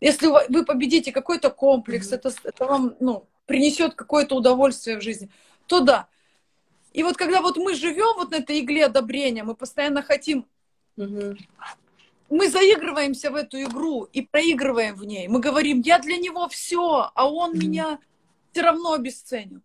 Если 0.00 0.28
вы 0.28 0.64
победите 0.64 1.10
какой-то 1.10 1.50
комплекс, 1.50 2.12
это, 2.12 2.32
это 2.44 2.66
вам 2.66 2.94
ну, 3.00 3.26
принесет 3.46 3.94
какое-то 3.94 4.36
удовольствие 4.36 4.96
в 4.96 5.02
жизни, 5.02 5.28
то 5.66 5.80
да. 5.80 6.06
И 6.96 7.02
вот 7.02 7.18
когда 7.18 7.42
вот 7.42 7.58
мы 7.58 7.74
живем 7.74 8.16
вот 8.16 8.30
на 8.30 8.36
этой 8.36 8.60
игле 8.60 8.86
одобрения, 8.86 9.44
мы 9.44 9.54
постоянно 9.54 10.02
хотим, 10.02 10.46
угу. 10.96 11.36
мы 12.30 12.48
заигрываемся 12.48 13.30
в 13.30 13.34
эту 13.34 13.62
игру 13.64 14.08
и 14.14 14.22
проигрываем 14.22 14.94
в 14.94 15.04
ней. 15.04 15.28
Мы 15.28 15.40
говорим, 15.40 15.82
я 15.82 15.98
для 15.98 16.16
него 16.16 16.48
все, 16.48 17.10
а 17.14 17.30
он 17.30 17.50
угу. 17.50 17.58
меня 17.58 17.98
все 18.50 18.62
равно 18.62 18.94
обесценил. 18.94 19.60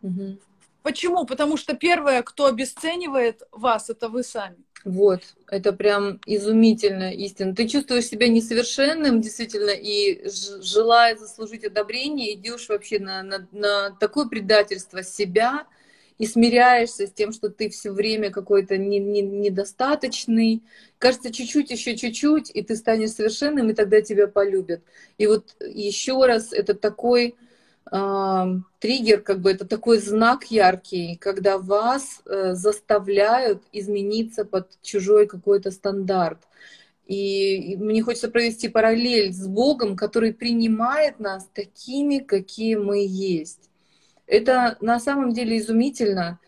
Угу. 0.00 0.38
Почему? 0.82 1.26
Потому 1.26 1.58
что 1.58 1.76
первое, 1.76 2.22
кто 2.22 2.46
обесценивает 2.46 3.42
вас, 3.52 3.90
это 3.90 4.08
вы 4.08 4.22
сами. 4.22 4.56
Вот, 4.86 5.22
это 5.48 5.74
прям 5.74 6.18
изумительная 6.24 7.12
истина. 7.12 7.54
Ты 7.54 7.68
чувствуешь 7.68 8.06
себя 8.06 8.28
несовершенным, 8.28 9.20
действительно, 9.20 9.70
и 9.70 10.26
желая 10.62 11.14
заслужить 11.14 11.64
одобрение, 11.64 12.32
идешь 12.34 12.70
вообще 12.70 12.98
на, 12.98 13.22
на, 13.22 13.46
на 13.52 13.90
такое 13.90 14.26
предательство 14.28 15.02
себя, 15.02 15.66
и 16.18 16.26
смиряешься 16.26 17.06
с 17.06 17.12
тем, 17.12 17.32
что 17.32 17.48
ты 17.48 17.68
все 17.68 17.90
время 17.90 18.30
какой-то 18.30 18.76
не, 18.76 18.98
не, 18.98 19.22
недостаточный. 19.22 20.62
Кажется, 20.98 21.32
чуть-чуть, 21.32 21.70
еще 21.70 21.96
чуть-чуть, 21.96 22.50
и 22.54 22.62
ты 22.62 22.76
станешь 22.76 23.12
совершенным, 23.12 23.70
и 23.70 23.74
тогда 23.74 24.00
тебя 24.00 24.26
полюбят. 24.26 24.82
И 25.18 25.26
вот 25.26 25.56
еще 25.60 26.24
раз, 26.24 26.52
это 26.52 26.74
такой 26.74 27.34
э, 27.90 28.46
триггер, 28.78 29.20
как 29.20 29.40
бы 29.40 29.50
это 29.50 29.66
такой 29.66 29.98
знак 29.98 30.44
яркий, 30.50 31.16
когда 31.16 31.58
вас 31.58 32.22
э, 32.26 32.54
заставляют 32.54 33.62
измениться 33.72 34.44
под 34.44 34.80
чужой 34.82 35.26
какой-то 35.26 35.70
стандарт. 35.70 36.38
И 37.06 37.76
мне 37.78 38.02
хочется 38.02 38.28
провести 38.28 38.68
параллель 38.68 39.32
с 39.32 39.46
Богом, 39.46 39.96
который 39.96 40.32
принимает 40.32 41.18
нас 41.18 41.48
такими, 41.52 42.18
какие 42.18 42.76
мы 42.76 43.04
есть. 43.04 43.71
Это 44.26 44.76
на 44.80 45.00
самом 45.00 45.32
деле 45.32 45.58
изумительно. 45.58 46.38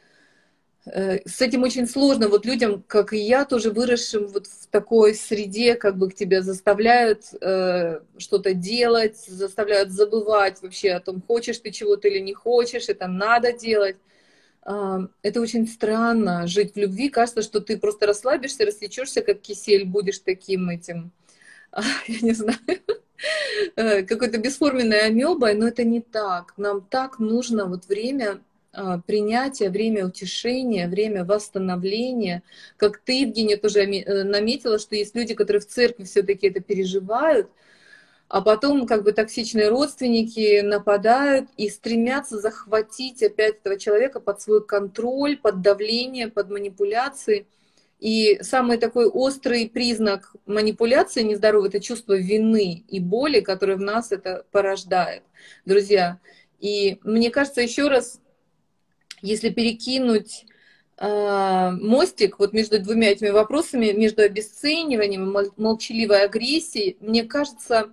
Э, 0.87 1.19
с 1.27 1.41
этим 1.41 1.63
очень 1.63 1.87
сложно. 1.87 2.29
Вот 2.29 2.45
людям, 2.45 2.83
как 2.87 3.13
и 3.13 3.19
я, 3.19 3.45
тоже 3.45 3.71
выросшим 3.71 4.27
вот 4.29 4.47
в 4.47 4.67
такой 4.69 5.15
среде, 5.15 5.75
как 5.77 5.97
бы 5.97 6.11
к 6.11 6.15
тебя 6.15 6.43
заставляют 6.43 7.25
э, 7.41 8.01
что-то 8.19 8.55
делать, 8.55 9.17
заставляют 9.17 9.91
забывать 9.91 10.61
вообще 10.63 10.93
о 10.93 11.01
том, 11.01 11.23
хочешь 11.23 11.59
ты 11.59 11.71
чего-то 11.71 12.09
или 12.09 12.19
не 12.19 12.35
хочешь, 12.35 12.89
это 12.89 13.07
надо 13.07 13.53
делать. 13.53 13.97
Э, 14.67 15.07
это 15.23 15.41
очень 15.41 15.67
странно 15.67 16.47
жить 16.47 16.75
в 16.75 16.79
любви. 16.79 17.09
Кажется, 17.09 17.43
что 17.43 17.61
ты 17.61 17.79
просто 17.79 18.07
расслабишься, 18.07 18.67
рассечешься, 18.67 19.23
как 19.23 19.41
кисель, 19.41 19.87
будешь 19.87 20.19
таким 20.19 20.69
этим, 20.69 21.13
я 22.09 22.21
не 22.21 22.33
знаю, 22.33 22.59
какой-то 23.74 24.39
бесформенной 24.39 25.07
амебой, 25.07 25.55
но 25.55 25.69
это 25.69 25.85
не 25.85 26.01
так. 26.01 26.55
Нам 26.57 26.82
так 26.82 27.19
нужно 27.19 27.66
вот 27.66 27.86
время 27.86 28.41
а, 28.73 28.99
принятия, 28.99 29.70
время 29.70 30.07
утешения, 30.07 30.89
время 30.89 31.24
восстановления. 31.24 32.43
Как 32.77 32.99
ты, 32.99 33.20
Евгения, 33.20 33.57
тоже 33.57 33.81
э, 33.81 34.24
наметила, 34.24 34.78
что 34.78 34.97
есть 34.97 35.15
люди, 35.15 35.35
которые 35.35 35.61
в 35.61 35.66
церкви 35.66 36.05
все-таки 36.05 36.49
это 36.49 36.61
переживают, 36.61 37.49
а 38.28 38.41
потом 38.41 38.86
как 38.86 39.05
бы 39.05 39.12
токсичные 39.12 39.69
родственники 39.69 40.61
нападают 40.61 41.49
и 41.57 41.69
стремятся 41.69 42.41
захватить 42.41 43.23
опять 43.23 43.59
этого 43.59 43.78
человека 43.78 44.19
под 44.19 44.41
свой 44.41 44.65
контроль, 44.66 45.36
под 45.36 45.61
давление, 45.62 46.28
под 46.28 46.51
манипуляции– 46.51 47.47
и 48.05 48.39
самый 48.43 48.77
такой 48.77 49.07
острый 49.07 49.67
признак 49.67 50.37
манипуляции 50.45 51.23
нездоровой– 51.23 51.69
это 51.71 51.81
чувство 51.81 52.13
вины 52.13 52.85
и 52.87 53.01
боли, 53.01 53.41
которое 53.41 53.77
в 53.77 53.81
нас 53.81 54.13
это 54.13 54.45
порождает, 54.51 55.23
друзья. 55.65 56.21
И 56.61 56.99
мне 57.03 57.31
кажется, 57.31 57.63
еще 57.63 57.89
раз, 57.89 58.21
если 59.23 59.49
перекинуть 59.49 60.45
э, 60.99 61.71
мостик 61.81 62.39
вот 62.39 62.53
между 62.53 62.79
двумя 62.79 63.11
этими 63.13 63.31
вопросами, 63.31 63.93
между 63.93 64.21
обесцениванием 64.21 65.39
и 65.39 65.51
молчаливой 65.57 66.25
агрессией, 66.25 66.99
мне 67.01 67.25
кажется, 67.25 67.89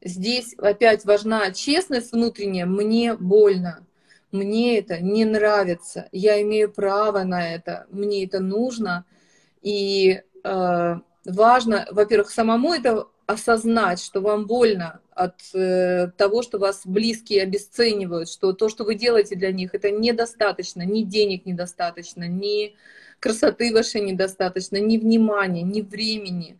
здесь 0.00 0.54
опять 0.58 1.04
важна 1.04 1.50
честность 1.50 2.12
внутренняя. 2.12 2.66
Мне 2.66 3.14
больно, 3.14 3.84
мне 4.30 4.78
это 4.78 5.00
не 5.00 5.24
нравится, 5.24 6.08
я 6.12 6.40
имею 6.40 6.70
право 6.70 7.24
на 7.24 7.52
это, 7.52 7.88
мне 7.90 8.24
это 8.24 8.38
нужно– 8.38 9.04
и 9.62 10.22
э, 10.44 10.96
важно, 11.24 11.88
во-первых, 11.90 12.30
самому 12.30 12.72
это 12.72 13.06
осознать, 13.26 14.02
что 14.02 14.20
вам 14.20 14.46
больно 14.46 15.00
от 15.14 15.54
э, 15.54 16.08
того, 16.16 16.42
что 16.42 16.58
вас 16.58 16.82
близкие 16.84 17.42
обесценивают, 17.42 18.28
что 18.28 18.52
то, 18.52 18.68
что 18.68 18.84
вы 18.84 18.94
делаете 18.94 19.36
для 19.36 19.52
них, 19.52 19.74
это 19.74 19.90
недостаточно, 19.90 20.82
ни 20.82 21.02
денег 21.02 21.46
недостаточно, 21.46 22.26
ни 22.26 22.74
красоты 23.20 23.72
вашей 23.72 24.00
недостаточно, 24.00 24.78
ни 24.78 24.96
внимания, 24.98 25.62
ни 25.62 25.82
времени. 25.82 26.58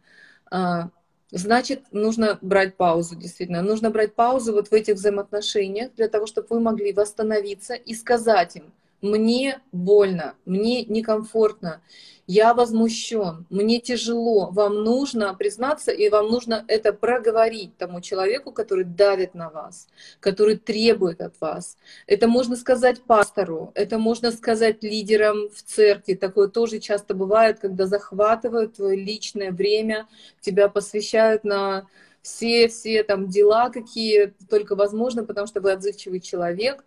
Э, 0.53 0.85
значит, 1.31 1.85
нужно 1.91 2.39
брать 2.41 2.77
паузу, 2.77 3.17
действительно. 3.17 3.63
Нужно 3.63 3.91
брать 3.91 4.15
паузу 4.15 4.53
вот 4.53 4.69
в 4.69 4.73
этих 4.73 4.95
взаимоотношениях 4.95 5.95
для 5.95 6.09
того, 6.09 6.27
чтобы 6.27 6.49
вы 6.51 6.61
могли 6.61 6.93
восстановиться 6.93 7.75
и 7.75 7.95
сказать 7.95 8.57
им, 8.57 8.73
мне 9.03 9.61
больно, 9.73 10.35
мне 10.45 10.85
некомфортно, 10.85 11.81
я 12.27 12.55
возмущен, 12.55 13.45
мне 13.51 13.81
тяжело, 13.81 14.51
вам 14.53 14.85
нужно 14.85 15.35
признаться, 15.35 15.91
и 15.91 16.09
вам 16.09 16.29
нужно 16.29 16.65
это 16.69 16.93
проговорить 16.93 17.77
тому 17.77 18.01
человеку, 18.01 18.53
который 18.53 18.85
давит 18.85 19.35
на 19.35 19.51
вас, 19.51 19.89
который 20.21 20.57
требует 20.57 21.21
от 21.23 21.41
вас. 21.41 21.77
Это 22.07 22.29
можно 22.29 22.55
сказать 22.55 23.03
пастору, 23.03 23.73
это 23.75 23.99
можно 23.99 24.31
сказать 24.31 24.85
лидерам 24.85 25.49
в 25.49 25.63
церкви. 25.63 26.15
Такое 26.15 26.47
тоже 26.47 26.79
часто 26.79 27.15
бывает, 27.15 27.59
когда 27.59 27.87
захватывают 27.87 28.75
твое 28.75 28.97
личное 28.97 29.51
время, 29.51 30.07
тебя 30.41 30.69
посвящают 30.69 31.43
на 31.43 31.89
все, 32.23 32.69
все 32.69 33.03
там 33.03 33.29
дела, 33.29 33.71
какие 33.71 34.35
только 34.49 34.77
возможно, 34.77 35.25
потому 35.25 35.47
что 35.47 35.61
вы 35.61 35.73
отзывчивый 35.73 36.21
человек. 36.21 36.85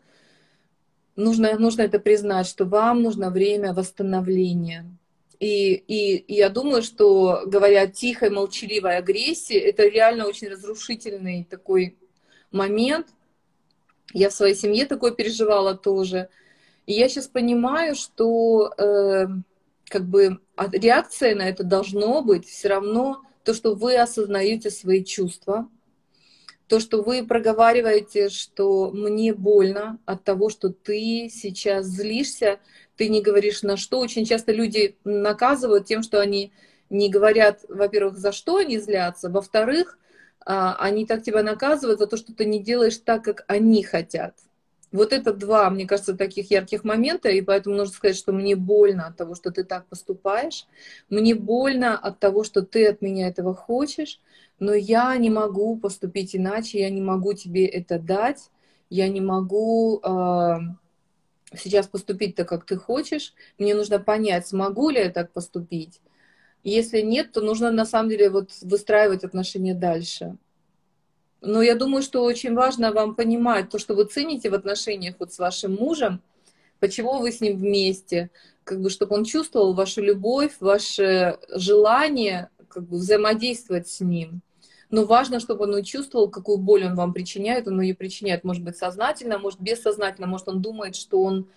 Нужно, 1.16 1.58
нужно 1.60 1.84
это 1.84 2.00
признать, 2.00 2.48
что 2.48 2.66
вам 2.66 3.04
нужно 3.04 3.30
время 3.30 3.74
восстановления 3.74 4.86
и, 5.44 5.74
и, 5.74 6.16
и 6.16 6.36
я 6.36 6.48
думаю, 6.48 6.82
что, 6.82 7.42
говоря 7.46 7.82
о 7.82 7.88
тихой, 7.88 8.30
молчаливой 8.30 8.96
агрессии, 8.96 9.58
это 9.58 9.86
реально 9.86 10.26
очень 10.26 10.48
разрушительный 10.48 11.46
такой 11.50 11.98
момент. 12.50 13.08
Я 14.14 14.30
в 14.30 14.34
своей 14.34 14.56
семье 14.56 14.86
такое 14.86 15.12
переживала 15.12 15.76
тоже. 15.76 16.30
И 16.86 16.94
я 16.94 17.10
сейчас 17.10 17.28
понимаю, 17.28 17.96
что 17.96 18.74
э, 18.78 19.28
как 19.90 20.06
бы 20.06 20.40
реакция 20.72 21.36
на 21.36 21.50
это 21.50 21.66
должно 21.66 22.22
быть 22.22 22.48
все 22.48 22.70
равно 22.70 23.22
то, 23.44 23.54
что 23.54 23.76
вы 23.76 23.98
осознаете 23.98 24.70
свои 24.70 25.04
чувства, 25.04 25.68
то, 26.68 26.80
что 26.80 27.02
вы 27.02 27.26
проговариваете, 27.26 28.30
что 28.30 28.92
мне 28.92 29.34
больно 29.34 30.00
от 30.06 30.24
того, 30.24 30.50
что 30.50 30.70
ты 30.70 31.30
сейчас 31.32 31.86
злишься, 31.86 32.60
ты 32.96 33.10
не 33.10 33.22
говоришь 33.22 33.64
на 33.64 33.78
что. 33.78 34.00
Очень 34.00 34.26
часто 34.26 34.52
люди 34.52 34.96
наказывают 35.04 35.86
тем, 35.86 36.04
что 36.04 36.20
они 36.20 36.52
не 36.90 37.10
говорят, 37.10 37.66
во-первых, 37.68 38.18
за 38.18 38.32
что 38.32 38.58
они 38.58 38.78
злятся, 38.78 39.30
во-вторых, 39.30 39.98
а, 40.46 40.76
они 40.80 41.06
так 41.06 41.24
тебя 41.24 41.42
наказывают 41.42 42.00
за 42.00 42.08
то, 42.08 42.18
что 42.18 42.34
ты 42.34 42.46
не 42.46 42.60
делаешь 42.60 42.98
так, 42.98 43.24
как 43.24 43.46
они 43.48 43.84
хотят. 43.84 44.36
Вот 44.92 45.12
это 45.12 45.34
два, 45.34 45.72
мне 45.72 45.88
кажется, 45.88 46.16
таких 46.16 46.52
ярких 46.52 46.84
момента, 46.84 47.30
и 47.30 47.42
поэтому 47.42 47.76
нужно 47.76 47.96
сказать, 47.96 48.16
что 48.16 48.32
мне 48.32 48.56
больно 48.56 49.08
от 49.08 49.18
того, 49.18 49.34
что 49.34 49.50
ты 49.50 49.64
так 49.64 49.88
поступаешь, 49.88 50.68
мне 51.10 51.34
больно 51.34 51.98
от 51.98 52.20
того, 52.20 52.44
что 52.44 52.62
ты 52.62 52.88
от 52.88 53.02
меня 53.02 53.28
этого 53.28 53.56
хочешь, 53.56 54.20
но 54.60 54.74
я 54.74 55.16
не 55.18 55.30
могу 55.30 55.78
поступить 55.78 56.36
иначе, 56.36 56.80
я 56.80 56.90
не 56.90 57.02
могу 57.02 57.34
тебе 57.34 57.66
это 57.66 58.00
дать, 58.00 58.50
я 58.90 59.08
не 59.10 59.22
могу 59.22 60.00
э, 60.00 60.58
сейчас 61.56 61.88
поступить 61.88 62.36
так, 62.36 62.48
как 62.48 62.66
ты 62.66 62.78
хочешь, 62.78 63.34
мне 63.58 63.76
нужно 63.76 64.00
понять, 64.00 64.48
смогу 64.48 64.90
ли 64.90 65.00
я 65.00 65.10
так 65.10 65.32
поступить. 65.32 66.02
Если 66.64 67.02
нет, 67.02 67.32
то 67.32 67.42
нужно 67.42 67.72
на 67.72 67.86
самом 67.86 68.10
деле 68.10 68.30
вот 68.30 68.52
выстраивать 68.62 69.24
отношения 69.24 69.74
дальше. 69.74 70.38
Но 71.42 71.62
я 71.62 71.76
думаю, 71.76 72.04
что 72.04 72.24
очень 72.24 72.54
важно 72.54 72.94
вам 72.94 73.16
понимать 73.16 73.70
то, 73.70 73.78
что 73.78 73.96
вы 73.96 74.06
цените 74.06 74.50
в 74.50 74.54
отношениях 74.54 75.16
вот 75.20 75.34
с 75.34 75.40
вашим 75.40 75.76
мужем, 75.76 76.22
почему 76.80 77.20
вы 77.20 77.34
с 77.34 77.42
ним 77.42 77.58
вместе, 77.58 78.30
как 78.64 78.82
бы, 78.82 78.90
чтобы 78.90 79.16
он 79.16 79.26
чувствовал 79.26 79.74
вашу 79.74 80.02
любовь, 80.02 80.54
ваше 80.62 81.38
желание 81.50 82.50
как 82.74 82.84
бы 82.84 82.98
взаимодействовать 82.98 83.88
с 83.88 84.00
ним. 84.02 84.42
Но 84.90 85.06
важно, 85.06 85.40
чтобы 85.40 85.64
он 85.66 85.84
чувствовал, 85.84 86.30
какую 86.30 86.58
боль 86.58 86.86
он 86.86 86.96
вам 86.96 87.14
причиняет. 87.14 87.68
Он 87.68 87.82
ее 87.82 87.96
причиняет, 87.96 88.44
может 88.44 88.64
быть, 88.64 88.78
сознательно, 88.78 89.40
может, 89.40 89.60
бессознательно, 89.60 90.28
может, 90.28 90.48
он 90.48 90.62
думает, 90.62 90.96
что 90.96 91.22
он 91.22 91.48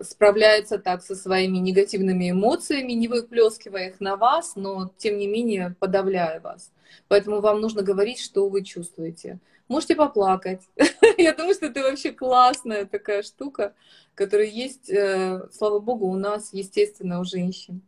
справляется 0.00 0.78
так 0.78 1.02
со 1.02 1.14
своими 1.14 1.58
негативными 1.58 2.30
эмоциями, 2.30 2.92
не 2.92 3.08
выплескивая 3.08 3.88
их 3.88 4.00
на 4.00 4.16
вас, 4.16 4.56
но 4.56 4.90
тем 4.96 5.18
не 5.18 5.26
менее 5.26 5.74
подавляя 5.78 6.40
вас. 6.40 6.72
Поэтому 7.08 7.40
вам 7.40 7.60
нужно 7.60 7.82
говорить, 7.82 8.20
что 8.20 8.48
вы 8.48 8.64
чувствуете. 8.64 9.38
Можете 9.68 9.94
поплакать. 9.94 10.62
Я 11.18 11.34
думаю, 11.34 11.54
что 11.54 11.66
это 11.66 11.82
вообще 11.82 12.10
классная 12.12 12.86
такая 12.86 13.22
штука, 13.22 13.74
которая 14.14 14.46
есть, 14.46 14.88
э, 14.88 15.46
слава 15.52 15.78
богу, 15.78 16.06
у 16.06 16.16
нас, 16.16 16.52
естественно, 16.52 17.20
у 17.20 17.24
женщин. 17.24 17.82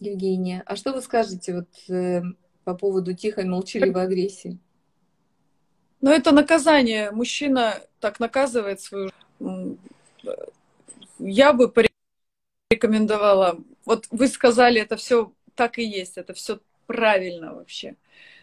Евгения, 0.00 0.62
а 0.66 0.76
что 0.76 0.92
вы 0.92 1.02
скажете 1.02 1.54
вот 1.54 1.94
э, 1.94 2.22
по 2.64 2.74
поводу 2.74 3.14
тихой 3.14 3.44
молчаливой 3.44 4.02
агрессии? 4.02 4.58
Ну, 6.00 6.10
это 6.10 6.32
наказание. 6.32 7.10
Мужчина 7.10 7.80
так 8.00 8.20
наказывает 8.20 8.80
свою 8.80 9.10
я 11.18 11.52
бы 11.52 11.72
порекомендовала, 12.70 13.58
вот 13.84 14.06
вы 14.10 14.28
сказали, 14.28 14.80
это 14.80 14.96
все 14.96 15.32
так 15.54 15.78
и 15.78 15.84
есть, 15.84 16.16
это 16.16 16.34
все 16.34 16.60
правильно 16.86 17.54
вообще. 17.54 17.96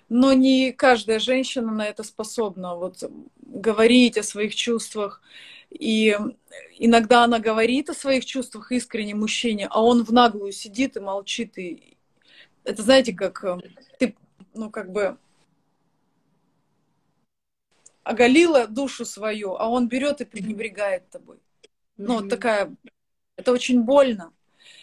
Но 0.09 0.33
не 0.33 0.71
каждая 0.71 1.19
женщина 1.19 1.71
на 1.71 1.87
это 1.87 2.03
способна 2.03 2.75
вот 2.75 3.03
говорить 3.41 4.17
о 4.17 4.23
своих 4.23 4.53
чувствах. 4.53 5.21
И 5.77 6.17
иногда 6.77 7.25
она 7.25 7.39
говорит 7.39 7.89
о 7.89 7.93
своих 7.93 8.25
чувствах 8.25 8.71
искренне 8.71 9.13
мужчине, 9.13 9.67
а 9.69 9.83
он 9.83 10.05
в 10.05 10.13
наглую 10.13 10.53
сидит 10.53 10.95
и 10.95 11.01
молчит. 11.01 11.57
И 11.57 11.97
это 12.63 12.81
знаете, 12.81 13.13
как 13.13 13.43
э, 13.43 13.57
ты, 13.99 14.15
ну 14.53 14.69
как 14.69 14.91
бы 14.91 15.17
оголила 18.03 18.67
душу 18.67 19.03
свою, 19.03 19.55
а 19.55 19.67
он 19.67 19.89
берет 19.89 20.21
и 20.21 20.25
пренебрегает 20.25 21.09
тобой. 21.09 21.39
Ну, 21.97 22.21
mm-hmm. 22.21 22.29
такая, 22.29 22.75
это 23.35 23.51
очень 23.51 23.81
больно. 23.81 24.31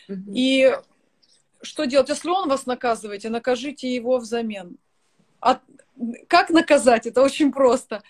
Mm-hmm. 0.08 0.32
И 0.34 0.76
что 1.62 1.84
делать? 1.84 2.08
Если 2.08 2.28
он 2.28 2.48
вас 2.48 2.66
наказывает, 2.66 3.24
накажите 3.24 3.94
его 3.94 4.18
взамен. 4.18 4.76
А 5.40 5.60
как 6.28 6.50
наказать? 6.50 7.06
Это 7.06 7.22
очень 7.22 7.52
просто. 7.52 8.02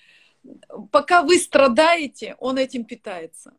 Пока 0.91 1.23
вы 1.23 1.39
страдаете, 1.39 2.37
он 2.39 2.59
этим 2.59 2.85
питается. 2.85 3.55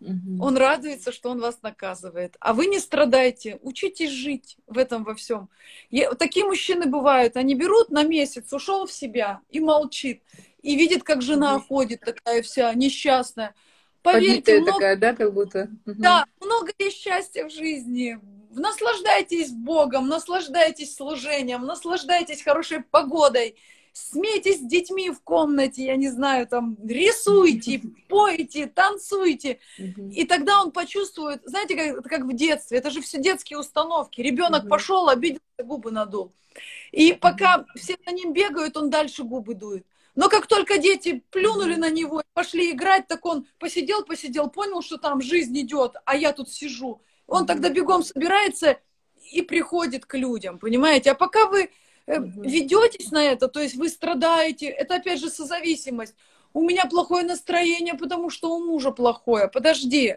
Угу. 0.00 0.40
Он 0.40 0.56
радуется, 0.56 1.10
что 1.10 1.30
он 1.30 1.40
вас 1.40 1.60
наказывает. 1.62 2.36
А 2.40 2.52
вы 2.52 2.66
не 2.66 2.78
страдаете, 2.78 3.58
учитесь 3.62 4.10
жить 4.10 4.56
в 4.66 4.78
этом 4.78 5.02
во 5.02 5.14
всем. 5.14 5.48
Я, 5.90 6.12
такие 6.14 6.46
мужчины 6.46 6.86
бывают, 6.86 7.36
они 7.36 7.54
берут 7.54 7.90
на 7.90 8.04
месяц, 8.04 8.52
ушел 8.52 8.86
в 8.86 8.92
себя 8.92 9.40
и 9.50 9.58
молчит. 9.60 10.22
И 10.62 10.76
видит, 10.76 11.02
как 11.02 11.22
жена 11.22 11.56
угу. 11.56 11.64
ходит 11.64 12.00
такая 12.00 12.42
вся 12.42 12.72
несчастная. 12.74 13.54
Поверьте, 14.02 14.60
много... 14.60 14.72
такая, 14.72 14.96
да, 14.96 15.14
как 15.14 15.34
будто? 15.34 15.68
Да, 15.84 16.24
много 16.40 16.72
есть 16.78 16.98
счастья 16.98 17.46
в 17.46 17.50
жизни. 17.50 18.18
Наслаждайтесь 18.50 19.50
Богом, 19.50 20.08
наслаждайтесь 20.08 20.94
служением, 20.94 21.62
наслаждайтесь 21.62 22.42
хорошей 22.42 22.82
погодой. 22.82 23.56
Смейтесь 23.98 24.58
с 24.58 24.62
детьми 24.62 25.10
в 25.10 25.20
комнате, 25.20 25.84
я 25.84 25.96
не 25.96 26.08
знаю, 26.08 26.46
там, 26.46 26.76
рисуйте, 26.86 27.82
пойте, 28.08 28.66
танцуйте. 28.66 29.58
И 29.76 30.24
тогда 30.24 30.62
он 30.62 30.70
почувствует, 30.70 31.42
знаете, 31.44 31.74
как, 31.74 32.04
как 32.04 32.24
в 32.24 32.32
детстве, 32.32 32.78
это 32.78 32.90
же 32.90 33.02
все 33.02 33.18
детские 33.18 33.58
установки. 33.58 34.20
Ребенок 34.20 34.68
пошел, 34.68 35.08
обиделся, 35.08 35.42
губы 35.64 35.90
надул. 35.90 36.32
И 36.92 37.12
пока 37.12 37.66
все 37.74 37.96
за 38.06 38.12
ним 38.12 38.32
бегают, 38.32 38.76
он 38.76 38.88
дальше 38.88 39.24
губы 39.24 39.54
дует. 39.54 39.84
Но 40.14 40.28
как 40.28 40.46
только 40.46 40.78
дети 40.78 41.24
плюнули 41.30 41.74
на 41.74 41.90
него 41.90 42.20
и 42.20 42.24
пошли 42.34 42.70
играть, 42.70 43.08
так 43.08 43.26
он 43.26 43.46
посидел, 43.58 44.04
посидел, 44.04 44.48
понял, 44.48 44.80
что 44.80 44.98
там 44.98 45.20
жизнь 45.20 45.58
идет, 45.60 45.96
а 46.04 46.16
я 46.16 46.32
тут 46.32 46.50
сижу. 46.50 47.02
Он 47.26 47.46
тогда 47.46 47.68
бегом 47.68 48.04
собирается 48.04 48.78
и 49.32 49.42
приходит 49.42 50.06
к 50.06 50.16
людям, 50.16 50.58
понимаете? 50.58 51.10
А 51.10 51.14
пока 51.14 51.46
вы 51.46 51.70
э, 52.08 52.20
ведетесь 52.20 53.10
на 53.10 53.22
это, 53.22 53.48
то 53.48 53.60
есть 53.60 53.76
вы 53.76 53.88
страдаете, 53.88 54.66
это 54.66 54.96
опять 54.96 55.20
же 55.20 55.30
созависимость. 55.30 56.14
У 56.52 56.62
меня 56.62 56.86
плохое 56.86 57.24
настроение, 57.24 57.94
потому 57.94 58.30
что 58.30 58.54
у 58.54 58.64
мужа 58.64 58.90
плохое. 58.90 59.48
Подожди, 59.48 60.16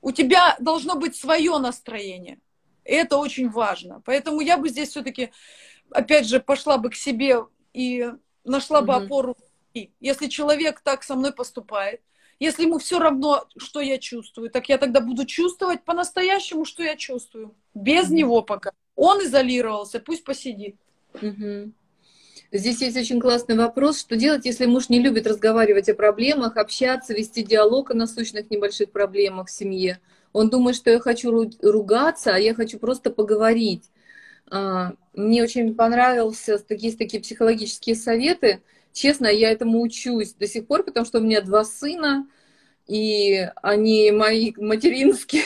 у 0.00 0.10
тебя 0.10 0.56
должно 0.58 0.96
быть 0.96 1.16
свое 1.16 1.56
настроение. 1.58 2.38
И 2.84 2.92
это 2.92 3.16
очень 3.16 3.48
важно. 3.48 4.02
Поэтому 4.04 4.40
я 4.40 4.58
бы 4.58 4.68
здесь 4.68 4.90
все-таки, 4.90 5.30
опять 5.90 6.26
же, 6.26 6.40
пошла 6.40 6.78
бы 6.78 6.90
к 6.90 6.96
себе 6.96 7.46
и 7.72 8.12
нашла 8.44 8.82
бы 8.82 8.94
опору. 8.94 9.36
Если 10.00 10.26
человек 10.26 10.80
так 10.80 11.02
со 11.04 11.14
мной 11.14 11.32
поступает, 11.32 12.02
если 12.40 12.64
ему 12.64 12.78
все 12.78 12.98
равно, 12.98 13.46
что 13.56 13.80
я 13.80 13.98
чувствую, 13.98 14.50
так 14.50 14.68
я 14.68 14.76
тогда 14.76 15.00
буду 15.00 15.24
чувствовать 15.24 15.84
по-настоящему, 15.84 16.64
что 16.64 16.82
я 16.82 16.96
чувствую. 16.96 17.54
Без 17.72 18.10
mm 18.10 18.14
него 18.14 18.42
пока. 18.42 18.72
Он 18.96 19.22
изолировался, 19.22 20.00
пусть 20.00 20.24
посидит. 20.24 20.76
Mm 21.14 21.72
Здесь 22.54 22.82
есть 22.82 22.98
очень 22.98 23.18
классный 23.18 23.56
вопрос, 23.56 23.98
что 23.98 24.14
делать, 24.14 24.44
если 24.44 24.66
муж 24.66 24.90
не 24.90 25.00
любит 25.00 25.26
разговаривать 25.26 25.88
о 25.88 25.94
проблемах, 25.94 26.58
общаться, 26.58 27.14
вести 27.14 27.42
диалог 27.42 27.90
о 27.90 27.94
насущных 27.94 28.50
небольших 28.50 28.90
проблемах 28.90 29.48
в 29.48 29.50
семье. 29.50 30.00
Он 30.34 30.50
думает, 30.50 30.76
что 30.76 30.90
я 30.90 31.00
хочу 31.00 31.50
ругаться, 31.62 32.34
а 32.34 32.38
я 32.38 32.54
хочу 32.54 32.78
просто 32.78 33.10
поговорить. 33.10 33.84
А, 34.50 34.92
мне 35.14 35.42
очень 35.42 35.74
понравился 35.74 36.58
такие, 36.58 36.94
такие 36.94 37.22
психологические 37.22 37.96
советы. 37.96 38.60
Честно, 38.92 39.28
я 39.28 39.50
этому 39.50 39.80
учусь 39.80 40.34
до 40.34 40.46
сих 40.46 40.66
пор, 40.66 40.82
потому 40.82 41.06
что 41.06 41.20
у 41.20 41.22
меня 41.22 41.40
два 41.40 41.64
сына, 41.64 42.26
и 42.86 43.48
они 43.62 44.10
мои 44.10 44.52
материнские 44.56 45.44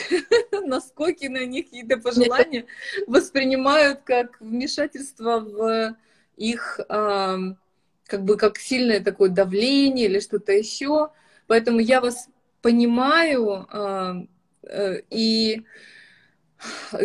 наскоки 0.65 1.27
на 1.27 1.45
них 1.45 1.65
какие-то 1.65 1.97
пожелания 1.97 2.65
воспринимают 3.05 4.01
как 4.03 4.39
вмешательство 4.41 5.39
в 5.39 5.95
их 6.35 6.79
как 8.07 8.23
бы 8.23 8.37
как 8.37 8.57
сильное 8.57 9.01
такое 9.01 9.29
давление 9.29 10.05
или 10.05 10.19
что-то 10.19 10.53
еще. 10.53 11.09
Поэтому 11.45 11.79
я 11.79 12.01
вас 12.01 12.27
понимаю 12.61 13.67
э, 14.63 15.01
и 15.09 15.63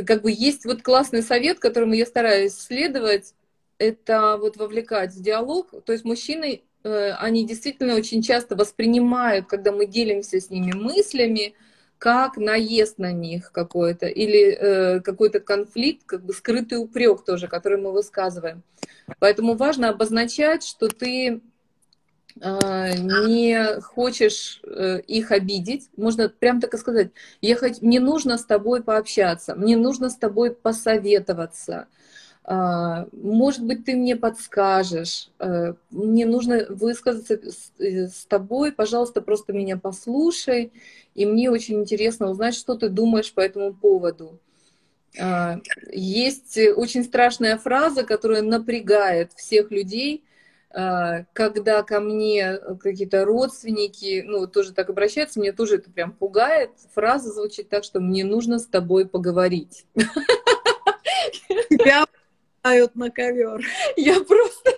как 0.07 0.23
бы 0.23 0.33
есть 0.33 0.65
вот 0.65 0.83
классный 0.83 1.23
совет, 1.23 1.59
которому 1.59 1.93
я 1.95 2.07
стараюсь 2.07 2.55
следовать, 2.55 3.35
это 3.79 4.37
вот 4.39 4.57
вовлекать 4.57 5.13
в 5.13 5.23
диалог. 5.23 5.71
То 5.85 5.93
есть 5.93 6.05
мужчины, 6.05 6.55
э, 6.55 6.61
они 6.85 7.47
действительно 7.47 7.95
очень 7.95 8.23
часто 8.23 8.57
воспринимают, 8.57 9.47
когда 9.47 9.73
мы 9.73 9.87
делимся 9.87 10.41
с 10.41 10.51
ними 10.51 10.73
мыслями, 10.73 11.55
как 11.99 12.37
наезд 12.37 12.99
на 12.99 13.13
них 13.13 13.53
какой-то, 13.53 14.07
или 14.07 14.51
э, 14.51 15.01
какой-то 15.01 15.39
конфликт, 15.39 16.03
как 16.05 16.25
бы 16.25 16.33
скрытый 16.33 16.79
упрек 16.79 17.25
тоже, 17.25 17.47
который 17.47 17.81
мы 17.81 17.93
высказываем. 17.93 18.65
Поэтому 19.21 19.55
важно 19.55 19.91
обозначать, 19.91 20.65
что 20.65 20.89
ты 20.89 21.41
а, 22.41 22.93
не 22.95 23.81
хочешь 23.81 24.61
э, 24.65 25.01
их 25.07 25.31
обидеть, 25.31 25.91
можно 25.97 26.29
прям 26.29 26.61
так 26.61 26.75
и 26.75 26.79
сказать, 26.79 27.11
я 27.41 27.57
хоть, 27.57 27.83
мне 27.83 28.01
нужно 28.01 28.39
с 28.39 28.45
тобой 28.45 28.83
пообщаться, 28.83 29.55
мне 29.55 29.77
нужно 29.77 30.09
с 30.09 30.17
тобой 30.17 30.55
посоветоваться, 30.55 31.89
может 32.44 33.64
быть, 33.64 33.85
ты 33.85 33.94
мне 33.94 34.16
подскажешь, 34.16 35.31
э, 35.39 35.74
мне 35.90 36.27
нужно 36.27 36.66
высказаться 36.69 37.39
с 37.78 38.27
тобой, 38.27 38.73
пожалуйста, 38.73 39.20
просто 39.20 39.52
меня 39.52 39.77
послушай, 39.77 40.73
и 41.14 41.24
мне 41.24 41.51
очень 41.51 41.81
интересно 41.81 42.31
узнать, 42.31 42.55
что 42.55 42.74
ты 42.74 42.89
думаешь 42.89 43.32
по 43.32 43.40
этому 43.40 43.73
поводу. 43.73 44.40
А, 45.20 45.60
есть 45.93 46.59
очень 46.59 47.05
страшная 47.05 47.59
фраза, 47.59 48.02
которая 48.02 48.43
напрягает 48.43 49.32
всех 49.35 49.70
людей, 49.70 50.24
а, 50.70 51.24
когда 51.35 51.82
ко 51.82 52.01
мне 52.01 52.59
какие-то 52.81 53.24
родственники, 53.24 54.24
ну, 54.27 54.47
тоже 54.47 54.73
так 54.73 54.89
обращаются, 54.89 55.39
мне 55.39 55.52
тоже 55.52 55.77
это 55.77 55.90
прям 55.90 56.12
пугает. 56.12 56.70
Фраза 56.94 57.31
звучит 57.31 57.69
так, 57.69 57.85
что 57.85 58.01
мне 58.01 58.24
нужно 58.24 58.59
с 58.59 58.66
тобой 58.66 59.06
поговорить. 59.06 59.86
Тебя 61.69 62.06
пускают 62.62 62.94
на 62.94 63.10
ковер. 63.10 63.64
Я 63.97 64.20
просто, 64.20 64.70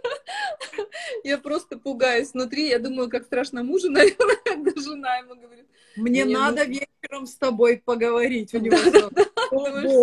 я 1.25 1.39
просто 1.39 1.79
пугаюсь 1.79 2.33
внутри. 2.33 2.69
Я 2.69 2.79
думаю, 2.79 3.11
как 3.11 3.25
страшно 3.25 3.63
мужу, 3.63 3.91
наверное, 3.91 4.37
когда 4.45 4.73
жена 4.81 5.17
ему 5.19 5.35
говорит. 5.35 5.67
Мне, 5.97 6.25
Мне 6.25 6.35
надо 6.35 6.65
ну... 6.65 6.71
вечером 6.71 7.27
с 7.27 7.35
тобой 7.37 7.83
поговорить. 7.85 8.55
У 8.55 8.59
него 8.59 8.77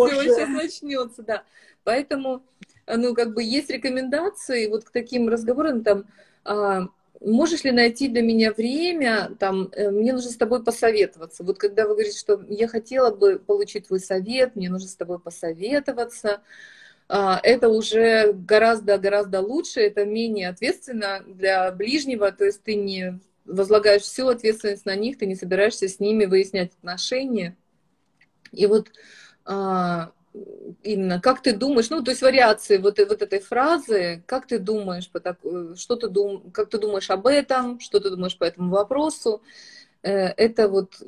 все 0.07 0.23
сейчас 0.23 0.49
начнется, 0.49 1.23
да. 1.23 1.43
Поэтому, 1.83 2.43
ну, 2.87 3.13
как 3.13 3.33
бы 3.33 3.43
есть 3.43 3.69
рекомендации 3.69 4.67
вот 4.67 4.85
к 4.85 4.91
таким 4.91 5.27
разговорам, 5.27 5.83
там, 5.83 6.05
а, 6.45 6.87
можешь 7.19 7.63
ли 7.63 7.71
найти 7.71 8.07
для 8.07 8.21
меня 8.21 8.53
время, 8.53 9.31
там, 9.39 9.69
э, 9.73 9.89
мне 9.89 10.13
нужно 10.13 10.29
с 10.29 10.37
тобой 10.37 10.63
посоветоваться. 10.63 11.43
Вот 11.43 11.57
когда 11.57 11.87
вы 11.87 11.95
говорите, 11.95 12.17
что 12.17 12.41
я 12.47 12.67
хотела 12.67 13.13
бы 13.13 13.39
получить 13.39 13.87
твой 13.87 13.99
совет, 13.99 14.55
мне 14.55 14.69
нужно 14.69 14.87
с 14.87 14.95
тобой 14.95 15.19
посоветоваться, 15.19 16.41
это 17.13 17.67
уже 17.69 18.31
гораздо-гораздо 18.31 19.41
лучше, 19.41 19.81
это 19.81 20.05
менее 20.05 20.49
ответственно 20.49 21.21
для 21.27 21.69
ближнего, 21.71 22.31
то 22.31 22.45
есть 22.45 22.63
ты 22.63 22.75
не 22.75 23.19
возлагаешь 23.45 24.03
всю 24.03 24.27
ответственность 24.27 24.85
на 24.85 24.95
них, 24.95 25.17
ты 25.17 25.25
не 25.25 25.35
собираешься 25.35 25.88
с 25.88 25.99
ними 25.99 26.25
выяснять 26.25 26.71
отношения. 26.77 27.57
И 28.51 28.65
вот 28.65 28.91
а, 29.45 30.11
именно, 30.83 31.19
как 31.19 31.41
ты 31.41 31.53
думаешь, 31.53 31.89
ну, 31.89 32.01
то 32.03 32.11
есть 32.11 32.21
вариации 32.21 32.77
вот, 32.77 32.99
вот 32.99 33.21
этой 33.21 33.39
фразы, 33.39 34.23
как 34.25 34.47
ты 34.47 34.59
думаешь, 34.59 35.09
по 35.09 35.19
так, 35.19 35.38
что 35.75 35.95
ты 35.95 36.07
дум, 36.07 36.51
как 36.51 36.69
ты 36.69 36.77
думаешь 36.77 37.09
об 37.09 37.27
этом, 37.27 37.79
что 37.79 37.99
ты 37.99 38.09
думаешь 38.09 38.38
по 38.38 38.45
этому 38.45 38.71
вопросу, 38.71 39.41
это 40.02 40.68
вот 40.68 41.02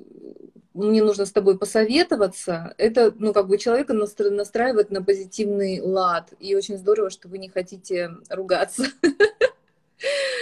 мне 0.73 1.03
нужно 1.03 1.25
с 1.25 1.31
тобой 1.31 1.57
посоветоваться, 1.57 2.73
это, 2.77 3.13
ну, 3.17 3.31
как 3.31 3.47
бы 3.47 3.57
человека 3.57 3.93
настраивает 3.93 4.89
на 4.89 5.03
позитивный 5.03 5.79
лад. 5.81 6.33
И 6.39 6.55
очень 6.55 6.77
здорово, 6.77 7.09
что 7.09 7.27
вы 7.27 7.37
не 7.37 7.49
хотите 7.49 8.11
ругаться. 8.29 8.85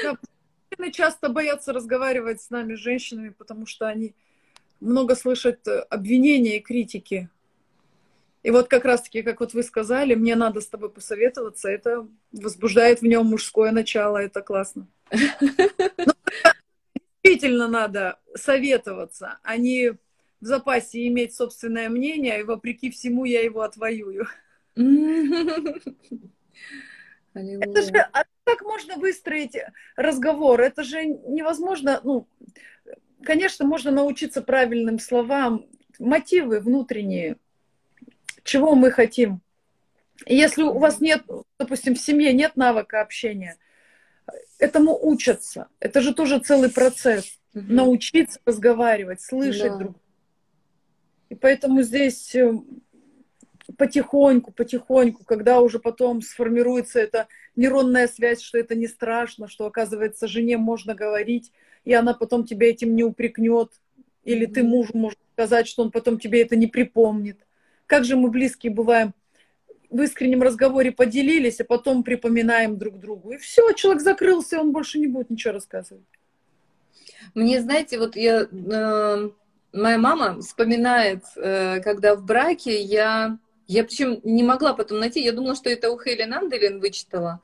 Да, 0.03 0.17
часто 0.91 1.29
боятся 1.29 1.73
разговаривать 1.73 2.41
с 2.41 2.49
нами, 2.49 2.73
женщинами, 2.73 3.29
потому 3.29 3.65
что 3.65 3.87
они 3.87 4.15
много 4.79 5.15
слышат 5.15 5.67
э, 5.67 5.79
обвинения 5.89 6.57
и 6.57 6.61
критики. 6.61 7.29
И 8.41 8.49
вот 8.49 8.67
как 8.67 8.85
раз-таки, 8.85 9.21
как 9.21 9.39
вот 9.39 9.53
вы 9.53 9.61
сказали, 9.61 10.15
мне 10.15 10.35
надо 10.35 10.61
с 10.61 10.67
тобой 10.67 10.89
посоветоваться, 10.89 11.69
это 11.69 12.07
возбуждает 12.31 13.01
в 13.01 13.05
нем 13.05 13.27
мужское 13.27 13.71
начало, 13.71 14.17
это 14.17 14.41
классно. 14.41 14.87
Но 15.11 16.13
действительно 17.31 17.67
надо 17.67 18.19
советоваться, 18.35 19.39
а 19.43 19.57
не 19.57 19.91
в 19.91 19.97
запасе 20.41 21.07
иметь 21.07 21.33
собственное 21.33 21.89
мнение, 21.89 22.39
и 22.39 22.43
вопреки 22.43 22.91
всему 22.91 23.25
я 23.25 23.41
его 23.41 23.61
отвоюю. 23.61 24.27
Это 24.75 25.81
же, 27.81 27.97
а 28.11 28.23
как 28.43 28.61
можно 28.63 28.97
выстроить 28.97 29.57
разговор? 29.95 30.59
Это 30.59 30.83
же 30.83 31.05
невозможно, 31.05 32.01
ну, 32.03 32.27
конечно, 33.23 33.65
можно 33.65 33.91
научиться 33.91 34.41
правильным 34.41 34.99
словам, 34.99 35.65
мотивы 35.99 36.59
внутренние, 36.59 37.37
чего 38.43 38.75
мы 38.75 38.91
хотим. 38.91 39.39
И 40.25 40.35
если 40.35 40.63
у 40.63 40.77
вас 40.77 40.99
нет, 40.99 41.23
допустим, 41.57 41.95
в 41.95 41.99
семье 41.99 42.33
нет 42.33 42.57
навыка 42.57 43.01
общения, 43.01 43.55
этому 44.61 44.97
учатся. 45.01 45.67
Это 45.79 46.01
же 46.01 46.13
тоже 46.13 46.39
целый 46.39 46.69
процесс. 46.69 47.39
Угу. 47.53 47.65
Научиться 47.67 48.39
разговаривать, 48.45 49.21
слышать 49.21 49.73
да. 49.73 49.77
друг 49.77 49.95
и 51.31 51.35
поэтому 51.35 51.81
здесь 51.81 52.35
э, 52.35 52.53
потихоньку, 53.77 54.51
потихоньку, 54.51 55.23
когда 55.23 55.61
уже 55.61 55.79
потом 55.79 56.21
сформируется 56.21 56.99
эта 56.99 57.29
нейронная 57.55 58.09
связь, 58.09 58.41
что 58.41 58.57
это 58.57 58.75
не 58.75 58.85
страшно, 58.85 59.47
что, 59.47 59.65
оказывается, 59.65 60.27
жене 60.27 60.57
можно 60.57 60.93
говорить, 60.93 61.53
и 61.85 61.93
она 61.93 62.13
потом 62.13 62.43
тебя 62.43 62.69
этим 62.69 62.97
не 62.97 63.05
упрекнет, 63.05 63.71
или 64.25 64.45
mm-hmm. 64.45 64.53
ты 64.53 64.63
мужу 64.63 64.91
можешь 64.93 65.19
сказать, 65.31 65.69
что 65.69 65.83
он 65.83 65.91
потом 65.91 66.19
тебе 66.19 66.41
это 66.41 66.57
не 66.57 66.67
припомнит. 66.67 67.39
Как 67.85 68.03
же 68.03 68.17
мы 68.17 68.29
близкие 68.29 68.73
бываем, 68.73 69.13
в 69.91 70.01
искреннем 70.01 70.41
разговоре 70.41 70.91
поделились, 70.91 71.59
а 71.59 71.65
потом 71.65 72.03
припоминаем 72.03 72.77
друг 72.77 72.99
другу. 72.99 73.33
И 73.33 73.37
все, 73.37 73.73
человек 73.73 74.01
закрылся, 74.01 74.59
он 74.59 74.71
больше 74.71 74.97
не 74.99 75.07
будет 75.07 75.29
ничего 75.29 75.53
рассказывать. 75.53 76.05
Мне, 77.35 77.61
знаете, 77.61 77.99
вот 77.99 78.15
я 78.15 78.47
э, 78.49 79.29
моя 79.73 79.97
мама 79.97 80.41
вспоминает, 80.41 81.23
э, 81.35 81.81
когда 81.81 82.15
в 82.15 82.25
браке 82.25 82.81
я... 82.81 83.37
Я 83.67 83.85
причем 83.85 84.19
не 84.25 84.43
могла 84.43 84.73
потом 84.73 84.99
найти, 84.99 85.21
я 85.21 85.31
думала, 85.31 85.55
что 85.55 85.69
это 85.69 85.91
у 85.91 85.97
Хелен 85.97 86.33
Анделин 86.33 86.81
вычитала, 86.81 87.39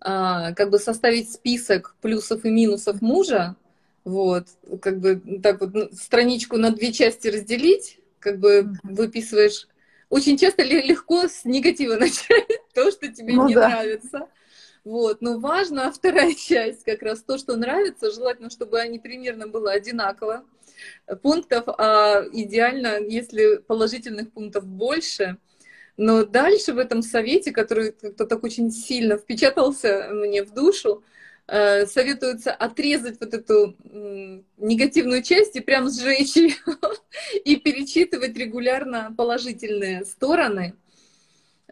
а, 0.00 0.52
как 0.52 0.68
бы 0.68 0.78
составить 0.78 1.32
список 1.32 1.96
плюсов 2.02 2.44
и 2.44 2.50
минусов 2.50 3.00
мужа, 3.00 3.56
вот, 4.04 4.48
как 4.82 5.00
бы 5.00 5.22
так 5.42 5.62
вот 5.62 5.72
ну, 5.72 5.88
страничку 5.92 6.58
на 6.58 6.72
две 6.72 6.92
части 6.92 7.28
разделить, 7.28 8.00
как 8.18 8.38
бы 8.38 8.74
выписываешь. 8.82 9.66
Очень 10.12 10.36
часто 10.36 10.62
легко 10.62 11.26
с 11.26 11.46
негатива 11.46 11.96
начать 11.98 12.46
то, 12.74 12.90
что 12.90 13.08
тебе 13.08 13.32
ну, 13.32 13.48
не 13.48 13.54
да. 13.54 13.70
нравится. 13.70 14.28
Вот, 14.84 15.22
но 15.22 15.38
важна 15.38 15.90
вторая 15.90 16.34
часть, 16.48 16.84
как 16.84 17.00
раз 17.00 17.22
то, 17.22 17.38
что 17.38 17.56
нравится, 17.56 18.10
желательно, 18.10 18.50
чтобы 18.50 18.78
они 18.78 18.98
примерно 18.98 19.46
было 19.48 19.72
одинаково 19.72 20.44
пунктов, 21.22 21.64
а 21.66 22.24
идеально, 22.30 22.98
если 23.00 23.56
положительных 23.56 24.32
пунктов 24.32 24.66
больше. 24.66 25.38
Но 25.96 26.26
дальше 26.26 26.74
в 26.74 26.78
этом 26.78 27.00
совете, 27.00 27.50
который 27.50 27.92
как-то 27.92 28.26
так 28.26 28.44
очень 28.44 28.70
сильно 28.70 29.16
впечатался 29.16 30.10
мне 30.12 30.44
в 30.44 30.52
душу, 30.52 31.04
советуется 31.52 32.50
отрезать 32.50 33.20
вот 33.20 33.34
эту 33.34 33.76
негативную 34.56 35.22
часть 35.22 35.54
и 35.54 35.60
прям 35.60 35.90
сжечь 35.90 36.36
ее 36.36 36.54
и 37.44 37.56
перечитывать 37.56 38.36
регулярно 38.36 39.12
положительные 39.14 40.06
стороны. 40.06 40.74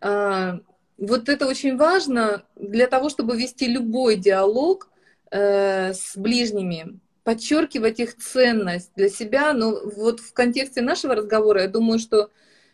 А, 0.03 0.61
вот 1.01 1.29
это 1.31 1.47
очень 1.47 1.77
важно 1.77 2.45
для 2.57 2.87
того, 2.87 3.09
чтобы 3.09 3.37
вести 3.37 3.67
любой 3.67 4.17
диалог 4.17 4.89
э, 5.31 5.95
с 5.95 6.17
ближними 6.17 7.01
подчеркивать 7.25 8.01
их 8.01 8.17
ценность 8.17 8.93
для 8.97 9.09
себя. 9.09 9.53
Но 9.55 9.81
вот 9.97 10.21
в 10.21 10.33
контексте 10.35 10.83
нашего 10.83 11.15
разговора, 11.15 11.63
я 11.63 11.69
думаю, 11.69 11.99
что 11.99 12.31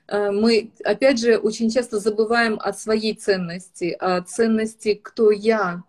э, 0.08 0.30
мы, 0.32 0.72
опять 0.84 1.20
же, 1.20 1.36
очень 1.36 1.70
часто 1.70 2.00
забываем 2.00 2.58
о 2.60 2.72
своей 2.72 3.14
ценности, 3.14 3.96
о 3.98 4.22
ценности, 4.22 4.94
кто 4.94 5.30
я. 5.30 5.84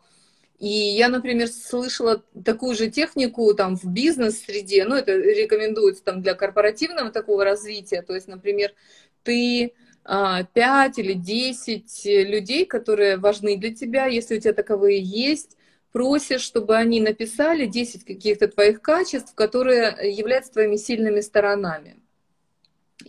И 0.60 0.68
я, 0.68 1.10
например, 1.10 1.50
слышала 1.50 2.24
такую 2.44 2.76
же 2.76 2.90
технику 2.90 3.54
там 3.54 3.76
в 3.78 3.86
бизнес-среде, 3.86 4.86
ну, 4.86 4.96
это 4.96 5.16
рекомендуется 5.16 6.04
там 6.04 6.24
для 6.24 6.34
корпоративного 6.34 7.12
такого 7.12 7.44
развития, 7.44 8.02
то 8.02 8.16
есть, 8.16 8.28
например, 8.28 8.74
ты 9.22 9.74
5 10.04 10.54
а, 10.56 10.92
или 10.98 11.14
10 11.14 12.06
людей, 12.06 12.66
которые 12.66 13.18
важны 13.18 13.58
для 13.58 13.74
тебя, 13.74 14.08
если 14.08 14.38
у 14.38 14.40
тебя 14.40 14.54
таковые 14.54 15.00
есть, 15.00 15.58
просишь, 15.92 16.42
чтобы 16.42 16.76
они 16.76 17.02
написали 17.02 17.68
10 17.68 18.04
каких-то 18.04 18.48
твоих 18.48 18.82
качеств, 18.82 19.36
которые 19.36 19.96
являются 20.12 20.54
твоими 20.54 20.78
сильными 20.78 21.20
сторонами. 21.20 22.00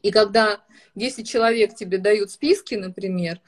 И 0.02 0.10
когда 0.10 0.60
10 0.96 1.26
человек 1.26 1.74
тебе 1.74 1.98
дают 1.98 2.30
списки, 2.30 2.74
например, 2.74 3.40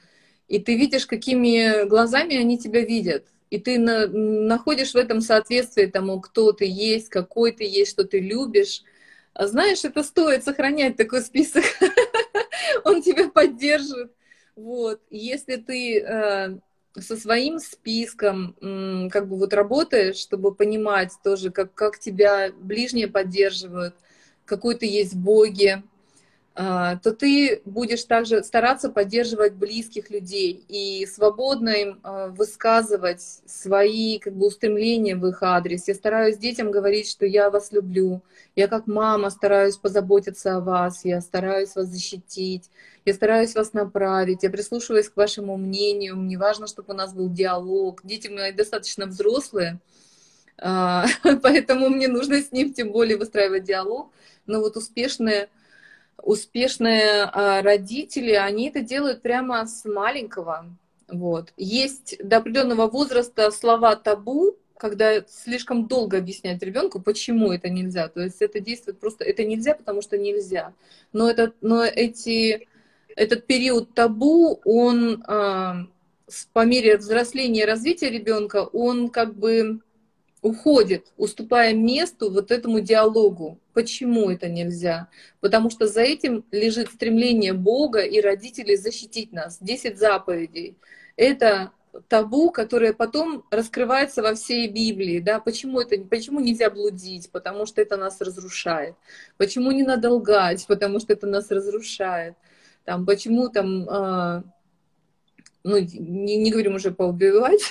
и 0.47 0.59
ты 0.59 0.75
видишь, 0.75 1.05
какими 1.05 1.87
глазами 1.87 2.35
они 2.35 2.57
тебя 2.57 2.81
видят, 2.81 3.27
и 3.51 3.59
ты 3.59 3.77
на, 3.77 4.07
находишь 4.07 4.93
в 4.93 4.97
этом 4.97 5.21
соответствие 5.21 5.87
тому, 5.87 6.19
кто 6.21 6.53
ты 6.53 6.65
есть, 6.65 7.09
какой 7.09 7.51
ты 7.51 7.65
есть, 7.65 7.91
что 7.91 8.05
ты 8.05 8.19
любишь, 8.19 8.81
а 9.33 9.47
знаешь, 9.47 9.83
это 9.83 10.03
стоит 10.03 10.43
сохранять 10.43 10.95
такой 10.95 11.21
список. 11.21 11.63
Он 12.85 13.01
тебя 13.01 13.29
поддержит. 13.29 14.11
Вот. 14.55 15.01
Если 15.09 15.57
ты 15.57 15.99
э, 15.99 16.57
со 16.97 17.17
своим 17.17 17.59
списком 17.59 18.55
как 19.11 19.27
бы 19.27 19.37
вот 19.37 19.53
работаешь, 19.53 20.17
чтобы 20.17 20.53
понимать 20.53 21.11
тоже, 21.23 21.51
как, 21.51 21.73
как 21.73 21.99
тебя 21.99 22.51
ближние 22.51 23.07
поддерживают, 23.07 23.95
какой 24.45 24.75
ты 24.75 24.85
есть 24.85 25.13
в 25.13 25.17
Боге, 25.17 25.83
то 26.53 27.13
ты 27.17 27.61
будешь 27.63 28.03
также 28.03 28.43
стараться 28.43 28.89
поддерживать 28.89 29.53
близких 29.53 30.09
людей 30.09 30.65
и 30.67 31.05
свободно 31.05 31.69
им 31.69 31.99
а, 32.03 32.27
высказывать 32.27 33.21
свои 33.45 34.19
как 34.19 34.33
бы, 34.33 34.47
устремления 34.47 35.15
в 35.15 35.25
их 35.27 35.43
адрес. 35.43 35.87
Я 35.87 35.95
стараюсь 35.95 36.37
детям 36.37 36.69
говорить, 36.69 37.09
что 37.09 37.25
я 37.25 37.49
вас 37.49 37.71
люблю. 37.71 38.21
Я 38.53 38.67
как 38.67 38.85
мама 38.85 39.29
стараюсь 39.29 39.77
позаботиться 39.77 40.57
о 40.57 40.59
вас, 40.59 41.05
я 41.05 41.21
стараюсь 41.21 41.73
вас 41.73 41.87
защитить, 41.87 42.69
я 43.05 43.13
стараюсь 43.13 43.55
вас 43.55 43.71
направить, 43.71 44.43
я 44.43 44.49
прислушиваюсь 44.49 45.07
к 45.07 45.15
вашему 45.15 45.55
мнению. 45.55 46.17
Мне 46.17 46.37
важно, 46.37 46.67
чтобы 46.67 46.93
у 46.93 46.97
нас 46.97 47.13
был 47.13 47.29
диалог. 47.29 48.01
Дети 48.03 48.27
мои 48.27 48.51
достаточно 48.51 49.05
взрослые, 49.05 49.79
а, 50.57 51.05
поэтому 51.41 51.87
мне 51.87 52.09
нужно 52.09 52.41
с 52.41 52.51
ним 52.51 52.73
тем 52.73 52.91
более 52.91 53.15
выстраивать 53.15 53.63
диалог. 53.63 54.11
Но 54.45 54.59
вот 54.59 54.75
успешные 54.75 55.47
успешные 56.23 57.23
а, 57.23 57.61
родители, 57.61 58.31
они 58.31 58.69
это 58.69 58.81
делают 58.81 59.21
прямо 59.21 59.65
с 59.65 59.85
маленького. 59.85 60.65
Вот. 61.07 61.53
Есть 61.57 62.17
до 62.23 62.37
определенного 62.37 62.87
возраста 62.87 63.51
слова 63.51 63.95
табу, 63.95 64.55
когда 64.77 65.23
слишком 65.27 65.87
долго 65.87 66.17
объяснять 66.17 66.63
ребенку, 66.63 66.99
почему 66.99 67.51
это 67.51 67.69
нельзя. 67.69 68.07
То 68.07 68.21
есть 68.21 68.41
это 68.41 68.59
действует 68.59 68.99
просто, 68.99 69.23
это 69.23 69.43
нельзя, 69.43 69.75
потому 69.75 70.01
что 70.01 70.17
нельзя. 70.17 70.73
Но, 71.13 71.29
это, 71.29 71.53
но 71.61 71.83
эти, 71.83 72.67
этот 73.15 73.45
период 73.45 73.93
табу, 73.93 74.59
он 74.65 75.23
э, 75.27 75.73
по 76.53 76.65
мере 76.65 76.97
взросления 76.97 77.61
и 77.61 77.65
развития 77.65 78.09
ребенка, 78.09 78.63
он 78.63 79.09
как 79.09 79.35
бы 79.35 79.81
уходит, 80.41 81.11
уступая 81.17 81.73
месту 81.73 82.31
вот 82.31 82.51
этому 82.51 82.79
диалогу. 82.79 83.59
Почему 83.73 84.29
это 84.29 84.49
нельзя? 84.49 85.07
Потому 85.39 85.69
что 85.69 85.87
за 85.87 86.01
этим 86.01 86.43
лежит 86.51 86.89
стремление 86.89 87.53
Бога 87.53 88.01
и 88.01 88.19
родителей 88.19 88.75
защитить 88.75 89.31
нас. 89.31 89.59
Десять 89.61 89.99
заповедей. 89.99 90.77
Это 91.15 91.71
табу, 92.07 92.51
которое 92.51 92.93
потом 92.93 93.43
раскрывается 93.51 94.21
во 94.21 94.33
всей 94.33 94.67
Библии. 94.67 95.19
Да? 95.19 95.39
Почему, 95.39 95.81
это, 95.81 96.01
почему 96.03 96.39
нельзя 96.39 96.69
блудить? 96.69 97.29
Потому 97.31 97.65
что 97.65 97.81
это 97.81 97.97
нас 97.97 98.19
разрушает. 98.21 98.95
Почему 99.37 99.71
не 99.71 99.83
надо 99.83 100.09
лгать? 100.09 100.65
Потому 100.67 100.99
что 100.99 101.13
это 101.13 101.27
нас 101.27 101.51
разрушает. 101.51 102.35
Там, 102.85 103.05
почему 103.05 103.49
там, 103.49 103.87
э, 103.87 104.43
ну, 105.63 105.77
не, 105.77 106.37
не 106.37 106.51
говорим 106.51 106.75
уже 106.75 106.91
поубивать, 106.91 107.61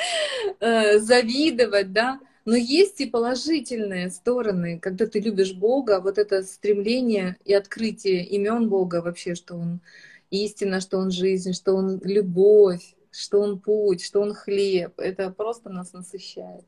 э, 0.60 0.98
завидовать, 0.98 1.92
да, 1.92 2.20
но 2.46 2.54
есть 2.54 3.00
и 3.00 3.06
положительные 3.06 4.08
стороны, 4.08 4.78
когда 4.78 5.06
ты 5.06 5.18
любишь 5.18 5.52
Бога, 5.52 6.00
вот 6.00 6.16
это 6.16 6.44
стремление 6.44 7.36
и 7.44 7.52
открытие 7.52 8.24
имен 8.24 8.68
Бога 8.68 9.02
вообще, 9.02 9.34
что 9.34 9.56
Он 9.56 9.80
истина, 10.30 10.80
что 10.80 10.98
Он 10.98 11.10
жизнь, 11.10 11.52
что 11.54 11.74
Он 11.74 12.00
любовь, 12.04 12.94
что 13.10 13.40
Он 13.40 13.58
путь, 13.58 14.04
что 14.04 14.20
Он 14.20 14.32
хлеб. 14.32 14.92
Это 14.98 15.30
просто 15.30 15.70
нас 15.70 15.92
насыщает. 15.92 16.64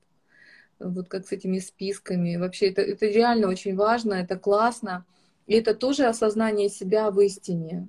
Вот 0.81 1.09
как 1.09 1.29
с 1.29 1.33
этими 1.33 1.61
списками. 1.61 2.37
Вообще 2.37 2.71
это, 2.71 2.83
это 2.83 3.07
реально 3.07 3.49
очень 3.49 3.77
важно, 3.77 4.15
это 4.15 4.37
классно. 4.37 5.05
И 5.47 5.55
это 5.55 5.75
тоже 5.75 6.07
осознание 6.07 6.69
себя 6.69 7.11
в 7.13 7.21
истине. 7.21 7.87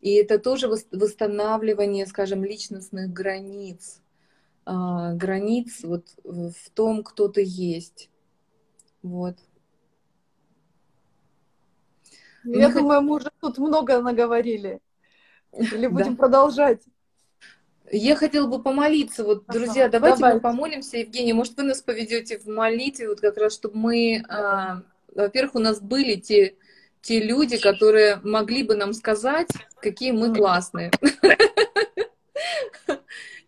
И 0.00 0.14
это 0.14 0.38
тоже 0.38 0.68
восстанавливание, 0.68 2.06
скажем, 2.06 2.44
личностных 2.44 3.12
границ 3.12 4.00
а, 4.70 5.14
границ 5.14 5.82
вот 5.82 6.04
в 6.24 6.70
том, 6.74 7.02
кто 7.02 7.28
ты 7.28 7.42
есть. 7.42 8.10
Вот. 9.02 9.38
Я 12.44 12.68
Мне 12.68 12.74
думаю, 12.74 13.00
мы 13.00 13.16
уже 13.16 13.30
тут 13.40 13.56
много 13.56 14.02
наговорили. 14.02 14.80
Или 15.52 15.86
будем 15.86 16.16
да. 16.16 16.18
продолжать? 16.18 16.82
Я 17.90 18.14
хотела 18.14 18.46
бы 18.46 18.62
помолиться. 18.62 19.24
Вот, 19.24 19.44
ага, 19.46 19.58
друзья, 19.58 19.88
давайте, 19.88 20.18
давайте 20.18 20.34
мы 20.34 20.40
помолимся. 20.40 20.98
Евгений, 20.98 21.32
может, 21.32 21.56
вы 21.56 21.62
нас 21.62 21.80
поведете 21.80 22.38
в 22.38 22.46
молитве, 22.46 23.08
вот 23.08 23.22
как 23.22 23.38
раз, 23.38 23.54
чтобы 23.54 23.78
мы, 23.78 24.22
а, 24.28 24.82
во-первых, 25.14 25.54
у 25.54 25.60
нас 25.60 25.80
были 25.80 26.16
те, 26.16 26.56
те 27.00 27.20
люди, 27.20 27.56
которые 27.56 28.20
могли 28.22 28.62
бы 28.64 28.74
нам 28.74 28.92
сказать, 28.92 29.48
какие 29.80 30.12
мы 30.12 30.34
классные. 30.34 30.90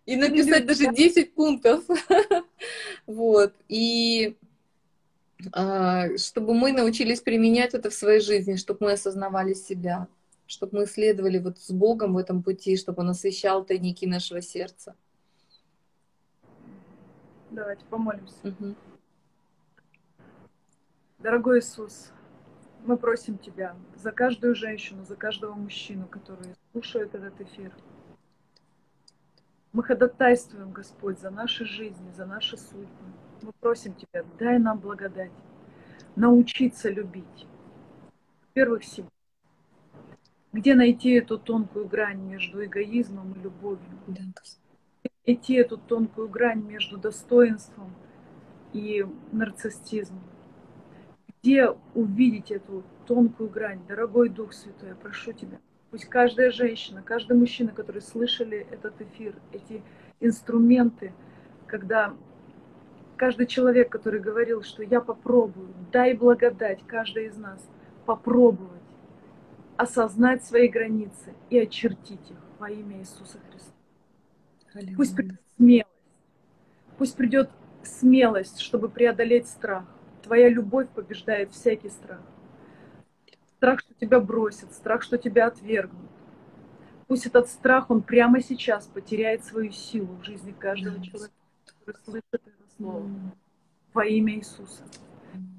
и 0.07 0.17
написать 0.17 0.67
даже 0.67 0.93
10 0.93 1.35
пунктов. 1.35 1.85
Вот. 3.07 3.55
И 3.67 4.37
а, 5.53 6.17
чтобы 6.17 6.55
мы 6.55 6.73
научились 6.73 7.21
применять 7.21 7.75
это 7.75 7.91
в 7.91 7.95
своей 7.95 8.21
жизни, 8.21 8.57
чтобы 8.57 8.87
мы 8.87 8.93
осознавали 8.93 9.55
себя, 9.55 10.07
чтобы 10.47 10.79
мы 10.81 10.87
следовали 10.87 11.39
вот 11.39 11.59
с 11.59 11.71
Богом 11.71 12.15
в 12.15 12.19
этом 12.19 12.43
пути, 12.43 12.77
чтобы 12.77 13.03
Он 13.03 13.11
освещал 13.11 13.65
тайники 13.65 14.05
нашего 14.05 14.43
сердца. 14.43 14.95
Давайте 17.51 17.85
помолимся. 17.87 18.35
Угу. 18.45 18.75
Дорогой 21.19 21.59
Иисус, 21.61 22.13
мы 22.85 22.97
просим 22.97 23.39
Тебя 23.39 23.77
за 23.97 24.13
каждую 24.13 24.55
женщину, 24.55 25.05
за 25.05 25.17
каждого 25.17 25.55
мужчину, 25.55 26.07
которые 26.07 26.55
слушают 26.73 27.15
этот 27.15 27.41
эфир– 27.41 27.73
мы 29.73 29.85
ходатайствуем, 29.85 30.73
Господь, 30.73 31.21
за 31.21 31.31
наши 31.31 31.65
жизни, 31.65 32.11
за 32.17 32.27
наши 32.27 32.57
судьбы. 32.57 32.89
Мы 33.43 33.53
просим 33.61 33.95
Тебя, 33.95 34.25
дай 34.39 34.59
нам 34.59 34.81
благодать, 34.81 35.31
научиться 36.17 36.91
любить. 36.91 37.47
Во-первых, 38.49 38.83
себя. 38.83 39.07
Где 40.53 40.75
найти 40.75 41.13
эту 41.13 41.39
тонкую 41.39 41.87
грань 41.87 42.21
между 42.21 42.65
эгоизмом 42.65 43.33
и 43.35 43.39
любовью? 43.39 43.87
Да. 44.09 44.23
Найти 45.25 45.55
эту 45.55 45.79
тонкую 45.79 46.29
грань 46.29 46.65
между 46.65 46.99
достоинством 46.99 47.95
и 48.73 49.07
нарциссизмом. 49.31 50.25
Где 51.43 51.71
увидеть 51.95 52.51
эту 52.51 52.83
тонкую 53.07 53.49
грань? 53.49 53.81
Дорогой 53.89 54.29
Дух 54.29 54.53
Святой, 54.53 54.91
я 54.91 54.95
прошу 54.95 55.33
Тебя, 55.33 55.59
Пусть 55.91 56.05
каждая 56.05 56.53
женщина, 56.53 57.03
каждый 57.03 57.37
мужчина, 57.37 57.73
которые 57.73 58.03
слышали 58.03 58.67
этот 58.71 59.01
эфир, 59.01 59.35
эти 59.53 59.83
инструменты, 60.21 61.13
когда 61.67 62.15
каждый 63.17 63.47
человек, 63.47 63.91
который 63.91 64.21
говорил, 64.21 64.63
что 64.63 64.85
я 64.85 65.01
попробую, 65.01 65.75
дай 65.91 66.15
благодать 66.15 66.87
каждой 66.87 67.27
из 67.27 67.37
нас 67.37 67.69
попробовать 68.07 68.81
осознать 69.77 70.45
свои 70.45 70.69
границы 70.69 71.35
и 71.49 71.59
очертить 71.59 72.31
их 72.31 72.39
во 72.59 72.71
имя 72.71 73.01
Иисуса 73.01 73.39
Христа. 73.51 73.73
Аллилуйя. 74.75 74.97
Пусть 74.97 75.17
придет 75.17 75.41
смелость. 75.57 75.89
Пусть 76.99 77.17
придет 77.17 77.51
смелость, 77.83 78.61
чтобы 78.61 78.89
преодолеть 78.89 79.49
страх. 79.49 79.85
Твоя 80.31 80.49
любовь 80.49 80.89
побеждает 80.91 81.51
всякий 81.51 81.89
страх 81.89 82.21
страх, 83.61 83.81
что 83.81 83.93
тебя 83.95 84.21
бросят, 84.21 84.73
страх, 84.73 85.03
что 85.03 85.19
тебя 85.19 85.49
отвергнут. 85.49 86.11
Пусть 87.09 87.27
этот 87.27 87.49
страх, 87.49 87.91
он 87.91 88.01
прямо 88.01 88.41
сейчас 88.41 88.87
потеряет 88.87 89.45
свою 89.45 89.71
силу 89.73 90.15
в 90.15 90.25
жизни 90.25 90.53
каждого 90.53 90.95
mm. 90.95 91.03
человека, 91.03 91.35
который 91.81 92.01
слышит 92.05 92.25
это 92.33 92.51
слово. 92.77 93.07
Mm. 93.07 93.31
Во 93.93 94.07
имя 94.07 94.35
Иисуса. 94.37 94.85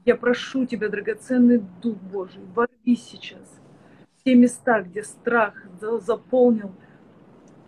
Я 0.06 0.16
прошу 0.16 0.66
Тебя, 0.66 0.90
драгоценный 0.90 1.64
Дух 1.84 1.98
Божий, 1.98 2.42
ворвись 2.56 3.04
сейчас 3.04 3.60
в 4.18 4.24
те 4.24 4.34
места, 4.34 4.82
где 4.82 5.04
страх 5.04 5.54
заполнил 6.00 6.74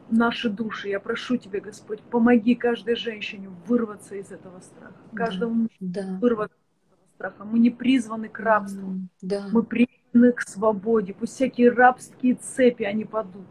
наши 0.10 0.50
души. 0.50 0.88
Я 0.88 1.00
прошу 1.00 1.38
Тебя, 1.38 1.60
Господь, 1.60 2.00
помоги 2.02 2.56
каждой 2.56 2.96
женщине 2.96 3.50
вырваться 3.68 4.16
из 4.16 4.32
этого 4.32 4.62
страха, 4.62 4.96
каждому 5.14 5.68
да. 5.80 6.18
вырваться 6.20 6.63
страха. 7.24 7.46
Мы 7.46 7.60
не 7.60 7.70
призваны 7.70 8.28
к 8.28 8.40
рабству, 8.40 8.96
да. 9.22 9.48
мы 9.52 9.64
призваны 9.64 10.34
к 10.34 10.42
свободе. 10.42 11.14
Пусть 11.14 11.34
всякие 11.34 11.72
рабские 11.72 12.36
цепи, 12.36 12.84
они 12.84 13.06
падут. 13.06 13.48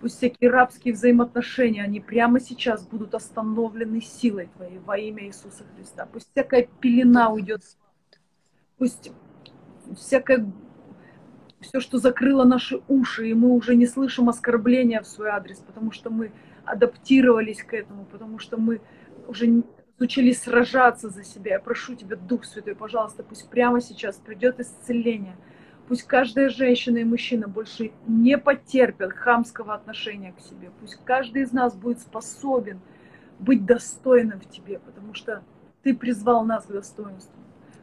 Пусть 0.00 0.16
всякие 0.16 0.50
рабские 0.50 0.94
взаимоотношения, 0.94 1.82
они 1.82 2.00
прямо 2.00 2.40
сейчас 2.40 2.86
будут 2.86 3.14
остановлены 3.14 4.00
силой 4.00 4.50
Твоей 4.56 4.78
во 4.78 4.98
имя 4.98 5.26
Иисуса 5.26 5.64
Христа. 5.74 6.06
Пусть 6.12 6.28
всякая 6.32 6.68
пелена 6.80 7.30
уйдет. 7.30 7.62
Пусть 8.76 9.12
всякое, 9.96 10.52
все, 11.60 11.80
что 11.80 11.98
закрыло 11.98 12.44
наши 12.44 12.82
уши, 12.88 13.28
и 13.30 13.34
мы 13.34 13.50
уже 13.50 13.76
не 13.76 13.86
слышим 13.86 14.28
оскорбления 14.28 15.00
в 15.00 15.06
свой 15.06 15.28
адрес, 15.28 15.58
потому 15.58 15.92
что 15.92 16.10
мы 16.10 16.32
адаптировались 16.66 17.62
к 17.62 17.72
этому, 17.74 18.04
потому 18.06 18.38
что 18.38 18.56
мы 18.56 18.80
уже 19.28 19.62
учились 19.98 20.42
сражаться 20.42 21.08
за 21.08 21.24
себя. 21.24 21.52
Я 21.52 21.60
прошу 21.60 21.94
Тебя, 21.94 22.16
Дух 22.16 22.44
Святой, 22.44 22.74
пожалуйста, 22.74 23.22
пусть 23.22 23.48
прямо 23.48 23.80
сейчас 23.80 24.16
придет 24.16 24.60
исцеление– 24.60 25.36
Пусть 25.86 26.04
каждая 26.04 26.48
женщина 26.48 26.98
и 26.98 27.04
мужчина 27.04 27.46
больше 27.46 27.92
не 28.06 28.38
потерпят 28.38 29.12
хамского 29.12 29.74
отношения 29.74 30.32
к 30.32 30.40
себе. 30.40 30.70
Пусть 30.80 30.98
каждый 31.04 31.42
из 31.42 31.52
нас 31.52 31.76
будет 31.76 32.00
способен 32.00 32.80
быть 33.38 33.66
достойным 33.66 34.40
в 34.40 34.48
тебе, 34.48 34.78
потому 34.78 35.12
что 35.12 35.42
ты 35.82 35.94
призвал 35.94 36.44
нас 36.44 36.64
к 36.64 36.72
достоинству. 36.72 37.34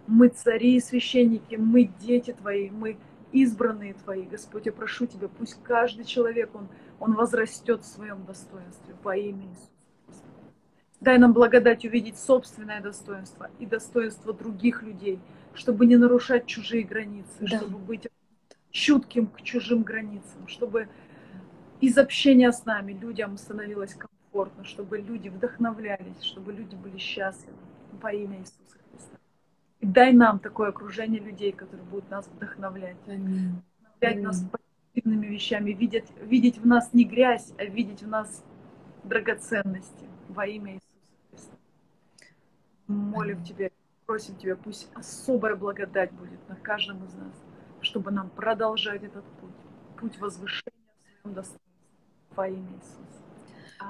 Мы 0.07 0.29
цари 0.29 0.77
и 0.77 0.79
священники, 0.79 1.55
мы 1.55 1.91
дети 1.99 2.33
твои, 2.33 2.71
мы 2.71 2.97
избранные 3.31 3.93
Твои, 3.93 4.23
Господь, 4.23 4.65
я 4.65 4.73
прошу 4.73 5.05
Тебя, 5.05 5.29
пусть 5.29 5.61
каждый 5.63 6.03
человек, 6.03 6.53
он, 6.53 6.67
он 6.99 7.13
возрастет 7.13 7.81
в 7.81 7.87
своем 7.87 8.25
достоинстве 8.25 8.93
во 9.03 9.15
имя 9.15 9.45
Иисуса. 9.45 9.70
Дай 11.01 11.17
нам 11.17 11.33
благодать 11.33 11.83
увидеть 11.83 12.19
собственное 12.19 12.79
достоинство 12.79 13.49
и 13.57 13.65
достоинство 13.65 14.33
других 14.33 14.83
людей, 14.83 15.19
чтобы 15.55 15.87
не 15.87 15.97
нарушать 15.97 16.45
чужие 16.45 16.83
границы, 16.83 17.31
да. 17.39 17.57
чтобы 17.57 17.79
быть 17.79 18.07
чутким 18.69 19.25
к 19.27 19.41
чужим 19.41 19.81
границам, 19.81 20.47
чтобы 20.47 20.87
из 21.81 21.97
общения 21.97 22.51
с 22.51 22.65
нами 22.65 22.93
людям 22.93 23.37
становилось 23.37 23.95
комфортно, 23.95 24.63
чтобы 24.63 24.99
люди 24.99 25.29
вдохновлялись, 25.29 26.21
чтобы 26.21 26.53
люди 26.53 26.75
были 26.75 26.99
счастливы 26.99 27.57
во 27.99 28.13
имя 28.13 28.39
Иисуса 28.39 28.77
Христа. 28.91 29.17
И 29.79 29.87
дай 29.87 30.13
нам 30.13 30.37
такое 30.37 30.69
окружение 30.69 31.19
людей, 31.19 31.51
которые 31.51 31.85
будут 31.85 32.11
нас 32.11 32.27
вдохновлять. 32.27 32.97
Аминь. 33.07 33.61
Вдохновлять 33.79 34.13
Аминь. 34.13 34.23
нас 34.23 34.45
позитивными 34.93 35.25
вещами, 35.25 35.71
видеть, 35.71 36.05
видеть 36.21 36.59
в 36.59 36.67
нас 36.67 36.93
не 36.93 37.05
грязь, 37.05 37.53
а 37.57 37.65
видеть 37.65 38.03
в 38.03 38.07
нас 38.07 38.43
драгоценности 39.03 40.05
во 40.29 40.45
имя 40.45 40.73
Иисуса. 40.73 40.90
Молим. 42.91 43.43
Тебя, 43.43 43.69
просим 44.05 44.35
Тебя, 44.37 44.55
пусть 44.55 44.87
особая 44.93 45.55
благодать 45.55 46.11
будет 46.11 46.47
на 46.49 46.55
каждом 46.55 47.03
из 47.05 47.13
нас, 47.13 47.33
чтобы 47.81 48.11
нам 48.11 48.29
продолжать 48.29 49.03
этот 49.03 49.23
путь, 49.39 49.99
путь 49.99 50.19
возвышения 50.19 50.73
в 50.97 51.21
своем 51.21 51.35
достоинстве 51.35 51.71
во 52.35 52.47
имя 52.47 52.71
Иисуса. 52.75 53.21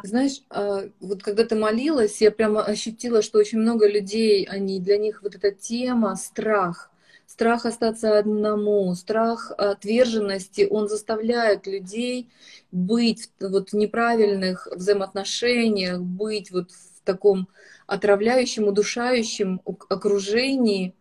Знаешь, 0.03 0.41
а, 0.49 0.83
вот 0.99 1.21
когда 1.21 1.43
ты 1.43 1.55
молилась, 1.55 2.21
я 2.21 2.31
прямо 2.31 2.63
ощутила, 2.63 3.21
что 3.21 3.39
очень 3.39 3.59
много 3.59 3.87
людей, 3.87 4.45
они 4.45 4.79
для 4.79 4.97
них 4.97 5.21
вот 5.21 5.35
эта 5.35 5.51
тема 5.51 6.15
страх, 6.15 6.91
страх 7.27 7.65
остаться 7.65 8.17
одному, 8.17 8.93
страх 8.95 9.51
отверженности, 9.57 10.67
он 10.69 10.87
заставляет 10.87 11.67
людей 11.67 12.29
быть 12.71 13.31
вот 13.39 13.71
в 13.71 13.73
неправильных 13.73 14.67
взаимоотношениях, 14.71 15.99
быть 15.99 16.51
вот 16.51 16.71
в 16.71 17.01
таком 17.03 17.47
отравляющем, 17.93 18.67
удушающем 18.67 19.61
окружении. 19.89 20.93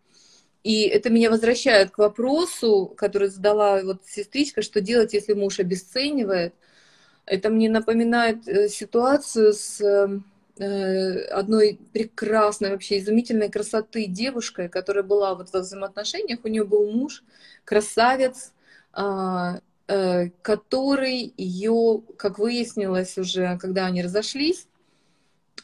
И 0.62 0.82
это 0.82 1.10
меня 1.10 1.30
возвращает 1.30 1.90
к 1.90 1.98
вопросу, 1.98 2.92
который 2.96 3.28
задала 3.28 3.82
вот 3.82 4.02
сестричка, 4.06 4.62
что 4.62 4.80
делать, 4.80 5.14
если 5.14 5.32
муж 5.32 5.58
обесценивает– 5.58 6.54
это 7.30 7.48
мне 7.48 7.70
напоминает 7.70 8.48
э, 8.48 8.68
ситуацию 8.68 9.52
с 9.52 9.80
э, 9.80 11.24
одной 11.30 11.78
прекрасной, 11.92 12.70
вообще 12.70 12.98
изумительной 12.98 13.48
красоты 13.48 14.06
девушкой, 14.06 14.68
которая 14.68 15.04
была 15.04 15.34
вот 15.34 15.52
во 15.52 15.60
взаимоотношениях. 15.60 16.40
У 16.42 16.48
нее 16.48 16.64
был 16.64 16.90
муж, 16.90 17.22
красавец, 17.64 18.52
а, 18.92 19.60
э, 19.86 20.30
который 20.42 21.32
ее, 21.36 22.02
как 22.16 22.38
выяснилось 22.38 23.16
уже, 23.16 23.56
когда 23.58 23.86
они 23.86 24.02
разошлись, 24.02 24.66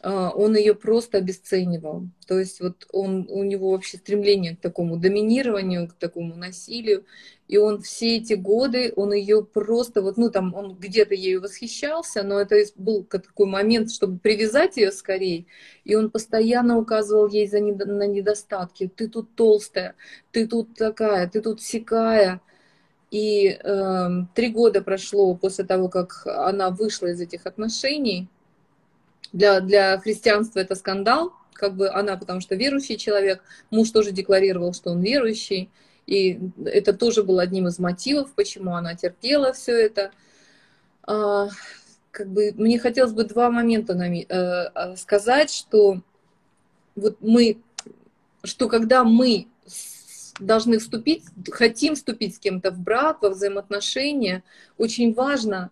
он 0.03 0.57
ее 0.57 0.75
просто 0.75 1.19
обесценивал. 1.19 2.05
То 2.27 2.39
есть 2.39 2.61
вот 2.61 2.87
он, 2.93 3.27
у 3.31 3.43
него 3.43 3.71
вообще 3.71 3.97
стремление 3.97 4.57
к 4.57 4.61
такому 4.61 4.97
доминированию, 4.97 5.89
к 5.89 5.95
такому 5.95 6.37
насилию. 6.37 7.05
И 7.49 7.59
он 7.59 7.81
все 7.81 8.17
эти 8.17 8.35
годы, 8.35 8.93
он 8.97 9.13
ее 9.13 9.45
просто 9.45 10.03
вот, 10.03 10.17
ну 10.17 10.31
там, 10.31 10.53
он 10.55 10.75
где-то 10.75 11.15
ею 11.15 11.41
восхищался, 11.41 12.25
но 12.25 12.41
это 12.41 12.57
был 12.75 13.05
такой 13.05 13.47
момент, 13.47 13.93
чтобы 13.93 14.19
привязать 14.19 14.77
ее 14.77 14.91
скорее. 14.91 15.47
И 15.85 15.95
он 15.95 16.11
постоянно 16.11 16.79
указывал 16.79 17.29
ей 17.29 17.47
за 17.47 17.61
на 17.61 18.07
недостатки. 18.07 18.91
Ты 18.95 19.09
тут 19.09 19.35
толстая, 19.35 19.95
ты 20.33 20.47
тут 20.47 20.75
такая, 20.75 21.29
ты 21.29 21.41
тут 21.41 21.63
сякая. 21.63 22.41
И 23.13 23.57
э, 23.63 24.09
три 24.35 24.51
года 24.51 24.83
прошло 24.83 25.35
после 25.37 25.65
того, 25.65 25.89
как 25.89 26.27
она 26.27 26.71
вышла 26.71 27.07
из 27.07 27.21
этих 27.21 27.47
отношений 27.47 28.29
для, 29.33 29.61
для 29.61 29.99
христианства 29.99 30.61
это 30.61 30.75
скандал, 30.75 31.33
как 31.53 31.75
бы 31.75 31.89
она, 31.91 32.17
потому 32.17 32.41
что 32.41 32.55
верующий 32.55 32.97
человек, 32.97 33.43
муж 33.71 33.91
тоже 33.91 34.13
декларировал, 34.13 34.75
что 34.75 34.91
он 34.91 35.01
верующий, 35.03 35.71
и 36.07 36.39
это 36.65 36.93
тоже 36.93 37.23
был 37.23 37.39
одним 37.39 37.67
из 37.67 37.79
мотивов, 37.79 38.33
почему 38.35 38.75
она 38.75 38.95
терпела 38.95 39.53
все 39.53 39.73
это. 39.73 40.13
А, 41.03 41.49
как 42.11 42.29
бы 42.29 42.53
мне 42.57 42.79
хотелось 42.79 43.13
бы 43.13 43.25
два 43.25 43.51
момента 43.51 43.93
э, 43.95 44.97
сказать, 44.97 45.51
что 45.51 46.01
вот 46.95 47.19
мы, 47.21 47.59
что 48.45 48.69
когда 48.69 49.05
мы 49.05 49.49
должны 50.39 50.79
вступить, 50.79 51.25
хотим 51.51 51.95
вступить 51.95 52.37
с 52.37 52.39
кем-то 52.39 52.71
в 52.71 52.79
брак, 52.79 53.23
во 53.23 53.31
взаимоотношения, 53.31 54.45
очень 54.79 55.13
важно 55.13 55.71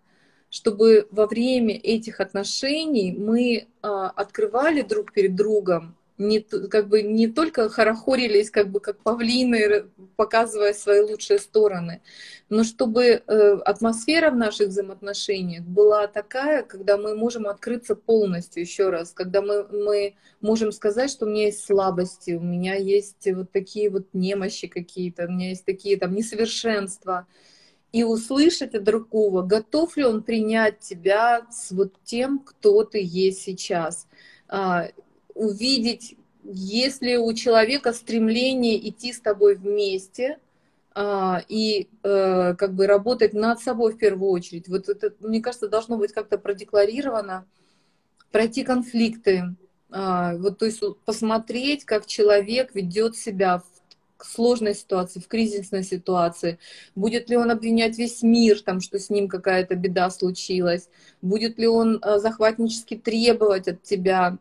чтобы 0.55 1.09
во 1.11 1.27
время 1.27 1.75
этих 1.75 2.21
отношений 2.21 3.11
мы 3.11 3.67
а, 3.81 4.09
открывали 4.09 4.83
друг 4.83 5.11
перед 5.11 5.35
другом, 5.35 5.97
не, 6.17 6.39
как 6.39 6.87
бы 6.87 7.01
не 7.01 7.27
только 7.27 7.67
хорохорились, 7.67 8.49
как 8.51 8.69
бы 8.71 8.79
как 8.79 8.99
павлины, 8.99 9.83
показывая 10.15 10.73
свои 10.73 11.01
лучшие 11.01 11.39
стороны, 11.39 12.01
но 12.47 12.63
чтобы 12.63 13.03
э, 13.03 13.21
атмосфера 13.65 14.31
в 14.31 14.37
наших 14.37 14.69
взаимоотношениях 14.69 15.65
была 15.65 16.07
такая, 16.07 16.63
когда 16.63 16.97
мы 16.97 17.17
можем 17.17 17.47
открыться 17.47 17.93
полностью, 17.93 18.63
еще 18.63 18.89
раз, 18.89 19.11
когда 19.11 19.41
мы, 19.41 19.67
мы 19.67 20.15
можем 20.39 20.71
сказать, 20.71 21.11
что 21.11 21.25
у 21.25 21.29
меня 21.29 21.47
есть 21.47 21.65
слабости, 21.65 22.31
у 22.31 22.39
меня 22.39 22.75
есть 22.75 23.27
вот 23.29 23.51
такие 23.51 23.89
вот 23.89 24.07
немощи 24.13 24.67
какие-то, 24.67 25.25
у 25.25 25.31
меня 25.31 25.49
есть 25.49 25.65
такие 25.65 25.97
там 25.97 26.15
несовершенства, 26.15 27.27
и 27.95 28.03
услышать 28.03 28.75
от 28.75 28.83
другого, 28.83 29.41
готов 29.41 29.95
ли 29.95 30.03
он 30.03 30.21
принять 30.21 30.79
тебя 30.79 31.47
с 31.49 31.71
вот 31.71 31.93
тем, 32.03 32.39
кто 32.39 32.83
ты 32.83 32.99
есть 33.01 33.41
сейчас. 33.41 34.05
А, 34.49 34.89
увидеть, 35.33 36.17
есть 36.43 37.01
ли 37.01 37.17
у 37.17 37.31
человека 37.31 37.93
стремление 37.93 38.89
идти 38.89 39.13
с 39.13 39.21
тобой 39.21 39.55
вместе 39.55 40.39
а, 40.93 41.41
и 41.47 41.87
а, 42.03 42.55
как 42.55 42.73
бы 42.73 42.85
работать 42.85 43.31
над 43.33 43.61
собой 43.61 43.93
в 43.93 43.97
первую 43.97 44.29
очередь. 44.31 44.67
Вот 44.67 44.89
это, 44.89 45.13
мне 45.21 45.39
кажется, 45.39 45.69
должно 45.69 45.95
быть 45.95 46.11
как-то 46.11 46.37
продекларировано, 46.37 47.47
пройти 48.29 48.65
конфликты, 48.65 49.55
а, 49.89 50.35
вот, 50.35 50.57
то 50.57 50.65
есть 50.65 50.83
посмотреть, 51.05 51.85
как 51.85 52.07
человек 52.07 52.75
ведет 52.75 53.15
себя 53.15 53.63
сложной 54.25 54.75
ситуации, 54.75 55.19
в 55.19 55.27
кризисной 55.27 55.83
ситуации? 55.83 56.59
Будет 56.95 57.29
ли 57.29 57.37
он 57.37 57.51
обвинять 57.51 57.97
весь 57.97 58.21
мир, 58.23 58.61
там, 58.61 58.81
что 58.81 58.99
с 58.99 59.09
ним 59.09 59.27
какая-то 59.27 59.75
беда 59.75 60.09
случилась? 60.09 60.89
Будет 61.21 61.57
ли 61.57 61.67
он 61.67 62.01
э, 62.01 62.19
захватнически 62.19 62.95
требовать 62.95 63.67
от 63.67 63.83
тебя, 63.83 64.37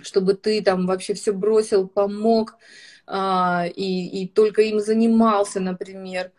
чтобы 0.00 0.34
ты 0.34 0.62
там 0.62 0.86
вообще 0.86 1.14
все 1.14 1.32
бросил, 1.32 1.86
помог 1.86 2.56
а, 3.06 3.66
и, 3.66 4.22
и 4.22 4.28
только 4.28 4.62
им 4.62 4.80
занимался, 4.80 5.60
например? 5.60 6.32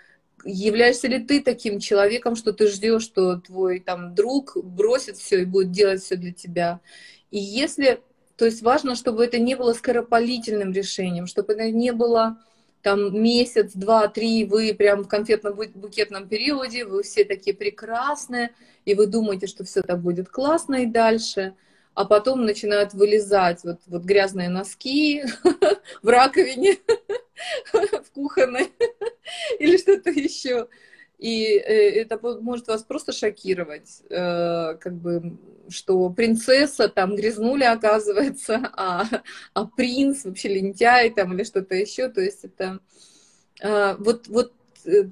Являешься 0.44 1.08
ли 1.08 1.20
ты 1.20 1.42
таким 1.42 1.80
человеком, 1.80 2.36
что 2.36 2.54
ты 2.54 2.68
ждешь, 2.68 3.04
что 3.04 3.36
твой 3.36 3.80
там 3.80 4.16
друг 4.16 4.58
бросит 4.64 5.18
все 5.18 5.42
и 5.42 5.46
будет 5.46 5.72
делать 5.72 6.02
все 6.02 6.16
для 6.16 6.32
тебя? 6.32 6.80
И 7.30 7.38
если 7.38 8.02
то 8.42 8.46
есть 8.46 8.64
важно, 8.64 8.96
чтобы 8.96 9.24
это 9.24 9.38
не 9.38 9.54
было 9.54 9.72
скоропалительным 9.74 10.72
решением, 10.72 11.28
чтобы 11.28 11.54
это 11.54 11.70
не 11.70 11.92
было 11.94 12.40
там 12.82 13.22
месяц, 13.22 13.72
два, 13.74 14.08
три, 14.08 14.46
вы 14.46 14.74
прям 14.74 15.04
в 15.04 15.08
конфетно-букетном 15.08 16.28
периоде, 16.28 16.86
вы 16.86 17.04
все 17.04 17.24
такие 17.24 17.56
прекрасные, 17.56 18.52
и 18.86 18.96
вы 18.96 19.08
думаете, 19.08 19.48
что 19.48 19.64
все 19.64 19.82
так 19.82 20.02
будет 20.02 20.30
классно 20.30 20.84
и 20.84 20.86
дальше, 20.86 21.54
а 21.94 22.06
потом 22.06 22.46
начинают 22.46 22.94
вылезать 22.94 23.64
вот, 23.64 23.80
вот 23.88 24.04
грязные 24.04 24.50
носки 24.50 25.24
в 26.02 26.08
раковине, 26.08 26.78
в 27.74 28.12
кухонной 28.14 28.72
или 29.60 29.78
что-то 29.78 30.10
еще. 30.10 30.68
И 31.22 31.56
э, 31.56 32.02
это 32.02 32.20
может 32.42 32.68
вас 32.68 32.82
просто 32.82 33.12
шокировать, 33.12 34.02
э, 34.10 34.76
как 34.80 34.96
бы, 34.96 35.38
что 35.70 36.10
принцесса 36.10 36.88
там 36.90 37.16
грязнули, 37.16 37.64
оказывается, 37.78 38.72
а, 38.74 39.06
а 39.54 39.66
принц 39.68 40.26
вообще 40.26 40.50
лентяй 40.50 41.12
там 41.12 41.34
или 41.34 41.44
что-то 41.44 41.76
еще. 41.76 42.10
То 42.10 42.22
есть 42.22 42.44
это 42.44 42.80
э, 43.62 43.96
вот, 44.00 44.28
вот 44.30 44.54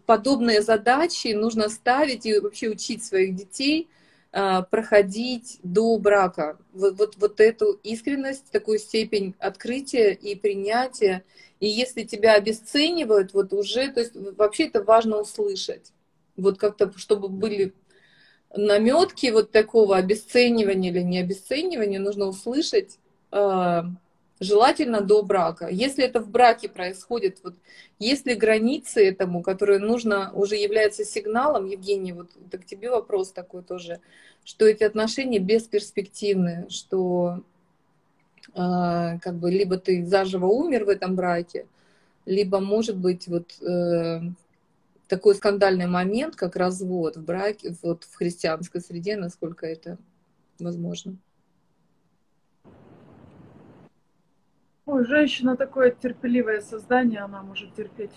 подобные 0.07 0.63
задачи 0.63 1.27
нужно 1.27 1.69
ставить 1.69 2.25
и 2.25 2.39
вообще 2.39 2.69
учить 2.69 3.05
своих 3.05 3.35
детей 3.35 3.87
проходить 4.31 5.59
до 5.61 5.97
брака. 5.99 6.57
Вот, 6.73 6.97
вот, 6.97 7.17
вот 7.17 7.39
эту 7.39 7.79
искренность, 7.83 8.49
такую 8.51 8.79
степень 8.79 9.35
открытия 9.37 10.13
и 10.13 10.33
принятия. 10.33 11.23
И 11.59 11.67
если 11.67 12.01
тебя 12.01 12.33
обесценивают, 12.33 13.33
вот 13.33 13.53
уже, 13.53 13.91
то 13.91 13.99
есть 13.99 14.13
вообще 14.15 14.65
это 14.65 14.83
важно 14.83 15.17
услышать 15.17 15.91
вот 16.39 16.57
как-то, 16.57 16.91
чтобы 16.97 17.29
были 17.29 17.73
наметки 18.55 19.27
вот 19.27 19.51
такого 19.51 19.97
обесценивания 19.97 20.91
или 20.91 21.01
не 21.01 21.19
обесценивания, 21.19 21.99
нужно 21.99 22.25
услышать, 22.25 22.97
э, 23.31 23.83
желательно 24.39 25.01
до 25.01 25.21
брака. 25.23 25.67
Если 25.69 26.03
это 26.03 26.19
в 26.19 26.29
браке 26.29 26.69
происходит, 26.69 27.39
вот 27.43 27.55
есть 27.99 28.25
ли 28.25 28.35
границы 28.35 29.07
этому, 29.07 29.43
которые 29.43 29.79
нужно, 29.79 30.31
уже 30.33 30.55
является 30.55 31.05
сигналом, 31.05 31.65
Евгений, 31.65 32.13
вот 32.13 32.29
так 32.49 32.65
тебе 32.65 32.89
вопрос 32.89 33.31
такой 33.31 33.61
тоже, 33.63 33.99
что 34.43 34.65
эти 34.65 34.83
отношения 34.83 35.39
бесперспективны, 35.39 36.67
что 36.69 37.41
э, 38.49 38.53
как 38.53 39.35
бы 39.35 39.51
либо 39.51 39.77
ты 39.77 40.05
заживо 40.05 40.47
умер 40.47 40.85
в 40.85 40.89
этом 40.89 41.15
браке, 41.15 41.67
либо 42.25 42.59
может 42.59 42.97
быть 42.97 43.27
вот 43.27 43.61
э, 43.61 44.21
такой 45.09 45.35
скандальный 45.35 45.87
момент, 45.87 46.35
как 46.35 46.55
развод 46.55 47.17
в 47.17 47.23
браке, 47.23 47.75
вот 47.81 48.03
в 48.03 48.15
христианской 48.15 48.79
среде, 48.79 49.17
насколько 49.17 49.65
это 49.65 49.97
возможно. 50.59 51.17
Ой, 54.85 55.05
женщина 55.05 55.57
такое 55.57 55.91
терпеливое 55.91 56.61
создание, 56.61 57.21
она 57.21 57.41
может 57.41 57.75
терпеть. 57.75 58.11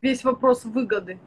Весь 0.00 0.22
вопрос 0.22 0.64
выгоды. 0.64 1.18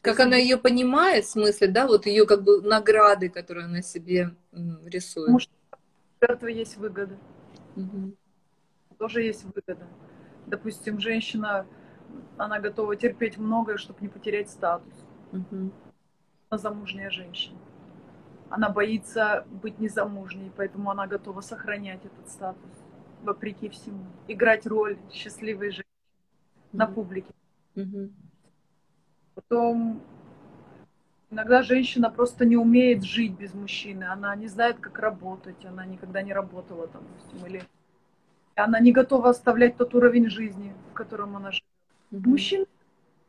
Как 0.00 0.20
она 0.20 0.36
ее 0.36 0.58
понимает, 0.58 1.24
в 1.24 1.30
смысле, 1.30 1.68
да, 1.68 1.86
вот 1.86 2.06
ее 2.06 2.26
как 2.26 2.42
бы 2.42 2.60
награды, 2.60 3.28
которые 3.30 3.66
она 3.66 3.80
себе 3.80 4.34
рисует. 4.84 5.30
У 5.30 6.24
этого 6.24 6.48
есть 6.48 6.76
выгода. 6.76 7.16
Угу. 7.76 8.14
Тоже 8.98 9.22
есть 9.22 9.44
выгода. 9.44 9.86
Допустим, 10.46 11.00
женщина, 11.00 11.66
она 12.36 12.60
готова 12.60 12.96
терпеть 12.96 13.38
многое, 13.38 13.76
чтобы 13.76 14.00
не 14.00 14.08
потерять 14.08 14.50
статус. 14.50 14.94
Угу. 15.32 15.72
Она 16.50 16.58
замужняя 16.58 17.10
женщина 17.10 17.58
она 18.54 18.68
боится 18.68 19.44
быть 19.50 19.80
незамужней, 19.80 20.52
поэтому 20.56 20.90
она 20.90 21.06
готова 21.08 21.40
сохранять 21.40 22.04
этот 22.04 22.28
статус 22.28 22.70
вопреки 23.22 23.68
всему. 23.68 24.06
Играть 24.28 24.66
роль 24.66 24.98
счастливой 25.10 25.70
женщины 25.70 25.84
mm-hmm. 25.84 26.76
на 26.76 26.86
публике. 26.86 27.32
Mm-hmm. 27.74 28.12
Потом 29.34 30.02
иногда 31.30 31.62
женщина 31.62 32.10
просто 32.10 32.44
не 32.44 32.56
умеет 32.56 33.02
жить 33.02 33.32
без 33.32 33.54
мужчины, 33.54 34.04
она 34.04 34.36
не 34.36 34.46
знает, 34.46 34.78
как 34.78 34.98
работать, 35.00 35.64
она 35.64 35.84
никогда 35.84 36.22
не 36.22 36.32
работала, 36.32 36.86
там, 36.86 37.02
допустим, 37.02 37.46
или 37.46 37.64
она 38.62 38.80
не 38.80 38.92
готова 38.92 39.30
оставлять 39.30 39.76
тот 39.76 39.94
уровень 39.94 40.28
жизни, 40.28 40.74
в 40.90 40.94
котором 40.94 41.36
она 41.36 41.50
живет. 41.50 41.64
Mm-hmm. 42.12 42.28
Мужчины 42.28 42.66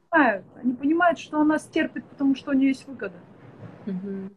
понимают, 0.10 0.46
они 0.62 0.74
понимают, 0.74 1.20
что 1.20 1.42
она 1.42 1.60
стерпит, 1.60 2.06
потому 2.06 2.36
что 2.36 2.52
у 2.52 2.54
нее 2.54 2.70
есть 2.70 2.88
выгода. 2.88 3.18
Mm-hmm. 3.86 4.34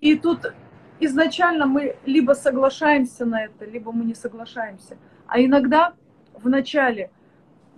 И 0.00 0.16
тут 0.16 0.52
изначально 1.00 1.66
мы 1.66 1.96
либо 2.04 2.32
соглашаемся 2.32 3.24
на 3.24 3.44
это, 3.44 3.64
либо 3.64 3.92
мы 3.92 4.04
не 4.04 4.14
соглашаемся. 4.14 4.98
А 5.26 5.40
иногда 5.40 5.94
в 6.34 6.48
начале 6.48 7.10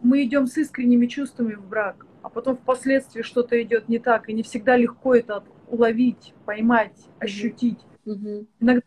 мы 0.02 0.24
идем 0.24 0.46
с 0.46 0.56
искренними 0.56 1.06
чувствами 1.06 1.54
в 1.54 1.66
брак, 1.66 2.06
а 2.22 2.28
потом 2.28 2.56
впоследствии 2.56 3.22
что-то 3.22 3.60
идет 3.62 3.88
не 3.88 3.98
так, 3.98 4.28
и 4.28 4.32
не 4.32 4.42
всегда 4.42 4.76
легко 4.76 5.14
это 5.14 5.44
уловить, 5.68 6.34
поймать, 6.44 6.96
ощутить. 7.18 7.80
Mm-hmm. 8.06 8.46
Иногда 8.60 8.82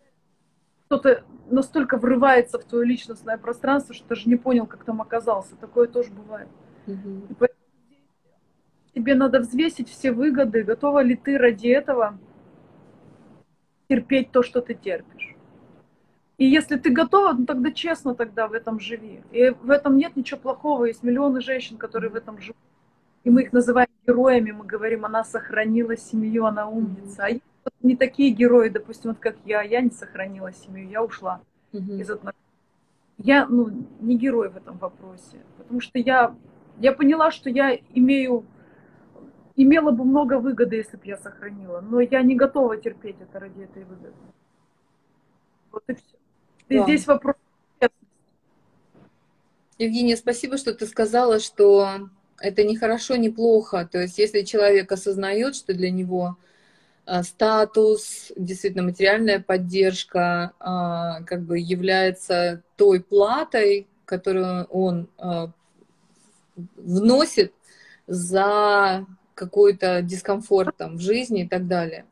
кто-то 0.92 1.24
настолько 1.50 1.96
врывается 1.96 2.60
в 2.60 2.66
твое 2.66 2.86
личностное 2.86 3.38
пространство, 3.38 3.96
что 3.96 4.06
ты 4.10 4.16
же 4.16 4.28
не 4.28 4.36
понял, 4.36 4.66
как 4.66 4.84
там 4.84 5.02
оказался. 5.02 5.56
Такое 5.56 5.88
тоже 5.88 6.12
бывает. 6.12 6.50
Mm-hmm. 6.86 7.36
Поэтому 7.40 7.62
тебе 8.94 9.16
надо 9.16 9.40
взвесить 9.40 9.90
все 9.90 10.12
выгоды, 10.12 10.64
готова 10.64 11.02
ли 11.02 11.16
ты 11.16 11.38
ради 11.38 11.70
этого 11.70 12.20
терпеть 13.88 14.32
то, 14.32 14.44
что 14.44 14.60
ты 14.60 14.74
терпишь. 14.74 15.36
И 16.38 16.46
если 16.46 16.76
ты 16.76 16.90
готова, 16.90 17.32
ну 17.32 17.46
тогда 17.46 17.72
честно 17.72 18.14
тогда 18.14 18.50
в 18.50 18.54
этом 18.54 18.82
живи. 18.82 19.22
И 19.32 19.52
в 19.62 19.70
этом 19.70 19.96
нет 19.96 20.18
ничего 20.18 20.42
плохого. 20.42 20.86
Есть 20.86 21.04
миллионы 21.04 21.40
женщин, 21.40 21.78
которые 21.78 22.10
в 22.10 22.16
этом 22.16 22.38
живут. 22.42 22.58
И 23.24 23.30
мы 23.30 23.44
их 23.44 23.54
называем 23.54 23.88
героями. 24.06 24.52
Мы 24.52 24.66
говорим, 24.66 25.06
она 25.06 25.24
сохранила 25.24 25.96
семью, 25.96 26.46
она 26.48 26.68
умница. 26.68 27.24
А 27.24 27.30
есть 27.30 27.44
не 27.82 27.96
такие 27.96 28.32
герои, 28.32 28.70
допустим, 28.70 29.12
вот 29.12 29.20
как 29.20 29.38
я. 29.46 29.62
Я 29.62 29.82
не 29.82 29.92
сохранила 29.92 30.52
семью, 30.52 30.90
я 30.90 31.04
ушла 31.04 31.42
mm-hmm. 31.74 32.00
из 32.00 32.10
отношений. 32.10 32.38
Я 33.18 33.46
ну, 33.48 33.70
не 34.00 34.18
герой 34.18 34.50
в 34.50 34.58
этом 34.58 34.78
вопросе. 34.78 35.44
Потому 35.58 35.80
что 35.80 36.00
я, 36.00 36.36
я 36.80 36.92
поняла, 36.92 37.32
что 37.32 37.50
я 37.50 37.78
имею 37.94 38.46
имела 39.56 39.92
бы 39.92 40.04
много 40.06 40.40
выгоды, 40.40 40.78
если 40.78 40.98
бы 40.98 41.06
я 41.06 41.18
сохранила. 41.18 41.82
Но 41.82 42.00
я 42.00 42.22
не 42.22 42.36
готова 42.36 42.78
терпеть 42.78 43.18
это 43.20 43.40
ради 43.40 43.62
этой 43.62 43.84
выгоды. 43.84 44.16
Вот 45.72 45.84
и 45.88 45.94
все. 45.94 46.16
И 46.70 46.78
да. 46.78 46.84
здесь 46.84 47.06
вопрос. 47.08 47.36
Евгения, 49.78 50.16
спасибо, 50.16 50.58
что 50.58 50.74
ты 50.74 50.86
сказала, 50.86 51.40
что 51.40 52.10
это 52.40 52.64
не 52.64 52.78
хорошо, 52.78 53.16
не 53.16 53.30
плохо. 53.30 53.88
То 53.92 54.00
есть, 54.00 54.20
если 54.20 54.42
человек 54.42 54.92
осознает, 54.92 55.56
что 55.56 55.74
для 55.74 55.90
него 55.90 56.38
статус, 57.24 58.32
действительно 58.36 58.84
материальная 58.84 59.40
поддержка 59.40 60.54
а, 60.60 61.22
как 61.24 61.42
бы 61.42 61.60
является 61.60 62.64
той 62.76 63.02
платой, 63.02 63.88
которую 64.06 64.66
он 64.66 65.08
а, 65.18 65.52
вносит 66.76 67.54
за 68.08 69.06
какой-то 69.34 70.02
дискомфорт 70.02 70.76
там 70.78 70.98
в 70.98 71.02
жизни 71.02 71.44
и 71.44 71.48
так 71.48 71.68
далее. 71.68 72.06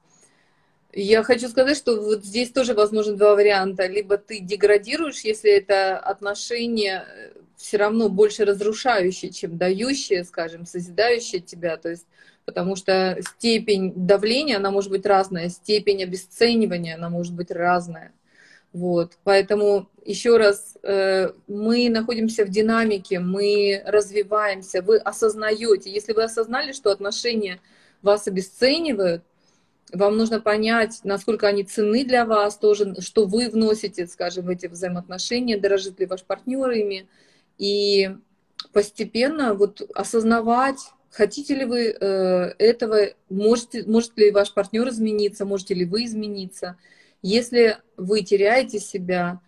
Я 0.92 1.22
хочу 1.22 1.48
сказать, 1.50 1.78
что 1.78 2.02
вот 2.02 2.26
здесь 2.26 2.50
тоже 2.52 2.74
возможно 2.74 3.16
два 3.16 3.36
варианта. 3.36 3.86
Либо 3.86 4.18
ты 4.18 4.40
деградируешь, 4.40 5.20
если 5.22 5.52
это 5.52 6.00
отношение 6.00 7.06
э, 7.08 7.32
все 7.58 7.78
равно 7.78 8.10
больше 8.10 8.44
разрушающее, 8.44 9.32
чем 9.32 9.58
дающее, 9.58 10.24
скажем, 10.24 10.66
созидающее 10.66 11.42
тебя. 11.42 11.78
То 11.78 11.90
есть, 11.90 12.08
потому 12.50 12.76
что 12.76 13.20
степень 13.22 13.94
давления, 13.96 14.58
она 14.58 14.72
может 14.72 14.90
быть 14.90 15.06
разная, 15.06 15.50
степень 15.50 16.02
обесценивания, 16.02 16.96
она 16.96 17.08
может 17.08 17.36
быть 17.36 17.52
разная. 17.52 18.12
Вот, 18.74 19.20
поэтому 19.24 19.88
еще 20.04 20.38
раз, 20.38 20.76
э, 20.82 21.30
мы 21.48 21.90
находимся 21.90 22.46
в 22.46 22.50
динамике, 22.50 23.20
мы 23.20 23.84
развиваемся, 23.86 24.82
вы 24.82 24.98
осознаете, 24.98 25.92
если 25.92 26.14
вы 26.14 26.24
осознали, 26.24 26.72
что 26.72 26.90
отношения 26.90 27.60
вас 28.02 28.28
обесценивают, 28.28 29.24
вам 29.94 30.18
нужно 30.18 30.42
понять, 30.42 31.02
насколько 31.04 31.48
они 31.48 31.64
ценны 31.64 32.04
для 32.04 32.26
вас, 32.26 32.58
тоже, 32.58 33.00
что 33.02 33.28
вы 33.28 33.48
вносите, 33.50 34.08
скажем, 34.08 34.46
в 34.46 34.50
эти 34.50 34.66
взаимоотношения, 34.66 35.60
дорожит 35.60 36.00
ли 36.00 36.08
ваш 36.08 36.24
партнер 36.24 36.72
ими, 36.72 37.08
и 37.60 38.10
постепенно 38.74 39.54
вот 39.54 39.82
осознавать, 39.94 40.80
хотите 41.12 41.56
ли 41.56 41.66
вы 41.66 41.88
э, 41.88 42.54
этого, 42.58 43.10
можете, 43.30 43.84
может 43.86 44.18
ли 44.18 44.32
ваш 44.32 44.54
партнер 44.54 44.88
измениться, 44.90 45.46
можете 45.46 45.74
ли 45.74 45.86
вы 45.86 46.06
измениться, 46.06 46.78
если 47.22 47.78
вы 47.98 48.22
теряете 48.22 48.80
себя, 48.80 49.42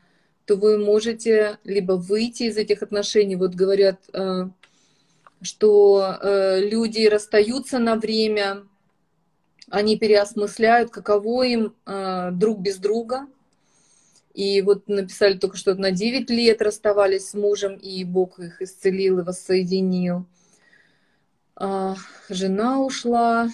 то 0.46 0.56
вы 0.56 0.78
можете 0.78 1.60
либо 1.64 1.94
выйти 1.94 2.44
из 2.44 2.58
этих 2.58 2.82
отношений. 2.82 3.36
Вот 3.36 3.56
говорят, 3.56 4.00
э, 4.14 4.50
что 5.42 6.18
э, 6.22 6.60
люди 6.62 7.06
расстаются 7.06 7.80
на 7.80 7.96
время, 7.96 8.64
они 9.70 9.98
переосмысляют, 9.98 10.92
каково 10.92 11.44
им 11.44 11.76
друг 12.38 12.60
без 12.60 12.76
друга. 12.76 13.28
И 14.34 14.62
вот 14.62 14.90
написали 14.90 15.38
только 15.38 15.56
что 15.56 15.76
на 15.76 15.92
9 15.92 16.30
лет 16.30 16.62
расставались 16.62 17.30
с 17.30 17.34
мужем, 17.36 17.76
и 17.76 18.04
Бог 18.04 18.38
их 18.40 18.62
исцелил 18.62 19.20
и 19.20 19.24
воссоединил. 19.24 20.26
Жена 22.30 22.82
ушла, 22.82 23.50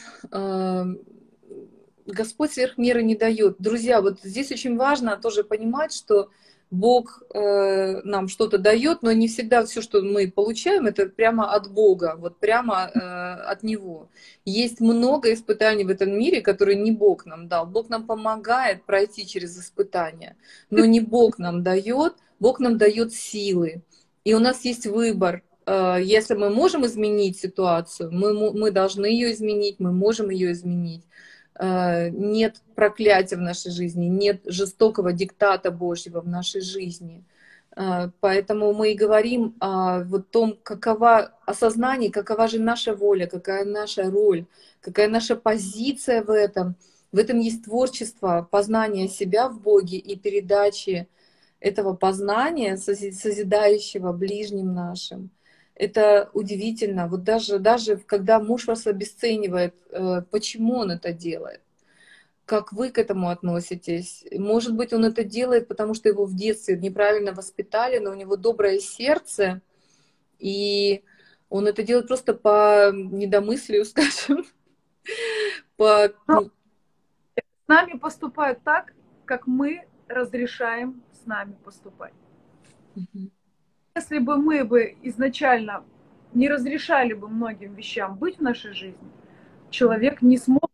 Господь 2.08 2.54
сверх 2.54 2.78
меры 2.78 3.04
не 3.04 3.16
дает. 3.16 3.58
Друзья, 3.60 4.02
вот 4.02 4.22
здесь 4.24 4.52
очень 4.52 4.78
важно 4.78 5.18
тоже 5.18 5.44
понимать, 5.44 5.94
что 5.94 6.30
Бог 6.70 7.24
э, 7.34 8.02
нам 8.04 8.28
что-то 8.28 8.58
дает, 8.58 9.02
но 9.02 9.12
не 9.14 9.28
всегда 9.28 9.66
все, 9.66 9.82
что 9.82 10.02
мы 10.02 10.30
получаем, 10.30 10.86
это 10.86 11.08
прямо 11.08 11.54
от 11.54 11.72
Бога, 11.72 12.16
вот 12.18 12.40
прямо 12.40 12.92
э, 12.94 13.00
от 13.00 13.64
Него. 13.64 14.10
Есть 14.44 14.82
много 14.82 15.34
испытаний 15.34 15.86
в 15.86 15.90
этом 15.90 16.12
мире, 16.18 16.42
которые 16.42 16.78
не 16.78 16.92
Бог 16.92 17.26
нам 17.26 17.48
дал. 17.48 17.66
Бог 17.66 17.90
нам 17.90 18.06
помогает 18.06 18.86
пройти 18.86 19.26
через 19.26 19.58
испытания, 19.58 20.36
но 20.70 20.86
не 20.86 21.00
Бог 21.00 21.40
нам 21.40 21.64
дает, 21.64 22.16
Бог 22.40 22.60
нам 22.60 22.78
дает 22.78 23.14
силы. 23.14 23.82
И 24.26 24.34
у 24.34 24.40
нас 24.40 24.66
есть 24.66 24.88
выбор. 24.88 25.44
Э, 25.68 25.98
если 26.02 26.34
мы 26.36 26.50
можем 26.50 26.86
изменить 26.86 27.38
ситуацию, 27.40 28.10
мы, 28.12 28.34
мы 28.54 28.72
должны 28.72 29.06
ее 29.06 29.34
изменить, 29.34 29.80
мы 29.80 29.92
можем 29.92 30.30
ее 30.30 30.52
изменить. 30.54 31.04
Э, 31.60 32.10
нет 32.10 32.62
проклятия 32.76 33.36
в 33.36 33.42
нашей 33.42 33.72
жизни, 33.72 34.06
нет 34.06 34.42
жестокого 34.46 35.12
диктата 35.14 35.70
Божьего 35.72 36.22
в 36.22 36.28
нашей 36.28 36.62
жизни. 36.62 37.24
Э, 37.76 38.10
поэтому 38.22 38.74
мы 38.74 38.94
и 38.94 38.96
говорим 38.96 39.56
о 39.60 40.04
вот 40.06 40.32
том, 40.32 40.58
какова 40.64 41.34
осознание, 41.46 42.12
какова 42.12 42.48
же 42.48 42.60
наша 42.60 42.96
воля, 42.96 43.28
какая 43.28 43.66
наша 43.66 44.10
роль, 44.10 44.46
какая 44.82 45.10
наша 45.10 45.36
позиция 45.36 46.24
в 46.24 46.30
этом. 46.30 46.76
В 47.12 47.18
этом 47.18 47.40
есть 47.40 47.66
творчество, 47.66 48.48
познание 48.52 49.08
себя 49.10 49.50
в 49.50 49.60
Боге 49.62 49.98
и 49.98 50.16
передачи 50.18 51.08
этого 51.60 51.94
познания, 51.94 52.78
созидающего 52.78 54.14
ближним 54.14 54.74
нашим. 54.74 55.32
Это 55.78 56.32
удивительно. 56.34 57.08
Вот 57.08 57.24
даже, 57.24 57.60
даже 57.60 57.98
когда 57.98 58.40
муж 58.40 58.66
вас 58.66 58.88
обесценивает, 58.88 59.76
э, 59.92 60.24
почему 60.32 60.78
он 60.78 60.90
это 60.90 61.14
делает? 61.14 61.62
Как 62.46 62.74
вы 62.74 62.90
к 62.90 62.98
этому 62.98 63.30
относитесь? 63.30 64.26
Может 64.32 64.76
быть, 64.76 64.92
он 64.92 65.06
это 65.06 65.24
делает, 65.24 65.68
потому 65.68 65.94
что 65.94 66.10
его 66.10 66.26
в 66.26 66.34
детстве 66.34 66.78
неправильно 66.78 67.32
воспитали, 67.32 68.00
но 68.00 68.10
у 68.10 68.16
него 68.16 68.38
доброе 68.38 68.80
сердце, 68.80 69.62
и 70.40 71.04
он 71.48 71.68
это 71.68 71.84
делает 71.84 72.08
просто 72.08 72.34
по 72.34 72.92
недомыслию, 72.92 73.86
скажем, 73.86 74.46
по... 75.76 76.12
Ну, 76.28 76.50
с 77.36 77.68
нами 77.68 78.00
поступают 78.00 78.64
так, 78.64 78.94
как 79.26 79.46
мы 79.46 79.86
разрешаем 80.08 81.04
с 81.14 81.28
нами 81.28 81.56
поступать. 81.64 82.14
Угу. 82.96 83.30
Если 83.98 84.20
бы 84.20 84.38
мы 84.38 84.64
бы 84.64 84.96
изначально 85.02 85.84
не 86.32 86.48
разрешали 86.50 87.14
бы 87.14 87.28
многим 87.28 87.74
вещам 87.74 88.16
быть 88.16 88.38
в 88.38 88.42
нашей 88.42 88.74
жизни, 88.74 89.10
человек 89.72 90.22
не 90.22 90.38
смог 90.38 90.70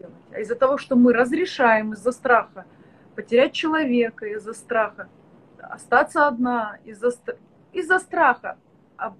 делать. 0.00 0.14
А 0.32 0.40
из-за 0.40 0.54
того, 0.54 0.78
что 0.78 0.96
мы 0.96 1.12
разрешаем 1.12 1.92
из-за 1.92 2.10
страха 2.10 2.64
потерять 3.14 3.52
человека, 3.52 4.24
из-за 4.24 4.54
страха 4.54 5.10
остаться 5.60 6.26
одна, 6.26 6.78
из-за 6.86 7.10
из 7.74 7.90
страха, 8.00 8.56
а, 8.96 9.14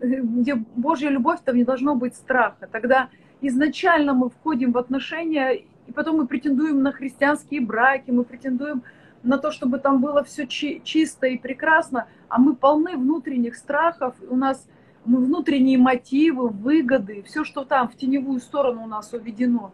где 0.00 0.56
Божья 0.56 1.10
любовь, 1.10 1.38
там 1.44 1.54
не 1.54 1.64
должно 1.64 1.94
быть 1.94 2.16
страха. 2.16 2.68
Тогда 2.72 3.08
изначально 3.40 4.14
мы 4.14 4.30
входим 4.30 4.72
в 4.72 4.78
отношения, 4.78 5.52
и 5.86 5.92
потом 5.94 6.16
мы 6.16 6.26
претендуем 6.26 6.82
на 6.82 6.90
христианские 6.90 7.60
браки, 7.60 8.10
мы 8.10 8.24
претендуем 8.24 8.82
на 9.22 9.38
то, 9.38 9.50
чтобы 9.50 9.78
там 9.78 10.00
было 10.00 10.24
все 10.24 10.46
чи- 10.46 10.80
чисто 10.84 11.26
и 11.26 11.38
прекрасно, 11.38 12.08
а 12.28 12.38
мы 12.38 12.54
полны 12.54 12.96
внутренних 12.96 13.56
страхов, 13.56 14.14
у 14.28 14.36
нас 14.36 14.66
мы 15.04 15.18
внутренние 15.24 15.78
мотивы, 15.78 16.48
выгоды, 16.48 17.22
все, 17.22 17.44
что 17.44 17.64
там 17.64 17.88
в 17.88 17.96
теневую 17.96 18.40
сторону 18.40 18.84
у 18.84 18.86
нас 18.86 19.12
уведено. 19.12 19.72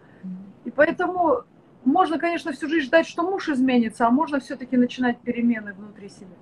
И 0.64 0.70
поэтому 0.70 1.44
можно, 1.84 2.18
конечно, 2.18 2.52
всю 2.52 2.68
жизнь 2.68 2.86
ждать, 2.86 3.06
что 3.06 3.22
муж 3.22 3.48
изменится, 3.48 4.06
а 4.06 4.10
можно 4.10 4.40
все-таки 4.40 4.76
начинать 4.76 5.18
перемены 5.20 5.74
внутри 5.74 6.08
себя. 6.08 6.36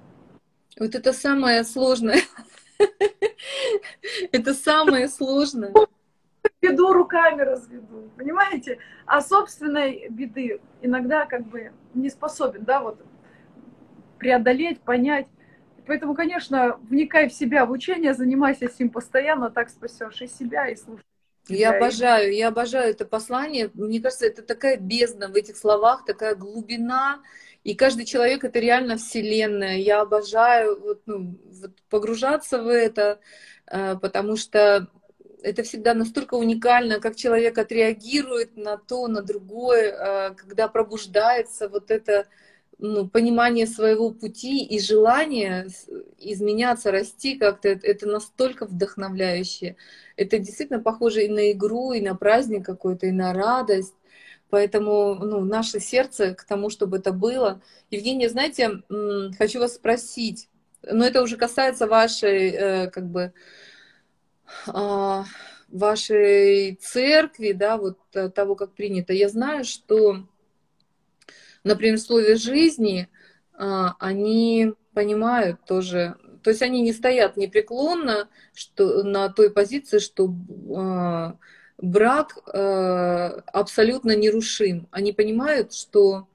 Вот 0.79 0.95
это 0.95 1.13
самое 1.13 1.65
сложное. 1.65 2.21
Это 4.33 4.53
самое 4.55 5.09
сложное 5.09 5.73
беду 6.61 6.93
руками 6.93 7.43
разведу, 7.43 8.11
понимаете? 8.17 8.79
А 9.05 9.21
собственной 9.21 10.09
беды 10.09 10.61
иногда 10.83 11.27
как 11.27 11.47
бы 11.47 11.73
не 11.95 12.11
способен, 12.11 12.65
да, 12.65 12.81
вот 12.81 13.01
преодолеть, 14.19 14.81
понять. 14.81 15.27
Поэтому, 15.87 16.15
конечно, 16.15 16.79
вникай 16.89 17.29
в 17.29 17.33
себя, 17.33 17.65
в 17.65 17.71
учение, 17.71 18.15
занимайся 18.15 18.69
с 18.69 18.79
ним 18.79 18.91
постоянно, 18.91 19.51
так 19.51 19.71
спасешь 19.71 20.21
и 20.23 20.27
себя, 20.27 20.69
и 20.69 20.77
слушаешь. 20.77 21.05
Я 21.49 21.77
обожаю, 21.77 22.35
я 22.35 22.49
обожаю 22.49 22.91
это 22.91 23.05
послание. 23.05 23.71
Мне 23.75 24.01
кажется, 24.01 24.27
это 24.27 24.43
такая 24.43 24.79
бездна 24.79 25.29
в 25.29 25.35
этих 25.37 25.57
словах, 25.57 26.05
такая 26.05 26.35
глубина. 26.35 27.23
И 27.63 27.75
каждый 27.75 28.05
человек 28.05 28.43
это 28.43 28.59
реально 28.59 28.97
вселенная. 28.97 29.77
Я 29.77 30.01
обожаю 30.01 30.81
вот, 30.81 31.03
ну, 31.07 31.39
вот 31.45 31.71
погружаться 31.89 32.63
в 32.63 32.69
это, 32.69 33.21
э, 33.67 33.97
потому 33.97 34.37
что 34.37 34.89
это 35.43 35.63
всегда 35.63 35.95
настолько 35.95 36.35
уникально, 36.35 37.01
как 37.01 37.17
человек 37.17 37.59
отреагирует 37.59 38.57
на 38.57 38.77
то, 38.77 39.07
на 39.09 39.23
другое, 39.23 39.93
а, 39.93 40.31
когда 40.35 40.69
пробуждается 40.69 41.69
вот 41.69 41.91
это 41.91 42.27
ну, 42.79 43.09
понимание 43.09 43.67
своего 43.67 44.11
пути 44.11 44.65
и 44.65 44.79
желание 44.79 45.69
изменяться, 46.19 46.91
расти 46.91 47.37
как-то, 47.37 47.69
это 47.69 48.07
настолько 48.07 48.67
вдохновляющее. 48.67 49.77
Это 50.17 50.39
действительно 50.39 50.81
похоже 50.81 51.25
и 51.25 51.29
на 51.29 51.53
игру, 51.53 51.93
и 51.93 52.01
на 52.01 52.15
праздник 52.15 52.67
какой-то, 52.67 53.07
и 53.07 53.13
на 53.13 53.33
радость. 53.33 53.95
Поэтому 54.51 55.15
ну, 55.15 55.41
наше 55.41 55.81
сердце 55.81 56.35
к 56.35 56.45
тому, 56.45 56.71
чтобы 56.71 56.99
это 56.99 57.13
было. 57.13 57.63
Евгения, 57.91 58.29
знаете, 58.29 58.83
хочу 59.39 59.59
вас 59.59 59.75
спросить, 59.75 60.49
но 60.83 61.05
это 61.05 61.23
уже 61.23 61.37
касается 61.37 61.87
вашей, 61.87 62.51
э, 62.51 62.91
как 62.91 63.11
бы, 63.11 63.33
вашей 65.69 66.75
церкви, 66.77 67.53
да, 67.53 67.77
вот 67.77 67.99
э, 68.15 68.29
того, 68.31 68.55
как 68.55 68.73
принято. 68.73 69.13
Я 69.13 69.29
знаю, 69.29 69.65
что, 69.65 70.27
например, 71.65 71.99
в 71.99 72.03
слове 72.03 72.37
жизни 72.37 73.09
а, 73.53 73.97
они 73.99 74.73
понимают 74.95 75.65
тоже, 75.67 76.17
то 76.43 76.51
есть 76.51 76.63
они 76.63 76.83
не 76.83 76.93
стоят 76.93 77.37
непреклонно 77.37 78.29
что, 78.55 79.03
на 79.03 79.29
той 79.29 79.51
позиции, 79.51 79.99
что 79.99 80.33
а, 80.75 81.37
брак 81.79 82.39
абсолютно 83.53 84.17
нерушим. 84.17 84.89
Они 84.91 85.13
понимают, 85.13 85.75
что 85.75 86.27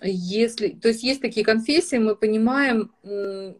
если, 0.00 0.68
то 0.68 0.88
есть 0.88 1.02
есть 1.02 1.20
такие 1.20 1.44
конфессии, 1.44 1.96
мы 1.96 2.16
понимаем, 2.16 2.92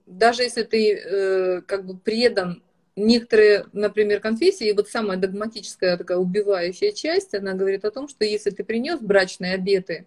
даже 0.06 0.44
если 0.44 0.62
ты 0.62 0.94
э, 0.94 1.62
как 1.62 1.84
бы 1.84 1.98
предан 1.98 2.62
некоторые, 2.98 3.66
например, 3.72 4.20
конфессии, 4.20 4.72
вот 4.72 4.88
самая 4.88 5.16
догматическая 5.16 5.96
такая 5.96 6.18
убивающая 6.18 6.92
часть, 6.92 7.34
она 7.34 7.54
говорит 7.54 7.84
о 7.84 7.90
том, 7.90 8.08
что 8.08 8.24
если 8.24 8.50
ты 8.50 8.64
принес 8.64 9.00
брачные 9.00 9.54
обеты, 9.54 10.06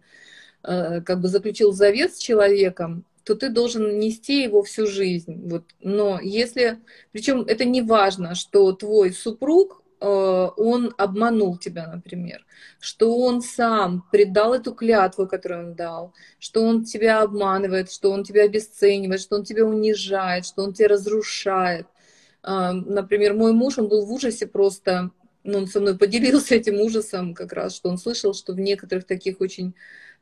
э, 0.64 1.02
как 1.02 1.22
бы 1.22 1.28
заключил 1.28 1.72
завет 1.72 2.14
с 2.14 2.20
человеком, 2.20 3.06
то 3.24 3.36
ты 3.36 3.50
должен 3.50 4.00
нести 4.00 4.44
его 4.44 4.64
всю 4.64 4.88
жизнь. 4.88 5.48
Вот. 5.50 5.64
Но 5.80 6.20
если, 6.22 6.80
причем 7.12 7.42
это 7.42 7.66
не 7.66 7.82
важно, 7.82 8.36
что 8.36 8.72
твой 8.74 9.14
супруг, 9.14 9.84
э, 10.00 10.06
он 10.06 10.94
обманул 10.98 11.58
тебя, 11.58 11.88
например, 11.88 12.46
что 12.80 13.18
он 13.18 13.42
сам 13.42 14.04
предал 14.12 14.54
эту 14.54 14.74
клятву, 14.74 15.28
которую 15.28 15.70
он 15.70 15.76
дал, 15.76 16.14
что 16.40 16.64
он 16.64 16.84
тебя 16.84 17.22
обманывает, 17.22 17.92
что 17.92 18.12
он 18.12 18.24
тебя 18.24 18.44
обесценивает, 18.44 19.22
что 19.22 19.36
он 19.36 19.44
тебя 19.44 19.66
унижает, 19.66 20.46
что 20.46 20.64
он 20.64 20.74
тебя 20.74 20.90
разрушает– 20.90 21.88
например, 22.44 23.34
мой 23.34 23.54
муж, 23.54 23.78
он 23.78 23.88
был 23.88 24.06
в 24.06 24.12
ужасе 24.12 24.48
просто, 24.48 25.12
ну, 25.44 25.60
он 25.60 25.68
со 25.68 25.80
мной 25.80 25.98
поделился 25.98 26.56
этим 26.56 26.80
ужасом 26.80 27.34
как 27.34 27.54
раз, 27.54 27.76
что 27.76 27.90
он 27.90 27.98
слышал, 27.98 28.34
что 28.34 28.54
в 28.54 28.60
некоторых 28.60 29.06
таких 29.06 29.42
очень 29.42 29.74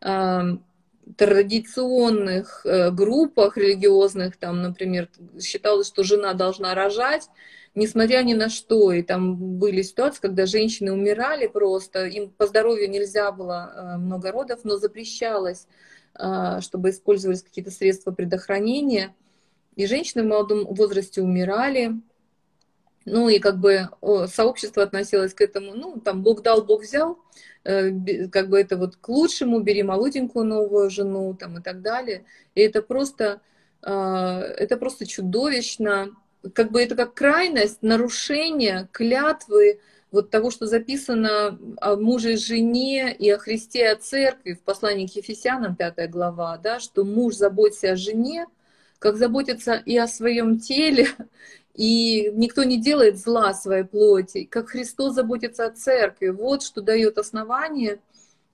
э, 0.02 0.42
традиционных 1.18 2.66
э, 2.66 2.92
группах 2.92 3.58
религиозных, 3.58 4.38
там, 4.38 4.62
например, 4.62 5.10
считалось, 5.42 5.88
что 5.88 6.04
жена 6.04 6.34
должна 6.34 6.76
рожать, 6.76 7.30
несмотря 7.76 8.22
ни 8.24 8.34
на 8.34 8.50
что. 8.50 8.92
И 8.92 9.02
там 9.02 9.36
были 9.36 9.82
ситуации, 9.82 10.22
когда 10.22 10.46
женщины 10.46 10.92
умирали 10.92 11.48
просто, 11.48 12.06
им 12.06 12.30
по 12.30 12.48
здоровью 12.48 12.90
нельзя 12.90 13.32
было 13.32 13.74
э, 13.74 13.98
много 13.98 14.32
родов, 14.32 14.62
но 14.64 14.78
запрещалось, 14.78 15.68
э, 16.20 16.60
чтобы 16.62 16.92
использовались 16.92 17.44
какие-то 17.44 17.72
средства 17.72 18.12
предохранения. 18.12 19.16
И 19.76 19.86
женщины 19.86 20.24
в 20.24 20.28
молодом 20.28 20.66
возрасте 20.66 21.22
умирали, 21.22 21.94
ну 23.10 23.30
и 23.30 23.40
как 23.40 23.58
бы 23.58 23.90
сообщество 24.28 24.84
относилось 24.84 25.34
к 25.34 25.42
этому, 25.42 25.74
ну 25.74 26.00
там 26.00 26.24
Бог 26.24 26.42
дал, 26.42 26.64
Бог 26.64 26.84
взял, 26.84 27.20
э, 27.64 27.92
как 28.30 28.50
бы 28.50 28.60
это 28.60 28.78
вот 28.78 28.96
к 28.96 29.10
лучшему, 29.10 29.60
бери 29.60 29.84
молоденькую 29.84 30.46
новую 30.46 30.90
жену 30.90 31.34
там 31.34 31.58
и 31.58 31.62
так 31.62 31.82
далее. 31.82 32.26
И 32.56 32.62
это 32.62 32.82
просто, 32.82 33.42
а, 33.82 34.42
это 34.42 34.78
просто 34.78 35.06
чудовищно, 35.06 36.12
как 36.54 36.72
бы 36.72 36.82
это 36.82 36.96
как 36.96 37.14
крайность 37.14 37.82
нарушения 37.82 38.88
клятвы 38.92 39.80
вот 40.12 40.32
того, 40.32 40.50
что 40.52 40.66
записано 40.66 41.60
о 41.82 41.96
муже 41.96 42.34
и 42.34 42.38
жене 42.38 43.14
и 43.14 43.30
о 43.30 43.38
Христе 43.38 43.82
и 43.82 43.86
о 43.86 43.96
церкви 43.96 44.54
в 44.54 44.62
послании 44.62 45.08
к 45.08 45.16
Ефесянам, 45.16 45.76
5 45.76 46.10
глава, 46.10 46.58
да, 46.58 46.80
что 46.80 47.04
муж 47.04 47.36
заботится 47.36 47.92
о 47.92 47.96
жене, 47.96 48.48
как 48.98 49.18
заботится 49.18 49.76
и 49.76 49.98
о 49.98 50.08
своем 50.08 50.60
теле, 50.60 51.08
и 51.80 52.30
никто 52.34 52.66
не 52.66 52.78
делает 52.78 53.18
зла 53.18 53.54
своей 53.54 53.86
плоти, 53.86 54.44
как 54.44 54.68
Христос 54.68 55.14
заботится 55.14 55.66
о 55.66 55.72
церкви. 55.72 56.28
Вот 56.28 56.62
что 56.62 56.82
дает 56.82 57.18
основание 57.18 58.02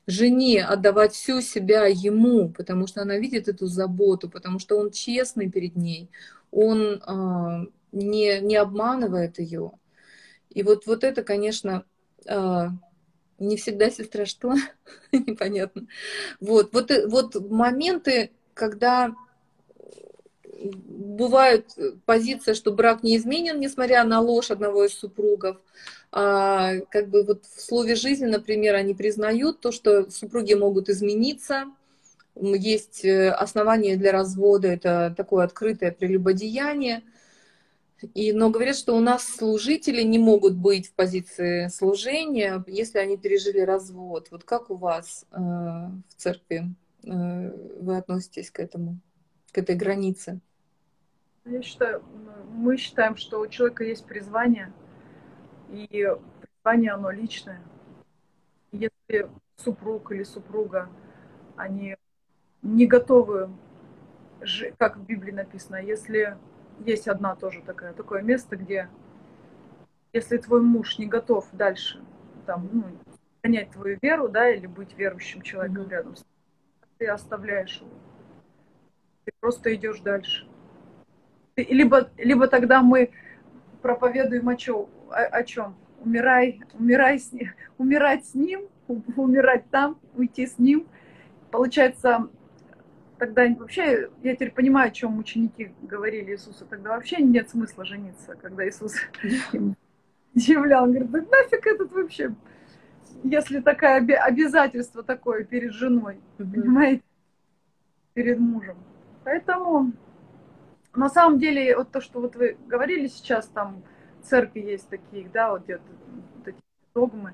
жене 0.05 0.63
отдавать 0.63 1.13
всю 1.13 1.41
себя 1.41 1.87
ему, 1.87 2.49
потому 2.49 2.85
что 2.85 3.01
она 3.01 3.17
видит 3.17 3.47
эту 3.47 3.65
заботу, 3.65 4.29
потому 4.29 4.59
что 4.59 4.77
он 4.77 4.91
честный 4.91 5.49
перед 5.49 5.75
ней, 5.75 6.11
он 6.51 7.01
э, 7.01 7.65
не, 7.91 8.41
не 8.41 8.57
обманывает 8.57 9.39
ее. 9.39 9.71
И 10.51 10.61
вот, 10.61 10.85
вот 10.85 11.03
это, 11.03 11.23
конечно, 11.23 11.83
э, 12.27 12.67
не 13.39 13.57
всегда 13.57 13.89
сестра 13.89 14.27
что, 14.27 14.53
непонятно. 15.11 15.87
Вот, 16.39 16.73
вот, 16.73 16.91
вот 17.07 17.49
моменты, 17.49 18.29
когда 18.53 19.15
бывает 20.73 21.77
позиция, 22.05 22.53
что 22.53 22.71
брак 22.71 23.03
не 23.03 23.17
изменен, 23.17 23.59
несмотря 23.59 24.03
на 24.03 24.19
ложь 24.21 24.51
одного 24.51 24.85
из 24.85 24.93
супругов. 24.93 25.57
А, 26.11 26.77
как 26.89 27.09
бы 27.09 27.23
вот 27.23 27.45
в 27.45 27.61
слове 27.61 27.95
жизни, 27.95 28.25
например, 28.25 28.75
они 28.75 28.93
признают 28.93 29.59
то, 29.59 29.71
что 29.71 30.09
супруги 30.09 30.53
могут 30.53 30.89
измениться, 30.89 31.65
есть 32.35 33.05
э, 33.05 33.31
основания 33.31 33.95
для 33.95 34.11
развода, 34.11 34.67
это 34.67 35.13
такое 35.15 35.45
открытое 35.45 35.91
прелюбодеяние. 35.91 37.03
И, 38.13 38.33
но 38.33 38.49
говорят, 38.49 38.75
что 38.75 38.95
у 38.95 38.99
нас 38.99 39.25
служители 39.25 40.01
не 40.03 40.19
могут 40.19 40.55
быть 40.55 40.89
в 40.89 40.93
позиции 40.93 41.69
служения, 41.69 42.63
если 42.67 42.99
они 42.99 43.17
пережили 43.17 43.59
развод. 43.59 44.27
Вот 44.31 44.43
как 44.43 44.69
у 44.69 44.75
вас 44.75 45.25
э, 45.31 45.37
в 45.37 46.15
церкви 46.17 46.65
э, 47.03 47.51
вы 47.79 47.97
относитесь 47.97 48.51
к 48.51 48.59
этому, 48.59 48.99
к 49.51 49.57
этой 49.57 49.75
границе? 49.75 50.39
Я 51.45 51.61
считаю, 51.61 52.03
мы 52.49 52.75
считаем, 52.75 53.15
что 53.15 53.39
у 53.39 53.47
человека 53.47 53.83
есть 53.83 54.05
призвание, 54.05 54.73
и 55.69 56.11
призвание 56.41 56.91
оно 56.91 57.11
личное. 57.11 57.61
Если 58.71 59.29
супруг 59.55 60.11
или 60.11 60.23
супруга, 60.23 60.89
они 61.55 61.97
не 62.63 62.87
готовы, 62.87 63.51
как 64.79 64.97
в 64.97 65.05
Библии 65.05 65.31
написано, 65.31 65.75
если 65.75 66.35
есть 66.79 67.07
одна 67.07 67.35
тоже 67.35 67.61
такая, 67.61 67.93
такое 67.93 68.23
место, 68.23 68.57
где 68.57 68.89
если 70.13 70.37
твой 70.37 70.61
муж 70.61 70.97
не 70.97 71.05
готов 71.05 71.47
дальше 71.51 72.03
там, 72.45 72.69
ну, 72.71 72.85
понять 73.41 73.71
твою 73.71 73.99
веру, 74.01 74.29
да, 74.29 74.49
или 74.49 74.65
быть 74.65 74.97
верующим 74.97 75.41
человеком 75.41 75.83
mm-hmm. 75.83 75.89
рядом 75.89 76.15
с 76.15 76.19
тобой, 76.21 76.89
ты 76.97 77.07
оставляешь 77.07 77.81
его. 77.81 77.91
Ты 79.25 79.31
просто 79.39 79.75
идешь 79.75 79.99
дальше. 79.99 80.47
Либо, 81.57 82.09
либо 82.17 82.47
тогда 82.47 82.81
мы 82.81 83.11
проповедуем 83.81 84.49
о 84.49 84.57
чем? 84.57 84.87
О, 85.09 85.15
о 85.15 85.43
чем? 85.43 85.75
Умирай, 86.01 86.61
умирай 86.73 87.17
с 87.17 87.31
ним, 87.31 87.51
умирать 87.77 88.25
с 88.25 88.33
ним, 88.35 88.67
умирать 88.87 89.69
там, 89.69 89.97
уйти 90.15 90.47
с 90.47 90.59
ним. 90.59 90.85
Получается, 91.51 92.29
тогда 93.17 93.47
вообще, 93.57 94.09
я 94.21 94.35
теперь 94.35 94.51
понимаю, 94.51 94.89
о 94.89 94.91
чем 94.91 95.17
ученики 95.17 95.73
говорили 95.81 96.33
Иисусу, 96.33 96.65
тогда 96.65 96.89
вообще 96.89 97.17
нет 97.23 97.49
смысла 97.49 97.85
жениться, 97.85 98.35
когда 98.35 98.67
Иисус 98.67 98.93
им 99.53 99.77
удивлял. 100.35 100.83
Он 100.83 100.91
говорит, 100.91 101.09
да 101.09 101.19
нафиг 101.21 101.65
этот 101.65 101.91
вообще, 101.93 102.35
если 103.23 103.61
такое 103.61 103.95
обязательство 103.95 105.03
такое 105.03 105.45
перед 105.45 105.71
женой, 105.71 106.19
понимаете, 106.37 107.03
перед 108.13 108.39
мужем. 108.39 108.75
Поэтому 109.23 109.93
на 110.95 111.09
самом 111.09 111.39
деле, 111.39 111.75
вот 111.75 111.91
то, 111.91 112.01
что 112.01 112.21
вот 112.21 112.35
вы 112.35 112.57
говорили 112.67 113.07
сейчас, 113.07 113.47
там 113.47 113.83
церкви 114.21 114.61
есть 114.61 114.89
такие, 114.89 115.29
да, 115.29 115.51
вот 115.51 115.63
где-то 115.63 115.83
эти 116.45 116.57
догмы, 116.93 117.33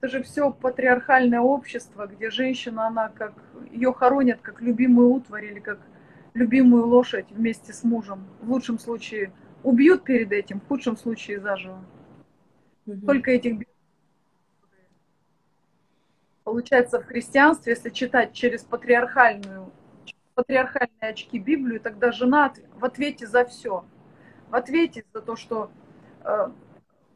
это 0.00 0.08
же 0.10 0.22
все 0.22 0.50
патриархальное 0.50 1.40
общество, 1.40 2.06
где 2.06 2.30
женщина, 2.30 2.88
она 2.88 3.08
как 3.08 3.34
ее 3.70 3.92
хоронят 3.92 4.40
как 4.40 4.60
любимую 4.60 5.10
утварь 5.10 5.46
или 5.46 5.60
как 5.60 5.78
любимую 6.34 6.86
лошадь 6.86 7.30
вместе 7.30 7.72
с 7.72 7.84
мужем. 7.84 8.24
В 8.40 8.50
лучшем 8.50 8.78
случае 8.78 9.32
убьют 9.62 10.04
перед 10.04 10.32
этим, 10.32 10.60
в 10.60 10.66
худшем 10.66 10.96
случае 10.96 11.40
заживо. 11.40 11.84
Угу. 12.86 13.06
Только 13.06 13.30
этих 13.30 13.58
Получается, 16.44 17.00
в 17.00 17.06
христианстве, 17.06 17.72
если 17.72 17.90
читать 17.90 18.32
через 18.32 18.64
патриархальную, 18.64 19.70
патриархальные 20.34 21.10
очки 21.10 21.38
Библию, 21.38 21.80
тогда 21.80 22.12
жена 22.12 22.52
в 22.74 22.84
ответе 22.84 23.26
за 23.26 23.44
все. 23.44 23.84
В 24.48 24.54
ответе 24.54 25.04
за 25.12 25.20
то, 25.20 25.36
что 25.36 25.70
э, 26.24 26.48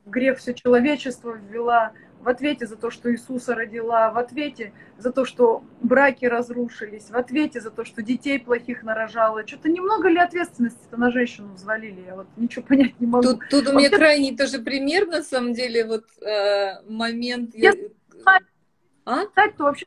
грех 0.07 0.39
все 0.39 0.55
человечество 0.55 1.33
ввела, 1.33 1.93
в 2.21 2.29
ответе 2.29 2.67
за 2.67 2.77
то, 2.77 2.91
что 2.91 3.13
Иисуса 3.13 3.55
родила, 3.55 4.11
в 4.11 4.19
ответе 4.19 4.73
за 4.99 5.13
то, 5.13 5.25
что 5.25 5.63
браки 5.81 6.25
разрушились, 6.25 7.11
в 7.11 7.17
ответе 7.17 7.61
за 7.61 7.71
то, 7.71 7.85
что 7.85 8.03
детей 8.03 8.41
плохих 8.41 8.83
нарожала. 8.83 9.47
Что-то 9.47 9.69
немного 9.69 10.09
ли 10.09 10.19
ответственности-то 10.19 10.97
на 10.97 11.13
женщину 11.13 11.53
взвалили? 11.55 12.01
Я 12.07 12.17
вот 12.17 12.27
ничего 12.37 12.65
понять 12.69 12.99
не 13.01 13.07
могу. 13.07 13.23
Тут, 13.23 13.49
тут 13.51 13.69
у 13.69 13.73
меня 13.73 13.91
Вообще... 13.91 13.97
крайний 13.97 14.37
тоже 14.37 14.61
пример, 14.61 15.07
на 15.07 15.23
самом 15.23 15.53
деле, 15.53 15.87
вот 15.87 16.05
э, 16.21 16.83
момент... 16.89 17.55
Если, 17.55 17.93
а? 19.05 19.21
читать, 19.27 19.57
то 19.57 19.65
вообще... 19.65 19.87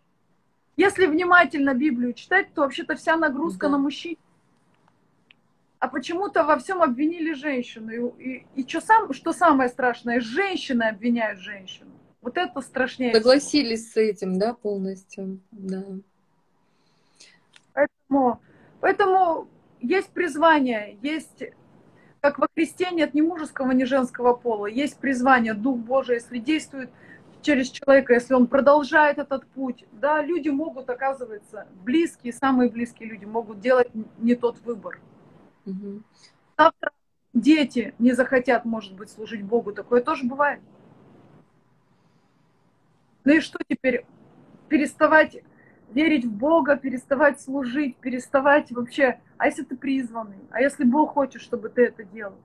Если 0.80 1.08
внимательно 1.08 1.74
Библию 1.74 2.14
читать, 2.14 2.54
то 2.54 2.62
вообще-то 2.62 2.96
вся 2.96 3.18
нагрузка 3.18 3.66
да. 3.66 3.74
на 3.74 3.78
мужчин. 3.80 4.16
А 5.78 5.90
почему-то 5.90 6.46
во 6.46 6.58
всем 6.58 6.82
обвинили 6.82 7.34
женщину. 7.34 8.14
И, 8.18 8.24
и, 8.24 8.46
и 8.56 8.66
что, 8.66 8.80
сам, 8.80 9.12
что 9.12 9.34
самое 9.34 9.68
страшное, 9.68 10.22
женщины 10.22 10.84
обвиняют 10.84 11.42
женщину. 11.42 11.92
Вот 12.22 12.38
это 12.38 12.62
страшнее. 12.62 13.14
Согласились 13.14 13.92
с 13.92 13.98
этим, 13.98 14.40
да, 14.40 14.54
полностью, 14.54 15.42
да. 15.52 15.84
Поэтому, 17.74 18.40
поэтому 18.80 19.50
есть 19.82 20.12
призвание, 20.12 20.98
есть, 21.02 21.44
как 22.22 22.40
во 22.40 22.48
Христе 22.56 22.88
нет 22.94 23.14
ни 23.14 23.20
мужеского, 23.20 23.72
ни 23.72 23.84
женского 23.84 24.34
пола, 24.34 24.68
есть 24.68 24.98
призвание, 24.98 25.54
Дух 25.54 25.78
Божий, 25.78 26.16
если 26.16 26.38
действует 26.38 26.90
через 27.42 27.70
человека, 27.70 28.14
если 28.14 28.34
он 28.34 28.48
продолжает 28.48 29.18
этот 29.18 29.46
путь, 29.48 29.86
да, 29.92 30.22
люди 30.22 30.50
могут, 30.50 30.90
оказывается, 30.90 31.68
близкие, 31.84 32.34
самые 32.34 32.70
близкие 32.70 33.10
люди 33.10 33.26
могут 33.26 33.60
делать 33.60 33.90
не 34.18 34.36
тот 34.36 34.60
выбор. 34.62 35.00
Угу. 35.66 36.04
Завтра 36.58 36.92
дети 37.34 37.94
не 38.00 38.14
захотят, 38.14 38.66
может 38.66 38.96
быть, 38.96 39.10
служить 39.10 39.44
Богу, 39.44 39.72
такое 39.72 40.02
тоже 40.02 40.26
бывает. 40.26 40.62
Ну 43.24 43.34
и 43.34 43.40
что 43.40 43.60
теперь? 43.68 44.06
Переставать 44.68 45.42
верить 45.92 46.26
в 46.26 46.32
Бога, 46.32 46.78
переставать 46.78 47.42
служить, 47.42 47.98
переставать 47.98 48.72
вообще... 48.72 49.20
А 49.38 49.48
если 49.48 49.64
ты 49.64 49.76
призванный? 49.76 50.40
А 50.52 50.62
если 50.62 50.84
Бог 50.84 51.14
хочет, 51.14 51.42
чтобы 51.42 51.70
ты 51.70 51.86
это 51.86 52.04
делал? 52.04 52.36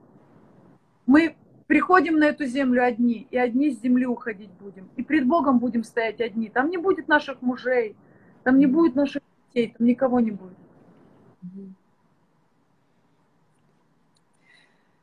Мы 1.05 1.35
приходим 1.67 2.17
на 2.17 2.25
эту 2.25 2.45
землю 2.45 2.83
одни, 2.83 3.27
и 3.31 3.37
одни 3.37 3.71
с 3.71 3.81
земли 3.81 4.05
уходить 4.05 4.51
будем. 4.59 4.89
И 4.95 5.03
пред 5.03 5.25
Богом 5.27 5.59
будем 5.59 5.83
стоять 5.83 6.21
одни. 6.21 6.49
Там 6.49 6.69
не 6.69 6.77
будет 6.77 7.07
наших 7.07 7.41
мужей, 7.41 7.95
там 8.43 8.59
не 8.59 8.65
будет 8.65 8.95
наших 8.95 9.21
детей, 9.53 9.73
там 9.77 9.87
никого 9.87 10.19
не 10.19 10.31
будет. 10.31 10.57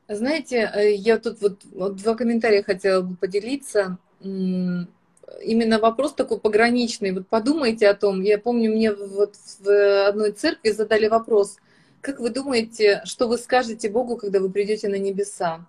Знаете, 0.09 0.71
э, 0.75 0.95
я 0.95 1.19
тут 1.19 1.41
вот, 1.41 1.65
вот 1.73 1.97
два 1.97 2.15
комментария 2.15 2.63
хотела 2.63 3.03
бы 3.03 3.17
поделиться 3.17 3.99
именно 4.21 5.79
вопрос 5.79 6.15
такой 6.15 6.39
пограничный. 6.39 7.13
Вот 7.13 7.27
подумайте 7.29 7.89
о 7.89 7.95
том. 7.95 8.21
Я 8.21 8.39
помню, 8.39 8.71
мне 8.71 8.93
вот 8.93 9.35
в 9.61 10.07
одной 10.07 10.33
церкви 10.33 10.71
задали 10.71 11.09
вопрос. 11.09 11.57
Как 12.01 12.21
вы 12.21 12.31
думаете, 12.31 13.03
что 13.05 13.29
вы 13.29 13.39
скажете 13.39 13.89
Богу, 13.89 14.17
когда 14.17 14.41
вы 14.41 14.51
придете 14.51 14.89
на 14.89 14.99
небеса? 14.99 15.67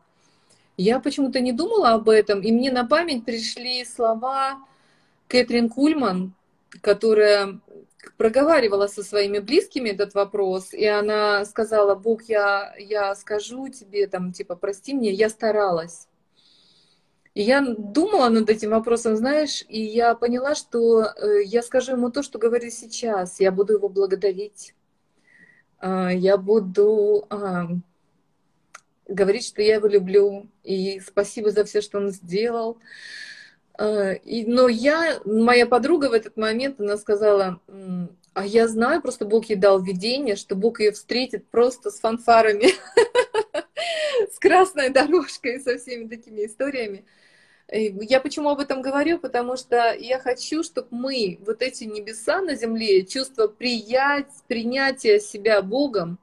Я 0.78 1.00
почему-то 1.00 1.40
не 1.40 1.52
думала 1.52 1.92
об 1.92 2.10
этом, 2.10 2.42
и 2.42 2.52
мне 2.52 2.72
на 2.72 2.86
память 2.86 3.26
пришли 3.26 3.86
слова 3.86 4.60
Кэтрин 5.28 5.70
Кульман, 5.70 6.34
которая 6.82 7.60
проговаривала 8.18 8.88
со 8.88 9.04
своими 9.04 9.40
близкими 9.40 9.90
этот 9.90 10.14
вопрос, 10.14 10.74
и 10.74 10.86
она 10.86 11.46
сказала, 11.46 11.96
Бог, 11.96 12.24
я, 12.24 12.74
я 12.78 13.16
скажу 13.16 13.70
тебе, 13.70 14.08
там, 14.08 14.32
типа, 14.32 14.56
прости 14.56 14.94
мне, 14.94 15.12
я 15.12 15.30
старалась. 15.30 16.08
И 17.34 17.42
я 17.42 17.62
думала 17.62 18.30
над 18.30 18.50
этим 18.50 18.72
вопросом, 18.72 19.16
знаешь, 19.16 19.64
и 19.68 19.82
я 19.82 20.14
поняла, 20.14 20.54
что 20.54 21.04
э, 21.04 21.44
я 21.46 21.64
скажу 21.64 21.94
ему 21.94 22.12
то, 22.12 22.22
что 22.22 22.38
говорю 22.38 22.70
сейчас. 22.70 23.40
Я 23.40 23.52
буду 23.52 23.74
его 23.74 23.90
благодарить. 23.90 24.76
А, 25.80 26.12
я 26.12 26.38
буду 26.38 27.26
говорить, 29.14 29.46
что 29.46 29.62
я 29.62 29.76
его 29.76 29.88
люблю. 29.88 30.48
И 30.64 31.00
спасибо 31.00 31.52
за 31.52 31.64
все, 31.64 31.82
что 31.82 32.00
он 32.00 32.12
сделал. 32.12 32.78
А, 33.78 34.14
и, 34.14 34.46
но 34.46 34.68
я, 34.68 35.20
моя 35.26 35.66
подруга 35.66 36.10
в 36.10 36.14
этот 36.14 36.38
момент, 36.38 36.80
она 36.80 36.98
сказала, 36.98 37.60
а 38.34 38.46
я 38.46 38.68
знаю, 38.68 39.02
просто 39.02 39.26
Бог 39.26 39.46
ей 39.46 39.56
дал 39.56 39.82
видение, 39.82 40.36
что 40.36 40.56
Бог 40.56 40.80
ее 40.80 40.92
встретит 40.92 41.48
просто 41.48 41.92
с 41.92 42.00
фанфарами, 42.00 42.68
с 44.32 44.40
красной 44.40 44.90
дорожкой, 44.90 45.60
со 45.60 45.78
всеми 45.78 46.08
такими 46.08 46.46
историями. 46.46 47.06
Я 47.70 48.20
почему 48.20 48.50
об 48.50 48.60
этом 48.60 48.82
говорю? 48.82 49.20
Потому 49.20 49.56
что 49.56 49.94
я 49.94 50.20
хочу, 50.20 50.64
чтобы 50.64 50.90
мы, 50.92 51.40
вот 51.46 51.62
эти 51.62 51.86
небеса 51.86 52.42
на 52.42 52.56
земле, 52.56 53.06
чувство 53.06 53.48
приять, 53.48 54.28
принятия 54.48 55.20
себя 55.20 55.62
Богом, 55.62 56.20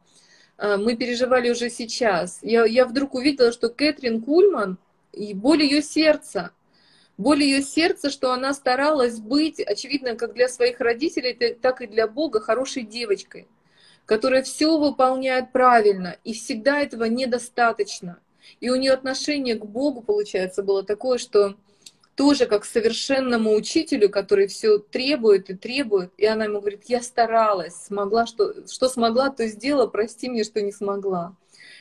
мы 0.61 0.97
переживали 0.97 1.51
уже 1.51 1.71
сейчас. 1.71 2.39
Я, 2.43 2.65
я 2.65 2.85
вдруг 2.85 3.15
увидела, 3.15 3.53
что 3.53 3.69
Кэтрин 3.69 4.21
Кульман, 4.21 4.79
и 5.13 5.35
боль 5.35 5.63
ее 5.63 5.83
сердца, 5.83 6.51
боль 7.19 7.43
ее 7.43 7.63
сердца, 7.63 8.11
что 8.11 8.33
она 8.33 8.55
старалась 8.55 9.19
быть, 9.19 9.61
очевидно, 9.61 10.15
как 10.17 10.35
для 10.35 10.49
своих 10.49 10.81
родителей, 10.81 11.35
так 11.55 11.81
и 11.83 11.87
для 11.87 12.07
Бога, 12.07 12.41
хорошей 12.41 12.83
девочкой 12.83 13.49
которая 14.11 14.43
все 14.43 14.77
выполняет 14.77 15.53
правильно, 15.53 16.17
и 16.25 16.33
всегда 16.33 16.81
этого 16.81 17.05
недостаточно. 17.05 18.19
И 18.59 18.69
у 18.69 18.75
нее 18.75 18.91
отношение 18.91 19.55
к 19.55 19.65
Богу, 19.65 20.01
получается, 20.01 20.65
было 20.65 20.83
такое, 20.83 21.19
что 21.19 21.55
тоже 22.21 22.45
как 22.45 22.67
совершенному 22.67 23.55
учителю, 23.55 24.11
который 24.11 24.47
все 24.47 24.79
требует 24.79 25.49
и 25.49 25.55
требует. 25.55 26.13
И 26.19 26.27
она 26.27 26.45
ему 26.45 26.61
говорит, 26.61 26.83
я 26.87 27.01
старалась, 27.01 27.75
смогла, 27.75 28.27
что, 28.27 28.67
что 28.69 28.91
смогла, 28.91 29.31
то 29.31 29.47
сделала, 29.47 29.87
прости 29.87 30.29
мне, 30.29 30.45
что 30.45 30.61
не 30.61 30.71
смогла. 30.71 31.35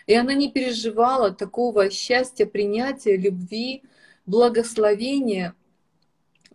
И 0.08 0.14
она 0.14 0.34
не 0.34 0.50
переживала 0.50 1.32
такого 1.32 1.90
счастья, 1.90 2.46
принятия, 2.46 3.18
любви, 3.18 3.84
благословения, 4.26 5.56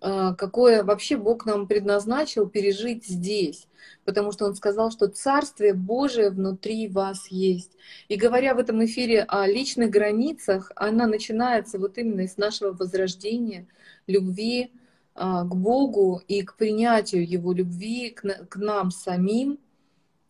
а, 0.01 0.35
какое 0.35 0.83
вообще 0.83 1.19
Бог 1.19 1.45
нам 1.45 1.69
предназначил 1.69 2.49
пережить 2.49 3.05
здесь. 3.05 3.69
Потому 4.05 4.33
что 4.33 4.45
Он 4.47 4.55
сказал, 4.55 4.91
что 4.91 5.09
Царствие 5.09 5.75
Божие 5.75 6.31
внутри 6.31 6.89
вас 6.89 7.29
есть. 7.29 7.73
И 8.09 8.17
говоря 8.17 8.55
в 8.55 8.59
этом 8.59 8.85
эфире 8.85 9.25
о 9.27 9.47
личных 9.47 9.91
границах, 9.91 10.73
она 10.77 11.07
начинается 11.07 11.79
вот 11.79 11.99
именно 11.99 12.23
из 12.23 12.37
нашего 12.37 12.73
возрождения, 12.73 13.67
любви 14.07 14.73
а, 15.15 15.45
к 15.45 15.55
Богу 15.55 16.23
и 16.29 16.43
к 16.43 16.57
принятию 16.57 17.29
Его 17.29 17.53
любви 17.53 18.11
к 18.11 18.57
нам 18.57 18.91
самим, 18.91 19.59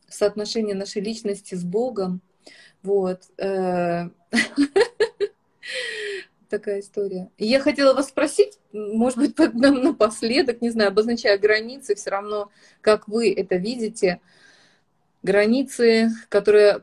соотношение 0.08 0.74
нашей 0.74 1.02
личности 1.02 1.54
с 1.54 1.64
Богом. 1.64 2.20
Вот. 2.82 3.22
Такая 6.48 6.80
история. 6.80 7.30
Я 7.38 7.60
хотела 7.60 7.94
вас 7.94 8.08
спросить, 8.08 8.58
может 8.72 9.18
быть, 9.18 9.36
напоследок, 9.36 10.60
не 10.60 10.70
знаю, 10.70 10.88
обозначая 10.88 11.38
границы, 11.38 11.94
все 11.94 12.10
равно, 12.10 12.50
как 12.80 13.08
вы 13.08 13.32
это 13.32 13.56
видите, 13.56 14.20
границы, 15.22 16.10
которые 16.28 16.80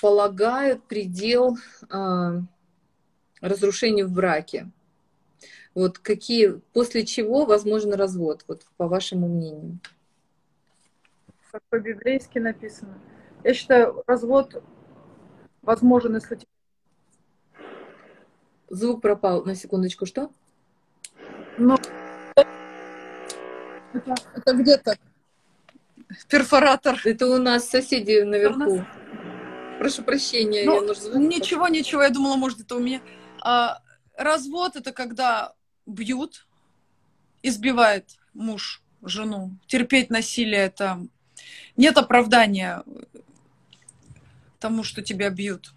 полагают 0.00 0.82
предел 0.84 1.58
э, 1.90 2.40
разрушению 3.40 4.08
в 4.08 4.12
браке. 4.12 4.70
Вот 5.74 5.98
какие, 5.98 6.62
после 6.72 7.04
чего 7.04 7.44
возможен 7.44 7.92
развод, 7.92 8.44
вот 8.48 8.62
по 8.78 8.88
вашему 8.88 9.28
мнению? 9.28 9.78
Как 11.52 11.62
по-библейски 11.68 12.38
написано. 12.38 12.98
Я 13.44 13.52
считаю, 13.52 14.02
развод 14.06 14.62
возможен, 15.60 16.14
если... 16.14 16.38
Звук 18.68 19.00
пропал 19.00 19.44
на 19.44 19.54
секундочку, 19.54 20.06
что? 20.06 20.30
Ну, 21.58 21.76
это, 22.34 24.14
это 24.34 24.52
где-то 24.54 24.96
перфоратор. 26.28 27.00
Это 27.04 27.26
у 27.28 27.38
нас 27.38 27.68
соседи 27.68 28.22
наверху. 28.22 28.76
Нас... 28.76 28.86
Прошу 29.78 30.02
прощения. 30.02 30.64
Ну, 30.64 30.74
я 30.76 30.80
нужно... 30.82 31.16
Ничего, 31.16 31.68
ничего, 31.68 32.02
я 32.02 32.10
думала, 32.10 32.36
может, 32.36 32.60
это 32.60 32.76
у 32.76 32.80
меня. 32.80 33.00
А, 33.42 33.80
развод 34.16 34.76
это 34.76 34.92
когда 34.92 35.52
бьют, 35.86 36.46
избивает 37.42 38.16
муж 38.34 38.82
жену. 39.02 39.52
Терпеть 39.66 40.10
насилие 40.10 40.60
это 40.60 41.06
нет 41.76 41.96
оправдания 41.96 42.82
тому, 44.58 44.82
что 44.82 45.02
тебя 45.02 45.30
бьют. 45.30 45.72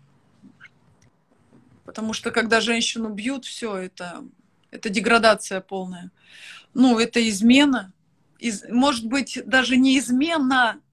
Потому 1.89 2.13
что 2.13 2.29
когда 2.29 2.61
женщину 2.61 3.09
бьют, 3.09 3.45
все 3.45 3.75
это, 3.75 4.23
это 4.69 4.89
деградация 4.89 5.59
полная. 5.59 6.11
Ну, 6.75 6.99
это 6.99 7.27
измена. 7.27 7.91
Из, 8.37 8.63
может 8.69 9.07
быть, 9.07 9.41
даже 9.43 9.75
не 9.75 9.97
измена. 9.97 10.83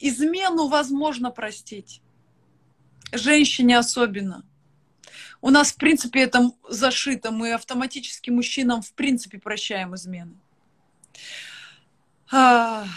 Измену 0.00 0.66
возможно 0.66 1.30
простить. 1.30 2.02
Женщине 3.12 3.78
особенно. 3.78 4.44
У 5.40 5.50
нас, 5.50 5.70
в 5.70 5.76
принципе, 5.76 6.22
это 6.22 6.50
зашито. 6.68 7.30
Мы 7.30 7.52
автоматически 7.52 8.30
мужчинам, 8.30 8.82
в 8.82 8.94
принципе, 8.94 9.38
прощаем 9.38 9.94
измены. 9.94 10.34
Но 12.28 12.88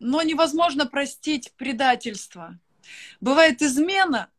невозможно 0.00 0.86
простить 0.86 1.52
предательство. 1.58 2.58
Бывает 3.20 3.60
измена, 3.60 4.30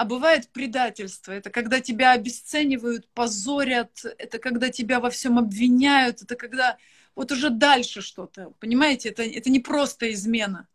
а 0.00 0.06
бывает 0.06 0.48
предательство. 0.48 1.30
Это 1.30 1.50
когда 1.50 1.78
тебя 1.80 2.12
обесценивают, 2.12 3.06
позорят, 3.12 4.02
это 4.16 4.38
когда 4.38 4.70
тебя 4.70 4.98
во 4.98 5.10
всем 5.10 5.38
обвиняют, 5.38 6.22
это 6.22 6.36
когда 6.36 6.78
вот 7.14 7.30
уже 7.32 7.50
дальше 7.50 8.00
что-то. 8.00 8.54
Понимаете, 8.60 9.10
это, 9.10 9.22
это 9.22 9.50
не 9.50 9.60
просто 9.60 10.10
измена. 10.10 10.68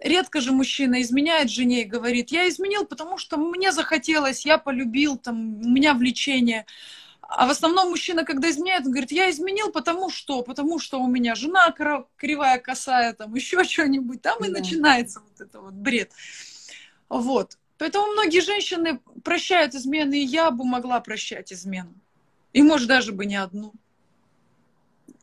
Редко 0.00 0.40
же 0.40 0.52
мужчина 0.52 1.02
изменяет 1.02 1.50
жене 1.50 1.82
и 1.82 1.84
говорит, 1.84 2.30
я 2.30 2.48
изменил, 2.48 2.86
потому 2.86 3.18
что 3.18 3.36
мне 3.36 3.70
захотелось, 3.70 4.46
я 4.46 4.56
полюбил, 4.56 5.18
там, 5.18 5.56
у 5.60 5.68
меня 5.68 5.92
влечение. 5.92 6.64
А 7.20 7.46
в 7.46 7.50
основном 7.50 7.90
мужчина, 7.90 8.24
когда 8.24 8.48
изменяет, 8.48 8.86
он 8.86 8.92
говорит, 8.92 9.12
я 9.12 9.28
изменил, 9.28 9.72
потому 9.72 10.08
что, 10.08 10.40
потому 10.40 10.78
что 10.78 11.00
у 11.00 11.06
меня 11.06 11.34
жена 11.34 11.70
кривая, 12.16 12.58
косая, 12.60 13.12
там 13.12 13.34
еще 13.34 13.62
что-нибудь, 13.64 14.22
там 14.22 14.38
да. 14.40 14.46
и 14.46 14.50
начинается 14.50 15.20
вот 15.20 15.38
это 15.38 15.60
вот 15.60 15.74
бред. 15.74 16.12
Вот. 17.10 17.58
Поэтому 17.78 18.06
многие 18.12 18.40
женщины 18.40 19.00
прощают 19.22 19.74
измены, 19.74 20.22
и 20.22 20.24
я 20.24 20.50
бы 20.50 20.64
могла 20.64 21.00
прощать 21.00 21.52
измену. 21.52 21.94
И, 22.52 22.62
может, 22.62 22.88
даже 22.88 23.12
бы 23.12 23.26
не 23.26 23.36
одну. 23.36 23.72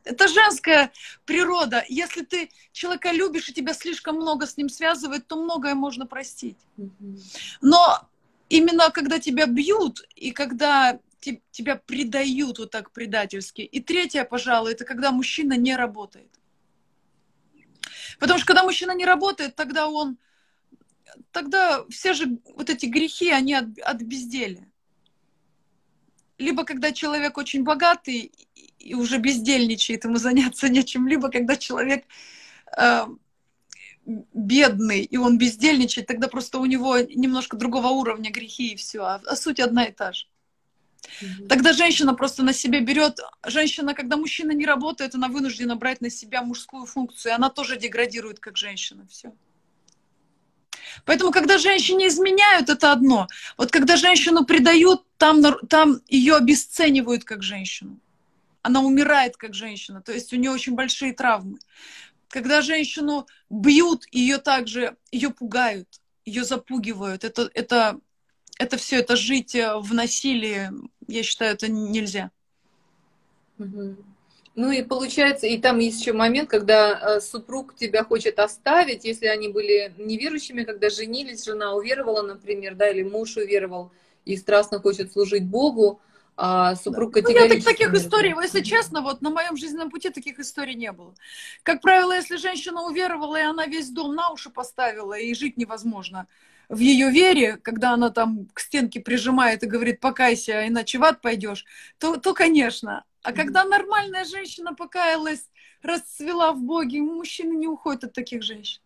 Это 0.03 0.27
женская 0.27 0.91
природа. 1.25 1.85
Если 1.87 2.23
ты 2.23 2.49
человека 2.71 3.11
любишь, 3.11 3.49
и 3.49 3.53
тебя 3.53 3.73
слишком 3.73 4.15
много 4.15 4.47
с 4.47 4.57
ним 4.57 4.67
связывает, 4.67 5.27
то 5.27 5.35
многое 5.35 5.75
можно 5.75 6.05
простить. 6.05 6.57
Но 7.61 8.01
именно 8.49 8.89
когда 8.91 9.19
тебя 9.19 9.45
бьют, 9.45 10.05
и 10.15 10.31
когда 10.31 10.99
тебя 11.51 11.75
предают 11.75 12.59
вот 12.59 12.71
так 12.71 12.91
предательски. 12.91 13.61
И 13.61 13.79
третье, 13.79 14.25
пожалуй, 14.25 14.73
это 14.73 14.85
когда 14.85 15.11
мужчина 15.11 15.53
не 15.53 15.75
работает. 15.75 16.29
Потому 18.19 18.39
что 18.39 18.47
когда 18.47 18.63
мужчина 18.63 18.91
не 18.91 19.05
работает, 19.05 19.55
тогда 19.55 19.87
он 19.87 20.17
тогда 21.31 21.85
все 21.89 22.13
же 22.13 22.39
вот 22.55 22.69
эти 22.69 22.85
грехи, 22.85 23.29
они 23.29 23.53
от, 23.53 23.77
от 23.79 24.01
безделия. 24.01 24.67
Либо 26.37 26.63
когда 26.63 26.91
человек 26.91 27.37
очень 27.37 27.63
богатый 27.63 28.31
и 28.79 28.95
уже 28.95 29.17
бездельничает, 29.17 30.05
ему 30.05 30.17
заняться 30.17 30.69
нечем, 30.69 31.07
либо 31.07 31.29
когда 31.29 31.55
человек 31.55 32.05
э, 32.75 33.05
бедный, 34.05 35.01
и 35.01 35.17
он 35.17 35.37
бездельничает, 35.37 36.07
тогда 36.07 36.27
просто 36.27 36.59
у 36.59 36.65
него 36.65 36.97
немножко 36.97 37.57
другого 37.57 37.89
уровня 37.89 38.31
грехи 38.31 38.73
и 38.73 38.75
все, 38.75 39.01
а, 39.03 39.21
а 39.25 39.35
суть 39.35 39.59
одна 39.59 39.85
и 39.85 39.91
та 39.91 40.13
же. 40.13 40.25
Тогда 41.49 41.73
женщина 41.73 42.13
просто 42.13 42.43
на 42.43 42.53
себе 42.53 42.79
берет, 42.79 43.19
женщина, 43.45 43.93
когда 43.93 44.17
мужчина 44.17 44.51
не 44.51 44.65
работает, 44.65 45.15
она 45.15 45.27
вынуждена 45.27 45.75
брать 45.75 46.01
на 46.01 46.09
себя 46.09 46.41
мужскую 46.41 46.85
функцию, 46.85 47.31
и 47.31 47.35
она 47.35 47.49
тоже 47.49 47.77
деградирует 47.77 48.39
как 48.39 48.57
женщина, 48.57 49.07
все. 49.09 49.33
Поэтому, 51.05 51.31
когда 51.31 51.57
женщине 51.57 52.07
изменяют, 52.07 52.69
это 52.69 52.91
одно. 52.91 53.27
Вот 53.57 53.71
когда 53.71 53.95
женщину 53.95 54.45
предают, 54.45 55.03
там, 55.17 55.41
там 55.67 56.01
ее 56.07 56.35
обесценивают 56.35 57.23
как 57.23 57.43
женщину. 57.43 57.99
Она 58.61 58.81
умирает 58.81 59.37
как 59.37 59.53
женщина, 59.53 60.01
то 60.01 60.11
есть 60.11 60.31
у 60.33 60.35
нее 60.35 60.51
очень 60.51 60.75
большие 60.75 61.13
травмы. 61.13 61.57
Когда 62.27 62.61
женщину 62.61 63.27
бьют, 63.49 64.05
ее 64.11 64.37
также, 64.37 64.95
ее 65.11 65.31
пугают, 65.31 65.87
ее 66.25 66.43
запугивают. 66.43 67.23
Это, 67.23 67.49
это, 67.53 67.99
это 68.57 68.77
все, 68.77 68.97
это 68.97 69.15
жить 69.15 69.55
в 69.55 69.93
насилии, 69.93 70.69
я 71.07 71.23
считаю, 71.23 71.53
это 71.53 71.67
нельзя. 71.67 72.31
Угу. 73.57 73.97
Ну 74.53 74.69
и 74.71 74.83
получается, 74.83 75.47
и 75.47 75.57
там 75.57 75.79
есть 75.79 76.01
еще 76.01 76.11
момент, 76.11 76.49
когда 76.49 76.99
э, 76.99 77.21
супруг 77.21 77.73
тебя 77.75 78.03
хочет 78.03 78.37
оставить, 78.37 79.05
если 79.05 79.27
они 79.27 79.47
были 79.47 79.93
неверующими, 79.97 80.63
когда 80.63 80.89
женились, 80.89 81.45
жена 81.45 81.73
уверовала, 81.73 82.21
например, 82.21 82.75
да, 82.75 82.89
или 82.89 83.03
муж 83.03 83.37
уверовал 83.37 83.91
и 84.25 84.35
страстно 84.35 84.79
хочет 84.79 85.13
служить 85.13 85.45
Богу, 85.45 86.01
а 86.35 86.75
супруг 86.75 87.13
категорически... 87.13 87.49
Ну, 87.49 87.55
нет, 87.55 87.63
таких 87.63 87.93
историй, 87.93 88.35
если 88.41 88.61
честно, 88.61 89.01
вот 89.01 89.21
на 89.21 89.29
моем 89.29 89.55
жизненном 89.55 89.89
пути 89.89 90.09
таких 90.09 90.39
историй 90.39 90.75
не 90.75 90.91
было. 90.91 91.13
Как 91.63 91.81
правило, 91.81 92.13
если 92.13 92.35
женщина 92.35 92.83
уверовала, 92.83 93.37
и 93.37 93.43
она 93.43 93.67
весь 93.67 93.89
дом 93.89 94.15
на 94.15 94.31
уши 94.31 94.49
поставила, 94.49 95.17
и 95.17 95.33
жить 95.33 95.57
невозможно 95.57 96.27
в 96.67 96.79
ее 96.79 97.11
вере, 97.11 97.57
когда 97.57 97.91
она 97.91 98.09
там 98.09 98.47
к 98.53 98.61
стенке 98.61 99.01
прижимает 99.01 99.61
и 99.61 99.67
говорит, 99.67 99.99
покайся, 99.99 100.67
иначе 100.67 100.99
в 100.99 101.03
ад 101.03 101.21
пойдешь, 101.21 101.65
то, 101.99 102.15
то 102.15 102.33
конечно. 102.33 103.03
А 103.23 103.33
когда 103.33 103.63
нормальная 103.65 104.25
женщина 104.25 104.73
покаялась, 104.73 105.47
расцвела 105.83 106.53
в 106.53 106.61
Боге, 106.61 107.01
мужчины 107.01 107.55
не 107.55 107.67
уходят 107.67 108.03
от 108.03 108.13
таких 108.13 108.43
женщин. 108.43 108.81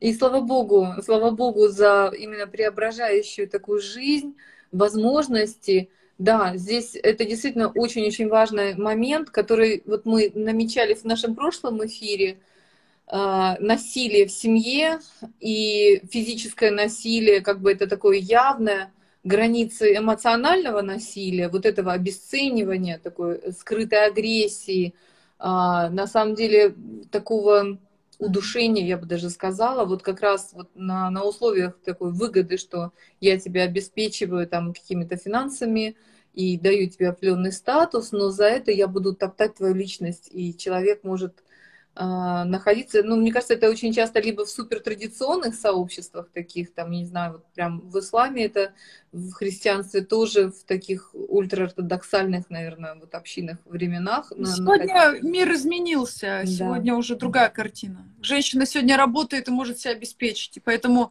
И 0.00 0.14
слава 0.14 0.40
Богу, 0.40 0.88
слава 1.04 1.30
Богу 1.30 1.68
за 1.68 2.12
именно 2.16 2.46
преображающую 2.46 3.48
такую 3.48 3.80
жизнь, 3.80 4.36
возможности. 4.72 5.90
Да, 6.18 6.56
здесь 6.56 6.94
это 6.94 7.24
действительно 7.24 7.68
очень-очень 7.68 8.28
важный 8.28 8.74
момент, 8.76 9.30
который 9.30 9.82
вот 9.86 10.06
мы 10.06 10.30
намечали 10.34 10.94
в 10.94 11.04
нашем 11.04 11.34
прошлом 11.34 11.84
эфире. 11.86 12.38
э, 13.12 13.56
насилие 13.58 14.26
в 14.26 14.30
семье 14.30 15.00
и 15.40 16.00
физическое 16.10 16.70
насилие, 16.70 17.40
как 17.40 17.60
бы 17.60 17.72
это 17.72 17.86
такое 17.88 18.18
явное, 18.18 18.92
границы 19.24 19.96
эмоционального 19.96 20.82
насилия, 20.82 21.48
вот 21.48 21.66
этого 21.66 21.92
обесценивания, 21.92 22.98
такой 22.98 23.52
скрытой 23.52 24.06
агрессии, 24.06 24.94
а, 25.38 25.90
на 25.90 26.06
самом 26.06 26.34
деле 26.34 26.74
такого 27.10 27.78
удушения, 28.18 28.86
я 28.86 28.98
бы 28.98 29.06
даже 29.06 29.30
сказала, 29.30 29.84
вот 29.84 30.02
как 30.02 30.20
раз 30.20 30.50
вот 30.52 30.68
на, 30.74 31.10
на 31.10 31.24
условиях 31.24 31.78
такой 31.84 32.12
выгоды, 32.12 32.58
что 32.58 32.92
я 33.20 33.38
тебя 33.38 33.62
обеспечиваю 33.62 34.46
там 34.46 34.74
какими-то 34.74 35.16
финансами 35.16 35.96
и 36.34 36.58
даю 36.58 36.88
тебе 36.88 37.08
определенный 37.08 37.52
статус, 37.52 38.12
но 38.12 38.30
за 38.30 38.44
это 38.44 38.70
я 38.70 38.86
буду 38.86 39.14
топтать 39.14 39.56
твою 39.56 39.74
личность, 39.74 40.28
и 40.30 40.56
человек 40.56 41.02
может 41.02 41.42
находиться, 42.00 43.02
ну, 43.02 43.16
мне 43.16 43.30
кажется, 43.30 43.54
это 43.54 43.68
очень 43.68 43.92
часто 43.92 44.20
либо 44.20 44.46
в 44.46 44.50
супертрадиционных 44.50 45.54
сообществах 45.54 46.30
таких, 46.32 46.72
там, 46.72 46.90
не 46.92 47.04
знаю, 47.04 47.32
вот 47.32 47.44
прям 47.52 47.80
в 47.80 47.98
исламе 47.98 48.46
это, 48.46 48.72
в 49.12 49.32
христианстве 49.32 50.00
тоже, 50.00 50.50
в 50.50 50.64
таких 50.64 51.10
ультраортодоксальных, 51.12 52.48
наверное, 52.48 52.94
вот 52.94 53.14
общинах 53.14 53.58
временах. 53.66 54.30
Сегодня 54.30 54.94
находиться. 54.94 55.28
мир 55.28 55.52
изменился, 55.52 56.42
да. 56.42 56.46
сегодня 56.46 56.94
уже 56.94 57.16
другая 57.16 57.50
картина. 57.50 58.06
Женщина 58.22 58.64
сегодня 58.64 58.96
работает 58.96 59.48
и 59.48 59.50
может 59.50 59.78
себя 59.78 59.92
обеспечить, 59.92 60.56
и 60.56 60.60
поэтому 60.60 61.10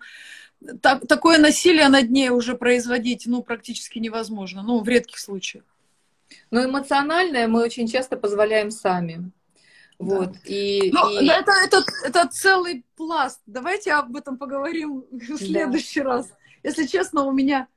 так, 0.81 1.05
такое 1.07 1.37
насилие 1.37 1.87
над 1.89 2.09
ней 2.09 2.29
уже 2.29 2.55
производить, 2.55 3.27
ну, 3.27 3.43
практически 3.43 3.99
невозможно, 3.99 4.63
ну, 4.63 4.79
в 4.81 4.89
редких 4.89 5.19
случаях. 5.19 5.63
Но 6.49 6.63
эмоциональное 6.63 7.47
мы 7.47 7.63
очень 7.63 7.87
часто 7.87 8.17
позволяем 8.17 8.71
сами. 8.71 9.31
Вот, 9.99 10.31
да. 10.31 10.39
и, 10.45 10.91
Но 10.91 11.09
и... 11.09 11.27
Это, 11.27 11.51
это, 11.51 11.83
это 12.05 12.27
целый 12.29 12.85
пласт. 12.95 13.41
Давайте 13.45 13.91
об 13.93 14.15
этом 14.15 14.37
поговорим 14.37 15.05
в 15.11 15.37
следующий 15.37 16.01
да. 16.01 16.05
раз. 16.05 16.31
Если 16.63 16.85
честно, 16.85 17.23
у 17.23 17.31
меня... 17.31 17.67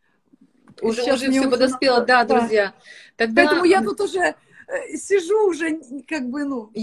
Уже, 0.81 1.03
уже 1.13 1.31
все 1.31 1.51
подоспело, 1.51 2.01
да, 2.01 2.25
да, 2.25 2.39
друзья. 2.39 2.75
Тогда... 3.17 3.43
Поэтому 3.43 3.65
я 3.65 3.83
тут 3.83 4.01
уже 4.01 4.21
э, 4.21 4.35
сижу 4.95 5.49
уже 5.49 5.81
как 6.09 6.29
бы, 6.29 6.45
ну, 6.45 6.71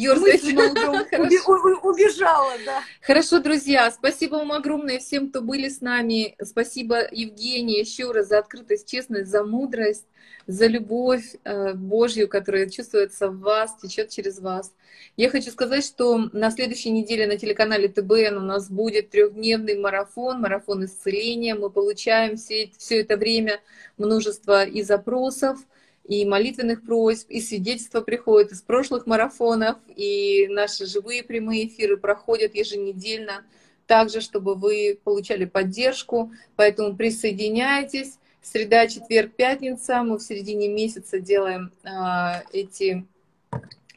убежала, 1.83 2.53
да. 2.65 2.83
Хорошо, 3.01 3.39
друзья, 3.39 3.89
спасибо 3.91 4.35
вам 4.35 4.51
огромное 4.51 4.99
всем, 4.99 5.29
кто 5.29 5.41
были 5.41 5.69
с 5.69 5.81
нами. 5.81 6.35
Спасибо, 6.41 7.07
Евгений, 7.11 7.79
еще 7.79 8.11
раз 8.11 8.27
за 8.27 8.39
открытость, 8.39 8.89
честность, 8.89 9.29
за 9.29 9.43
мудрость, 9.43 10.05
за 10.47 10.67
любовь 10.67 11.35
э, 11.43 11.73
Божью, 11.73 12.27
которая 12.27 12.69
чувствуется 12.69 13.29
в 13.29 13.39
вас, 13.39 13.77
течет 13.81 14.09
через 14.09 14.39
вас. 14.39 14.73
Я 15.15 15.29
хочу 15.29 15.51
сказать, 15.51 15.85
что 15.85 16.29
на 16.33 16.49
следующей 16.51 16.91
неделе 16.91 17.27
на 17.27 17.37
телеканале 17.37 17.87
ТБН 17.87 18.37
у 18.37 18.41
нас 18.41 18.69
будет 18.69 19.09
трехдневный 19.09 19.77
марафон, 19.77 20.41
марафон 20.41 20.85
исцеления. 20.85 21.55
Мы 21.55 21.69
получаем 21.69 22.37
все, 22.37 22.71
все 22.77 23.01
это 23.01 23.17
время 23.17 23.59
множество 23.97 24.63
и 24.63 24.81
запросов, 24.81 25.59
и 26.05 26.25
молитвенных 26.25 26.83
просьб, 26.83 27.29
и 27.29 27.39
свидетельства 27.39 28.01
приходят 28.01 28.51
из 28.51 28.61
прошлых 28.61 29.05
марафонов, 29.05 29.77
и 29.95 30.47
наши 30.49 30.85
живые 30.85 31.23
прямые 31.23 31.67
эфиры 31.67 31.97
проходят 31.97 32.55
еженедельно, 32.55 33.45
также, 33.85 34.21
чтобы 34.21 34.55
вы 34.55 34.99
получали 35.03 35.45
поддержку. 35.45 36.31
Поэтому 36.55 36.95
присоединяйтесь. 36.95 38.19
Среда, 38.41 38.87
четверг, 38.87 39.35
пятница. 39.35 40.03
Мы 40.03 40.17
в 40.17 40.23
середине 40.23 40.67
месяца 40.69 41.19
делаем 41.19 41.71
а, 41.83 42.43
эти 42.53 43.05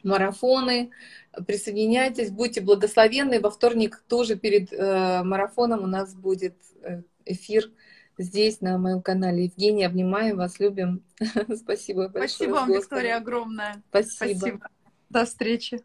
марафоны. 0.03 0.91
Присоединяйтесь, 1.47 2.29
будьте 2.29 2.61
благословенны. 2.61 3.39
Во 3.39 3.49
вторник 3.49 4.03
тоже 4.07 4.35
перед 4.35 4.71
э, 4.71 5.23
марафоном 5.23 5.83
у 5.83 5.87
нас 5.87 6.13
будет 6.13 6.53
э, 6.83 7.01
эфир 7.25 7.71
здесь, 8.17 8.61
на 8.61 8.77
моем 8.77 9.01
канале. 9.01 9.45
Евгения, 9.45 9.87
обнимаем 9.87 10.37
вас, 10.37 10.59
любим. 10.59 11.03
Спасибо 11.55 12.09
большое. 12.09 12.27
Спасибо 12.27 12.53
вам, 12.53 12.71
Виктория, 12.71 13.17
огромное. 13.17 13.83
Спасибо. 13.89 14.39
Спасибо. 14.39 14.69
До 15.09 15.25
встречи. 15.25 15.83